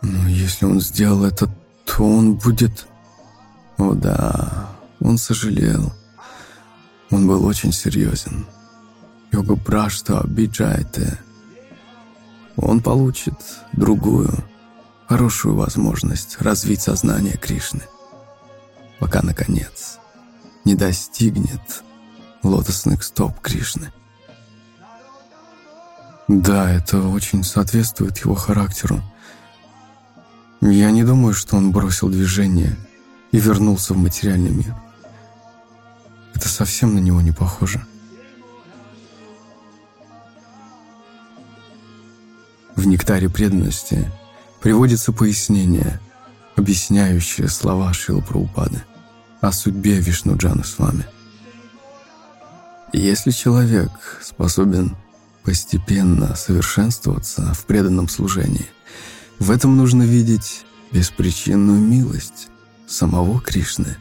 Но 0.00 0.28
если 0.28 0.64
он 0.64 0.80
сделал 0.80 1.24
это, 1.24 1.50
то 1.84 2.04
он 2.04 2.34
будет... 2.34 2.86
О 3.78 3.94
да, 3.94 4.70
он 5.00 5.18
сожалел. 5.18 5.92
Он 7.10 7.26
был 7.26 7.44
очень 7.44 7.72
серьезен. 7.72 8.46
Йога 9.32 9.56
Брашта 9.56 10.20
обижаете. 10.20 11.18
Он 12.54 12.80
получит 12.80 13.34
другую, 13.72 14.32
хорошую 15.08 15.54
возможность 15.54 16.40
развить 16.40 16.82
сознание 16.82 17.36
Кришны, 17.36 17.82
пока, 18.98 19.22
наконец, 19.22 19.98
не 20.64 20.74
достигнет 20.74 21.82
лотосных 22.42 23.02
стоп 23.04 23.40
Кришны. 23.40 23.92
Да, 26.28 26.70
это 26.70 27.00
очень 27.00 27.44
соответствует 27.44 28.18
его 28.18 28.34
характеру. 28.34 29.00
Я 30.60 30.90
не 30.90 31.04
думаю, 31.04 31.34
что 31.34 31.56
он 31.56 31.70
бросил 31.70 32.08
движение 32.08 32.76
и 33.30 33.38
вернулся 33.38 33.94
в 33.94 33.98
материальный 33.98 34.50
мир. 34.50 34.74
Это 36.34 36.48
совсем 36.48 36.94
на 36.94 36.98
него 36.98 37.20
не 37.20 37.30
похоже. 37.30 37.86
В 42.74 42.86
«Нектаре 42.86 43.30
преданности» 43.30 44.10
приводится 44.66 45.12
пояснение, 45.12 46.00
объясняющее 46.56 47.48
слова 47.48 47.92
Шила 47.92 48.20
Праупады 48.20 48.82
о 49.40 49.52
судьбе 49.52 50.00
Вишнуджана 50.00 50.64
с 50.64 50.80
вами. 50.80 51.06
Если 52.92 53.30
человек 53.30 53.92
способен 54.20 54.96
постепенно 55.44 56.34
совершенствоваться 56.34 57.54
в 57.54 57.64
преданном 57.66 58.08
служении, 58.08 58.66
в 59.38 59.52
этом 59.52 59.76
нужно 59.76 60.02
видеть 60.02 60.64
беспричинную 60.90 61.78
милость 61.78 62.48
самого 62.88 63.40
Кришны 63.40 63.96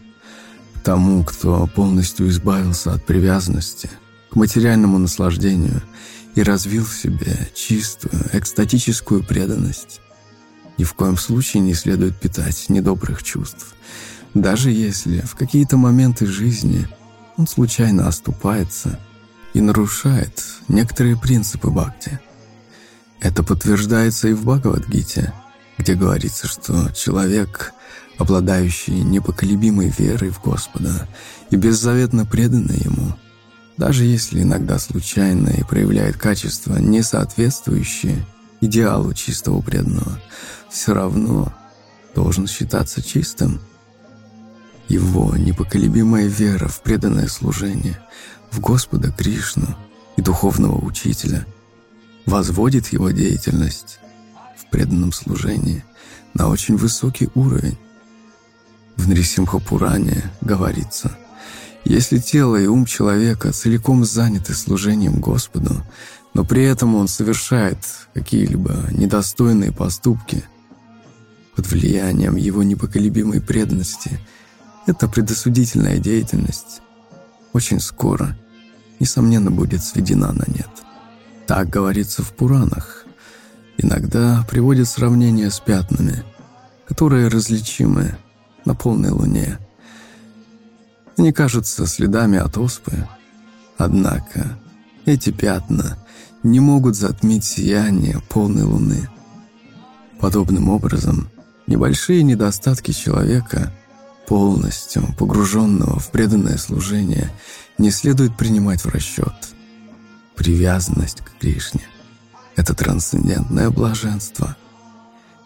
тому, 0.84 1.24
кто 1.24 1.68
полностью 1.68 2.28
избавился 2.28 2.92
от 2.92 3.06
привязанности 3.06 3.92
к 4.32 4.36
материальному 4.36 4.98
наслаждению 4.98 5.84
и 6.34 6.42
развил 6.42 6.86
в 6.86 6.96
себе 6.96 7.52
чистую, 7.54 8.20
экстатическую 8.34 9.24
преданность. 9.24 10.02
Ни 10.78 10.84
в 10.84 10.94
коем 10.94 11.18
случае 11.18 11.62
не 11.62 11.74
следует 11.74 12.20
питать 12.20 12.70
недобрых 12.70 13.24
чувств, 13.24 13.76
даже 14.34 14.72
если 14.72 15.22
в 15.22 15.36
какие-то 15.36 15.78
моменты 15.78 16.26
жизни 16.26 16.88
он 17.38 17.48
случайно 17.48 18.08
оступается 18.08 19.00
и 19.54 19.62
нарушает 19.62 20.44
некоторые 20.68 21.18
принципы 21.18 21.70
бхакти. 21.70 22.20
Это 23.22 23.44
подтверждается 23.44 24.28
и 24.28 24.34
в 24.34 24.44
Бхагавадгите, 24.44 25.34
где 25.78 25.96
говорится, 25.96 26.48
что 26.48 26.92
человек, 26.92 27.74
обладающий 28.18 29.02
непоколебимой 29.02 29.94
верой 29.98 30.30
в 30.30 30.42
Господа 30.42 31.08
и 31.50 31.56
беззаветно 31.56 32.26
преданный 32.26 32.80
Ему– 32.80 33.16
даже 33.78 34.06
если 34.06 34.42
иногда 34.42 34.80
случайно 34.80 35.50
и 35.50 35.64
проявляет 35.64 36.18
качества, 36.18 36.78
не 36.78 37.02
соответствующие 37.02 38.26
идеалу 38.62 39.14
чистого 39.14 39.62
преданного, 39.62 40.22
все 40.70 40.94
равно 40.94 41.54
должен 42.14 42.48
считаться 42.48 43.02
чистым. 43.02 43.60
Его 44.88 45.36
непоколебимая 45.36 46.28
вера 46.28 46.68
в 46.68 46.82
преданное 46.82 47.28
служение, 47.28 48.00
в 48.52 48.60
Господа 48.60 49.12
Кришну 49.12 49.76
и 50.16 50.22
духовного 50.22 50.84
учителя 50.84 51.46
возводит 52.26 52.88
его 52.88 53.12
деятельность 53.12 54.00
в 54.58 54.70
преданном 54.70 55.12
служении 55.12 55.84
на 56.34 56.50
очень 56.50 56.78
высокий 56.78 57.30
уровень. 57.36 57.78
В 58.96 59.08
Нрисимхапуране 59.10 60.32
говорится– 60.42 61.18
если 61.86 62.18
тело 62.18 62.56
и 62.56 62.66
ум 62.66 62.86
человека 62.86 63.52
целиком 63.52 64.06
заняты 64.06 64.56
служением 64.56 65.22
Господу, 65.22 65.84
но 66.34 66.44
при 66.44 66.64
этом 66.64 66.96
он 66.96 67.08
совершает 67.08 67.78
какие-либо 68.16 68.88
недостойные 68.90 69.72
поступки 69.72 70.44
под 71.56 71.68
влиянием 71.68 72.36
его 72.36 72.64
непоколебимой 72.64 73.42
преданности, 73.42 74.20
эта 74.88 75.08
предосудительная 75.08 75.98
деятельность 75.98 76.82
очень 77.54 77.80
скоро, 77.80 78.38
несомненно, 79.00 79.52
будет 79.52 79.84
сведена 79.84 80.32
на 80.34 80.44
нет. 80.48 80.70
Так 81.48 81.70
говорится 81.70 82.24
в 82.24 82.34
Пуранах. 82.34 83.06
Иногда 83.78 84.46
приводят 84.50 84.88
сравнение 84.88 85.52
с 85.52 85.60
пятнами, 85.60 86.24
которые 86.88 87.28
различимы 87.28 88.18
на 88.66 88.76
полной 88.76 89.12
луне– 89.12 89.60
они 91.18 91.32
кажутся 91.32 91.88
следами 91.88 92.38
от 92.38 92.58
оспы. 92.58 93.08
Однако 93.78 94.60
эти 95.06 95.32
пятна 95.32 95.98
не 96.44 96.60
могут 96.60 96.96
затмить 96.96 97.46
сияние 97.46 98.22
полной 98.30 98.64
луны. 98.64 99.10
Подобным 100.20 100.70
образом, 100.70 101.30
небольшие 101.68 102.24
недостатки 102.24 102.92
человека, 102.92 103.72
полностью 104.28 105.14
погруженного 105.18 106.00
в 106.00 106.12
преданное 106.12 106.58
служение, 106.58 107.32
не 107.78 107.92
следует 107.92 108.36
принимать 108.38 108.84
в 108.84 108.90
расчет. 108.90 109.34
Привязанность 110.36 111.22
к 111.22 111.38
Кришне– 111.40 111.88
это 112.56 112.74
трансцендентное 112.74 113.70
блаженство. 113.70 114.56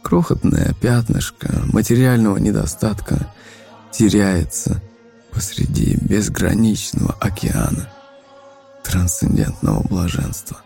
Крохотное 0.02 0.74
пятнышко 0.82 1.62
материального 1.66 2.38
недостатка 2.38 3.32
теряется 3.92 4.82
посреди 5.32 5.96
безграничного 6.02 7.14
океана 7.20 7.90
трансцендентного 8.84 9.82
блаженства. 9.88 10.62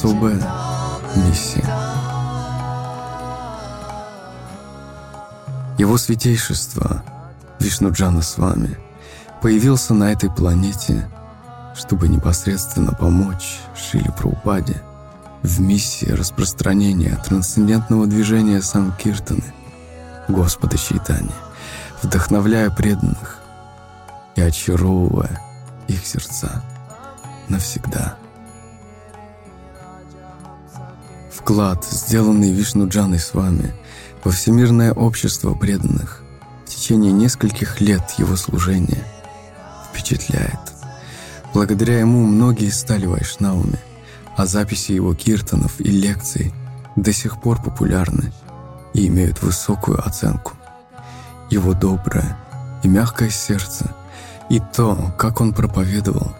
Особая 0.00 0.40
миссия. 1.14 1.64
Его 5.76 5.98
святейшество 5.98 7.02
Вишнуджана 7.58 8.22
с 8.22 8.38
вами 8.38 8.78
появился 9.42 9.92
на 9.92 10.10
этой 10.10 10.30
планете, 10.30 11.06
чтобы 11.74 12.08
непосредственно 12.08 12.92
помочь 12.92 13.60
Шиле 13.76 14.10
Праупаде 14.16 14.82
в 15.42 15.60
миссии 15.60 16.10
распространения 16.10 17.20
трансцендентного 17.22 18.06
движения 18.06 18.62
Санкиртаны, 18.62 19.52
Господа 20.28 20.78
Чайтани, 20.78 21.30
вдохновляя 22.02 22.70
преданных 22.70 23.38
и 24.34 24.40
очаровывая 24.40 25.42
их 25.88 26.06
сердца 26.06 26.62
навсегда. 27.48 28.16
Вклад, 31.50 31.84
сделанный 31.84 32.52
Вишнуджаной 32.52 33.18
с 33.18 33.34
вами 33.34 33.74
во 34.22 34.30
всемирное 34.30 34.92
общество 34.92 35.52
преданных 35.52 36.22
в 36.64 36.68
течение 36.68 37.10
нескольких 37.10 37.80
лет 37.80 38.08
его 38.18 38.36
служения, 38.36 39.02
впечатляет. 39.88 40.60
Благодаря 41.52 41.98
ему 41.98 42.24
многие 42.24 42.70
стали 42.70 43.06
вайшнавами, 43.06 43.80
а 44.36 44.46
записи 44.46 44.92
его 44.92 45.12
киртанов 45.12 45.80
и 45.80 45.90
лекций 45.90 46.54
до 46.94 47.12
сих 47.12 47.40
пор 47.40 47.60
популярны 47.60 48.32
и 48.94 49.08
имеют 49.08 49.42
высокую 49.42 50.06
оценку. 50.06 50.52
Его 51.50 51.72
доброе 51.72 52.38
и 52.84 52.88
мягкое 52.88 53.30
сердце 53.30 53.92
и 54.48 54.62
то, 54.72 55.12
как 55.18 55.40
он 55.40 55.52
проповедовал, 55.52 56.30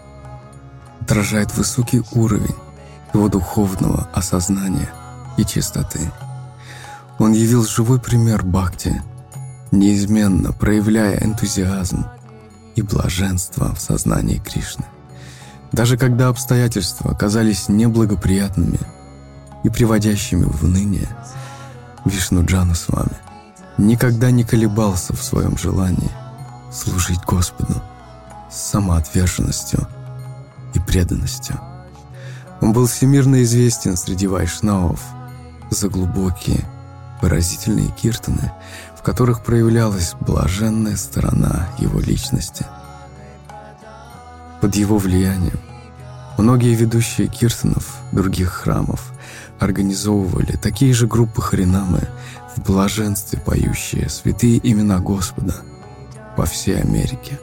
отражает 1.01 1.53
высокий 1.57 2.01
уровень 2.13 2.55
его 3.13 3.27
духовного 3.27 4.07
осознания 4.13 4.89
и 5.37 5.45
чистоты. 5.45 6.11
Он 7.19 7.33
явил 7.33 7.65
живой 7.65 7.99
пример 7.99 8.43
бхакти, 8.43 9.01
неизменно 9.71 10.51
проявляя 10.51 11.23
энтузиазм 11.23 12.05
и 12.75 12.81
блаженство 12.81 13.73
в 13.75 13.79
сознании 13.79 14.37
Кришны. 14.37 14.85
Даже 15.71 15.97
когда 15.97 16.27
обстоятельства 16.27 17.11
оказались 17.11 17.69
неблагоприятными 17.69 18.79
и 19.63 19.69
приводящими 19.69 20.43
в 20.43 20.63
уныние, 20.63 21.07
Вишнуджана 22.05 22.75
с 22.75 22.89
вами 22.89 23.15
никогда 23.77 24.31
не 24.31 24.43
колебался 24.43 25.13
в 25.13 25.23
своем 25.23 25.57
желании 25.57 26.11
служить 26.71 27.23
Господу 27.25 27.81
с 28.49 28.55
самоотверженностью 28.55 29.87
и 30.73 30.79
преданностью. 30.79 31.59
Он 32.61 32.73
был 32.73 32.87
всемирно 32.87 33.43
известен 33.43 33.95
среди 33.95 34.27
вайшнавов 34.27 35.01
за 35.71 35.87
глубокие, 35.87 36.65
выразительные 37.21 37.87
киртаны, 37.89 38.51
в 38.95 39.01
которых 39.01 39.43
проявлялась 39.43 40.13
блаженная 40.19 40.97
сторона 40.97 41.69
его 41.79 41.99
личности. 41.99 42.65
Под 44.59 44.75
его 44.75 44.97
влиянием 44.97 45.59
многие 46.37 46.75
ведущие 46.75 47.27
киртанов 47.27 47.97
других 48.11 48.49
храмов 48.49 49.11
организовывали 49.59 50.57
такие 50.57 50.93
же 50.93 51.07
группы 51.07 51.41
харинамы 51.41 52.07
в 52.55 52.61
блаженстве 52.63 53.39
поющие 53.39 54.09
святые 54.09 54.59
имена 54.61 54.99
Господа 54.99 55.55
по 56.35 56.45
всей 56.45 56.81
Америке. 56.81 57.39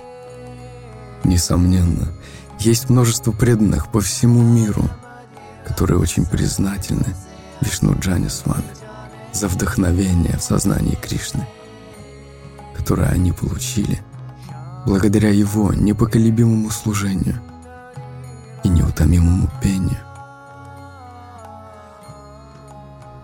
Несомненно, 1.25 2.09
есть 2.59 2.91
множество 2.91 3.33
преданных 3.33 3.91
по 3.91 4.01
всему 4.01 4.43
миру, 4.43 4.85
которые 5.67 5.99
очень 5.99 6.27
признательны 6.27 7.15
Вишну 7.61 7.99
Джане 7.99 8.29
с 8.29 8.45
вами 8.47 8.71
за 9.33 9.49
вдохновение 9.49 10.37
в 10.37 10.43
сознании 10.43 10.95
Кришны, 10.95 11.47
которое 12.77 13.09
они 13.09 13.33
получили 13.33 14.03
благодаря 14.87 15.31
его 15.31 15.73
непоколебимому 15.73 16.71
служению 16.71 17.41
и 18.65 18.69
неутомимому 18.69 19.49
пению. 19.63 19.99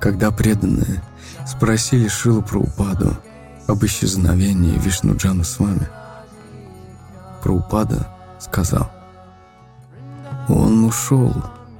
Когда 0.00 0.30
преданные 0.30 1.02
спросили 1.46 2.08
Шилу 2.08 2.42
про 2.42 2.58
упаду 2.58 3.16
об 3.66 3.84
исчезновении 3.84 4.78
Вишнуджана 4.78 5.44
с 5.44 5.58
вами, 5.58 5.88
Праупада 7.42 8.08
сказал, 8.38 8.90
«Он 10.48 10.84
ушел 10.84 11.32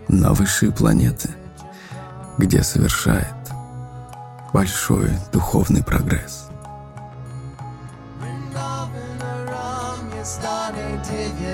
на 0.09 0.33
высшие 0.33 0.73
планеты, 0.73 1.31
где 2.39 2.63
совершает 2.63 3.35
большой 4.53 5.11
духовный 5.33 5.83
прогресс. 5.83 6.49
Started 10.25 11.05
to 11.05 11.35
chintamani 11.39 11.54